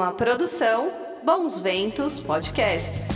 Uma 0.00 0.14
produção 0.14 0.90
Bons 1.22 1.60
Ventos 1.60 2.20
Podcasts. 2.20 3.06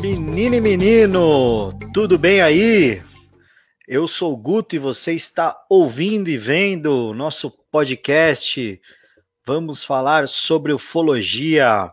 Menina 0.00 0.56
e 0.56 0.60
menino, 0.60 1.72
tudo 1.94 2.18
bem 2.18 2.42
aí? 2.42 3.00
Eu 3.86 4.08
sou 4.08 4.32
o 4.32 4.36
Guto 4.36 4.74
e 4.74 4.80
você 4.80 5.12
está 5.12 5.56
ouvindo 5.70 6.28
e 6.28 6.36
vendo 6.36 7.14
nosso 7.14 7.48
podcast. 7.70 8.80
Vamos 9.46 9.84
falar 9.84 10.26
sobre 10.26 10.72
ufologia. 10.72 11.88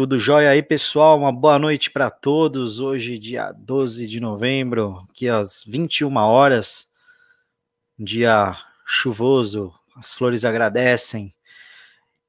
Tudo 0.00 0.18
jóia 0.18 0.48
aí, 0.48 0.62
pessoal? 0.62 1.18
Uma 1.18 1.30
boa 1.30 1.58
noite 1.58 1.90
para 1.90 2.08
todos. 2.08 2.80
Hoje, 2.80 3.18
dia 3.18 3.52
12 3.52 4.08
de 4.08 4.18
novembro, 4.18 5.06
aqui 5.06 5.28
às 5.28 5.62
21 5.62 6.16
horas. 6.16 6.88
Dia 7.98 8.56
chuvoso, 8.86 9.74
as 9.94 10.14
flores 10.14 10.42
agradecem. 10.42 11.34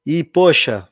E, 0.05 0.21
poxa, 0.21 0.85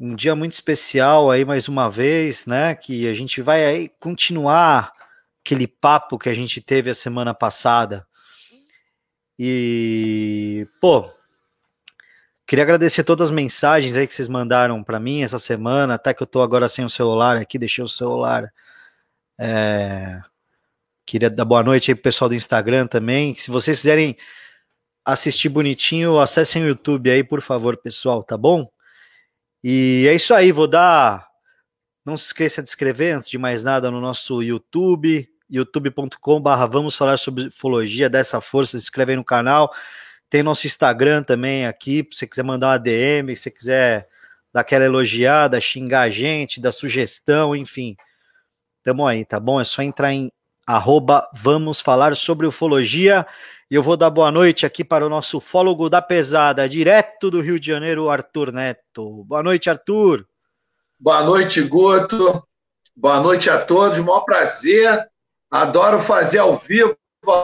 um 0.00 0.14
dia 0.14 0.34
muito 0.34 0.52
especial 0.52 1.30
aí 1.30 1.44
mais 1.44 1.68
uma 1.68 1.90
vez, 1.90 2.46
né? 2.46 2.74
Que 2.74 3.06
a 3.06 3.12
gente 3.12 3.42
vai 3.42 3.62
aí 3.62 3.90
continuar 4.00 4.94
aquele 5.44 5.66
papo 5.66 6.18
que 6.18 6.30
a 6.30 6.34
gente 6.34 6.58
teve 6.62 6.88
a 6.88 6.94
semana 6.94 7.34
passada. 7.34 8.06
E, 9.38 10.66
pô, 10.80 11.12
queria 12.46 12.64
agradecer 12.64 13.04
todas 13.04 13.28
as 13.28 13.34
mensagens 13.34 13.96
aí 13.96 14.06
que 14.06 14.14
vocês 14.14 14.28
mandaram 14.28 14.82
para 14.82 15.00
mim 15.00 15.22
essa 15.22 15.38
semana, 15.38 15.94
até 15.94 16.12
que 16.14 16.22
eu 16.22 16.26
tô 16.26 16.42
agora 16.42 16.68
sem 16.68 16.84
o 16.84 16.90
celular 16.90 17.36
aqui, 17.36 17.58
deixei 17.58 17.84
o 17.84 17.88
celular. 17.88 18.52
É... 19.38 20.20
Queria 21.06 21.28
dar 21.28 21.44
boa 21.44 21.62
noite 21.62 21.90
aí 21.90 21.94
pro 21.94 22.04
pessoal 22.04 22.28
do 22.28 22.34
Instagram 22.34 22.86
também. 22.86 23.34
Se 23.34 23.50
vocês 23.50 23.78
quiserem 23.78 24.16
assistir 25.04 25.48
bonitinho, 25.48 26.20
acessem 26.20 26.62
o 26.62 26.68
YouTube 26.68 27.10
aí, 27.10 27.24
por 27.24 27.40
favor, 27.40 27.76
pessoal, 27.76 28.22
tá 28.22 28.36
bom? 28.36 28.70
E 29.62 30.06
é 30.08 30.14
isso 30.14 30.32
aí, 30.34 30.52
vou 30.52 30.66
dar. 30.66 31.28
Não 32.04 32.16
se 32.16 32.26
esqueça 32.26 32.62
de 32.62 32.68
inscrever, 32.68 33.14
antes 33.14 33.28
de 33.28 33.38
mais 33.38 33.64
nada, 33.64 33.90
no 33.90 34.00
nosso 34.00 34.42
YouTube, 34.42 35.28
youtube.com.br. 35.48 36.66
Vamos 36.70 36.96
falar 36.96 37.16
sobre 37.16 37.46
ufologia, 37.46 38.10
dessa 38.10 38.40
força, 38.40 38.78
se 38.78 38.84
inscreve 38.84 39.12
aí 39.12 39.16
no 39.16 39.24
canal. 39.24 39.72
Tem 40.32 40.42
nosso 40.42 40.66
Instagram 40.66 41.22
também 41.22 41.66
aqui, 41.66 42.08
se 42.10 42.20
você 42.20 42.26
quiser 42.26 42.42
mandar 42.42 42.68
uma 42.68 42.78
DM, 42.78 43.36
se 43.36 43.42
você 43.42 43.50
quiser 43.50 44.08
dar 44.50 44.62
aquela 44.62 44.86
elogiada, 44.86 45.60
xingar 45.60 46.00
a 46.00 46.10
gente, 46.10 46.58
dar 46.58 46.72
sugestão, 46.72 47.54
enfim. 47.54 47.94
Tamo 48.82 49.06
aí, 49.06 49.26
tá 49.26 49.38
bom? 49.38 49.60
É 49.60 49.64
só 49.64 49.82
entrar 49.82 50.10
em 50.10 50.32
arroba 50.66 51.28
vamos 51.34 51.82
falar 51.82 52.16
sobre 52.16 52.46
ufologia. 52.46 53.26
E 53.70 53.74
eu 53.74 53.82
vou 53.82 53.94
dar 53.94 54.08
boa 54.08 54.30
noite 54.30 54.64
aqui 54.64 54.82
para 54.82 55.04
o 55.04 55.08
nosso 55.10 55.38
fólogo 55.38 55.90
da 55.90 56.00
pesada, 56.00 56.66
direto 56.66 57.30
do 57.30 57.42
Rio 57.42 57.60
de 57.60 57.66
Janeiro, 57.66 58.08
Arthur 58.08 58.52
Neto. 58.52 59.24
Boa 59.24 59.42
noite, 59.42 59.68
Arthur. 59.68 60.26
Boa 60.98 61.24
noite, 61.24 61.60
Guto. 61.60 62.42
Boa 62.96 63.20
noite 63.20 63.50
a 63.50 63.62
todos. 63.62 63.98
Maior 63.98 64.22
prazer. 64.22 65.06
Adoro 65.50 65.98
fazer 65.98 66.38
ao 66.38 66.56
vivo, 66.56 66.96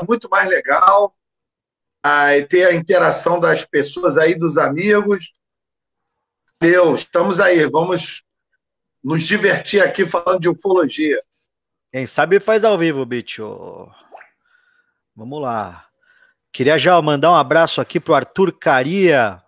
muito 0.09 0.27
mais 0.31 0.49
legal. 0.49 1.18
E 2.05 2.43
ter 2.45 2.65
a 2.65 2.75
interação 2.75 3.41
das 3.41 3.65
pessoas 3.65 4.17
aí, 4.17 4.35
dos 4.35 4.57
amigos. 4.57 5.33
Deus, 6.61 7.01
estamos 7.01 7.41
aí. 7.41 7.67
Vamos 7.67 8.23
nos 9.03 9.23
divertir 9.23 9.83
aqui 9.83 10.07
falando 10.07 10.41
de 10.41 10.49
ufologia. 10.49 11.23
Quem 11.93 12.07
sabe 12.07 12.39
faz 12.41 12.65
ao 12.65 12.77
vivo, 12.79 13.05
bicho. 13.05 13.91
Vamos 15.17 15.43
lá. 15.43 15.87
Queria 16.53 16.79
já 16.79 17.01
mandar 17.03 17.33
um 17.33 17.37
abraço 17.37 17.81
aqui 17.81 17.99
pro 17.99 18.15
Arthur 18.15 18.53
Caria, 18.53 19.43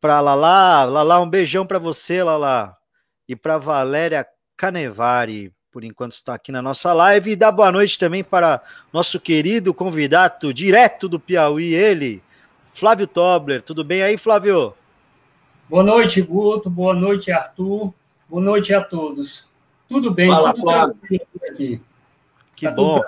pra 0.00 0.20
Lala, 0.20 0.84
Lala, 0.84 1.20
um 1.20 1.28
beijão 1.28 1.66
para 1.66 1.78
você, 1.78 2.22
Lala, 2.22 2.76
e 3.28 3.34
para 3.34 3.58
Valéria 3.58 4.26
Canevari, 4.56 5.52
por 5.76 5.84
enquanto 5.84 6.12
está 6.12 6.32
aqui 6.32 6.50
na 6.50 6.62
nossa 6.62 6.90
live, 6.94 7.32
e 7.32 7.36
dá 7.36 7.52
boa 7.52 7.70
noite 7.70 7.98
também 7.98 8.24
para 8.24 8.62
nosso 8.90 9.20
querido 9.20 9.74
convidado, 9.74 10.54
direto 10.54 11.06
do 11.06 11.20
Piauí, 11.20 11.74
ele, 11.74 12.22
Flávio 12.72 13.06
Tobler. 13.06 13.60
Tudo 13.60 13.84
bem 13.84 14.02
aí, 14.02 14.16
Flávio? 14.16 14.72
Boa 15.68 15.82
noite, 15.82 16.22
Guto, 16.22 16.70
boa 16.70 16.94
noite, 16.94 17.30
Arthur, 17.30 17.92
boa 18.26 18.42
noite 18.42 18.72
a 18.72 18.80
todos. 18.80 19.50
Tudo 19.86 20.10
bem, 20.10 20.30
Fala, 20.30 20.54
tudo 20.54 20.62
Flávio. 20.62 20.96
aqui. 21.52 21.80
Que 22.54 22.64
Tá 22.64 22.70
bom. 22.72 23.02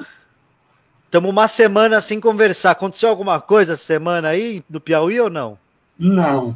Estamos 1.06 1.30
uma 1.30 1.48
semana 1.48 2.02
sem 2.02 2.20
conversar. 2.20 2.72
Aconteceu 2.72 3.08
alguma 3.08 3.40
coisa 3.40 3.72
essa 3.72 3.82
semana 3.82 4.28
aí 4.28 4.62
do 4.68 4.78
Piauí 4.78 5.18
ou 5.18 5.30
não? 5.30 5.58
Não, 5.98 6.54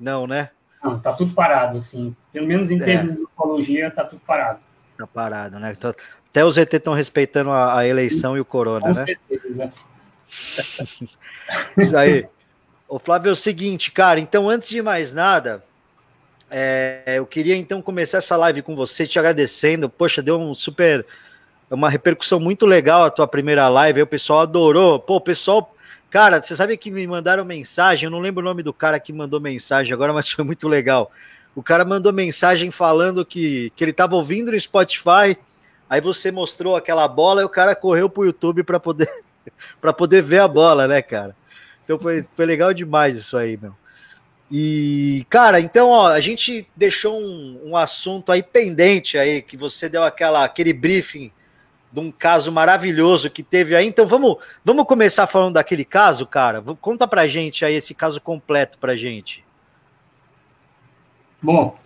Não, 0.00 0.26
né? 0.26 0.48
não, 0.82 0.98
tá 0.98 1.12
tudo 1.12 1.34
parado, 1.34 1.76
assim. 1.76 2.16
Pelo 2.32 2.46
menos 2.46 2.70
em 2.70 2.80
É. 2.80 2.84
termos 2.86 3.14
de 3.14 3.20
ufologia, 3.24 3.90
tá 3.90 4.04
tudo 4.06 4.22
parado. 4.26 4.66
Tá 4.98 5.06
parado, 5.06 5.60
né? 5.60 5.72
Então, 5.78 5.94
Até 6.30 6.44
os 6.44 6.58
ET 6.58 6.74
estão 6.74 6.92
respeitando 6.92 7.50
a, 7.50 7.78
a 7.78 7.86
eleição 7.86 8.36
e 8.36 8.40
o 8.40 8.44
corona, 8.44 8.80
Com 8.80 8.92
né? 8.92 9.06
certeza. 9.06 9.72
Isso 11.78 11.96
aí. 11.96 12.26
Ô, 12.88 12.98
Flávio, 12.98 13.30
é 13.30 13.32
o 13.32 13.36
seguinte, 13.36 13.92
cara, 13.92 14.18
então 14.18 14.48
antes 14.48 14.68
de 14.68 14.82
mais 14.82 15.14
nada, 15.14 15.62
é, 16.50 17.14
eu 17.16 17.26
queria 17.26 17.54
então 17.54 17.80
começar 17.80 18.18
essa 18.18 18.36
live 18.36 18.62
com 18.62 18.74
você, 18.74 19.06
te 19.06 19.18
agradecendo. 19.18 19.88
Poxa, 19.88 20.20
deu 20.20 20.38
um 20.38 20.54
super. 20.54 21.06
Uma 21.70 21.90
repercussão 21.90 22.40
muito 22.40 22.64
legal 22.64 23.04
a 23.04 23.10
tua 23.10 23.28
primeira 23.28 23.68
live, 23.68 24.00
aí 24.00 24.02
o 24.02 24.06
pessoal 24.06 24.40
adorou. 24.40 24.98
Pô, 24.98 25.16
o 25.16 25.20
pessoal. 25.20 25.74
Cara, 26.10 26.42
você 26.42 26.56
sabe 26.56 26.76
que 26.78 26.90
me 26.90 27.06
mandaram 27.06 27.44
mensagem, 27.44 28.06
eu 28.06 28.10
não 28.10 28.20
lembro 28.20 28.40
o 28.40 28.44
nome 28.44 28.62
do 28.62 28.72
cara 28.72 28.98
que 28.98 29.12
mandou 29.12 29.38
mensagem 29.38 29.92
agora, 29.92 30.12
mas 30.12 30.26
foi 30.32 30.44
muito 30.44 30.66
legal. 30.66 31.12
O 31.58 31.62
cara 31.62 31.84
mandou 31.84 32.12
mensagem 32.12 32.70
falando 32.70 33.26
que, 33.26 33.72
que 33.74 33.82
ele 33.82 33.90
estava 33.90 34.14
ouvindo 34.14 34.52
no 34.52 34.60
Spotify, 34.60 35.36
aí 35.90 36.00
você 36.00 36.30
mostrou 36.30 36.76
aquela 36.76 37.08
bola 37.08 37.42
e 37.42 37.44
o 37.44 37.48
cara 37.48 37.74
correu 37.74 38.08
pro 38.08 38.24
YouTube 38.24 38.62
para 38.62 38.78
poder, 38.78 39.10
para 39.80 39.92
poder 39.92 40.22
ver 40.22 40.38
a 40.38 40.46
bola, 40.46 40.86
né, 40.86 41.02
cara? 41.02 41.34
Então 41.82 41.98
foi, 41.98 42.24
foi 42.36 42.46
legal 42.46 42.72
demais 42.72 43.16
isso 43.16 43.36
aí, 43.36 43.56
meu. 43.56 43.74
E, 44.48 45.26
cara, 45.28 45.58
então, 45.58 45.88
ó, 45.88 46.06
a 46.06 46.20
gente 46.20 46.64
deixou 46.76 47.20
um, 47.20 47.70
um 47.70 47.76
assunto 47.76 48.30
aí 48.30 48.40
pendente 48.40 49.18
aí, 49.18 49.42
que 49.42 49.56
você 49.56 49.88
deu 49.88 50.04
aquela, 50.04 50.44
aquele 50.44 50.72
briefing 50.72 51.32
de 51.92 51.98
um 51.98 52.12
caso 52.12 52.52
maravilhoso 52.52 53.28
que 53.28 53.42
teve 53.42 53.74
aí. 53.74 53.84
Então, 53.84 54.06
vamos, 54.06 54.36
vamos 54.64 54.86
começar 54.86 55.26
falando 55.26 55.54
daquele 55.54 55.84
caso, 55.84 56.24
cara? 56.24 56.62
Conta 56.80 57.08
pra 57.08 57.26
gente 57.26 57.64
aí 57.64 57.74
esse 57.74 57.94
caso 57.94 58.20
completo 58.20 58.78
pra 58.78 58.94
gente. 58.94 59.47
Bom, 61.40 61.76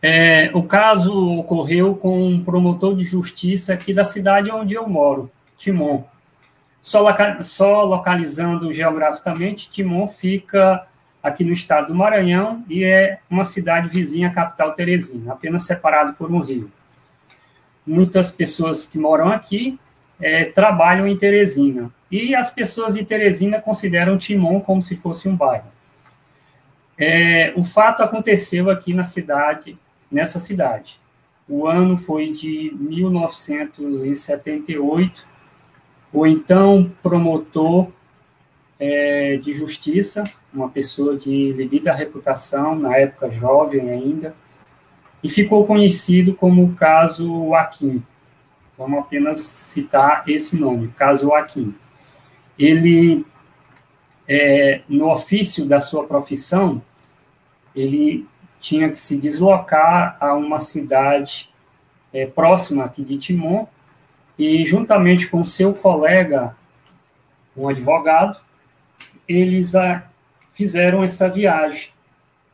é, 0.00 0.50
o 0.54 0.62
caso 0.62 1.38
ocorreu 1.38 1.94
com 1.94 2.28
um 2.28 2.44
promotor 2.44 2.94
de 2.96 3.04
justiça 3.04 3.72
aqui 3.72 3.92
da 3.92 4.04
cidade 4.04 4.50
onde 4.50 4.74
eu 4.74 4.88
moro, 4.88 5.30
Timon. 5.56 6.04
Só, 6.80 7.00
loca- 7.00 7.42
só 7.42 7.82
localizando 7.82 8.72
geograficamente, 8.72 9.68
Timon 9.68 10.06
fica 10.06 10.86
aqui 11.20 11.42
no 11.42 11.52
estado 11.52 11.88
do 11.88 11.94
Maranhão 11.94 12.64
e 12.68 12.84
é 12.84 13.18
uma 13.28 13.44
cidade 13.44 13.88
vizinha 13.88 14.28
à 14.28 14.30
capital 14.30 14.72
Teresina, 14.74 15.32
apenas 15.32 15.64
separado 15.64 16.14
por 16.14 16.30
um 16.30 16.38
rio. 16.38 16.70
Muitas 17.84 18.30
pessoas 18.30 18.86
que 18.86 18.98
moram 18.98 19.28
aqui 19.28 19.78
é, 20.20 20.44
trabalham 20.44 21.08
em 21.08 21.16
Teresina 21.16 21.90
e 22.10 22.34
as 22.36 22.50
pessoas 22.52 22.94
de 22.94 23.04
Teresina 23.04 23.60
consideram 23.60 24.16
Timon 24.16 24.60
como 24.60 24.80
se 24.80 24.94
fosse 24.94 25.28
um 25.28 25.34
bairro. 25.34 25.75
É, 26.98 27.52
o 27.56 27.62
fato 27.62 28.02
aconteceu 28.02 28.70
aqui 28.70 28.94
na 28.94 29.04
cidade, 29.04 29.78
nessa 30.10 30.40
cidade. 30.40 30.98
O 31.48 31.64
ano 31.66 31.96
foi 31.96 32.32
de 32.32 32.74
1978. 32.78 35.26
O 36.12 36.26
então 36.26 36.90
promotor 37.02 37.88
é, 38.80 39.36
de 39.36 39.52
justiça, 39.52 40.24
uma 40.52 40.68
pessoa 40.68 41.16
de 41.16 41.52
devida 41.52 41.92
reputação, 41.92 42.74
na 42.74 42.96
época 42.96 43.30
jovem 43.30 43.88
ainda, 43.90 44.34
e 45.22 45.28
ficou 45.28 45.64
conhecido 45.66 46.34
como 46.34 46.64
o 46.64 46.74
caso 46.74 47.26
Joaquim. 47.26 48.02
Vamos 48.78 49.00
apenas 49.00 49.40
citar 49.40 50.24
esse 50.26 50.56
nome, 50.56 50.88
caso 50.88 51.26
Joaquim. 51.26 51.74
Ele 52.58 53.26
é, 54.28 54.82
no 54.88 55.10
ofício 55.10 55.64
da 55.64 55.80
sua 55.80 56.04
profissão, 56.04 56.82
ele 57.76 58.26
tinha 58.58 58.88
que 58.88 58.98
se 58.98 59.16
deslocar 59.16 60.16
a 60.18 60.34
uma 60.34 60.58
cidade 60.58 61.48
é, 62.12 62.26
próxima 62.26 62.84
aqui 62.84 63.04
de 63.04 63.18
Timon, 63.18 63.66
e 64.38 64.64
juntamente 64.64 65.28
com 65.28 65.44
seu 65.44 65.72
colega, 65.72 66.56
um 67.56 67.68
advogado, 67.68 68.40
eles 69.28 69.74
a, 69.74 70.02
fizeram 70.50 71.04
essa 71.04 71.28
viagem 71.28 71.90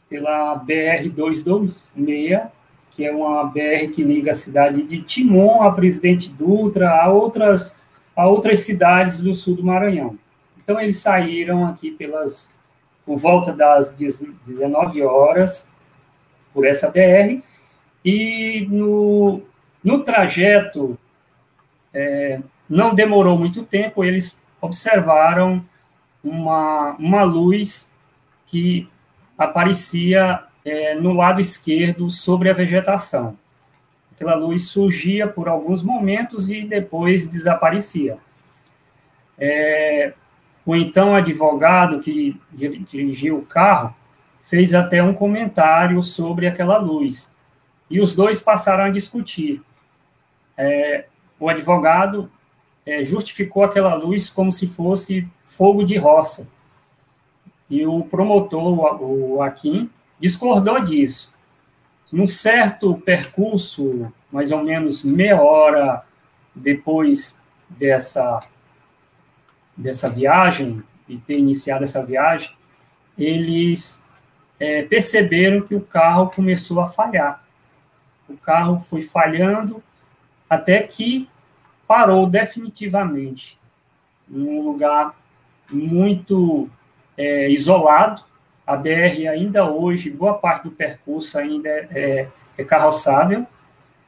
pela 0.08 0.58
BR-226 0.58 2.50
que 2.94 3.04
é 3.04 3.10
uma 3.10 3.44
BR 3.44 3.90
que 3.92 4.02
liga 4.02 4.32
a 4.32 4.34
cidade 4.34 4.82
de 4.82 5.02
Timon 5.02 5.62
a 5.62 5.72
Presidente 5.72 6.28
Dutra, 6.28 6.90
a 6.90 7.08
outras, 7.08 7.80
a 8.14 8.26
outras 8.26 8.60
cidades 8.60 9.20
do 9.20 9.34
sul 9.34 9.56
do 9.56 9.64
Maranhão. 9.64 10.18
Então, 10.62 10.78
eles 10.78 10.98
saíram 10.98 11.66
aqui 11.66 11.90
pelas, 11.90 12.50
por 13.04 13.16
volta 13.16 13.52
das 13.52 13.92
19 13.92 15.02
horas, 15.02 15.68
por 16.52 16.66
essa 16.66 16.90
BR, 16.90 17.42
e 18.04 18.66
no, 18.70 19.42
no 19.82 20.02
trajeto, 20.02 20.98
é, 21.92 22.40
não 22.68 22.94
demorou 22.94 23.38
muito 23.38 23.64
tempo, 23.64 24.04
eles 24.04 24.40
observaram 24.60 25.64
uma, 26.22 26.96
uma 26.98 27.22
luz 27.22 27.92
que 28.46 28.88
aparecia 29.36 30.44
é, 30.64 30.94
no 30.94 31.12
lado 31.12 31.40
esquerdo 31.40 32.10
sobre 32.10 32.48
a 32.48 32.54
vegetação. 32.54 33.36
Aquela 34.14 34.34
luz 34.34 34.68
surgia 34.68 35.26
por 35.26 35.48
alguns 35.48 35.82
momentos 35.82 36.50
e 36.50 36.62
depois 36.62 37.26
desaparecia. 37.26 38.18
É, 39.38 40.12
o 40.64 40.76
então 40.76 41.14
advogado 41.14 42.00
que 42.00 42.40
dirigiu 42.52 43.38
o 43.38 43.46
carro 43.46 43.94
fez 44.44 44.74
até 44.74 45.02
um 45.02 45.14
comentário 45.14 46.02
sobre 46.02 46.46
aquela 46.46 46.78
luz. 46.78 47.32
E 47.90 48.00
os 48.00 48.14
dois 48.14 48.40
passaram 48.40 48.84
a 48.84 48.90
discutir. 48.90 49.62
É, 50.56 51.06
o 51.38 51.48
advogado 51.48 52.30
é, 52.86 53.02
justificou 53.02 53.64
aquela 53.64 53.94
luz 53.94 54.30
como 54.30 54.52
se 54.52 54.66
fosse 54.66 55.28
fogo 55.44 55.84
de 55.84 55.96
roça. 55.96 56.48
E 57.68 57.86
o 57.86 58.04
promotor, 58.04 59.02
o, 59.02 59.36
o 59.36 59.42
Akin, 59.42 59.90
discordou 60.20 60.80
disso. 60.80 61.32
Num 62.12 62.28
certo 62.28 62.94
percurso, 62.94 64.12
mais 64.30 64.52
ou 64.52 64.62
menos 64.62 65.02
meia 65.02 65.40
hora 65.40 66.02
depois 66.54 67.40
dessa, 67.70 68.42
dessa 69.76 70.08
viagem, 70.08 70.82
de 71.08 71.18
ter 71.18 71.38
iniciado 71.38 71.84
essa 71.84 72.04
viagem, 72.04 72.50
eles 73.18 74.04
é, 74.58 74.82
perceberam 74.82 75.62
que 75.62 75.74
o 75.74 75.80
carro 75.80 76.30
começou 76.30 76.80
a 76.80 76.88
falhar. 76.88 77.42
O 78.28 78.36
carro 78.36 78.78
foi 78.78 79.02
falhando 79.02 79.82
até 80.48 80.82
que 80.82 81.28
parou 81.86 82.26
definitivamente 82.26 83.58
em 84.30 84.42
um 84.42 84.62
lugar 84.62 85.14
muito 85.70 86.68
é, 87.16 87.50
isolado, 87.50 88.22
a 88.66 88.76
BR 88.76 89.28
ainda 89.30 89.68
hoje, 89.68 90.10
boa 90.10 90.34
parte 90.34 90.64
do 90.64 90.70
percurso 90.70 91.38
ainda 91.38 91.68
é, 91.68 91.88
é, 91.90 92.28
é 92.56 92.64
carroçável, 92.64 93.46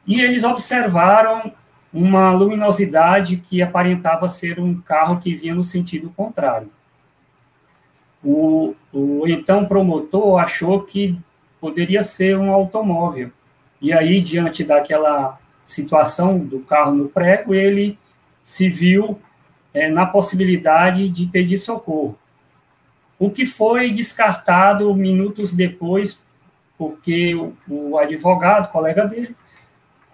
e 0.06 0.20
eles 0.20 0.44
observaram 0.44 1.52
uma 1.94 2.31
luminosidade 2.32 3.37
que 3.37 3.62
aparentava 3.62 4.29
ser 4.29 4.61
um 4.61 4.79
carro 4.81 5.19
que 5.20 5.35
vinha 5.35 5.55
no 5.55 5.62
sentido 5.62 6.11
contrário. 6.11 6.69
O, 8.23 8.75
o 8.93 9.26
então 9.26 9.64
promotor 9.64 10.38
achou 10.38 10.82
que 10.82 11.17
poderia 11.61 12.02
ser 12.02 12.37
um 12.37 12.50
automóvel. 12.50 13.31
E 13.81 13.93
aí, 13.93 14.20
diante 14.20 14.64
daquela 14.64 15.38
situação 15.64 16.38
do 16.38 16.61
carro 16.61 16.94
no 16.94 17.08
prego, 17.08 17.55
ele 17.55 17.99
se 18.43 18.69
viu 18.69 19.19
é, 19.73 19.88
na 19.88 20.05
possibilidade 20.05 21.08
de 21.08 21.26
pedir 21.26 21.58
socorro 21.58 22.19
o 23.19 23.31
que 23.31 23.46
foi 23.46 23.91
descartado 23.91 24.94
minutos 24.94 25.52
depois, 25.52 26.23
porque 26.76 27.35
o, 27.35 27.55
o 27.69 27.99
advogado, 27.99 28.70
colega 28.70 29.06
dele, 29.06 29.35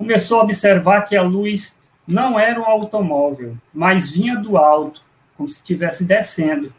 começou 0.01 0.41
a 0.41 0.45
observar 0.45 1.03
que 1.03 1.15
a 1.15 1.21
luz 1.21 1.79
não 2.09 2.41
era 2.41 2.59
um 2.59 2.65
automóvel, 2.65 3.55
mas 3.71 4.11
vinha 4.11 4.35
do 4.35 4.57
alto, 4.57 5.03
como 5.37 5.47
se 5.47 5.57
estivesse 5.57 6.07
descendo. 6.07 6.73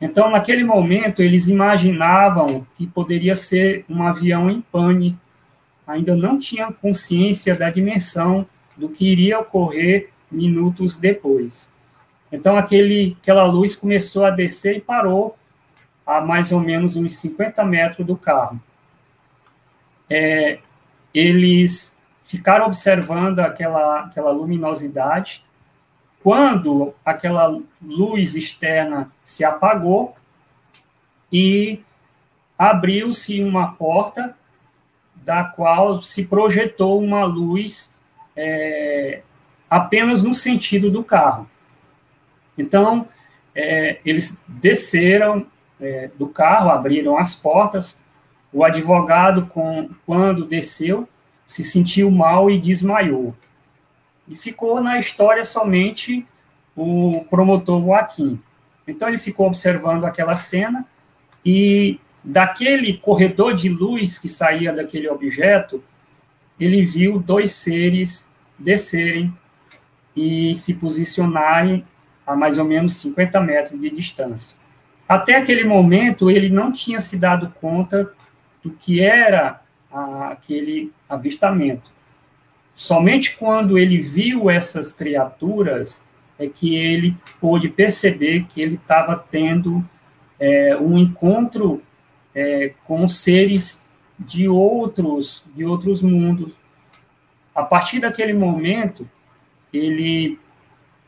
Então, 0.00 0.30
naquele 0.30 0.62
momento, 0.62 1.20
eles 1.20 1.48
imaginavam 1.48 2.64
que 2.76 2.86
poderia 2.86 3.34
ser 3.34 3.84
um 3.90 4.04
avião 4.04 4.48
em 4.48 4.60
pane. 4.60 5.18
Ainda 5.84 6.14
não 6.14 6.38
tinham 6.38 6.72
consciência 6.72 7.56
da 7.56 7.70
dimensão 7.70 8.46
do 8.76 8.88
que 8.88 9.10
iria 9.10 9.40
ocorrer 9.40 10.10
minutos 10.30 10.96
depois. 10.96 11.68
Então, 12.30 12.56
aquele, 12.56 13.16
aquela 13.20 13.46
luz 13.46 13.74
começou 13.74 14.24
a 14.24 14.30
descer 14.30 14.76
e 14.76 14.80
parou 14.80 15.36
a 16.06 16.20
mais 16.20 16.52
ou 16.52 16.60
menos 16.60 16.94
uns 16.94 17.16
50 17.16 17.64
metros 17.64 18.06
do 18.06 18.16
carro. 18.16 18.62
É, 20.08 20.60
eles 21.12 21.97
ficaram 22.28 22.66
observando 22.66 23.38
aquela, 23.40 24.00
aquela 24.00 24.30
luminosidade. 24.30 25.42
Quando 26.22 26.94
aquela 27.02 27.58
luz 27.80 28.36
externa 28.36 29.10
se 29.24 29.44
apagou 29.44 30.14
e 31.32 31.80
abriu-se 32.58 33.42
uma 33.42 33.72
porta 33.72 34.36
da 35.16 35.42
qual 35.42 36.02
se 36.02 36.26
projetou 36.26 37.02
uma 37.02 37.24
luz 37.24 37.94
é, 38.36 39.22
apenas 39.70 40.22
no 40.22 40.34
sentido 40.34 40.90
do 40.90 41.02
carro. 41.02 41.48
Então, 42.58 43.08
é, 43.54 44.00
eles 44.04 44.42
desceram 44.46 45.46
é, 45.80 46.10
do 46.18 46.28
carro, 46.28 46.68
abriram 46.68 47.16
as 47.16 47.34
portas. 47.34 47.98
O 48.52 48.62
advogado, 48.64 49.46
com, 49.46 49.88
quando 50.04 50.44
desceu, 50.44 51.08
se 51.48 51.64
sentiu 51.64 52.10
mal 52.10 52.50
e 52.50 52.60
desmaiou. 52.60 53.34
E 54.28 54.36
ficou 54.36 54.80
na 54.82 54.98
história 54.98 55.42
somente 55.42 56.24
o 56.76 57.24
promotor 57.30 57.80
Joaquim. 57.82 58.38
Então, 58.86 59.08
ele 59.08 59.18
ficou 59.18 59.46
observando 59.46 60.04
aquela 60.04 60.36
cena 60.36 60.86
e 61.44 61.98
daquele 62.22 62.98
corredor 62.98 63.54
de 63.54 63.70
luz 63.70 64.18
que 64.18 64.28
saía 64.28 64.72
daquele 64.72 65.08
objeto, 65.08 65.82
ele 66.60 66.84
viu 66.84 67.18
dois 67.18 67.52
seres 67.52 68.30
descerem 68.58 69.32
e 70.14 70.54
se 70.54 70.74
posicionarem 70.74 71.84
a 72.26 72.36
mais 72.36 72.58
ou 72.58 72.64
menos 72.64 72.96
50 72.96 73.40
metros 73.40 73.80
de 73.80 73.88
distância. 73.88 74.58
Até 75.08 75.36
aquele 75.36 75.64
momento, 75.64 76.30
ele 76.30 76.50
não 76.50 76.70
tinha 76.70 77.00
se 77.00 77.16
dado 77.16 77.54
conta 77.58 78.12
do 78.62 78.70
que 78.70 79.00
era 79.00 79.62
aquele 79.90 80.92
avistamento. 81.08 81.90
Somente 82.74 83.36
quando 83.36 83.78
ele 83.78 83.98
viu 83.98 84.48
essas 84.48 84.92
criaturas 84.92 86.06
é 86.38 86.46
que 86.46 86.76
ele 86.76 87.16
pôde 87.40 87.68
perceber 87.68 88.46
que 88.48 88.60
ele 88.60 88.76
estava 88.76 89.16
tendo 89.16 89.84
é, 90.38 90.76
um 90.76 90.96
encontro 90.96 91.82
é, 92.34 92.72
com 92.84 93.08
seres 93.08 93.84
de 94.18 94.48
outros 94.48 95.44
de 95.54 95.64
outros 95.64 96.02
mundos. 96.02 96.52
A 97.54 97.62
partir 97.62 97.98
daquele 97.98 98.32
momento, 98.32 99.08
ele 99.72 100.38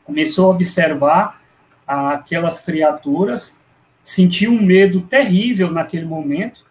começou 0.03 0.47
a 0.47 0.55
observar 0.55 1.41
aquelas 1.87 2.59
criaturas, 2.59 3.57
sentiu 4.03 4.51
um 4.51 4.61
medo 4.61 5.01
terrível 5.01 5.71
naquele 5.71 6.05
momento, 6.05 6.65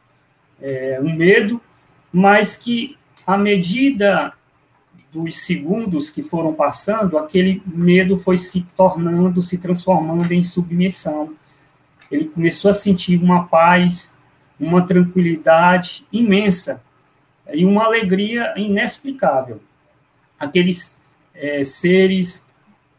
é, 0.60 1.00
um 1.02 1.14
medo, 1.14 1.60
mas 2.12 2.56
que 2.56 2.96
à 3.26 3.38
medida 3.38 4.32
dos 5.12 5.38
segundos 5.38 6.10
que 6.10 6.22
foram 6.22 6.54
passando, 6.54 7.18
aquele 7.18 7.62
medo 7.66 8.16
foi 8.16 8.38
se 8.38 8.62
tornando, 8.76 9.42
se 9.42 9.58
transformando 9.58 10.32
em 10.32 10.42
submissão. 10.42 11.34
Ele 12.10 12.26
começou 12.26 12.70
a 12.70 12.74
sentir 12.74 13.20
uma 13.20 13.46
paz, 13.46 14.14
uma 14.58 14.82
tranquilidade 14.82 16.06
imensa 16.12 16.82
e 17.52 17.64
uma 17.64 17.84
alegria 17.84 18.54
inexplicável. 18.56 19.60
Aqueles 20.38 20.98
é, 21.34 21.64
seres 21.64 22.48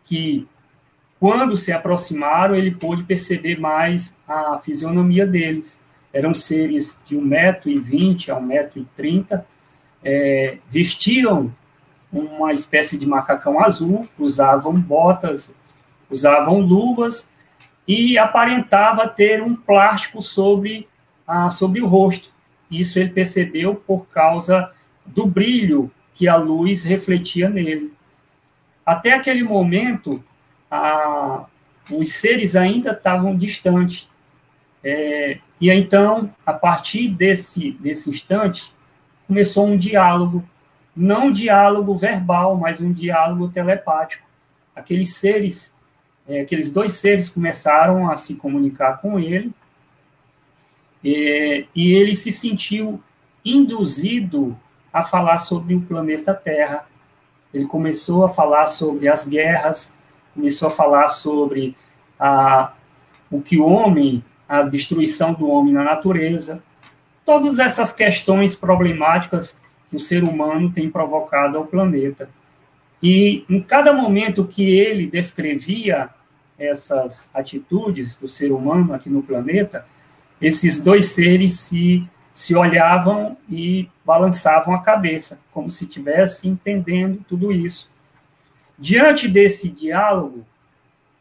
que, 0.04 0.48
quando 1.20 1.56
se 1.56 1.72
aproximaram, 1.72 2.56
ele 2.56 2.72
pôde 2.72 3.04
perceber 3.04 3.60
mais 3.60 4.18
a 4.28 4.58
fisionomia 4.60 5.26
deles. 5.26 5.80
Eram 6.14 6.34
seres 6.34 7.02
de 7.06 7.16
1,20m 7.18 8.30
a 8.30 8.42
1,30m, 8.42 9.44
é, 10.04 10.58
vestiam 10.70 11.54
uma 12.12 12.52
espécie 12.52 12.98
de 12.98 13.06
macacão 13.06 13.64
azul, 13.64 14.08
usavam 14.20 14.74
botas, 14.74 15.54
usavam 16.10 16.60
luvas 16.60 17.32
e 17.88 18.18
aparentava 18.18 19.08
ter 19.08 19.42
um 19.42 19.56
plástico 19.56 20.22
sobre, 20.22 20.88
a, 21.26 21.50
sobre 21.50 21.82
o 21.82 21.88
rosto. 21.88 22.30
Isso 22.70 23.00
ele 23.00 23.10
percebeu 23.10 23.76
por 23.76 24.08
causa 24.08 24.72
do 25.06 25.26
brilho 25.26 25.92
que 26.14 26.28
a 26.28 26.36
luz 26.36 26.84
refletia 26.84 27.50
nele. 27.50 27.94
Até 28.86 29.14
aquele 29.14 29.44
momento, 29.44 30.24
os 31.90 32.14
seres 32.14 32.56
ainda 32.56 32.92
estavam 32.92 33.36
distantes. 33.36 34.10
É, 34.84 35.38
e 35.62 35.70
então, 35.70 36.34
a 36.44 36.52
partir 36.52 37.08
desse, 37.08 37.74
desse 37.74 38.10
instante, 38.10 38.74
começou 39.28 39.68
um 39.68 39.78
diálogo, 39.78 40.44
não 40.96 41.28
um 41.28 41.32
diálogo 41.32 41.94
verbal, 41.94 42.58
mas 42.58 42.82
um 42.82 42.92
diálogo 42.92 43.48
telepático. 43.50 44.28
Aqueles 44.76 45.14
seres, 45.16 45.76
é, 46.28 46.42
aqueles 46.42 46.74
dois 46.74 46.94
seres 46.94 47.30
começaram 47.30 48.10
a 48.10 48.18
se 48.18 48.34
comunicar 48.36 49.00
com 49.00 49.20
ele, 49.20 49.52
e, 51.04 51.66
e 51.76 51.94
ele 51.94 52.16
se 52.16 52.32
sentiu 52.32 53.02
induzido 53.46 54.58
a 54.92 55.04
falar 55.04 55.38
sobre 55.40 55.76
o 55.76 55.82
planeta 55.82 56.34
Terra. 56.34 56.88
Ele 57.54 57.66
começou 57.66 58.26
a 58.26 58.30
falar 58.30 58.66
sobre 58.66 59.08
as 59.08 59.28
guerras, 59.28 59.96
começou 60.34 60.70
a 60.70 60.72
falar 60.72 61.08
sobre 61.08 61.76
a, 62.20 62.74
o 63.30 63.42
que 63.42 63.60
o 63.60 63.66
homem, 63.66 64.24
a 64.52 64.64
destruição 64.64 65.34
do 65.34 65.50
homem 65.50 65.74
na 65.74 65.82
natureza, 65.82 66.62
todas 67.26 67.58
essas 67.58 67.94
questões 67.94 68.54
problemáticas 68.54 69.62
que 69.90 69.96
o 69.96 70.00
ser 70.00 70.26
humano 70.26 70.70
tem 70.70 70.90
provocado 70.90 71.58
ao 71.58 71.66
planeta. 71.66 72.28
E 73.02 73.46
em 73.50 73.62
cada 73.62 73.94
momento 73.94 74.46
que 74.46 74.70
ele 74.70 75.08
descrevia 75.08 76.10
essas 76.60 77.30
atitudes 77.34 78.18
do 78.18 78.28
ser 78.28 78.52
humano 78.52 78.94
aqui 78.94 79.10
no 79.10 79.24
planeta, 79.24 79.86
esses 80.42 80.84
dois 80.84 81.06
seres 81.06 81.58
se, 81.58 82.06
se 82.34 82.54
olhavam 82.54 83.38
e 83.50 83.90
balançavam 84.06 84.76
a 84.76 84.82
cabeça, 84.82 85.40
como 85.54 85.72
se 85.72 85.86
estivessem 85.86 86.52
entendendo 86.52 87.24
tudo 87.26 87.54
isso. 87.54 87.90
Diante 88.78 89.30
desse 89.30 89.70
diálogo, 89.70 90.46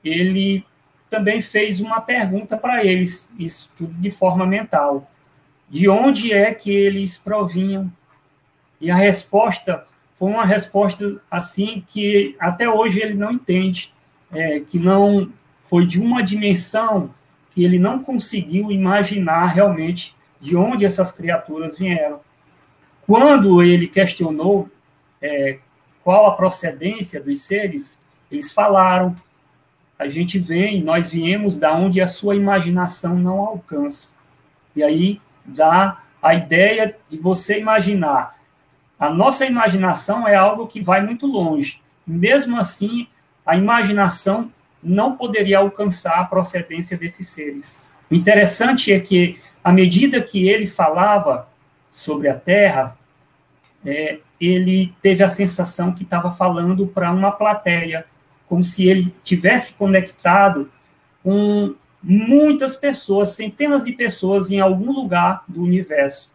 ele 0.05 0.65
também 1.11 1.43
fez 1.43 1.81
uma 1.81 2.01
pergunta 2.01 2.57
para 2.57 2.85
eles, 2.85 3.29
isso 3.39 3.73
tudo 3.77 3.93
de 3.95 4.11
forma 4.11 4.47
mental. 4.47 5.11
De 5.69 5.89
onde 5.89 6.33
é 6.33 6.55
que 6.55 6.71
eles 6.71 7.19
provinham? 7.19 7.93
E 8.81 8.91
a 8.91 8.97
resposta 8.97 9.85
foi 10.15 10.31
uma 10.31 10.45
resposta 10.45 11.21
assim 11.31 11.85
que 11.87 12.37
até 12.39 12.69
hoje 12.69 13.01
ele 13.01 13.15
não 13.15 13.33
entende, 13.33 13.93
é, 14.33 14.61
que 14.61 14.79
não 14.79 15.31
foi 15.61 15.87
de 15.87 16.01
uma 16.01 16.23
dimensão 16.23 17.13
que 17.53 17.65
ele 17.65 17.79
não 17.79 18.03
conseguiu 18.03 18.71
imaginar 18.71 19.47
realmente 19.47 20.15
de 20.41 20.57
onde 20.57 20.85
essas 20.85 21.11
criaturas 21.11 21.79
vieram. 21.79 22.21
Quando 23.07 23.63
ele 23.63 23.89
questionou 23.89 24.69
é, 25.21 25.59
qual 26.03 26.27
a 26.27 26.37
procedência 26.37 27.21
dos 27.21 27.43
seres, 27.43 28.01
eles 28.31 28.53
falaram: 28.53 29.17
a 30.01 30.09
gente 30.09 30.39
vem, 30.39 30.83
nós 30.83 31.13
viemos 31.13 31.59
da 31.59 31.75
onde 31.75 32.01
a 32.01 32.07
sua 32.07 32.35
imaginação 32.35 33.17
não 33.17 33.39
alcança. 33.41 34.09
E 34.75 34.83
aí 34.83 35.21
dá 35.45 36.01
a 36.23 36.35
ideia 36.35 36.97
de 37.07 37.19
você 37.19 37.61
imaginar. 37.61 38.35
A 38.99 39.11
nossa 39.11 39.45
imaginação 39.45 40.27
é 40.27 40.35
algo 40.35 40.67
que 40.67 40.81
vai 40.81 41.05
muito 41.05 41.27
longe. 41.27 41.83
Mesmo 42.07 42.59
assim, 42.59 43.09
a 43.45 43.55
imaginação 43.55 44.51
não 44.83 45.19
poderia 45.19 45.59
alcançar 45.59 46.19
a 46.19 46.25
procedência 46.25 46.97
desses 46.97 47.29
seres. 47.29 47.77
O 48.11 48.15
interessante 48.15 48.91
é 48.91 48.99
que, 48.99 49.39
à 49.63 49.71
medida 49.71 50.23
que 50.23 50.49
ele 50.49 50.67
falava 50.67 51.47
sobre 51.93 52.27
a 52.27 52.35
Terra, 52.35 52.97
é, 53.85 54.19
ele 54.41 54.95
teve 55.03 55.23
a 55.23 55.29
sensação 55.29 55.93
que 55.93 56.05
estava 56.05 56.31
falando 56.31 56.87
para 56.87 57.13
uma 57.13 57.31
plateia, 57.31 58.07
como 58.51 58.65
se 58.65 58.89
ele 58.89 59.15
tivesse 59.23 59.75
conectado 59.75 60.69
com 61.23 61.73
muitas 62.03 62.75
pessoas, 62.75 63.29
centenas 63.29 63.85
de 63.85 63.93
pessoas 63.93 64.51
em 64.51 64.59
algum 64.59 64.91
lugar 64.91 65.45
do 65.47 65.63
universo. 65.63 66.33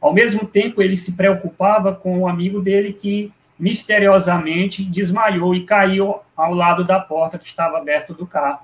Ao 0.00 0.14
mesmo 0.14 0.46
tempo, 0.46 0.80
ele 0.80 0.96
se 0.96 1.12
preocupava 1.12 1.94
com 1.94 2.20
o 2.20 2.26
amigo 2.26 2.62
dele 2.62 2.94
que 2.94 3.30
misteriosamente 3.58 4.82
desmaiou 4.82 5.54
e 5.54 5.66
caiu 5.66 6.20
ao 6.34 6.54
lado 6.54 6.82
da 6.84 6.98
porta 6.98 7.36
que 7.36 7.46
estava 7.46 7.76
aberta 7.76 8.14
do 8.14 8.26
carro. 8.26 8.60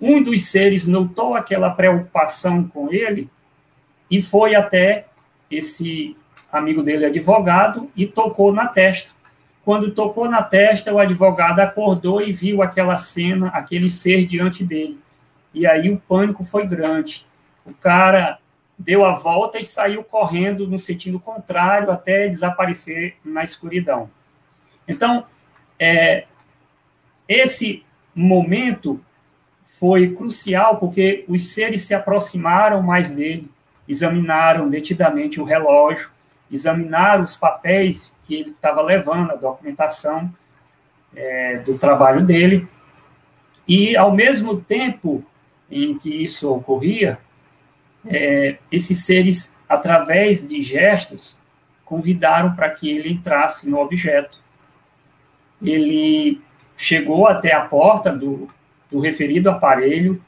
Um 0.00 0.22
dos 0.22 0.46
seres 0.46 0.86
notou 0.86 1.34
aquela 1.34 1.68
preocupação 1.68 2.64
com 2.64 2.90
ele 2.90 3.28
e 4.10 4.22
foi 4.22 4.54
até 4.54 5.04
esse 5.50 6.16
amigo 6.50 6.82
dele, 6.82 7.04
advogado, 7.04 7.90
e 7.94 8.06
tocou 8.06 8.54
na 8.54 8.68
testa. 8.68 9.10
Quando 9.64 9.92
tocou 9.92 10.28
na 10.28 10.42
testa, 10.42 10.92
o 10.92 10.98
advogado 10.98 11.60
acordou 11.60 12.20
e 12.20 12.32
viu 12.32 12.62
aquela 12.62 12.98
cena, 12.98 13.48
aquele 13.48 13.88
ser 13.88 14.26
diante 14.26 14.64
dele. 14.64 14.98
E 15.54 15.66
aí 15.66 15.90
o 15.90 15.98
pânico 15.98 16.42
foi 16.42 16.66
grande. 16.66 17.26
O 17.64 17.72
cara 17.72 18.38
deu 18.76 19.04
a 19.04 19.14
volta 19.14 19.58
e 19.58 19.64
saiu 19.64 20.02
correndo 20.02 20.66
no 20.66 20.78
sentido 20.78 21.20
contrário 21.20 21.90
até 21.90 22.26
desaparecer 22.26 23.16
na 23.24 23.44
escuridão. 23.44 24.10
Então, 24.88 25.26
é, 25.78 26.24
esse 27.28 27.84
momento 28.14 29.00
foi 29.64 30.14
crucial 30.14 30.78
porque 30.78 31.24
os 31.28 31.52
seres 31.52 31.82
se 31.82 31.94
aproximaram 31.94 32.82
mais 32.82 33.12
dele, 33.12 33.48
examinaram 33.88 34.68
detidamente 34.68 35.40
o 35.40 35.44
relógio, 35.44 36.10
examinaram 36.52 37.24
os 37.24 37.36
papéis 37.36 38.18
que 38.26 38.34
ele 38.34 38.50
estava 38.50 38.82
levando, 38.82 39.32
a 39.32 39.36
documentação 39.36 40.32
é, 41.14 41.58
do 41.58 41.78
trabalho 41.78 42.24
dele, 42.24 42.68
e 43.66 43.96
ao 43.96 44.12
mesmo 44.12 44.60
tempo 44.60 45.24
em 45.70 45.96
que 45.96 46.10
isso 46.10 46.52
ocorria, 46.52 47.18
é, 48.06 48.58
esses 48.70 49.04
seres, 49.04 49.56
através 49.68 50.46
de 50.46 50.60
gestos, 50.60 51.36
convidaram 51.84 52.54
para 52.54 52.70
que 52.70 52.90
ele 52.90 53.12
entrasse 53.12 53.68
no 53.68 53.78
objeto. 53.78 54.38
Ele 55.62 56.40
chegou 56.76 57.26
até 57.26 57.54
a 57.54 57.60
porta 57.60 58.12
do, 58.12 58.48
do 58.90 59.00
referido 59.00 59.48
aparelho, 59.48 60.22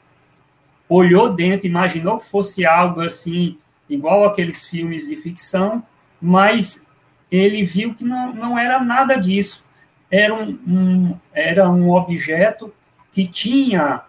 olhou 0.87 1.33
dentro, 1.33 1.67
imaginou 1.67 2.19
que 2.19 2.27
fosse 2.27 2.65
algo 2.65 3.01
assim, 3.01 3.57
igual 3.89 4.25
aqueles 4.25 4.65
filmes 4.65 5.07
de 5.07 5.15
ficção, 5.15 5.83
mas 6.25 6.83
ele 7.31 7.63
viu 7.63 7.93
que 7.93 8.03
não, 8.03 8.33
não 8.33 8.57
era 8.57 8.83
nada 8.83 9.15
disso. 9.15 9.63
Era 10.09 10.33
um, 10.33 10.57
um 10.67 11.17
era 11.31 11.69
um 11.69 11.91
objeto 11.91 12.73
que 13.11 13.27
tinha, 13.27 14.01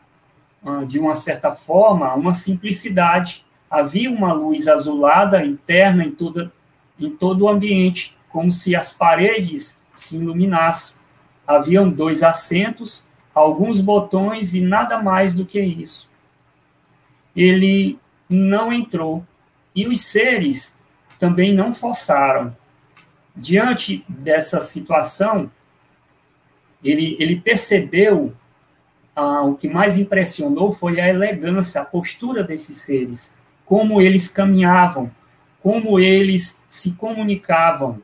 ah, 0.64 0.84
de 0.86 0.98
uma 0.98 1.14
certa 1.14 1.52
forma, 1.52 2.14
uma 2.14 2.32
simplicidade. 2.32 3.44
Havia 3.70 4.10
uma 4.10 4.32
luz 4.32 4.66
azulada 4.66 5.44
interna 5.44 6.04
em, 6.04 6.10
toda, 6.10 6.50
em 6.98 7.10
todo 7.10 7.42
o 7.42 7.48
ambiente, 7.50 8.16
como 8.30 8.50
se 8.50 8.74
as 8.74 8.94
paredes 8.94 9.78
se 9.94 10.16
iluminassem. 10.16 10.96
Haviam 11.46 11.86
dois 11.86 12.22
assentos, 12.22 13.06
alguns 13.34 13.78
botões 13.78 14.54
e 14.54 14.62
nada 14.62 15.02
mais 15.02 15.34
do 15.34 15.44
que 15.44 15.60
isso. 15.60 16.10
Ele 17.34 17.98
não 18.26 18.72
entrou. 18.72 19.22
E 19.74 19.86
os 19.86 20.00
seres 20.06 20.75
também 21.18 21.54
não 21.54 21.72
forçaram. 21.72 22.56
Diante 23.34 24.04
dessa 24.08 24.60
situação, 24.60 25.50
ele, 26.82 27.16
ele 27.18 27.40
percebeu 27.40 28.34
ah, 29.14 29.42
o 29.42 29.54
que 29.54 29.68
mais 29.68 29.98
impressionou 29.98 30.72
foi 30.72 31.00
a 31.00 31.08
elegância, 31.08 31.80
a 31.80 31.84
postura 31.84 32.42
desses 32.42 32.78
seres, 32.78 33.34
como 33.64 34.00
eles 34.00 34.28
caminhavam, 34.28 35.10
como 35.62 35.98
eles 35.98 36.62
se 36.68 36.92
comunicavam, 36.92 38.00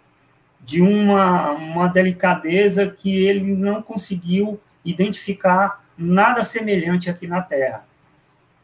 de 0.61 0.81
uma, 0.81 1.53
uma 1.53 1.89
delicadeza 1.89 2.87
que 2.87 3.15
ele 3.15 3.55
não 3.55 3.83
conseguiu 3.83 4.61
identificar 4.85 5.85
nada 5.99 6.43
semelhante 6.45 7.11
aqui 7.11 7.27
na 7.27 7.43
Terra. 7.43 7.85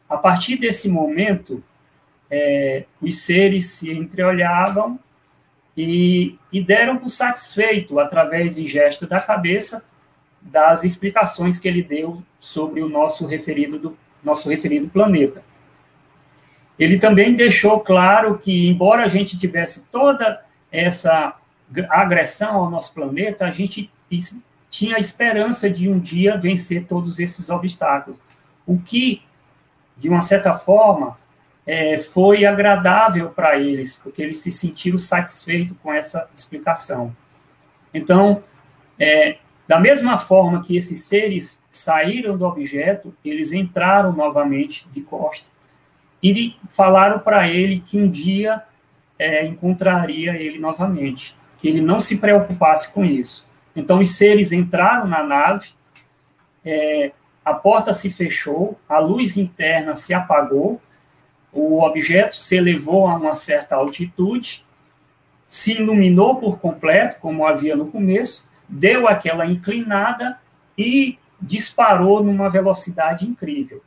A 0.09 0.17
partir 0.17 0.57
desse 0.57 0.89
momento, 0.89 1.63
é, 2.29 2.85
os 3.01 3.23
seres 3.23 3.71
se 3.71 3.91
entreolhavam 3.91 4.99
e, 5.75 6.37
e 6.51 6.61
deram 6.61 6.97
por 6.97 7.09
satisfeito, 7.09 7.99
através 7.99 8.55
de 8.55 8.67
gesto 8.67 9.07
da 9.07 9.19
cabeça, 9.19 9.83
das 10.41 10.83
explicações 10.83 11.59
que 11.59 11.67
ele 11.67 11.83
deu 11.83 12.23
sobre 12.39 12.81
o 12.81 12.89
nosso 12.89 13.25
referido, 13.25 13.77
do, 13.77 13.97
nosso 14.23 14.49
referido 14.49 14.89
planeta. 14.89 15.43
Ele 16.77 16.97
também 16.97 17.35
deixou 17.35 17.79
claro 17.81 18.37
que, 18.37 18.69
embora 18.69 19.03
a 19.03 19.07
gente 19.07 19.37
tivesse 19.37 19.89
toda 19.89 20.41
essa 20.71 21.35
agressão 21.89 22.55
ao 22.55 22.69
nosso 22.69 22.93
planeta, 22.93 23.45
a 23.45 23.51
gente 23.51 23.91
tinha 24.69 24.95
a 24.95 24.99
esperança 24.99 25.69
de 25.69 25.89
um 25.89 25.99
dia 25.99 26.37
vencer 26.37 26.85
todos 26.85 27.19
esses 27.19 27.49
obstáculos. 27.49 28.19
O 28.65 28.79
que, 28.79 29.21
de 29.97 30.07
uma 30.07 30.21
certa 30.21 30.53
forma, 30.53 31.18
é, 31.71 31.99
foi 31.99 32.47
agradável 32.47 33.29
para 33.29 33.59
eles, 33.59 33.95
porque 33.95 34.23
eles 34.23 34.39
se 34.39 34.49
sentiram 34.49 34.97
satisfeitos 34.97 35.77
com 35.83 35.93
essa 35.93 36.27
explicação. 36.35 37.15
Então, 37.93 38.43
é, 38.97 39.37
da 39.67 39.79
mesma 39.79 40.17
forma 40.17 40.63
que 40.63 40.75
esses 40.75 41.03
seres 41.03 41.63
saíram 41.69 42.35
do 42.35 42.43
objeto, 42.43 43.15
eles 43.23 43.53
entraram 43.53 44.11
novamente 44.11 44.89
de 44.89 45.01
costa 45.01 45.45
e 46.23 46.55
falaram 46.67 47.19
para 47.19 47.47
ele 47.47 47.83
que 47.85 48.01
um 48.01 48.09
dia 48.09 48.63
é, 49.19 49.45
encontraria 49.45 50.35
ele 50.37 50.57
novamente, 50.57 51.35
que 51.59 51.67
ele 51.67 51.81
não 51.81 52.01
se 52.01 52.17
preocupasse 52.17 52.91
com 52.91 53.05
isso. 53.05 53.47
Então, 53.75 53.99
os 53.99 54.17
seres 54.17 54.51
entraram 54.51 55.07
na 55.07 55.23
nave, 55.23 55.69
é, 56.65 57.11
a 57.45 57.53
porta 57.53 57.93
se 57.93 58.09
fechou, 58.09 58.75
a 58.89 58.97
luz 58.97 59.37
interna 59.37 59.93
se 59.93 60.15
apagou, 60.15 60.81
o 61.51 61.81
objeto 61.81 62.35
se 62.35 62.55
elevou 62.55 63.07
a 63.07 63.15
uma 63.15 63.35
certa 63.35 63.75
altitude, 63.75 64.65
se 65.47 65.73
iluminou 65.73 66.35
por 66.35 66.59
completo, 66.59 67.19
como 67.19 67.45
havia 67.45 67.75
no 67.75 67.87
começo, 67.87 68.47
deu 68.67 69.07
aquela 69.07 69.45
inclinada 69.45 70.39
e 70.77 71.17
disparou 71.41 72.23
numa 72.23 72.49
velocidade 72.49 73.27
incrível. 73.27 73.81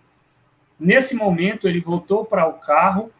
Nesse 0.78 1.14
momento, 1.14 1.68
ele 1.68 1.80
voltou 1.80 2.24
para 2.24 2.46
o 2.46 2.54
carro, 2.54 3.12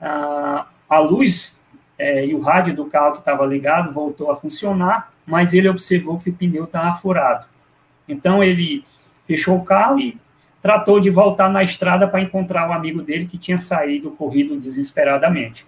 a, 0.00 0.98
luz 0.98 1.54
é, 1.98 2.26
e 2.26 2.34
o 2.34 2.40
rádio 2.40 2.74
do 2.74 2.86
carro 2.86 3.12
que 3.12 3.18
estava 3.18 3.44
ligado 3.44 3.92
voltou 3.92 4.30
a 4.30 4.36
funcionar, 4.36 5.12
mas 5.26 5.52
ele 5.52 5.68
observou 5.68 6.18
que 6.18 6.30
o 6.30 6.32
pneu 6.32 6.64
estava 6.64 6.92
furado. 6.94 7.46
Então, 8.08 8.42
ele 8.42 8.84
fechou 9.26 9.58
o 9.58 9.64
carro 9.64 10.00
e 10.00 10.18
tratou 10.62 11.00
de 11.00 11.10
voltar 11.10 11.50
na 11.50 11.62
estrada 11.62 12.06
para 12.06 12.22
encontrar 12.22 12.70
o 12.70 12.72
amigo 12.72 13.02
dele 13.02 13.26
que 13.26 13.36
tinha 13.36 13.58
saído 13.58 14.12
corrido 14.12 14.56
desesperadamente. 14.58 15.66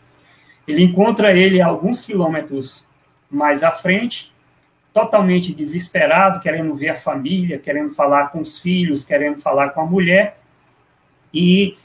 Ele 0.67 0.85
encontra 0.85 1.37
ele 1.37 1.61
alguns 1.61 2.01
quilômetros 2.01 2.87
mais 3.29 3.65
à 3.65 3.73
frente, 3.73 4.33
totalmente 4.93 5.53
desesperado, 5.53 6.39
querendo 6.39 6.73
ver 6.73 6.91
a 6.91 6.95
família, 6.95 7.59
querendo 7.59 7.91
falar 7.91 8.31
com 8.31 8.41
os 8.41 8.61
filhos, 8.61 9.05
querendo 9.05 9.41
falar 9.41 9.71
com 9.71 9.81
a 9.81 9.85
mulher, 9.85 10.39
e 11.33 11.77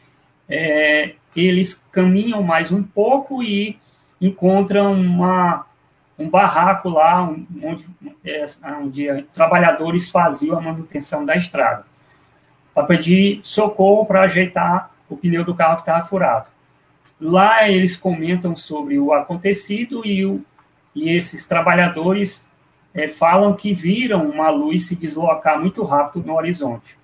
é, 0.47 1.15
eles 1.35 1.73
caminham 1.91 2.43
mais 2.43 2.71
um 2.71 2.83
pouco 2.83 3.41
e 3.41 3.79
encontram 4.21 4.93
uma, 4.93 5.65
um 6.19 6.29
barraco 6.29 6.89
lá 6.89 7.23
onde, 7.63 7.85
é, 8.23 8.45
onde 8.79 9.23
trabalhadores 9.33 10.09
faziam 10.09 10.59
a 10.59 10.61
manutenção 10.61 11.25
da 11.25 11.35
estrada, 11.35 11.85
para 12.73 12.85
pedir 12.85 13.39
socorro 13.43 14.05
para 14.05 14.21
ajeitar 14.21 14.91
o 15.09 15.17
pneu 15.17 15.43
do 15.43 15.55
carro 15.55 15.75
que 15.75 15.81
estava 15.81 16.05
furado. 16.05 16.47
Lá 17.19 17.67
eles 17.67 17.97
comentam 17.97 18.55
sobre 18.55 18.97
o 18.99 19.11
acontecido 19.11 20.05
e, 20.05 20.25
o, 20.25 20.41
e 20.95 21.09
esses 21.09 21.45
trabalhadores 21.45 22.47
é, 22.93 23.07
falam 23.07 23.53
que 23.53 23.73
viram 23.73 24.29
uma 24.29 24.49
luz 24.49 24.87
se 24.87 24.95
deslocar 24.95 25.59
muito 25.59 25.83
rápido 25.83 26.25
no 26.25 26.35
horizonte. 26.35 26.97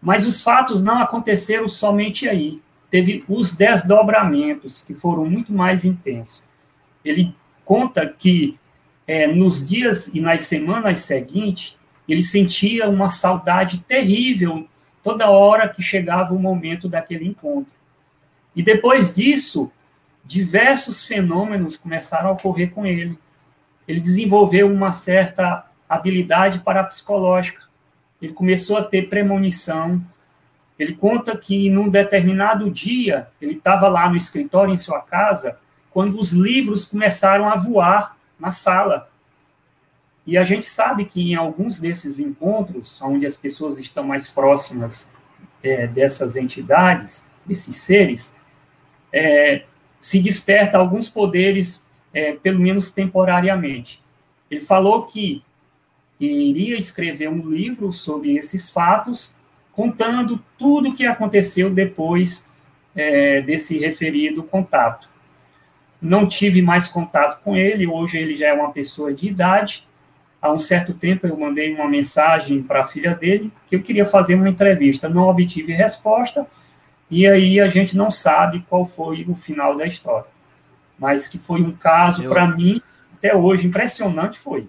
Mas 0.00 0.26
os 0.26 0.42
fatos 0.42 0.82
não 0.82 1.00
aconteceram 1.00 1.68
somente 1.68 2.28
aí. 2.28 2.60
Teve 2.90 3.24
os 3.28 3.52
desdobramentos, 3.52 4.82
que 4.82 4.92
foram 4.92 5.24
muito 5.24 5.52
mais 5.52 5.84
intensos. 5.84 6.42
Ele 7.04 7.34
conta 7.64 8.06
que 8.06 8.58
é, 9.06 9.26
nos 9.26 9.66
dias 9.66 10.08
e 10.08 10.20
nas 10.20 10.42
semanas 10.42 11.00
seguintes, 11.00 11.78
ele 12.08 12.22
sentia 12.22 12.88
uma 12.88 13.08
saudade 13.08 13.78
terrível 13.78 14.68
toda 15.02 15.30
hora 15.30 15.68
que 15.68 15.82
chegava 15.82 16.34
o 16.34 16.38
momento 16.38 16.88
daquele 16.88 17.26
encontro. 17.26 17.72
E 18.54 18.62
depois 18.62 19.14
disso, 19.14 19.70
diversos 20.24 21.06
fenômenos 21.06 21.76
começaram 21.76 22.28
a 22.28 22.32
ocorrer 22.32 22.70
com 22.70 22.86
ele. 22.86 23.18
Ele 23.86 24.00
desenvolveu 24.00 24.70
uma 24.70 24.92
certa 24.92 25.66
habilidade 25.88 26.60
parapsicológica. 26.60 27.62
Ele 28.20 28.32
começou 28.32 28.76
a 28.76 28.84
ter 28.84 29.08
premonição. 29.08 30.02
Ele 30.78 30.94
conta 30.94 31.36
que 31.36 31.68
num 31.68 31.88
determinado 31.88 32.70
dia, 32.70 33.28
ele 33.40 33.54
estava 33.54 33.88
lá 33.88 34.08
no 34.08 34.16
escritório 34.16 34.72
em 34.72 34.78
sua 34.78 35.00
casa, 35.00 35.58
quando 35.90 36.18
os 36.18 36.32
livros 36.32 36.86
começaram 36.86 37.48
a 37.48 37.56
voar 37.56 38.16
na 38.38 38.50
sala. 38.50 39.10
E 40.26 40.38
a 40.38 40.44
gente 40.44 40.66
sabe 40.66 41.04
que 41.04 41.32
em 41.32 41.34
alguns 41.34 41.80
desses 41.80 42.18
encontros, 42.18 43.00
onde 43.02 43.26
as 43.26 43.36
pessoas 43.36 43.78
estão 43.78 44.04
mais 44.04 44.28
próximas 44.28 45.10
é, 45.62 45.86
dessas 45.86 46.36
entidades, 46.36 47.24
desses 47.44 47.76
seres, 47.76 48.34
é, 49.12 49.64
se 49.98 50.20
desperta 50.20 50.78
alguns 50.78 51.08
poderes, 51.08 51.86
é, 52.12 52.32
pelo 52.32 52.60
menos 52.60 52.90
temporariamente. 52.90 54.02
Ele 54.50 54.60
falou 54.60 55.04
que 55.06 55.42
iria 56.20 56.76
escrever 56.76 57.28
um 57.28 57.48
livro 57.48 57.92
sobre 57.92 58.36
esses 58.36 58.70
fatos, 58.70 59.34
contando 59.72 60.42
tudo 60.58 60.90
o 60.90 60.92
que 60.92 61.06
aconteceu 61.06 61.70
depois 61.70 62.48
é, 62.94 63.40
desse 63.40 63.78
referido 63.78 64.42
contato. 64.42 65.08
Não 66.00 66.26
tive 66.26 66.60
mais 66.60 66.88
contato 66.88 67.42
com 67.42 67.56
ele, 67.56 67.86
hoje 67.86 68.18
ele 68.18 68.34
já 68.34 68.48
é 68.48 68.52
uma 68.52 68.72
pessoa 68.72 69.12
de 69.12 69.28
idade. 69.28 69.86
Há 70.42 70.52
um 70.52 70.58
certo 70.58 70.92
tempo 70.92 71.24
eu 71.24 71.38
mandei 71.38 71.72
uma 71.72 71.88
mensagem 71.88 72.60
para 72.60 72.80
a 72.80 72.84
filha 72.84 73.14
dele 73.14 73.52
que 73.68 73.76
eu 73.76 73.82
queria 73.82 74.04
fazer 74.04 74.34
uma 74.34 74.48
entrevista. 74.48 75.08
Não 75.08 75.28
obtive 75.28 75.72
resposta, 75.72 76.44
e 77.08 77.28
aí 77.28 77.60
a 77.60 77.68
gente 77.68 77.96
não 77.96 78.10
sabe 78.10 78.64
qual 78.68 78.84
foi 78.84 79.24
o 79.28 79.36
final 79.36 79.76
da 79.76 79.86
história. 79.86 80.26
Mas 80.98 81.28
que 81.28 81.38
foi 81.38 81.62
um 81.62 81.70
caso, 81.70 82.24
eu... 82.24 82.30
para 82.30 82.46
mim, 82.46 82.82
até 83.16 83.36
hoje, 83.36 83.66
impressionante 83.68 84.36
foi. 84.36 84.66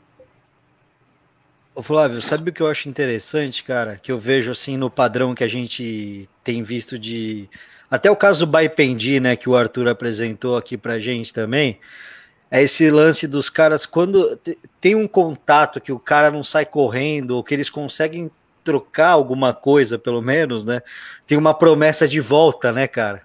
Ô 1.74 1.82
Flávio, 1.82 2.22
sabe 2.22 2.52
o 2.52 2.54
que 2.54 2.62
eu 2.62 2.68
acho 2.68 2.88
interessante, 2.88 3.64
cara? 3.64 4.00
Que 4.02 4.12
eu 4.12 4.20
vejo 4.20 4.52
assim 4.52 4.78
no 4.78 4.92
padrão 4.92 5.34
que 5.34 5.44
a 5.44 5.48
gente 5.48 6.30
tem 6.44 6.62
visto 6.62 7.00
de. 7.00 7.50
Até 7.90 8.12
o 8.12 8.16
caso 8.16 8.46
Baipendi, 8.46 9.20
né, 9.20 9.36
que 9.36 9.50
o 9.50 9.56
Arthur 9.56 9.88
apresentou 9.88 10.56
aqui 10.56 10.78
pra 10.78 11.00
gente 11.00 11.34
também. 11.34 11.80
É 12.56 12.62
esse 12.62 12.92
lance 12.92 13.28
dos 13.28 13.50
caras, 13.50 13.84
quando 13.84 14.40
tem 14.80 14.94
um 14.94 15.08
contato 15.08 15.82
que 15.82 15.92
o 15.92 15.98
cara 15.98 16.30
não 16.30 16.44
sai 16.44 16.68
correndo, 16.68 17.32
ou 17.32 17.44
que 17.44 17.52
eles 17.52 17.68
conseguem 17.68 18.30
trocar 18.64 19.10
alguma 19.10 19.56
coisa, 19.56 19.98
pelo 19.98 20.22
menos, 20.22 20.64
né? 20.64 20.84
Tem 21.26 21.36
uma 21.36 21.56
promessa 21.56 22.08
de 22.08 22.20
volta, 22.20 22.72
né, 22.72 22.88
cara? 22.88 23.24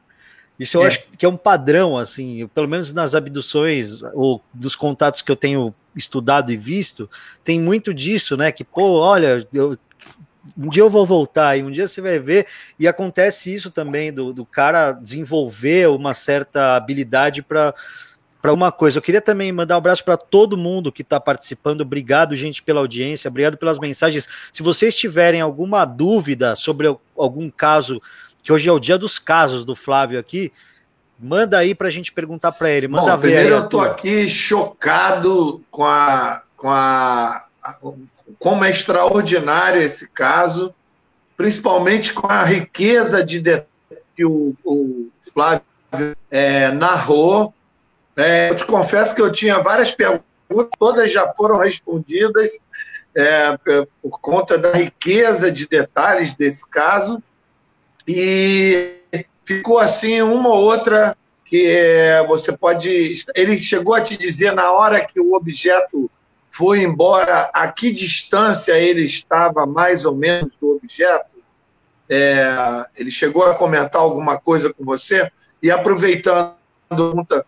Isso 0.59 0.79
eu 0.79 0.85
é. 0.85 0.87
acho 0.87 1.03
que 1.19 1.27
é 1.27 1.29
um 1.29 1.37
padrão, 1.37 1.99
assim, 1.99 2.49
pelo 2.55 2.67
menos 2.67 2.95
nas 2.95 3.15
abduções 3.15 4.03
ou 4.15 4.43
dos 4.51 4.75
contatos 4.75 5.21
que 5.21 5.31
eu 5.31 5.37
tenho 5.37 5.75
estudado 5.95 6.51
e 6.51 6.57
visto, 6.57 7.07
tem 7.45 7.61
muito 7.61 7.93
disso, 7.93 8.35
né? 8.35 8.51
Que, 8.51 8.65
pô, 8.65 8.99
olha, 8.99 9.47
eu, 9.53 9.77
um 10.57 10.71
dia 10.71 10.83
eu 10.83 10.89
vou 10.89 11.05
voltar 11.05 11.55
e 11.55 11.63
um 11.63 11.71
dia 11.71 11.87
você 11.87 12.01
vai 12.01 12.19
ver, 12.19 12.47
e 12.79 12.89
acontece 12.89 13.53
isso 13.53 13.71
também, 13.71 14.11
do, 14.11 14.33
do 14.33 14.47
cara 14.47 14.93
desenvolver 14.93 15.91
uma 15.91 16.15
certa 16.15 16.77
habilidade 16.77 17.43
para 17.43 17.75
para 18.41 18.53
uma 18.53 18.71
coisa. 18.71 18.99
Eu 18.99 19.03
queria 19.03 19.21
também 19.21 19.51
mandar 19.53 19.75
um 19.75 19.79
abraço 19.79 20.05
para 20.05 20.17
todo 20.17 20.57
mundo 20.57 20.93
que 20.93 21.03
está 21.03 21.19
participando. 21.19 21.81
Obrigado, 21.81 22.37
gente, 22.37 22.63
pela 22.63 22.81
audiência, 22.81 23.29
obrigado 23.29 23.57
pelas 23.57 23.79
mensagens. 23.79 24.29
Se 24.53 24.63
vocês 24.63 24.95
tiverem 24.95 25.41
alguma 25.41 25.85
dúvida 25.85 26.55
sobre 26.57 26.95
algum 27.17 27.51
caso, 27.51 28.01
que 28.43 28.53
hoje 28.53 28.69
é 28.69 28.73
o 28.73 28.79
dia 28.79 28.97
dos 28.97 29.19
casos 29.19 29.65
do 29.65 29.75
Flávio 29.75 30.19
aqui, 30.19 30.53
manda 31.19 31.59
aí 31.59 31.75
para 31.75 31.89
a 31.89 31.91
gente 31.91 32.13
perguntar 32.13 32.53
para 32.53 32.71
ele. 32.71 32.89
Manda 32.89 33.13
Bom, 33.13 33.19
ver. 33.19 33.29
Primeiro, 33.35 33.57
eu 33.57 33.65
estou 33.65 33.81
aqui 33.81 34.29
chocado 34.29 35.63
com 35.71 35.85
a, 35.85 36.43
com 36.57 36.71
a, 36.71 37.45
como 38.39 38.65
é 38.65 38.71
extraordinário 38.71 39.83
esse 39.83 40.09
caso, 40.09 40.73
principalmente 41.37 42.13
com 42.13 42.27
a 42.29 42.45
riqueza 42.45 43.25
de 43.25 43.41
detalhes 43.41 43.69
que 44.17 44.25
o, 44.25 44.57
o 44.65 45.09
Flávio 45.33 45.63
é, 46.29 46.73
narrou 46.73 47.55
é, 48.19 48.51
eu 48.51 48.57
te 48.57 48.67
confesso 48.67 49.15
que 49.15 49.23
eu 49.23 49.31
tinha 49.31 49.63
várias 49.63 49.93
perguntas, 49.93 50.27
todas 50.77 51.13
já 51.13 51.33
foram 51.35 51.59
respondidas 51.59 52.59
é, 53.15 53.57
por 54.03 54.21
conta 54.21 54.59
da 54.59 54.73
riqueza 54.73 55.53
de 55.53 55.69
detalhes 55.69 56.35
desse 56.35 56.69
caso. 56.69 57.23
E 58.07 58.97
ficou 59.45 59.79
assim 59.79 60.21
uma 60.21 60.49
ou 60.49 60.65
outra 60.65 61.17
que 61.45 61.69
é, 61.69 62.27
você 62.27 62.57
pode. 62.57 63.25
Ele 63.37 63.57
chegou 63.57 63.95
a 63.95 64.01
te 64.01 64.17
dizer 64.17 64.53
na 64.53 64.73
hora 64.73 65.07
que 65.07 65.21
o 65.21 65.35
objeto 65.35 66.11
foi 66.51 66.81
embora 66.81 67.51
a 67.55 67.71
que 67.71 67.93
distância 67.93 68.73
ele 68.73 69.03
estava 69.03 69.65
mais 69.65 70.05
ou 70.05 70.17
menos 70.17 70.51
do 70.61 70.75
objeto? 70.75 71.37
É, 72.11 72.85
ele 72.97 73.13
chegou 73.13 73.45
a 73.45 73.55
comentar 73.55 74.03
alguma 74.03 74.41
coisa 74.41 74.75
com 74.75 74.85
você? 74.85 75.31
E 75.63 75.71
aproveitando 75.71 76.55
a 76.91 76.97
pergunta 76.97 77.47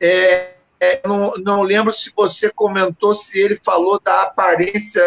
é, 0.00 0.54
é, 0.80 1.00
não, 1.06 1.32
não 1.38 1.62
lembro 1.62 1.92
se 1.92 2.12
você 2.16 2.50
comentou 2.50 3.14
se 3.14 3.40
ele 3.40 3.56
falou 3.56 4.00
da 4.00 4.22
aparência 4.22 5.02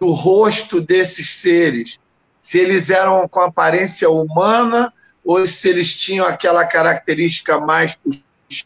do 0.00 0.10
rosto 0.12 0.80
desses 0.80 1.36
seres. 1.36 1.98
Se 2.40 2.58
eles 2.58 2.90
eram 2.90 3.28
com 3.28 3.40
aparência 3.40 4.10
humana 4.10 4.92
ou 5.24 5.46
se 5.46 5.68
eles 5.68 5.94
tinham 5.94 6.26
aquela 6.26 6.66
característica 6.66 7.58
mais 7.58 7.96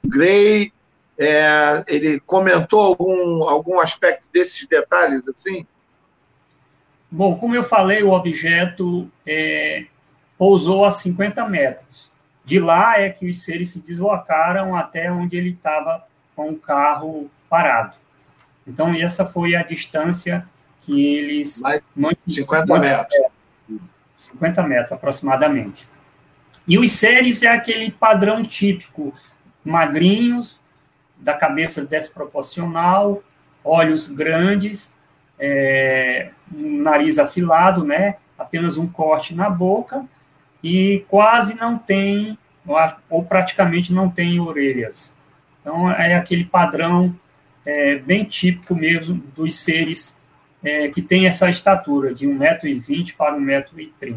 grey. 0.05 0.73
É, 1.19 1.85
ele 1.87 2.21
comentou 2.21 2.81
algum, 2.81 3.45
algum 3.45 3.81
aspecto 3.81 4.27
desses 4.33 4.67
detalhes 4.67 5.27
assim? 5.29 5.67
Bom, 7.11 7.37
como 7.37 7.55
eu 7.55 7.62
falei, 7.62 8.03
o 8.03 8.11
objeto 8.11 9.11
é, 9.27 9.87
pousou 10.37 10.85
a 10.85 10.91
50 10.91 11.49
metros. 11.49 12.11
De 12.47 12.61
lá 12.61 13.01
é 13.01 13.11
que 13.11 13.29
os 13.29 13.43
seres 13.43 13.71
se 13.71 13.81
deslocaram 13.81 14.77
até 14.77 15.11
onde 15.11 15.37
ele 15.37 15.51
estava 15.51 16.07
com 16.37 16.51
o 16.51 16.57
carro 16.57 17.29
parado. 17.51 17.97
Então, 18.65 18.95
essa 18.95 19.27
foi 19.27 19.57
a 19.57 19.65
distância 19.65 20.47
que 20.83 21.17
eles. 21.17 21.61
Mais 21.61 22.17
50 22.29 22.79
metros. 22.79 23.19
50 24.17 24.63
metros 24.63 24.93
aproximadamente. 24.93 25.89
E 26.69 26.79
os 26.79 26.93
seres 26.93 27.43
é 27.43 27.49
aquele 27.49 27.91
padrão 27.91 28.45
típico: 28.45 29.13
magrinhos, 29.65 30.61
da 31.17 31.35
cabeça 31.35 31.85
desproporcional, 31.85 33.25
olhos 33.65 34.07
grandes, 34.07 34.95
é, 35.37 36.31
um 36.55 36.81
nariz 36.81 37.19
afilado, 37.19 37.85
né? 37.85 38.19
Apenas 38.39 38.77
um 38.77 38.87
corte 38.87 39.35
na 39.35 39.51
boca 39.51 40.07
e 40.67 41.05
quase 41.09 41.55
não 41.55 41.79
tem, 41.79 42.37
ou 43.09 43.25
praticamente 43.25 43.93
não 43.93 44.11
tem 44.11 44.41
orelhas. 44.41 45.15
Então, 45.61 45.89
é 45.93 46.17
aquele 46.17 46.45
padrão 46.45 47.15
é, 47.65 47.95
bem 47.99 48.25
típico 48.25 48.75
mesmo 48.75 49.23
dos 49.37 49.55
seres 49.61 50.21
é, 50.65 50.89
que 50.89 51.01
tem 51.01 51.25
essa 51.25 51.49
estatura, 51.49 52.13
de 52.13 52.27
1,20m 52.27 53.15
para 53.17 53.37
1,30m. 53.37 54.17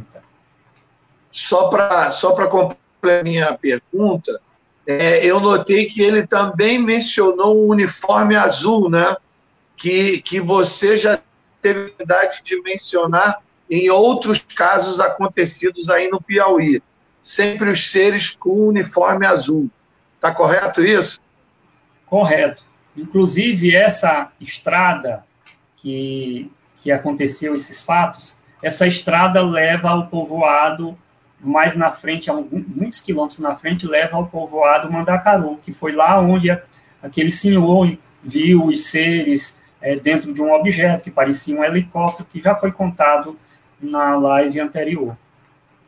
Só 1.32 1.70
para 1.70 2.10
só 2.10 2.32
completar 2.48 3.24
minha 3.24 3.56
pergunta, 3.56 4.42
é, 4.88 5.24
eu 5.24 5.40
notei 5.40 5.86
que 5.86 6.02
ele 6.02 6.26
também 6.26 6.80
mencionou 6.80 7.58
o 7.58 7.70
uniforme 7.70 8.36
azul, 8.36 8.90
né? 8.90 9.16
Que, 9.78 10.20
que 10.24 10.42
você 10.42 10.98
já 10.98 11.20
teve 11.62 11.80
a 11.80 11.84
oportunidade 11.84 12.42
de 12.44 12.60
mencionar 12.64 13.40
em 13.70 13.90
outros 13.90 14.40
casos 14.40 15.00
acontecidos 15.00 15.90
aí 15.90 16.10
no 16.10 16.22
Piauí. 16.22 16.82
Sempre 17.22 17.70
os 17.70 17.92
seres 17.92 18.30
com 18.30 18.68
uniforme 18.68 19.26
azul. 19.26 19.70
Está 20.16 20.34
correto 20.34 20.84
isso? 20.84 21.22
Correto. 22.06 22.64
Inclusive, 22.98 23.76
essa 23.76 24.32
estrada 24.42 25.24
que, 25.76 26.52
que 26.78 26.92
aconteceu 26.92 27.54
esses 27.54 27.82
fatos, 27.82 28.38
essa 28.62 28.88
estrada 28.88 29.42
leva 29.42 29.90
ao 29.90 30.08
povoado 30.08 30.98
mais 31.40 31.76
na 31.76 31.90
frente, 31.90 32.30
muitos 32.32 33.00
quilômetros 33.00 33.40
na 33.40 33.56
frente, 33.56 33.88
leva 33.88 34.18
ao 34.18 34.28
povoado 34.28 34.92
Mandacaru, 34.92 35.58
que 35.58 35.72
foi 35.72 35.94
lá 35.94 36.20
onde 36.20 36.50
aquele 37.02 37.32
senhor 37.32 37.98
viu 38.22 38.66
os 38.66 38.88
seres 38.88 39.60
é, 39.82 39.96
dentro 39.96 40.34
de 40.34 40.42
um 40.42 40.52
objeto 40.52 41.04
que 41.04 41.12
parecia 41.12 41.58
um 41.58 41.64
helicóptero, 41.64 42.28
que 42.30 42.42
já 42.42 42.56
foi 42.56 42.72
contado 42.72 43.40
na 43.82 44.16
live 44.16 44.60
anterior. 44.60 45.18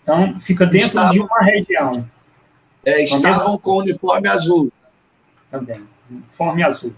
Então, 0.02 0.40
fica 0.40 0.66
dentro 0.66 0.88
estavam, 0.88 1.12
de 1.12 1.20
uma 1.20 1.40
região. 1.42 2.10
É, 2.84 3.04
estavam 3.04 3.58
com 3.58 3.78
uniforme 3.78 4.28
azul. 4.28 4.72
Também, 5.50 5.82
uniforme 6.10 6.64
azul. 6.64 6.94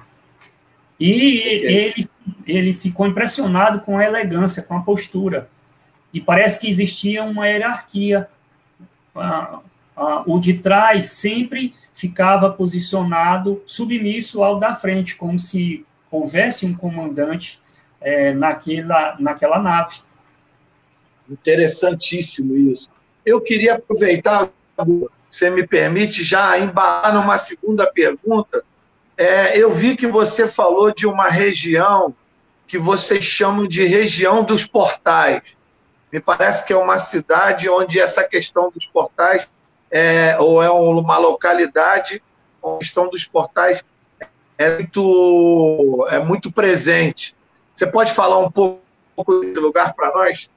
E 1.00 1.40
ele, 1.66 2.10
ele 2.46 2.74
ficou 2.74 3.06
impressionado 3.06 3.82
com 3.82 3.98
a 3.98 4.06
elegância, 4.06 4.64
com 4.64 4.78
a 4.78 4.82
postura. 4.82 5.50
E 6.14 6.22
parece 6.22 6.60
que 6.60 6.70
existia 6.70 7.24
uma 7.24 7.48
hierarquia 7.48 8.30
o 10.26 10.40
de 10.40 10.56
trás 10.56 11.12
sempre 11.12 11.74
ficava 11.94 12.50
posicionado 12.52 13.62
submisso 13.66 14.44
ao 14.44 14.60
da 14.60 14.74
frente, 14.74 15.16
como 15.16 15.38
se 15.38 15.86
houvesse 16.10 16.66
um 16.66 16.74
comandante 16.74 17.62
é, 18.02 18.34
naquela, 18.34 19.16
naquela 19.20 19.60
nave. 19.60 20.02
Interessantíssimo 21.30 22.56
isso. 22.56 22.90
Eu 23.26 23.40
queria 23.40 23.76
aproveitar, 23.76 24.50
você 25.30 25.50
me 25.50 25.66
permite, 25.66 26.24
já 26.24 26.58
embalar 26.60 27.14
numa 27.14 27.38
segunda 27.38 27.88
pergunta. 27.88 28.64
É, 29.18 29.58
eu 29.58 29.74
vi 29.74 29.96
que 29.96 30.08
você 30.08 30.48
falou 30.48 30.94
de 30.94 31.08
uma 31.08 31.30
região 31.30 32.14
que 32.68 32.78
vocês 32.78 33.24
chamam 33.24 33.68
de 33.68 33.86
região 33.86 34.44
dos 34.44 34.66
portais. 34.66 35.42
Me 36.12 36.20
parece 36.20 36.66
que 36.66 36.74
é 36.74 36.78
uma 36.78 37.00
cidade 37.00 37.70
onde 37.70 38.00
essa 38.00 38.24
questão 38.24 38.72
dos 38.74 38.86
portais, 38.86 39.50
é, 39.90 40.38
ou 40.40 40.62
é 40.62 40.70
uma 40.70 41.18
localidade 41.18 42.22
onde 42.62 42.76
a 42.76 42.80
questão 42.80 43.10
dos 43.10 43.26
portais 43.26 43.84
é 44.58 44.78
muito, 44.78 46.08
é 46.10 46.20
muito 46.20 46.52
presente. 46.52 47.36
Você 47.74 47.88
pode 47.88 48.14
falar 48.14 48.40
um 48.40 48.52
pouco 48.52 48.82
desse 49.42 49.60
lugar 49.60 49.94
para 49.94 50.14
nós? 50.14 50.50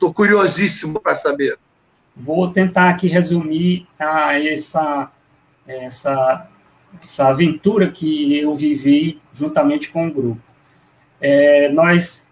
Estou 0.00 0.14
curiosíssimo 0.14 0.98
para 0.98 1.14
saber. 1.14 1.58
Vou 2.16 2.50
tentar 2.50 2.88
aqui 2.88 3.06
resumir 3.06 3.86
a 3.98 4.42
essa, 4.42 5.10
essa, 5.68 6.48
essa 7.04 7.28
aventura 7.28 7.90
que 7.90 8.34
eu 8.38 8.56
vivi 8.56 9.20
juntamente 9.34 9.90
com 9.90 10.08
o 10.08 10.10
grupo. 10.10 10.40
É, 11.20 11.68
nós 11.68 12.26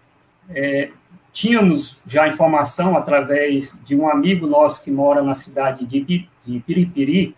é, 0.49 0.89
tínhamos 1.31 1.99
já 2.07 2.27
informação 2.27 2.97
através 2.97 3.77
de 3.85 3.95
um 3.95 4.09
amigo 4.09 4.47
nosso 4.47 4.83
que 4.83 4.89
mora 4.89 5.21
na 5.21 5.35
cidade 5.35 5.85
de, 5.85 6.27
de 6.43 6.59
Piripiri, 6.61 7.35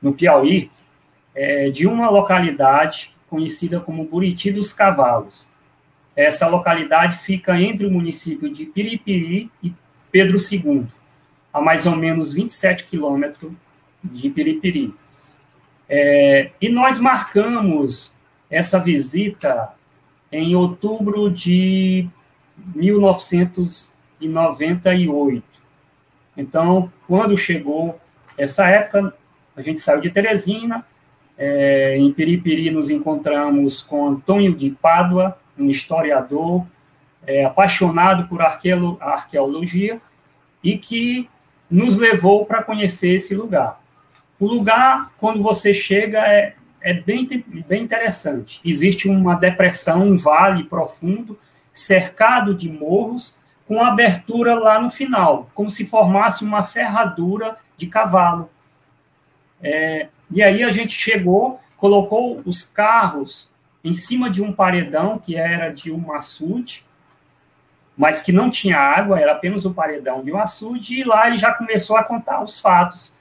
no 0.00 0.14
Piauí, 0.14 0.70
é, 1.34 1.68
de 1.68 1.86
uma 1.86 2.08
localidade 2.08 3.14
conhecida 3.28 3.78
como 3.78 4.06
Buriti 4.06 4.50
dos 4.50 4.72
Cavalos. 4.72 5.50
Essa 6.20 6.46
localidade 6.46 7.16
fica 7.16 7.58
entre 7.58 7.86
o 7.86 7.90
município 7.90 8.52
de 8.52 8.66
Piripiri 8.66 9.50
e 9.62 9.72
Pedro 10.12 10.36
II, 10.38 10.86
a 11.50 11.62
mais 11.62 11.86
ou 11.86 11.96
menos 11.96 12.34
27 12.34 12.84
quilômetros 12.84 13.50
de 14.04 14.28
Piripiri. 14.28 14.92
É, 15.88 16.50
e 16.60 16.68
nós 16.68 16.98
marcamos 16.98 18.12
essa 18.50 18.78
visita 18.78 19.70
em 20.30 20.54
outubro 20.54 21.30
de 21.30 22.06
1998. 22.74 25.42
Então, 26.36 26.92
quando 27.08 27.34
chegou 27.34 27.98
essa 28.36 28.68
época, 28.68 29.14
a 29.56 29.62
gente 29.62 29.80
saiu 29.80 30.02
de 30.02 30.10
Teresina, 30.10 30.84
é, 31.38 31.96
em 31.96 32.12
Piripiri 32.12 32.70
nos 32.70 32.90
encontramos 32.90 33.82
com 33.82 34.06
Antônio 34.06 34.54
de 34.54 34.68
Pádua, 34.68 35.39
um 35.60 35.68
historiador 35.68 36.66
é, 37.26 37.44
apaixonado 37.44 38.26
por 38.28 38.40
arqueolo, 38.40 38.96
arqueologia 39.00 40.00
e 40.62 40.78
que 40.78 41.28
nos 41.70 41.96
levou 41.96 42.44
para 42.44 42.62
conhecer 42.62 43.14
esse 43.14 43.34
lugar. 43.34 43.80
O 44.38 44.46
lugar, 44.46 45.12
quando 45.18 45.42
você 45.42 45.72
chega, 45.72 46.18
é, 46.26 46.54
é 46.80 46.94
bem, 46.94 47.26
bem 47.68 47.82
interessante. 47.82 48.60
Existe 48.64 49.08
uma 49.08 49.34
depressão, 49.34 50.08
um 50.08 50.16
vale 50.16 50.64
profundo, 50.64 51.38
cercado 51.72 52.54
de 52.54 52.70
morros, 52.70 53.38
com 53.66 53.84
abertura 53.84 54.54
lá 54.54 54.80
no 54.80 54.90
final, 54.90 55.48
como 55.54 55.70
se 55.70 55.86
formasse 55.86 56.42
uma 56.42 56.64
ferradura 56.64 57.56
de 57.76 57.86
cavalo. 57.86 58.50
É, 59.62 60.08
e 60.30 60.42
aí 60.42 60.62
a 60.62 60.70
gente 60.70 60.98
chegou, 60.98 61.60
colocou 61.76 62.40
os 62.44 62.64
carros 62.64 63.49
em 63.82 63.94
cima 63.94 64.28
de 64.28 64.42
um 64.42 64.52
paredão 64.52 65.18
que 65.18 65.36
era 65.36 65.70
de 65.70 65.90
um 65.90 66.12
açude, 66.12 66.84
mas 67.96 68.22
que 68.22 68.32
não 68.32 68.50
tinha 68.50 68.78
água, 68.78 69.20
era 69.20 69.32
apenas 69.32 69.64
o 69.64 69.74
paredão 69.74 70.22
de 70.24 70.32
um 70.32 70.38
açude, 70.38 71.00
e 71.00 71.04
lá 71.04 71.26
ele 71.26 71.36
já 71.36 71.52
começou 71.52 71.96
a 71.96 72.04
contar 72.04 72.42
os 72.42 72.58
fatos. 72.58 73.14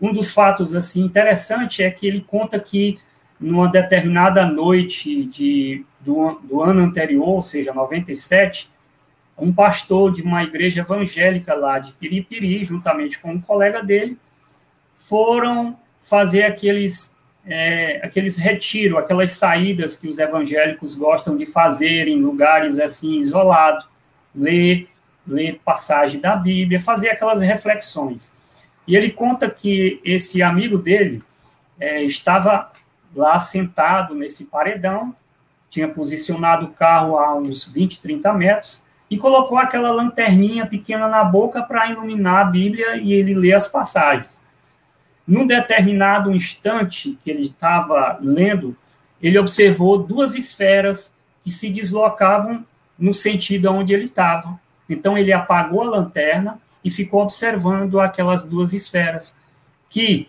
Um 0.00 0.12
dos 0.12 0.32
fatos 0.32 0.74
assim 0.74 1.04
interessante 1.04 1.82
é 1.82 1.90
que 1.90 2.06
ele 2.06 2.20
conta 2.20 2.58
que 2.58 2.98
numa 3.40 3.68
determinada 3.68 4.44
noite 4.44 5.24
de, 5.24 5.84
do, 6.00 6.40
do 6.42 6.62
ano 6.62 6.82
anterior, 6.82 7.28
ou 7.28 7.42
seja, 7.42 7.72
97, 7.72 8.70
um 9.38 9.52
pastor 9.52 10.12
de 10.12 10.22
uma 10.22 10.42
igreja 10.42 10.80
evangélica 10.80 11.54
lá 11.54 11.78
de 11.78 11.92
Piripiri, 11.92 12.64
juntamente 12.64 13.18
com 13.18 13.32
um 13.32 13.40
colega 13.40 13.82
dele, 13.82 14.18
foram 14.96 15.78
fazer 16.02 16.42
aqueles, 16.42 17.14
é, 17.48 18.00
aqueles 18.04 18.36
retiros, 18.36 18.98
aquelas 18.98 19.32
saídas 19.32 19.96
que 19.96 20.06
os 20.06 20.18
evangélicos 20.18 20.94
gostam 20.94 21.34
de 21.34 21.46
fazer 21.46 22.06
em 22.06 22.20
lugares 22.20 22.78
assim 22.78 23.20
isolados, 23.20 23.88
ler, 24.34 24.86
ler 25.26 25.58
passagem 25.64 26.20
da 26.20 26.36
Bíblia, 26.36 26.78
fazer 26.78 27.08
aquelas 27.08 27.40
reflexões. 27.40 28.32
E 28.86 28.94
ele 28.94 29.10
conta 29.10 29.48
que 29.48 29.98
esse 30.04 30.42
amigo 30.42 30.76
dele 30.76 31.22
é, 31.80 32.02
estava 32.02 32.70
lá 33.16 33.40
sentado 33.40 34.14
nesse 34.14 34.44
paredão, 34.44 35.14
tinha 35.70 35.88
posicionado 35.88 36.66
o 36.66 36.72
carro 36.72 37.18
a 37.18 37.34
uns 37.34 37.66
20, 37.66 38.00
30 38.00 38.32
metros 38.34 38.82
e 39.10 39.16
colocou 39.16 39.56
aquela 39.56 39.90
lanterninha 39.90 40.66
pequena 40.66 41.08
na 41.08 41.24
boca 41.24 41.62
para 41.62 41.90
iluminar 41.90 42.46
a 42.46 42.50
Bíblia 42.50 42.96
e 42.96 43.12
ele 43.12 43.34
ler 43.34 43.54
as 43.54 43.68
passagens. 43.68 44.37
Num 45.28 45.46
determinado 45.46 46.34
instante 46.34 47.18
que 47.22 47.30
ele 47.30 47.42
estava 47.42 48.18
lendo, 48.18 48.74
ele 49.20 49.38
observou 49.38 49.98
duas 49.98 50.34
esferas 50.34 51.14
que 51.44 51.50
se 51.50 51.68
deslocavam 51.68 52.64
no 52.98 53.12
sentido 53.12 53.70
onde 53.70 53.92
ele 53.92 54.06
estava. 54.06 54.58
Então 54.88 55.18
ele 55.18 55.30
apagou 55.30 55.82
a 55.82 55.90
lanterna 55.90 56.58
e 56.82 56.90
ficou 56.90 57.22
observando 57.22 58.00
aquelas 58.00 58.42
duas 58.42 58.72
esferas. 58.72 59.36
que, 59.90 60.28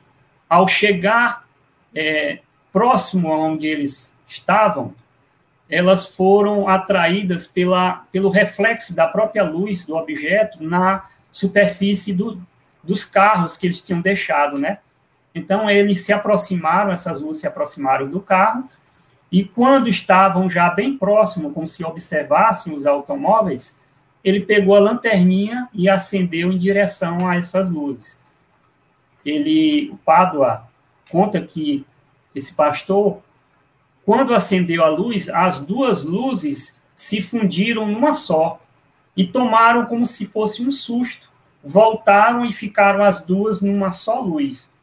ao 0.50 0.68
chegar 0.68 1.46
é, 1.94 2.40
próximo 2.72 3.32
a 3.32 3.38
onde 3.38 3.68
eles 3.68 4.18
estavam, 4.28 4.94
elas 5.70 6.08
foram 6.08 6.68
atraídas 6.68 7.46
pela, 7.46 8.06
pelo 8.12 8.30
reflexo 8.30 8.96
da 8.96 9.08
própria 9.08 9.44
luz 9.44 9.86
do 9.86 9.96
objeto 9.96 10.62
na 10.62 11.08
superfície 11.32 12.14
do, 12.14 12.42
dos 12.84 13.06
carros 13.06 13.56
que 13.56 13.68
eles 13.68 13.82
tinham 13.82 14.02
deixado, 14.02 14.58
né? 14.58 14.80
Então, 15.40 15.70
eles 15.70 16.02
se 16.04 16.12
aproximaram, 16.12 16.92
essas 16.92 17.22
luzes 17.22 17.42
se 17.42 17.48
aproximaram 17.48 18.08
do 18.08 18.20
carro, 18.20 18.70
e 19.32 19.44
quando 19.44 19.88
estavam 19.88 20.50
já 20.50 20.70
bem 20.70 20.98
próximo, 20.98 21.52
como 21.52 21.68
se 21.68 21.84
observassem 21.84 22.74
os 22.74 22.86
automóveis, 22.86 23.80
ele 24.24 24.42
pegou 24.42 24.76
a 24.76 24.80
lanterninha 24.80 25.70
e 25.74 25.88
acendeu 25.88 26.52
em 26.52 26.58
direção 26.58 27.28
a 27.28 27.36
essas 27.36 27.70
luzes. 27.70 28.22
Ele, 29.26 29.90
o 29.92 29.98
Pádua 29.98 30.64
conta 31.10 31.42
que 31.42 31.86
esse 32.34 32.54
pastor, 32.54 33.20
quando 34.06 34.34
acendeu 34.34 34.84
a 34.84 34.90
luz, 34.90 35.30
as 35.30 35.60
duas 35.60 36.04
luzes 36.04 36.82
se 36.96 37.22
fundiram 37.22 37.88
numa 37.88 38.14
só 38.14 38.60
e 39.16 39.26
tomaram 39.26 39.86
como 39.86 40.06
se 40.06 40.26
fosse 40.26 40.62
um 40.62 40.72
susto. 40.72 41.30
Voltaram 41.64 42.46
e 42.46 42.52
ficaram 42.52 43.04
as 43.04 43.22
duas 43.22 43.62
numa 43.62 43.92
só 43.92 44.20
luz. 44.20 44.74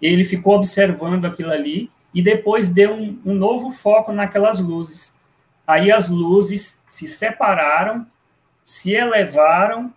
Ele 0.00 0.24
ficou 0.24 0.56
observando 0.56 1.24
aquilo 1.24 1.50
ali 1.50 1.90
e 2.12 2.22
depois 2.22 2.68
deu 2.68 2.94
um, 2.94 3.18
um 3.24 3.34
novo 3.34 3.70
foco 3.70 4.12
naquelas 4.12 4.58
luzes. 4.58 5.16
Aí 5.66 5.90
as 5.90 6.08
luzes 6.08 6.82
se 6.88 7.08
separaram, 7.08 8.06
se 8.62 8.92
elevaram 8.92 9.92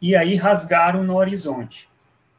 e 0.00 0.16
aí 0.16 0.34
rasgaram 0.34 1.04
no 1.04 1.16
horizonte. 1.16 1.88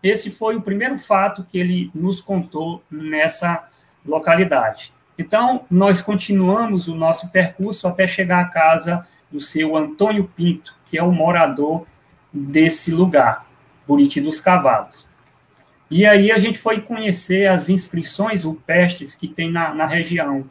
Esse 0.02 0.30
foi 0.30 0.56
o 0.58 0.62
primeiro 0.62 0.98
fato 0.98 1.46
que 1.46 1.58
ele 1.58 1.90
nos 1.96 2.20
contou 2.20 2.84
nessa 2.92 3.70
localidade. 4.06 4.94
Então, 5.18 5.66
nós 5.70 6.02
continuamos 6.02 6.88
o 6.88 6.96
nosso 6.96 7.30
percurso 7.30 7.88
até 7.88 8.06
chegar 8.06 8.42
à 8.42 8.50
casa 8.50 9.08
do 9.32 9.40
seu 9.40 9.78
Antônio 9.78 10.30
Pinto, 10.36 10.76
que 10.86 10.98
é 10.98 11.04
o 11.04 11.12
morador 11.12 11.86
desse 12.32 12.92
lugar, 12.92 13.46
Buriti 13.88 14.20
dos 14.20 14.42
Cavalos. 14.42 15.08
E 15.96 16.08
aí 16.08 16.32
a 16.32 16.40
gente 16.40 16.58
foi 16.58 16.82
conhecer 16.82 17.46
as 17.46 17.70
inscrições 17.70 18.46
rupestres 18.46 19.16
que 19.16 19.28
tem 19.28 19.52
na, 19.52 19.76
na 19.76 19.86
região. 19.86 20.44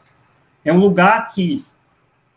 É 0.65 0.73
um 0.73 0.79
lugar 0.79 1.35
que 1.35 1.65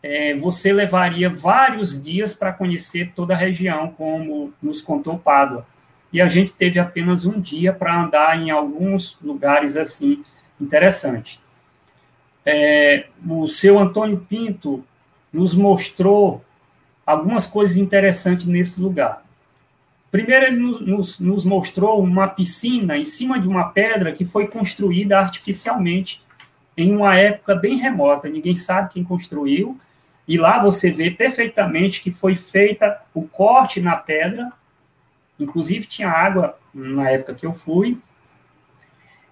é, 0.02 0.34
você 0.34 0.72
levaria 0.72 1.30
vários 1.30 2.02
dias 2.02 2.34
para 2.34 2.52
conhecer 2.52 3.12
toda 3.14 3.32
a 3.32 3.36
região, 3.36 3.94
como 3.96 4.52
nos 4.60 4.82
contou 4.82 5.16
Pádua. 5.16 5.64
E 6.12 6.20
a 6.20 6.26
gente 6.26 6.52
teve 6.52 6.80
apenas 6.80 7.24
um 7.24 7.40
dia 7.40 7.72
para 7.72 7.96
andar 7.96 8.42
em 8.42 8.50
alguns 8.50 9.16
lugares 9.22 9.76
assim 9.76 10.24
interessantes. 10.60 11.38
É, 12.44 13.06
o 13.24 13.46
seu 13.46 13.78
Antônio 13.78 14.26
Pinto 14.28 14.84
nos 15.32 15.54
mostrou 15.54 16.44
algumas 17.06 17.46
coisas 17.46 17.76
interessantes 17.76 18.46
nesse 18.46 18.80
lugar. 18.80 19.24
Primeiro, 20.16 20.46
ele 20.46 20.56
nos, 20.56 21.18
nos, 21.20 21.44
mostrou 21.44 22.02
uma 22.02 22.26
piscina 22.26 22.96
em 22.96 23.04
cima 23.04 23.38
de 23.38 23.46
uma 23.46 23.68
pedra 23.68 24.12
que 24.12 24.24
foi 24.24 24.46
construída 24.46 25.18
artificialmente 25.18 26.24
em 26.74 26.96
uma 26.96 27.18
época 27.18 27.54
bem 27.54 27.76
remota. 27.76 28.26
Ninguém 28.26 28.56
sabe 28.56 28.94
quem 28.94 29.04
construiu. 29.04 29.78
E 30.26 30.38
lá 30.38 30.58
você 30.58 30.90
vê 30.90 31.10
perfeitamente 31.10 32.00
que 32.00 32.10
foi 32.10 32.34
feita 32.34 32.98
o 33.12 33.28
corte 33.28 33.78
na 33.78 33.94
pedra. 33.94 34.50
Inclusive 35.38 35.86
tinha 35.86 36.08
água 36.08 36.58
na 36.72 37.10
época 37.10 37.34
que 37.34 37.44
eu 37.44 37.52
fui. 37.52 37.98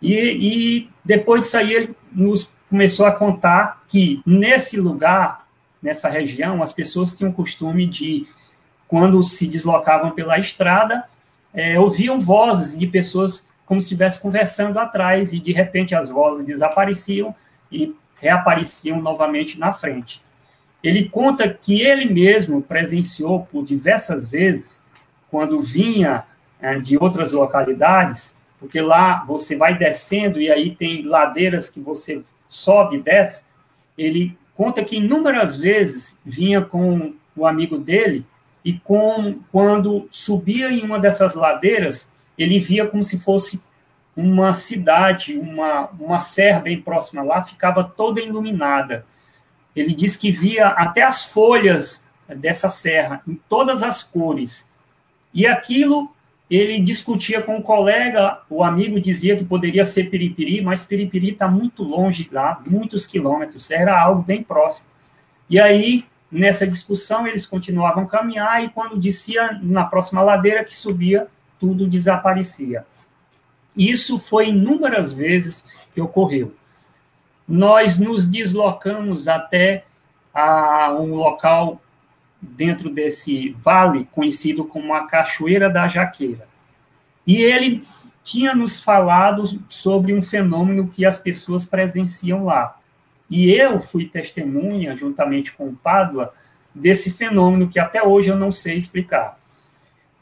E, 0.03 0.13
e 0.13 0.91
depois 1.03 1.45
disso 1.45 1.57
aí 1.57 1.73
ele 1.73 1.97
nos 2.13 2.53
começou 2.69 3.07
a 3.07 3.13
contar 3.13 3.83
que 3.89 4.21
nesse 4.27 4.79
lugar, 4.79 5.49
nessa 5.81 6.11
região, 6.11 6.63
as 6.63 6.75
pessoas 6.75 7.17
tinham 7.17 7.31
o 7.31 7.35
costume 7.35 7.87
de 7.87 8.27
quando 8.95 9.21
se 9.25 9.49
deslocavam 9.49 10.13
pela 10.13 10.39
estrada, 10.39 11.03
é, 11.53 11.81
ouviam 11.81 12.21
vozes 12.21 12.79
de 12.79 12.87
pessoas 12.87 13.45
como 13.67 13.81
se 13.81 13.87
estivesse 13.87 14.23
conversando 14.23 14.79
atrás, 14.79 15.33
e 15.33 15.41
de 15.41 15.51
repente 15.51 15.97
as 15.97 16.09
vozes 16.09 16.45
desapareciam 16.45 17.35
e 17.73 17.93
reapareciam 18.15 19.03
novamente 19.03 19.59
na 19.59 19.73
frente. 19.73 20.23
Ele 20.81 21.09
conta 21.09 21.49
que 21.49 21.83
ele 21.83 22.07
mesmo 22.07 22.63
presenciou 22.63 23.41
por 23.41 23.65
diversas 23.65 24.31
vezes, 24.31 24.81
quando 25.29 25.61
vinha 25.61 26.23
é, 26.61 26.79
de 26.79 26.97
outras 26.97 27.33
localidades, 27.33 28.37
porque 28.61 28.81
lá 28.81 29.25
você 29.25 29.57
vai 29.57 29.77
descendo 29.77 30.41
e 30.41 30.53
aí 30.53 30.73
tem 30.73 31.03
ladeiras 31.03 31.69
que 31.69 31.81
você 31.81 32.23
sobe 32.49 32.99
e 32.99 33.03
desce. 33.03 33.45
Ele 33.99 34.39
conta 34.55 34.85
que 34.85 34.99
inúmeras 34.99 35.57
vezes 35.57 36.17
vinha 36.25 36.63
com 36.63 37.13
o 37.35 37.45
amigo 37.45 37.77
dele 37.77 38.25
e 38.65 38.73
com, 38.73 39.39
quando 39.53 40.09
subia 40.11 40.71
em 40.71 40.83
uma 40.83 40.99
dessas 40.99 41.35
ladeiras, 41.35 42.13
ele 42.39 42.59
via 42.59 42.87
como 42.87 43.05
se 43.05 43.19
fosse 43.19 43.63
uma 44.17 44.55
cidade, 44.55 45.37
uma, 45.37 45.91
uma 45.99 46.21
serra 46.21 46.61
bem 46.61 46.81
próxima 46.81 47.23
lá, 47.23 47.43
ficava 47.43 47.85
toda 47.85 48.21
iluminada. 48.21 49.05
Ele 49.75 49.93
diz 49.93 50.17
que 50.17 50.31
via 50.31 50.69
até 50.69 51.03
as 51.03 51.25
folhas 51.25 52.05
dessa 52.29 52.69
serra, 52.69 53.21
em 53.29 53.35
todas 53.49 53.83
as 53.83 54.03
cores. 54.03 54.71
E 55.33 55.47
aquilo 55.47 56.11
ele 56.49 56.79
discutia 56.81 57.43
com 57.43 57.57
o 57.57 57.59
um 57.59 57.63
colega, 57.63 58.41
o 58.49 58.63
amigo 58.63 59.01
dizia 59.01 59.37
que 59.37 59.45
poderia 59.45 59.85
ser 59.85 60.11
Piripiri, 60.11 60.61
mas 60.61 60.85
Piripiri 60.85 61.31
está 61.31 61.49
muito 61.49 61.83
longe 61.83 62.29
lá, 62.31 62.63
muitos 62.67 63.07
quilômetros, 63.07 63.71
era 63.71 63.99
algo 63.99 64.23
bem 64.23 64.43
próximo. 64.43 64.87
E 65.49 65.59
aí 65.59 66.05
Nessa 66.35 66.67
discussão, 66.67 67.29
eles 67.29 67.47
continuavam 67.47 68.03
a 68.03 68.09
caminhar 68.09 68.65
e 68.65 68.69
quando 68.69 68.99
descia 68.99 69.57
na 69.63 69.85
próxima 69.85 70.21
ladeira 70.21 70.65
que 70.65 70.75
subia, 70.75 71.29
tudo 71.61 71.87
desaparecia. 71.87 72.85
Isso 73.77 74.19
foi 74.19 74.49
inúmeras 74.49 75.13
vezes 75.13 75.65
que 75.93 76.01
ocorreu. 76.01 76.53
Nós 77.47 77.99
nos 77.99 78.27
deslocamos 78.27 79.29
até 79.29 79.85
a 80.35 80.93
um 80.99 81.15
local 81.15 81.81
dentro 82.43 82.91
desse 82.91 83.51
vale 83.61 84.09
conhecido 84.11 84.65
como 84.65 84.93
a 84.93 85.07
Cachoeira 85.07 85.71
da 85.71 85.87
Jaqueira. 85.87 86.49
E 87.25 87.37
ele 87.37 87.87
tinha 88.25 88.57
nos 88.57 88.81
falado 88.81 89.45
sobre 89.69 90.13
um 90.13 90.21
fenômeno 90.21 90.89
que 90.89 91.07
as 91.07 91.17
pessoas 91.17 91.65
presenciam 91.65 92.45
lá. 92.45 92.77
E 93.31 93.53
eu 93.53 93.81
fui 93.81 94.07
testemunha, 94.07 94.95
juntamente 94.95 95.53
com 95.53 95.69
o 95.69 95.75
Pádua, 95.75 96.33
desse 96.75 97.11
fenômeno 97.11 97.69
que 97.69 97.79
até 97.79 98.03
hoje 98.03 98.29
eu 98.29 98.37
não 98.37 98.53
sei 98.53 98.77
explicar. 98.77 99.39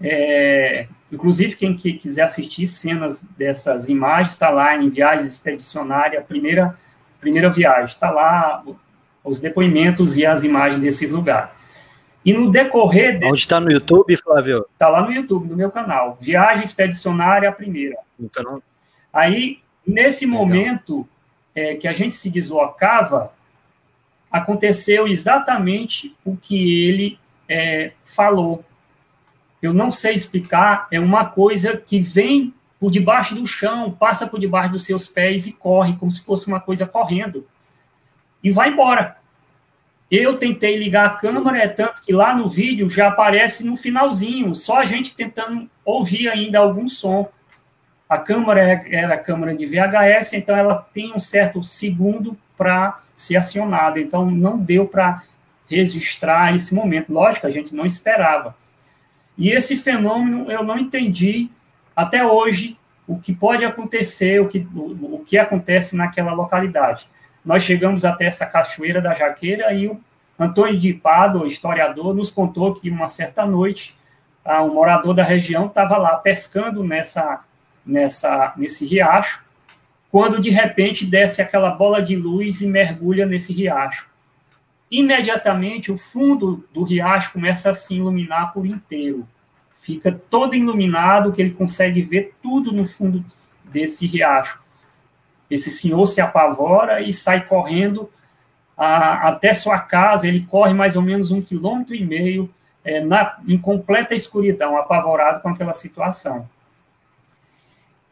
É, 0.00 0.86
inclusive, 1.10 1.56
quem 1.56 1.74
que 1.74 1.92
quiser 1.92 2.22
assistir 2.22 2.66
cenas 2.66 3.22
dessas 3.36 3.88
imagens, 3.88 4.32
está 4.32 4.50
lá 4.50 4.76
em 4.76 4.88
Viagens 4.88 5.26
Expedicionária, 5.26 6.18
a 6.18 6.22
primeira, 6.22 6.76
primeira 7.20 7.48
viagem, 7.50 7.84
está 7.84 8.10
lá 8.10 8.64
os 9.24 9.40
depoimentos 9.40 10.16
e 10.16 10.26
as 10.26 10.42
imagens 10.42 10.80
desses 10.80 11.10
lugares. 11.10 11.50
E 12.24 12.32
no 12.32 12.50
decorrer... 12.50 13.18
De... 13.18 13.26
Onde 13.26 13.38
está 13.38 13.58
no 13.58 13.70
YouTube, 13.70 14.16
Flávio? 14.16 14.66
Está 14.72 14.88
lá 14.88 15.02
no 15.02 15.12
YouTube, 15.12 15.48
no 15.48 15.56
meu 15.56 15.70
canal. 15.70 16.18
Viagem 16.20 16.64
Expedicionária, 16.64 17.48
a 17.48 17.52
primeira. 17.52 17.96
No 18.18 18.28
canal. 18.28 18.62
Aí, 19.12 19.58
nesse 19.86 20.24
Legal. 20.24 20.40
momento, 20.40 21.08
é, 21.54 21.74
que 21.74 21.86
a 21.86 21.92
gente 21.92 22.14
se 22.14 22.30
deslocava, 22.30 23.32
aconteceu 24.30 25.06
exatamente 25.06 26.16
o 26.24 26.36
que 26.36 26.86
ele 26.88 27.18
é, 27.48 27.92
falou. 28.04 28.64
Eu 29.60 29.72
não 29.72 29.90
sei 29.90 30.14
explicar, 30.14 30.88
é 30.90 30.98
uma 30.98 31.26
coisa 31.26 31.76
que 31.76 32.00
vem 32.00 32.54
por 32.80 32.90
debaixo 32.90 33.34
do 33.34 33.46
chão, 33.46 33.92
passa 33.92 34.26
por 34.26 34.40
debaixo 34.40 34.72
dos 34.72 34.84
seus 34.84 35.06
pés 35.06 35.46
e 35.46 35.52
corre, 35.52 35.96
como 35.96 36.10
se 36.10 36.20
fosse 36.22 36.48
uma 36.48 36.58
coisa 36.58 36.84
correndo. 36.84 37.46
E 38.42 38.50
vai 38.50 38.70
embora. 38.70 39.18
Eu 40.10 40.36
tentei 40.36 40.76
ligar 40.76 41.06
a 41.06 41.10
câmera, 41.10 41.62
é 41.62 41.68
tanto 41.68 42.02
que 42.02 42.12
lá 42.12 42.34
no 42.34 42.48
vídeo 42.48 42.90
já 42.90 43.08
aparece 43.08 43.64
no 43.64 43.76
finalzinho, 43.76 44.54
só 44.54 44.80
a 44.80 44.84
gente 44.84 45.14
tentando 45.14 45.70
ouvir 45.84 46.28
ainda 46.28 46.58
algum 46.58 46.88
som. 46.88 47.30
A 48.12 48.18
câmera 48.18 48.60
é, 48.60 48.94
era 48.94 49.14
a 49.14 49.18
câmera 49.18 49.56
de 49.56 49.64
VHS, 49.64 50.34
então 50.34 50.54
ela 50.54 50.86
tem 50.92 51.14
um 51.14 51.18
certo 51.18 51.62
segundo 51.62 52.36
para 52.58 53.00
ser 53.14 53.38
acionada. 53.38 53.98
Então 53.98 54.30
não 54.30 54.58
deu 54.58 54.86
para 54.86 55.22
registrar 55.66 56.54
esse 56.54 56.74
momento. 56.74 57.10
Lógico, 57.10 57.46
a 57.46 57.50
gente 57.50 57.74
não 57.74 57.86
esperava. 57.86 58.54
E 59.38 59.48
esse 59.48 59.78
fenômeno 59.78 60.52
eu 60.52 60.62
não 60.62 60.78
entendi 60.78 61.48
até 61.96 62.22
hoje 62.22 62.76
o 63.08 63.18
que 63.18 63.32
pode 63.34 63.64
acontecer, 63.64 64.42
o 64.42 64.46
que, 64.46 64.58
o, 64.74 65.14
o 65.14 65.24
que 65.24 65.38
acontece 65.38 65.96
naquela 65.96 66.34
localidade. 66.34 67.08
Nós 67.42 67.62
chegamos 67.62 68.04
até 68.04 68.26
essa 68.26 68.44
cachoeira 68.44 69.00
da 69.00 69.14
Jaqueira 69.14 69.72
e 69.72 69.88
o 69.88 69.98
Antônio 70.38 70.78
de 70.78 70.92
Pado, 70.92 71.46
historiador, 71.46 72.12
nos 72.12 72.30
contou 72.30 72.74
que 72.74 72.90
uma 72.90 73.08
certa 73.08 73.46
noite 73.46 73.96
um 74.44 74.74
morador 74.74 75.14
da 75.14 75.24
região 75.24 75.64
estava 75.64 75.96
lá 75.96 76.16
pescando 76.16 76.84
nessa 76.84 77.40
nessa, 77.84 78.52
nesse 78.56 78.86
riacho, 78.86 79.44
quando 80.10 80.40
de 80.40 80.50
repente 80.50 81.06
desce 81.06 81.40
aquela 81.40 81.70
bola 81.70 82.02
de 82.02 82.14
luz 82.14 82.60
e 82.60 82.66
mergulha 82.66 83.26
nesse 83.26 83.52
riacho. 83.52 84.10
Imediatamente 84.90 85.90
o 85.90 85.96
fundo 85.96 86.68
do 86.72 86.84
riacho 86.84 87.32
começa 87.32 87.70
a 87.70 87.74
se 87.74 87.94
iluminar 87.94 88.52
por 88.52 88.66
inteiro. 88.66 89.26
Fica 89.80 90.12
todo 90.12 90.54
iluminado, 90.54 91.32
que 91.32 91.40
ele 91.40 91.52
consegue 91.52 92.02
ver 92.02 92.34
tudo 92.42 92.72
no 92.72 92.84
fundo 92.84 93.24
desse 93.64 94.06
riacho. 94.06 94.62
Esse 95.50 95.70
senhor 95.70 96.06
se 96.06 96.20
apavora 96.20 97.00
e 97.00 97.12
sai 97.12 97.46
correndo 97.46 98.08
a, 98.76 99.28
até 99.28 99.52
sua 99.54 99.78
casa. 99.78 100.28
Ele 100.28 100.46
corre 100.48 100.74
mais 100.74 100.94
ou 100.94 101.02
menos 101.02 101.30
um 101.30 101.40
quilômetro 101.40 101.94
e 101.94 102.04
meio 102.04 102.48
é, 102.84 103.00
na, 103.00 103.38
em 103.48 103.56
completa 103.56 104.14
escuridão, 104.14 104.76
apavorado 104.76 105.40
com 105.40 105.48
aquela 105.48 105.72
situação. 105.72 106.48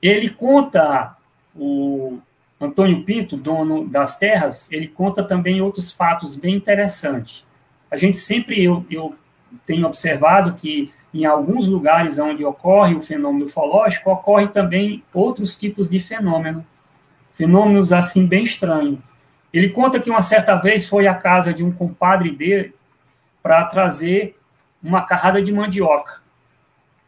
Ele 0.02 0.30
conta, 0.30 1.16
o 1.54 2.18
Antônio 2.60 3.04
Pinto, 3.04 3.36
dono 3.36 3.88
das 3.88 4.18
terras, 4.18 4.70
ele 4.70 4.88
conta 4.88 5.22
também 5.22 5.60
outros 5.60 5.92
fatos 5.92 6.36
bem 6.36 6.54
interessantes. 6.54 7.46
A 7.90 7.96
gente 7.96 8.16
sempre, 8.16 8.62
eu, 8.62 8.84
eu 8.90 9.14
tenho 9.66 9.86
observado 9.86 10.54
que 10.54 10.92
em 11.12 11.24
alguns 11.24 11.66
lugares 11.66 12.18
onde 12.18 12.44
ocorre 12.44 12.94
o 12.94 13.02
fenômeno 13.02 13.46
ufológico, 13.46 14.10
ocorre 14.10 14.48
também 14.48 15.02
outros 15.12 15.56
tipos 15.58 15.90
de 15.90 15.98
fenômeno, 15.98 16.64
fenômenos 17.32 17.92
assim 17.92 18.26
bem 18.26 18.44
estranhos. 18.44 18.98
Ele 19.52 19.70
conta 19.70 19.98
que 19.98 20.08
uma 20.08 20.22
certa 20.22 20.54
vez 20.54 20.88
foi 20.88 21.08
à 21.08 21.14
casa 21.14 21.52
de 21.52 21.64
um 21.64 21.72
compadre 21.72 22.30
dele 22.30 22.74
para 23.42 23.64
trazer 23.64 24.38
uma 24.82 25.02
carrada 25.02 25.42
de 25.42 25.52
mandioca. 25.52 26.22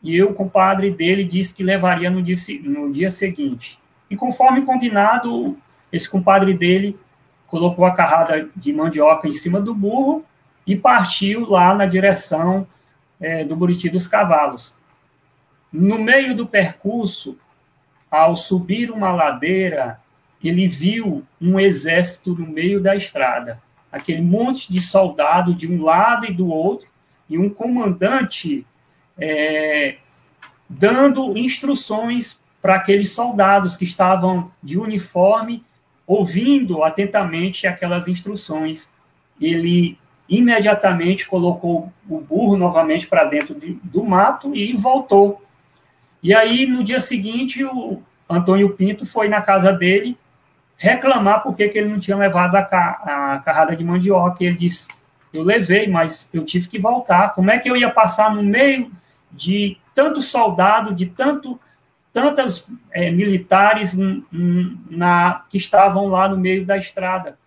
E 0.03 0.23
o 0.23 0.35
compadre 0.35 0.91
dele 0.91 1.25
disse 1.25 1.55
que 1.55 1.63
levaria 1.63 2.11
no 2.11 2.23
dia, 2.23 2.37
no 2.65 2.93
dia 2.93 3.11
seguinte. 3.11 3.79
E 4.11 4.17
conforme 4.17 4.63
combinado, 4.63 5.57
esse 5.93 6.09
compadre 6.09 6.55
dele 6.55 6.99
colocou 7.47 7.85
a 7.85 7.93
carrada 7.93 8.49
de 8.57 8.73
mandioca 8.73 9.29
em 9.29 9.33
cima 9.33 9.61
do 9.61 9.75
burro 9.75 10.25
e 10.67 10.75
partiu 10.75 11.49
lá 11.49 11.75
na 11.75 11.87
direção 11.87 12.67
é, 13.21 13.45
do 13.45 13.55
Buriti 13.55 13.89
dos 13.89 14.09
Cavalos. 14.09 14.75
No 15.73 15.99
meio 15.99 16.35
do 16.35 16.47
percurso, 16.47 17.39
ao 18.11 18.37
subir 18.37 18.91
uma 18.91 19.13
ladeira, 19.13 20.01
ele 20.43 20.67
viu 20.67 21.25
um 21.41 21.59
exército 21.59 22.35
no 22.35 22.47
meio 22.47 22.81
da 22.81 22.97
estrada, 22.97 23.63
aquele 23.91 24.21
monte 24.21 24.71
de 24.73 24.83
soldado 24.83 25.55
de 25.55 25.71
um 25.73 25.83
lado 25.83 26.27
e 26.27 26.33
do 26.33 26.49
outro, 26.49 26.89
e 27.29 27.39
um 27.39 27.49
comandante 27.49 28.67
é, 29.19 29.97
dando 30.69 31.37
instruções 31.37 32.43
para 32.61 32.77
aqueles 32.77 33.11
soldados 33.11 33.77
que 33.77 33.85
estavam 33.85 34.51
de 34.63 34.79
uniforme, 34.79 35.65
ouvindo 36.07 36.85
atentamente 36.85 37.67
aquelas 37.67 38.07
instruções. 38.07 38.93
Ele 39.41 39.99
imediatamente 40.29 41.27
colocou 41.27 41.93
o 42.09 42.21
burro 42.21 42.57
novamente 42.57 43.07
para 43.07 43.25
dentro 43.25 43.55
de, 43.55 43.79
do 43.83 44.05
mato 44.05 44.55
e 44.55 44.73
voltou. 44.75 45.43
E 46.23 46.33
aí, 46.33 46.67
no 46.67 46.85
dia 46.85 47.01
seguinte, 47.01 47.65
o 47.65 48.01
Antônio 48.29 48.71
Pinto 48.71 49.05
foi 49.05 49.29
na 49.29 49.43
casa 49.43 49.73
dele 49.73 50.17
reclamar 50.77 51.43
porque 51.43 51.69
que 51.69 51.79
ele 51.79 51.89
não 51.89 52.01
tinha 52.01 52.17
levado 52.17 52.57
a, 52.57 52.61
a 52.61 53.39
carrada 53.45 53.77
de 53.77 53.85
mandioca. 53.85 54.43
Ele 54.43 54.57
disse: 54.57 54.89
eu 55.33 55.43
levei, 55.43 55.89
mas 55.89 56.29
eu 56.33 56.45
tive 56.45 56.69
que 56.69 56.79
voltar. 56.79 57.35
Como 57.35 57.51
é 57.51 57.59
que 57.59 57.69
eu 57.69 57.77
ia 57.77 57.91
passar 57.91 58.35
no 58.35 58.43
meio 58.43 58.91
de 59.31 59.79
tanto 59.95 60.21
soldado, 60.21 60.95
de 60.95 61.07
tanto 61.07 61.59
tantas 62.13 62.67
é, 62.91 63.11
militares 63.11 63.97
na, 64.91 65.45
que 65.49 65.57
estavam 65.57 66.09
lá 66.09 66.29
no 66.29 66.37
meio 66.37 66.65
da 66.65 66.77
estrada? 66.77 67.39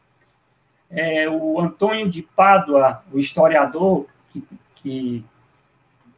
É, 0.90 1.30
o 1.30 1.60
Antônio 1.60 2.10
de 2.10 2.24
Pádua, 2.24 3.04
o 3.12 3.20
historiador 3.20 4.08
que, 4.30 4.44
que 4.76 5.26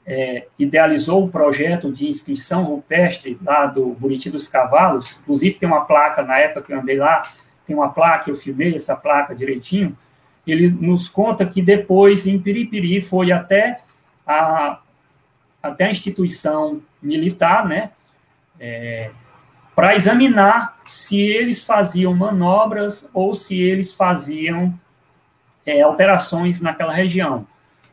é, 0.05 0.47
idealizou 0.57 1.25
o 1.25 1.29
projeto 1.29 1.91
de 1.91 2.07
inscrição 2.07 2.63
rupestre 2.63 3.37
lá 3.43 3.65
do 3.65 3.87
Buriti 3.87 4.29
dos 4.29 4.47
Cavalos, 4.47 5.19
inclusive 5.21 5.59
tem 5.59 5.67
uma 5.67 5.83
placa, 5.83 6.23
na 6.23 6.37
época 6.37 6.61
que 6.61 6.73
eu 6.73 6.79
andei 6.79 6.97
lá, 6.97 7.21
tem 7.65 7.75
uma 7.75 7.89
placa, 7.89 8.29
eu 8.29 8.35
filmei 8.35 8.73
essa 8.73 8.95
placa 8.95 9.35
direitinho, 9.35 9.97
ele 10.51 10.69
nos 10.69 11.09
conta 11.09 11.45
que 11.45 11.61
depois, 11.61 12.27
em 12.27 12.39
Piripiri, 12.39 13.01
foi 13.01 13.31
até 13.31 13.81
a, 14.25 14.79
até 15.61 15.85
a 15.85 15.91
instituição 15.91 16.81
militar, 17.01 17.65
né, 17.67 17.91
é, 18.59 19.11
para 19.75 19.95
examinar 19.95 20.79
se 20.85 21.19
eles 21.21 21.63
faziam 21.63 22.13
manobras 22.13 23.09
ou 23.13 23.35
se 23.35 23.61
eles 23.61 23.93
faziam 23.93 24.73
é, 25.65 25.85
operações 25.85 26.61
naquela 26.61 26.93
região. 26.93 27.45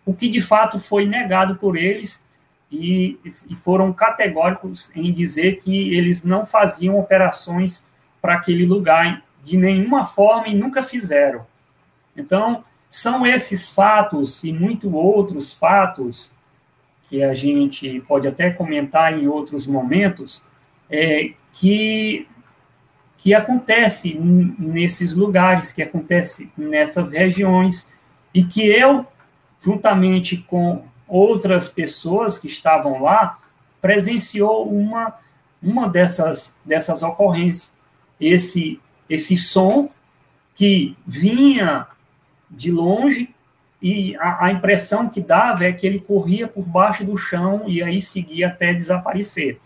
O 0.07 0.15
que 0.15 0.29
de 0.29 0.41
fato 0.41 0.79
foi 0.79 1.07
negado 1.07 1.57
por 1.57 1.77
eles 1.77 2.27
e, 2.71 3.19
e 3.49 3.55
foram 3.55 3.93
categóricos 3.93 4.91
em 4.95 5.13
dizer 5.13 5.59
que 5.59 5.95
eles 5.95 6.25
não 6.25 6.47
faziam 6.47 6.99
operações 6.99 7.87
para 8.23 8.35
aquele 8.35 8.65
lugar 8.65 9.23
de 9.45 9.57
nenhuma 9.57 10.07
forma 10.07 10.49
e 10.49 10.55
nunca 10.55 10.83
fizeram. 10.83 11.47
Então, 12.17 12.65
são 12.89 13.27
esses 13.27 13.69
fatos 13.69 14.45
e 14.45 14.53
muito 14.53 14.95
outros 14.95 15.53
fatos 15.53 16.33
que 17.09 17.23
a 17.23 17.35
gente 17.35 18.01
pode 18.07 18.27
até 18.27 18.51
comentar 18.51 19.19
em 19.19 19.27
outros 19.27 19.67
momentos, 19.67 20.45
é, 20.91 21.33
que, 21.53 22.27
que 23.17 23.35
acontece 23.35 24.15
nesses 24.15 25.15
lugares, 25.15 25.73
que 25.73 25.83
acontece 25.83 26.51
nessas 26.57 27.13
regiões, 27.13 27.89
e 28.33 28.45
que 28.45 28.65
eu, 28.65 29.07
juntamente 29.61 30.37
com 30.37 30.85
outras 31.07 31.69
pessoas 31.69 32.39
que 32.39 32.47
estavam 32.47 33.03
lá, 33.03 33.39
presenciou 33.81 34.69
uma, 34.69 35.15
uma 35.63 35.89
dessas, 35.89 36.59
dessas 36.65 37.03
ocorrências. 37.03 37.75
Esse, 38.21 38.81
esse 39.09 39.37
som 39.37 39.91
que 40.55 40.97
vinha 41.07 41.87
de 42.57 42.71
longe 42.71 43.35
e 43.83 44.17
a, 44.17 44.47
a, 44.47 44.51
impressão 44.51 45.09
que 45.09 45.21
dava 45.21 45.65
é 45.65 45.73
que 45.73 45.87
ele 45.87 46.01
corria 46.01 46.49
por 46.49 46.65
baixo 46.65 47.05
do 47.05 47.17
chão 47.19 47.65
e 47.67 47.83
aí 47.83 48.01
seguia 48.01 48.49
até 48.49 48.73
desaparecer. 48.73 49.61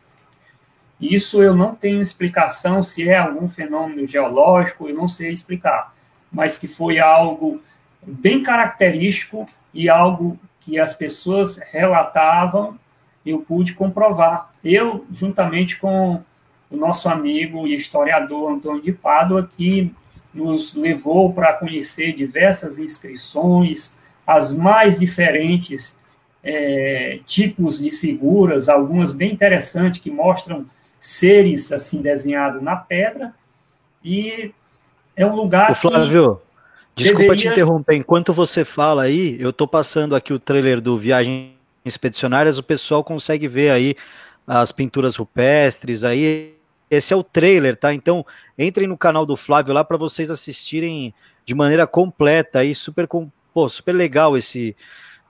Isso 1.01 1.41
eu 1.41 1.55
não 1.55 1.75
tenho 1.75 2.03
explicação 2.03 2.83
se 2.83 3.09
é 3.09 3.17
algum 3.17 3.49
fenômeno 3.49 4.05
geológico, 4.07 4.89
eu 4.89 4.95
não 4.97 5.07
sei 5.07 5.33
explicar, 5.33 5.95
mas 6.33 6.59
que 6.59 6.67
foi 6.67 6.99
algo 6.99 7.63
bem 8.05 8.43
característico 8.43 9.49
e 9.73 9.89
algo 9.89 10.39
que 10.61 10.81
as 10.81 10.95
pessoas 10.95 11.61
relatavam, 11.71 12.79
eu 13.25 13.39
pude 13.39 13.75
comprovar. 13.75 14.53
Eu, 14.65 15.07
juntamente 15.13 15.79
com 15.79 16.23
o 16.71 16.77
nosso 16.77 17.09
amigo 17.09 17.67
e 17.67 17.75
historiador 17.75 18.51
Antônio 18.51 18.83
de 18.83 18.93
Pádua, 18.93 19.49
que 19.49 19.95
nos 20.33 20.75
levou 20.75 21.33
para 21.33 21.53
conhecer 21.55 22.13
diversas 22.13 22.79
inscrições, 22.79 23.97
as 24.27 24.55
mais 24.55 24.99
diferentes 24.99 25.99
é, 26.45 27.21
tipos 27.27 27.79
de 27.81 27.91
figuras, 27.91 28.69
algumas 28.69 29.13
bem 29.13 29.33
interessantes 29.33 30.01
que 30.01 30.11
mostram 30.11 30.67
seres 31.01 31.73
assim 31.73 32.03
desenhados 32.03 32.63
na 32.63 32.77
pedra, 32.77 33.35
e 34.05 34.53
é 35.17 35.27
um 35.27 35.35
lugar 35.35 35.71
Ô, 35.71 35.75
Flávio, 35.75 36.41
que 36.95 37.05
desculpa 37.05 37.33
deveria... 37.35 37.51
te 37.51 37.55
interromper, 37.55 37.97
enquanto 37.97 38.33
você 38.33 38.65
fala 38.65 39.03
aí, 39.03 39.37
eu 39.41 39.51
estou 39.51 39.67
passando 39.67 40.15
aqui 40.15 40.33
o 40.33 40.39
trailer 40.39 40.81
do 40.81 40.99
Viagem 40.99 41.55
Expedicionárias, 41.85 42.59
o 42.59 42.63
pessoal 42.63 43.03
consegue 43.03 43.49
ver 43.49 43.71
aí 43.71 43.97
as 44.47 44.73
pinturas 44.73 45.17
rupestres 45.17 46.05
aí, 46.05 46.55
esse 46.91 47.13
é 47.13 47.17
o 47.17 47.23
trailer, 47.23 47.77
tá? 47.77 47.93
Então, 47.93 48.25
entrem 48.59 48.87
no 48.87 48.97
canal 48.97 49.27
do 49.27 49.37
Flávio 49.37 49.75
lá 49.75 49.85
para 49.85 49.97
vocês 49.97 50.31
assistirem 50.31 51.15
de 51.45 51.55
maneira 51.55 51.87
completa 51.87 52.61
aí, 52.61 52.75
super, 52.75 53.07
pô, 53.53 53.69
super 53.69 53.93
legal 53.93 54.37
esse 54.37 54.77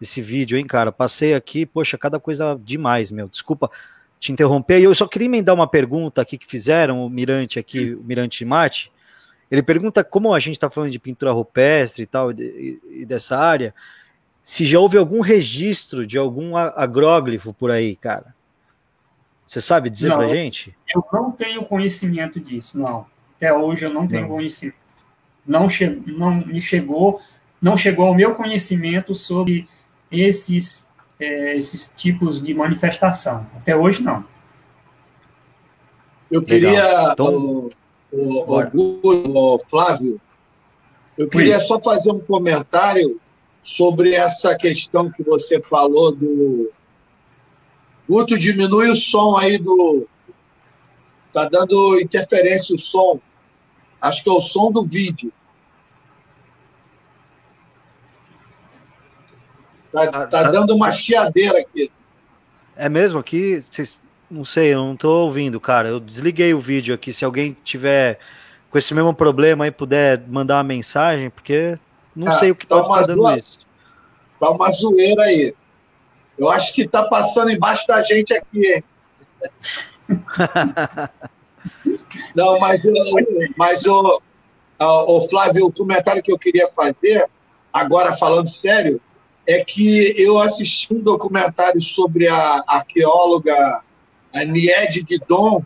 esse 0.00 0.22
vídeo, 0.22 0.56
hein, 0.56 0.64
cara? 0.64 0.92
Passei 0.92 1.34
aqui, 1.34 1.66
poxa, 1.66 1.98
cada 1.98 2.20
coisa 2.20 2.59
demais, 2.62 3.11
meu. 3.11 3.28
Desculpa 3.28 3.70
te 4.18 4.32
interromper. 4.32 4.80
Eu 4.80 4.94
só 4.94 5.06
queria 5.06 5.26
emendar 5.26 5.54
uma 5.54 5.66
pergunta 5.66 6.20
aqui 6.20 6.38
que 6.38 6.46
fizeram, 6.46 7.04
o 7.04 7.11
Mirante 7.11 7.59
aqui, 7.59 7.94
o 7.94 8.02
Mirante 8.02 8.44
Mate. 8.44 8.92
Ele 9.50 9.62
pergunta 9.62 10.04
como 10.04 10.34
a 10.34 10.38
gente 10.38 10.54
está 10.54 10.68
falando 10.68 10.90
de 10.90 10.98
pintura 10.98 11.32
rupestre 11.32 12.02
e 12.02 12.06
tal, 12.06 12.32
e, 12.32 12.80
e, 12.90 13.04
dessa 13.04 13.38
área, 13.38 13.74
se 14.42 14.66
já 14.66 14.78
houve 14.78 14.98
algum 14.98 15.20
registro 15.20 16.06
de 16.06 16.18
algum 16.18 16.56
agróglifo 16.56 17.52
por 17.54 17.70
aí, 17.70 17.96
cara. 17.96 18.34
Você 19.49 19.62
sabe 19.62 19.88
dizer 19.88 20.12
para 20.12 20.28
gente? 20.28 20.76
Eu 20.94 21.03
não 21.11 21.32
tenho 21.32 21.64
conhecimento 21.64 22.38
disso, 22.38 22.78
não. 22.78 23.07
Até 23.34 23.51
hoje 23.53 23.86
eu 23.86 23.92
não 23.92 24.07
tenho 24.07 24.22
não. 24.22 24.28
conhecimento. 24.28 24.76
Não, 25.46 25.70
che 25.70 25.86
não 26.07 26.34
me 26.34 26.61
chegou, 26.61 27.18
não 27.61 27.74
chegou 27.74 28.07
ao 28.07 28.14
meu 28.14 28.34
conhecimento 28.34 29.14
sobre 29.14 29.66
esses, 30.12 30.86
é, 31.18 31.57
esses 31.57 31.88
tipos 31.96 32.42
de 32.42 32.53
manifestação. 32.53 33.46
Até 33.57 33.74
hoje 33.74 34.03
não. 34.03 34.22
Eu 36.30 36.42
queria, 36.42 37.12
então, 37.12 37.34
o, 37.34 37.70
o, 38.12 38.61
o, 38.74 39.55
o, 39.55 39.59
Flávio, 39.70 40.20
eu 41.16 41.26
queria 41.26 41.59
só 41.61 41.80
fazer 41.80 42.12
um 42.12 42.20
comentário 42.20 43.18
sobre 43.62 44.12
essa 44.12 44.55
questão 44.55 45.11
que 45.11 45.22
você 45.22 45.59
falou 45.62 46.14
do. 46.14 46.70
Guto, 48.09 48.38
diminui 48.38 48.88
o 48.88 48.96
som 48.96 49.36
aí 49.36 49.59
do. 49.59 50.09
Tá 51.32 51.48
dando 51.48 52.00
interferência 52.00 52.74
o 52.74 52.78
som. 52.78 53.20
Acho 54.00 54.22
que 54.22 54.30
é 54.30 54.32
o 54.32 54.40
som 54.40 54.72
do 54.72 54.84
vídeo. 54.84 55.32
Tá, 59.92 60.06
tá, 60.06 60.26
tá 60.26 60.50
dando 60.50 60.74
uma 60.74 60.92
chiadeira 60.92 61.59
aqui. 61.59 61.90
É 62.76 62.88
mesmo? 62.88 63.18
Aqui, 63.18 63.61
vocês, 63.61 64.00
não 64.30 64.44
sei, 64.44 64.72
eu 64.72 64.78
não 64.78 64.96
tô 64.96 65.24
ouvindo, 65.24 65.61
cara. 65.61 65.88
Eu 65.88 66.00
desliguei 66.00 66.54
o 66.54 66.61
vídeo 66.61 66.94
aqui. 66.94 67.12
Se 67.12 67.24
alguém 67.24 67.56
tiver 67.64 68.18
com 68.70 68.78
esse 68.78 68.94
mesmo 68.94 69.12
problema 69.12 69.64
aí, 69.64 69.70
puder 69.70 70.22
mandar 70.28 70.56
uma 70.56 70.64
mensagem, 70.64 71.30
porque 71.30 71.78
não 72.14 72.28
ah, 72.28 72.32
sei 72.32 72.50
o 72.50 72.54
que 72.54 72.66
tá, 72.66 72.82
tá 72.82 73.02
dando 73.02 73.36
isso. 73.36 73.61
Tá 74.38 74.50
uma 74.50 74.70
zoeira 74.70 75.22
aí. 75.22 75.54
Eu 76.39 76.49
acho 76.51 76.72
que 76.72 76.86
tá 76.86 77.03
passando 77.05 77.51
embaixo 77.51 77.86
da 77.86 78.01
gente 78.01 78.32
aqui, 78.32 78.66
hein? 78.66 78.84
não, 82.34 82.59
mas, 82.59 82.80
mas 83.57 83.86
o, 83.86 84.22
o 84.78 85.28
Flávio, 85.28 85.66
o 85.66 85.72
comentário 85.72 86.22
que 86.22 86.32
eu 86.32 86.39
queria 86.39 86.68
fazer, 86.68 87.28
agora 87.72 88.16
falando 88.16 88.49
sério, 88.49 89.01
é 89.47 89.64
que 89.64 90.14
eu 90.16 90.39
assisti 90.39 90.95
um 90.95 91.01
documentário 91.01 91.80
sobre 91.80 92.28
a 92.28 92.62
arqueóloga 92.66 93.82
Nied 94.34 95.03
Guidon, 95.03 95.64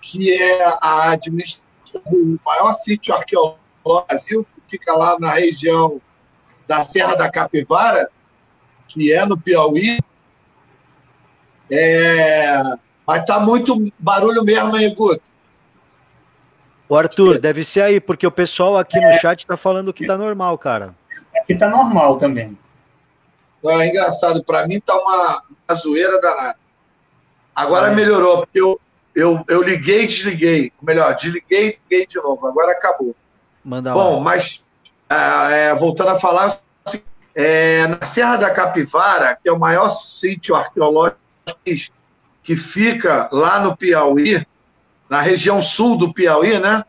que 0.00 0.32
é 0.32 0.64
a 0.80 1.12
administradora 1.12 2.10
do 2.10 2.40
maior 2.44 2.74
sítio 2.74 3.14
arqueológico 3.14 3.60
do 3.84 4.04
Brasil, 4.06 4.44
que 4.44 4.76
fica 4.76 4.92
lá 4.92 5.18
na 5.18 5.32
região 5.34 6.00
da 6.66 6.82
Serra 6.82 7.14
da 7.14 7.30
Capivara, 7.30 8.10
que 8.90 9.12
é 9.12 9.24
no 9.24 9.38
Piauí. 9.38 10.00
É... 11.70 12.62
Mas 13.06 13.24
tá 13.24 13.38
muito 13.40 13.92
barulho 13.98 14.44
mesmo 14.44 14.74
aí, 14.74 14.92
Guto. 14.94 15.30
O 16.88 16.96
Arthur, 16.96 17.38
deve 17.38 17.64
ser 17.64 17.82
aí, 17.82 18.00
porque 18.00 18.26
o 18.26 18.32
pessoal 18.32 18.76
aqui 18.76 19.00
no 19.00 19.12
chat 19.20 19.40
está 19.40 19.56
falando 19.56 19.92
que 19.92 20.04
tá 20.04 20.18
normal, 20.18 20.58
cara. 20.58 20.94
Aqui 21.36 21.54
tá 21.54 21.68
normal 21.68 22.18
também. 22.18 22.58
É 23.64 23.88
engraçado, 23.88 24.42
para 24.42 24.66
mim 24.66 24.80
tá 24.80 24.96
uma, 24.96 25.42
uma 25.68 25.74
zoeira 25.76 26.20
danada. 26.20 26.58
Agora 27.54 27.88
é. 27.88 27.94
melhorou, 27.94 28.38
porque 28.38 28.60
eu, 28.60 28.80
eu, 29.14 29.44
eu 29.48 29.62
liguei 29.62 30.04
e 30.04 30.06
desliguei. 30.06 30.72
Melhor, 30.82 31.14
desliguei 31.14 31.68
e 31.68 31.78
liguei 31.84 32.06
de 32.06 32.16
novo. 32.16 32.44
Agora 32.46 32.72
acabou. 32.72 33.14
Manda 33.64 33.92
Bom, 33.92 34.16
lá. 34.16 34.20
mas 34.20 34.62
é, 35.08 35.68
é, 35.68 35.74
voltando 35.74 36.10
a 36.10 36.18
falar, 36.18 36.58
é, 37.34 37.86
na 37.86 38.02
Serra 38.02 38.36
da 38.36 38.50
Capivara, 38.50 39.36
que 39.40 39.48
é 39.48 39.52
o 39.52 39.58
maior 39.58 39.88
sítio 39.90 40.54
arqueológico 40.54 41.18
que 42.42 42.56
fica 42.56 43.28
lá 43.32 43.60
no 43.60 43.76
Piauí, 43.76 44.44
na 45.08 45.20
região 45.20 45.62
sul 45.62 45.96
do 45.96 46.12
Piauí, 46.12 46.58
né? 46.58 46.84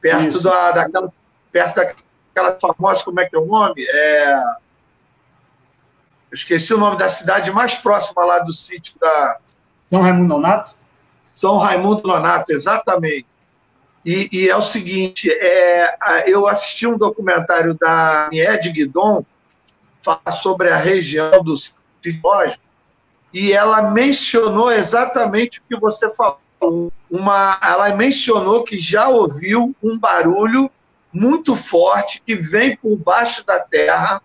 Perto 0.00 0.42
da, 0.42 0.72
daquela, 0.72 1.12
perto 1.52 1.76
daquela 1.76 2.58
famosa, 2.60 3.04
como 3.04 3.20
é 3.20 3.26
que 3.26 3.36
é 3.36 3.38
o 3.38 3.46
nome? 3.46 3.84
É, 3.88 4.40
esqueci 6.32 6.72
o 6.74 6.78
nome 6.78 6.96
da 6.96 7.08
cidade 7.08 7.50
mais 7.50 7.74
próxima 7.74 8.24
lá 8.24 8.38
do 8.40 8.52
sítio 8.52 8.94
da. 9.00 9.38
São 9.82 10.02
Raimundo 10.02 10.28
Nonato? 10.28 10.74
São 11.22 11.58
Raimundo 11.58 12.06
Nonato, 12.06 12.52
exatamente. 12.52 13.26
E, 14.04 14.28
e, 14.32 14.48
é 14.48 14.56
o 14.56 14.62
seguinte: 14.62 15.30
é, 15.30 16.24
eu 16.26 16.46
assisti 16.46 16.86
um 16.86 16.96
documentário 16.96 17.74
da 17.74 18.28
Nied 18.30 18.70
Guidon 18.70 19.24
sobre 20.32 20.70
a 20.70 20.76
região 20.76 21.42
do 21.42 21.56
sítio 21.56 21.80
e 23.32 23.52
ela 23.52 23.90
mencionou 23.90 24.70
exatamente 24.72 25.60
o 25.60 25.62
que 25.68 25.78
você 25.78 26.10
falou. 26.14 26.92
Uma, 27.10 27.58
ela 27.62 27.94
mencionou 27.94 28.64
que 28.64 28.78
já 28.78 29.08
ouviu 29.08 29.74
um 29.82 29.98
barulho 29.98 30.70
muito 31.12 31.54
forte 31.54 32.22
que 32.24 32.34
vem 32.34 32.76
por 32.76 32.96
baixo 32.96 33.44
da 33.44 33.60
terra 33.60 34.22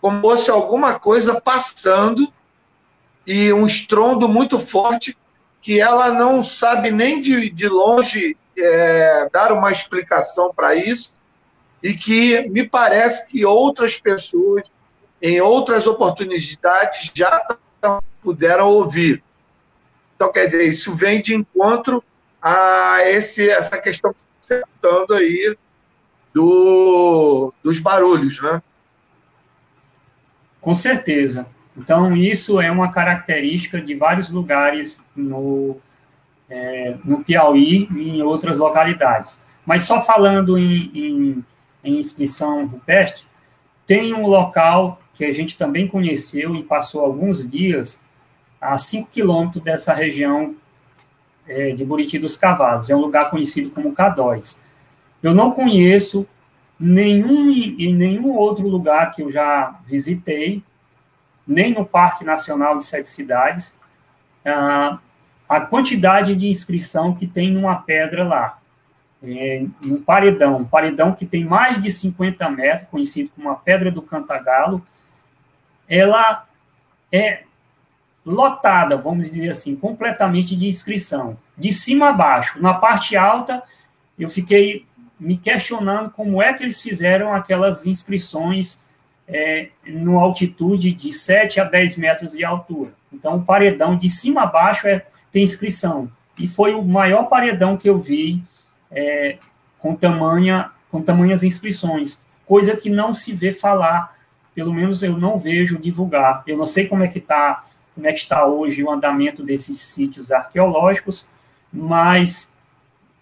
como 0.00 0.20
fosse 0.20 0.50
alguma 0.50 0.98
coisa 0.98 1.40
passando 1.40 2.32
e 3.26 3.52
um 3.52 3.66
estrondo 3.66 4.28
muito 4.28 4.58
forte 4.58 5.16
que 5.60 5.80
ela 5.80 6.10
não 6.12 6.44
sabe 6.44 6.90
nem 6.90 7.20
de, 7.20 7.50
de 7.50 7.68
longe 7.68 8.36
é, 8.56 9.28
dar 9.32 9.52
uma 9.52 9.72
explicação 9.72 10.52
para 10.54 10.74
isso 10.74 11.14
e 11.82 11.92
que 11.94 12.48
me 12.50 12.68
parece 12.68 13.28
que 13.28 13.44
outras 13.44 13.98
pessoas, 13.98 14.64
em 15.20 15.40
outras 15.40 15.86
oportunidades, 15.86 17.10
já 17.14 17.56
puderam 18.22 18.68
ouvir. 18.68 19.22
Então, 20.14 20.32
quer 20.32 20.46
dizer, 20.46 20.66
isso 20.66 20.94
vem 20.94 21.20
de 21.20 21.34
encontro 21.34 22.02
a 22.40 23.00
esse, 23.04 23.48
essa 23.48 23.78
questão 23.78 24.12
que 24.12 24.20
você 24.40 24.62
está 24.62 25.16
aí 25.16 25.56
do, 26.32 27.52
dos 27.62 27.78
barulhos, 27.78 28.40
né? 28.42 28.62
Com 30.60 30.74
certeza. 30.74 31.46
Então, 31.76 32.16
isso 32.16 32.60
é 32.60 32.70
uma 32.70 32.90
característica 32.90 33.80
de 33.80 33.94
vários 33.94 34.30
lugares 34.30 35.04
no, 35.14 35.78
é, 36.48 36.96
no 37.04 37.22
Piauí 37.22 37.88
e 37.94 38.10
em 38.10 38.22
outras 38.22 38.58
localidades. 38.58 39.44
Mas 39.64 39.84
só 39.84 40.02
falando 40.02 40.58
em, 40.58 40.90
em, 40.94 41.44
em 41.84 41.98
inscrição 41.98 42.66
rupestre, 42.66 43.24
tem 43.86 44.14
um 44.14 44.26
local 44.26 45.00
que 45.16 45.24
a 45.24 45.32
gente 45.32 45.56
também 45.56 45.88
conheceu 45.88 46.54
e 46.54 46.62
passou 46.62 47.00
alguns 47.02 47.48
dias 47.48 48.04
a 48.60 48.76
5 48.76 49.10
quilômetros 49.10 49.62
dessa 49.62 49.94
região 49.94 50.54
é, 51.46 51.70
de 51.70 51.84
Buriti 51.84 52.18
dos 52.18 52.36
Cavalos. 52.36 52.90
É 52.90 52.96
um 52.96 53.00
lugar 53.00 53.30
conhecido 53.30 53.70
como 53.70 53.92
Cadóis. 53.92 54.62
Eu 55.22 55.34
não 55.34 55.50
conheço 55.50 56.26
nenhum 56.78 57.50
em 57.50 57.94
nenhum 57.94 58.32
outro 58.34 58.68
lugar 58.68 59.12
que 59.12 59.22
eu 59.22 59.30
já 59.30 59.80
visitei, 59.86 60.62
nem 61.46 61.72
no 61.72 61.86
Parque 61.86 62.24
Nacional 62.24 62.76
de 62.76 62.84
Sete 62.84 63.08
Cidades, 63.08 63.76
ah, 64.44 64.98
a 65.48 65.60
quantidade 65.60 66.34
de 66.36 66.48
inscrição 66.48 67.14
que 67.14 67.26
tem 67.26 67.50
numa 67.50 67.76
pedra 67.76 68.24
lá, 68.24 68.58
é, 69.22 69.64
um 69.84 70.02
paredão, 70.02 70.58
um 70.58 70.64
paredão 70.64 71.12
que 71.12 71.24
tem 71.24 71.44
mais 71.44 71.82
de 71.82 71.90
50 71.90 72.48
metros, 72.50 72.88
conhecido 72.90 73.30
como 73.34 73.48
a 73.48 73.54
Pedra 73.54 73.90
do 73.90 74.02
Cantagalo, 74.02 74.84
ela 75.88 76.46
é 77.12 77.42
lotada, 78.24 78.96
vamos 78.96 79.30
dizer 79.30 79.50
assim, 79.50 79.76
completamente 79.76 80.56
de 80.56 80.66
inscrição, 80.66 81.38
de 81.56 81.72
cima 81.72 82.08
a 82.08 82.12
baixo. 82.12 82.60
Na 82.60 82.74
parte 82.74 83.16
alta, 83.16 83.62
eu 84.18 84.28
fiquei 84.28 84.84
me 85.18 85.36
questionando 85.36 86.10
como 86.10 86.42
é 86.42 86.52
que 86.52 86.62
eles 86.62 86.80
fizeram 86.80 87.32
aquelas 87.32 87.86
inscrições 87.86 88.84
é, 89.28 89.68
no 89.86 90.18
altitude 90.18 90.92
de 90.92 91.12
7 91.12 91.60
a 91.60 91.64
10 91.64 91.96
metros 91.96 92.32
de 92.32 92.44
altura. 92.44 92.92
Então, 93.12 93.36
o 93.36 93.44
paredão 93.44 93.96
de 93.96 94.08
cima 94.08 94.42
a 94.42 94.46
baixo 94.46 94.88
é, 94.88 95.06
tem 95.30 95.42
inscrição. 95.42 96.10
E 96.38 96.46
foi 96.46 96.74
o 96.74 96.82
maior 96.82 97.24
paredão 97.24 97.76
que 97.76 97.88
eu 97.88 97.98
vi 97.98 98.42
é, 98.90 99.38
com, 99.78 99.94
tamanha, 99.94 100.70
com 100.90 101.00
tamanhas 101.00 101.42
inscrições, 101.42 102.20
coisa 102.44 102.76
que 102.76 102.90
não 102.90 103.14
se 103.14 103.32
vê 103.32 103.52
falar, 103.52 104.15
pelo 104.56 104.72
menos 104.72 105.02
eu 105.02 105.18
não 105.18 105.38
vejo 105.38 105.78
divulgar. 105.78 106.42
Eu 106.46 106.56
não 106.56 106.64
sei 106.64 106.88
como 106.88 107.04
é 107.04 107.08
que 107.08 107.18
está 107.18 107.62
como 107.94 108.06
é 108.06 108.12
que 108.12 108.18
está 108.18 108.44
hoje 108.44 108.84
o 108.84 108.90
andamento 108.90 109.42
desses 109.42 109.80
sítios 109.80 110.30
arqueológicos, 110.30 111.26
mas 111.72 112.54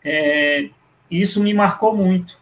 é, 0.05 0.69
isso 1.09 1.41
me 1.41 1.55
marcou 1.55 1.97
muito 1.97 2.37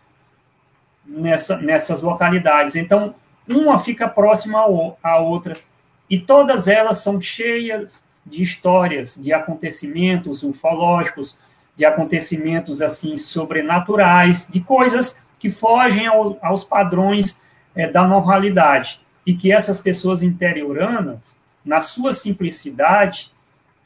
nessa, 1.06 1.58
nessas 1.58 2.00
localidades. 2.00 2.74
Então, 2.74 3.14
uma 3.46 3.78
fica 3.78 4.08
próxima 4.08 4.60
à 5.02 5.18
outra, 5.18 5.54
e 6.08 6.18
todas 6.18 6.68
elas 6.68 6.98
são 6.98 7.20
cheias 7.20 8.02
de 8.24 8.42
histórias, 8.42 9.16
de 9.20 9.30
acontecimentos 9.34 10.42
ufológicos, 10.42 11.38
de 11.76 11.84
acontecimentos 11.84 12.80
assim 12.80 13.18
sobrenaturais, 13.18 14.48
de 14.50 14.60
coisas 14.60 15.20
que 15.38 15.50
fogem 15.50 16.06
ao, 16.06 16.38
aos 16.40 16.64
padrões 16.64 17.38
é, 17.74 17.88
da 17.88 18.06
normalidade 18.06 19.00
e 19.24 19.34
que 19.34 19.52
essas 19.52 19.80
pessoas 19.80 20.22
interioranas, 20.22 21.38
na 21.64 21.80
sua 21.80 22.12
simplicidade, 22.12 23.30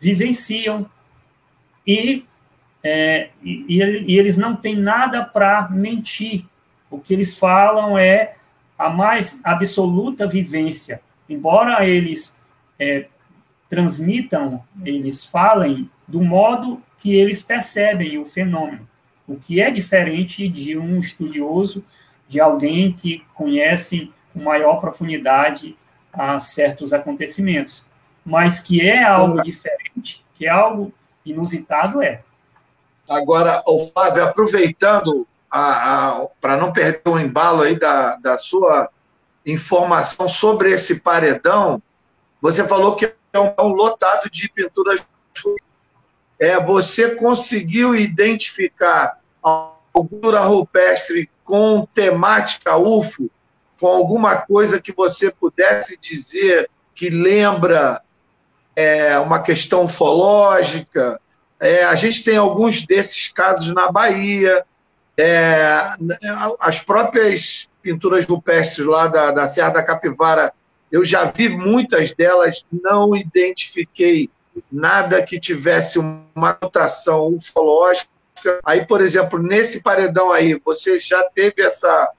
vivenciam 0.01 0.89
e, 1.87 2.25
é, 2.83 3.31
e, 3.43 3.65
e 4.07 4.19
eles 4.19 4.37
não 4.37 4.57
têm 4.57 4.77
nada 4.77 5.25
para 5.25 5.69
mentir. 5.71 6.45
O 6.91 6.99
que 6.99 7.13
eles 7.13 7.39
falam 7.39 7.99
é 7.99 8.37
a 8.79 8.89
mais 8.89 9.41
absoluta 9.45 10.27
vivência. 10.27 11.01
Embora 11.29 11.87
eles 11.87 12.41
é, 12.79 13.09
transmitam, 13.69 14.65
eles 14.85 15.25
falem 15.25 15.91
do 16.07 16.23
modo 16.23 16.81
que 16.99 17.15
eles 17.15 17.43
percebem 17.43 18.19
o 18.19 18.25
fenômeno, 18.25 18.89
o 19.27 19.37
que 19.37 19.61
é 19.61 19.71
diferente 19.71 20.49
de 20.49 20.79
um 20.79 21.01
estudioso, 21.01 21.85
de 22.29 22.41
alguém 22.41 22.93
que 22.93 23.25
conhece 23.35 24.13
com 24.33 24.43
maior 24.43 24.81
profundidade 24.81 25.77
a 26.13 26.39
certos 26.39 26.93
acontecimentos, 26.93 27.85
mas 28.25 28.61
que 28.61 28.81
é 28.81 29.03
algo 29.03 29.43
diferente, 29.43 30.25
que 30.35 30.47
é 30.47 30.51
algo 30.51 30.93
inusitado, 31.25 32.03
é. 32.03 32.23
Agora, 33.09 33.63
o 33.67 33.87
Flávio, 33.87 34.25
aproveitando 34.25 35.27
para 35.49 36.57
não 36.59 36.73
perder 36.73 37.03
o 37.07 37.19
embalo 37.19 37.63
aí 37.63 37.79
da, 37.79 38.17
da 38.17 38.37
sua 38.37 38.91
informação 39.45 40.29
sobre 40.29 40.73
esse 40.73 41.01
paredão, 41.01 41.81
você 42.43 42.67
falou 42.67 42.97
que 42.97 43.13
é 43.33 43.39
um, 43.39 43.55
um 43.61 43.73
lotado 43.73 44.29
de 44.31 44.49
pinturas. 44.49 45.07
É, 46.39 46.61
você 46.63 47.15
conseguiu 47.15 47.95
identificar 47.95 49.19
a 49.43 49.71
cultura 49.93 50.41
rupestre 50.41 51.31
com 51.47 51.87
temática 51.95 52.77
UFO, 52.77 53.31
com 53.81 53.87
alguma 53.87 54.37
coisa 54.37 54.81
que 54.81 54.93
você 54.93 55.31
pudesse 55.31 55.97
dizer 55.97 56.69
que 56.93 57.09
lembra 57.09 58.03
é, 58.75 59.17
uma 59.19 59.41
questão 59.41 59.85
ufológica? 59.85 61.21
É, 61.61 61.85
a 61.85 61.95
gente 61.95 62.25
tem 62.25 62.37
alguns 62.37 62.85
desses 62.85 63.29
casos 63.29 63.73
na 63.73 63.91
Bahia, 63.91 64.65
é, 65.17 65.95
as 66.59 66.81
próprias 66.81 67.69
pinturas 67.81 68.27
rupestres 68.27 68.87
lá 68.87 69.07
da, 69.07 69.31
da 69.31 69.47
Serra 69.47 69.71
da 69.71 69.83
Capivara, 69.83 70.53
eu 70.91 71.05
já 71.05 71.25
vi 71.25 71.49
muitas 71.49 72.13
delas, 72.13 72.65
não 72.71 73.17
identifiquei 73.17 74.29
nada 74.71 75.23
que 75.23 75.39
tivesse 75.39 75.99
uma 75.99 76.59
notação 76.61 77.29
ufológica. 77.29 78.16
Aí, 78.65 78.87
por 78.87 79.01
exemplo, 79.01 79.39
nesse 79.39 79.83
paredão 79.83 80.33
aí, 80.33 80.61
você 80.65 80.99
já 80.99 81.23
teve 81.35 81.63
essa. 81.63 82.11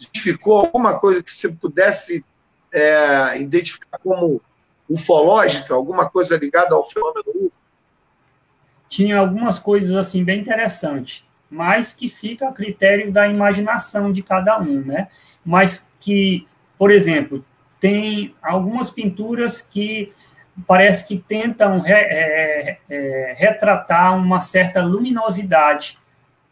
Identificou 0.00 0.58
alguma 0.58 0.98
coisa 0.98 1.22
que 1.22 1.30
você 1.30 1.52
pudesse 1.52 2.24
é, 2.72 3.40
identificar 3.40 3.98
como 3.98 4.40
ufológica, 4.88 5.72
alguma 5.74 6.10
coisa 6.10 6.36
ligada 6.36 6.74
ao 6.74 6.88
fenômeno 6.88 7.24
UFO? 7.34 7.60
Tinha 8.88 9.18
algumas 9.18 9.58
coisas 9.58 9.94
assim 9.94 10.24
bem 10.24 10.40
interessantes 10.40 11.24
mas 11.52 11.92
que 11.92 12.08
fica 12.08 12.48
a 12.48 12.52
critério 12.52 13.12
da 13.12 13.28
imaginação 13.28 14.10
de 14.10 14.22
cada 14.22 14.58
um, 14.58 14.80
né? 14.80 15.08
Mas 15.44 15.92
que, 16.00 16.48
por 16.78 16.90
exemplo, 16.90 17.44
tem 17.78 18.34
algumas 18.42 18.90
pinturas 18.90 19.60
que 19.60 20.10
parece 20.66 21.06
que 21.08 21.16
tentam 21.16 21.80
re, 21.80 21.92
é, 21.92 22.78
é, 22.88 23.34
retratar 23.38 24.16
uma 24.16 24.40
certa 24.40 24.82
luminosidade, 24.82 25.98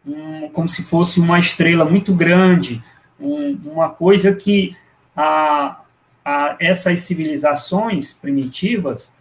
um, 0.06 0.48
como 0.50 0.68
se 0.68 0.82
fosse 0.82 1.20
uma 1.20 1.38
estrela 1.38 1.84
muito 1.84 2.14
grande, 2.14 2.82
um, 3.18 3.58
uma 3.64 3.90
coisa 3.90 4.34
que 4.34 4.76
a, 5.14 5.80
a 6.24 6.56
essas 6.58 7.02
civilizações 7.02 8.12
primitivas 8.12 9.12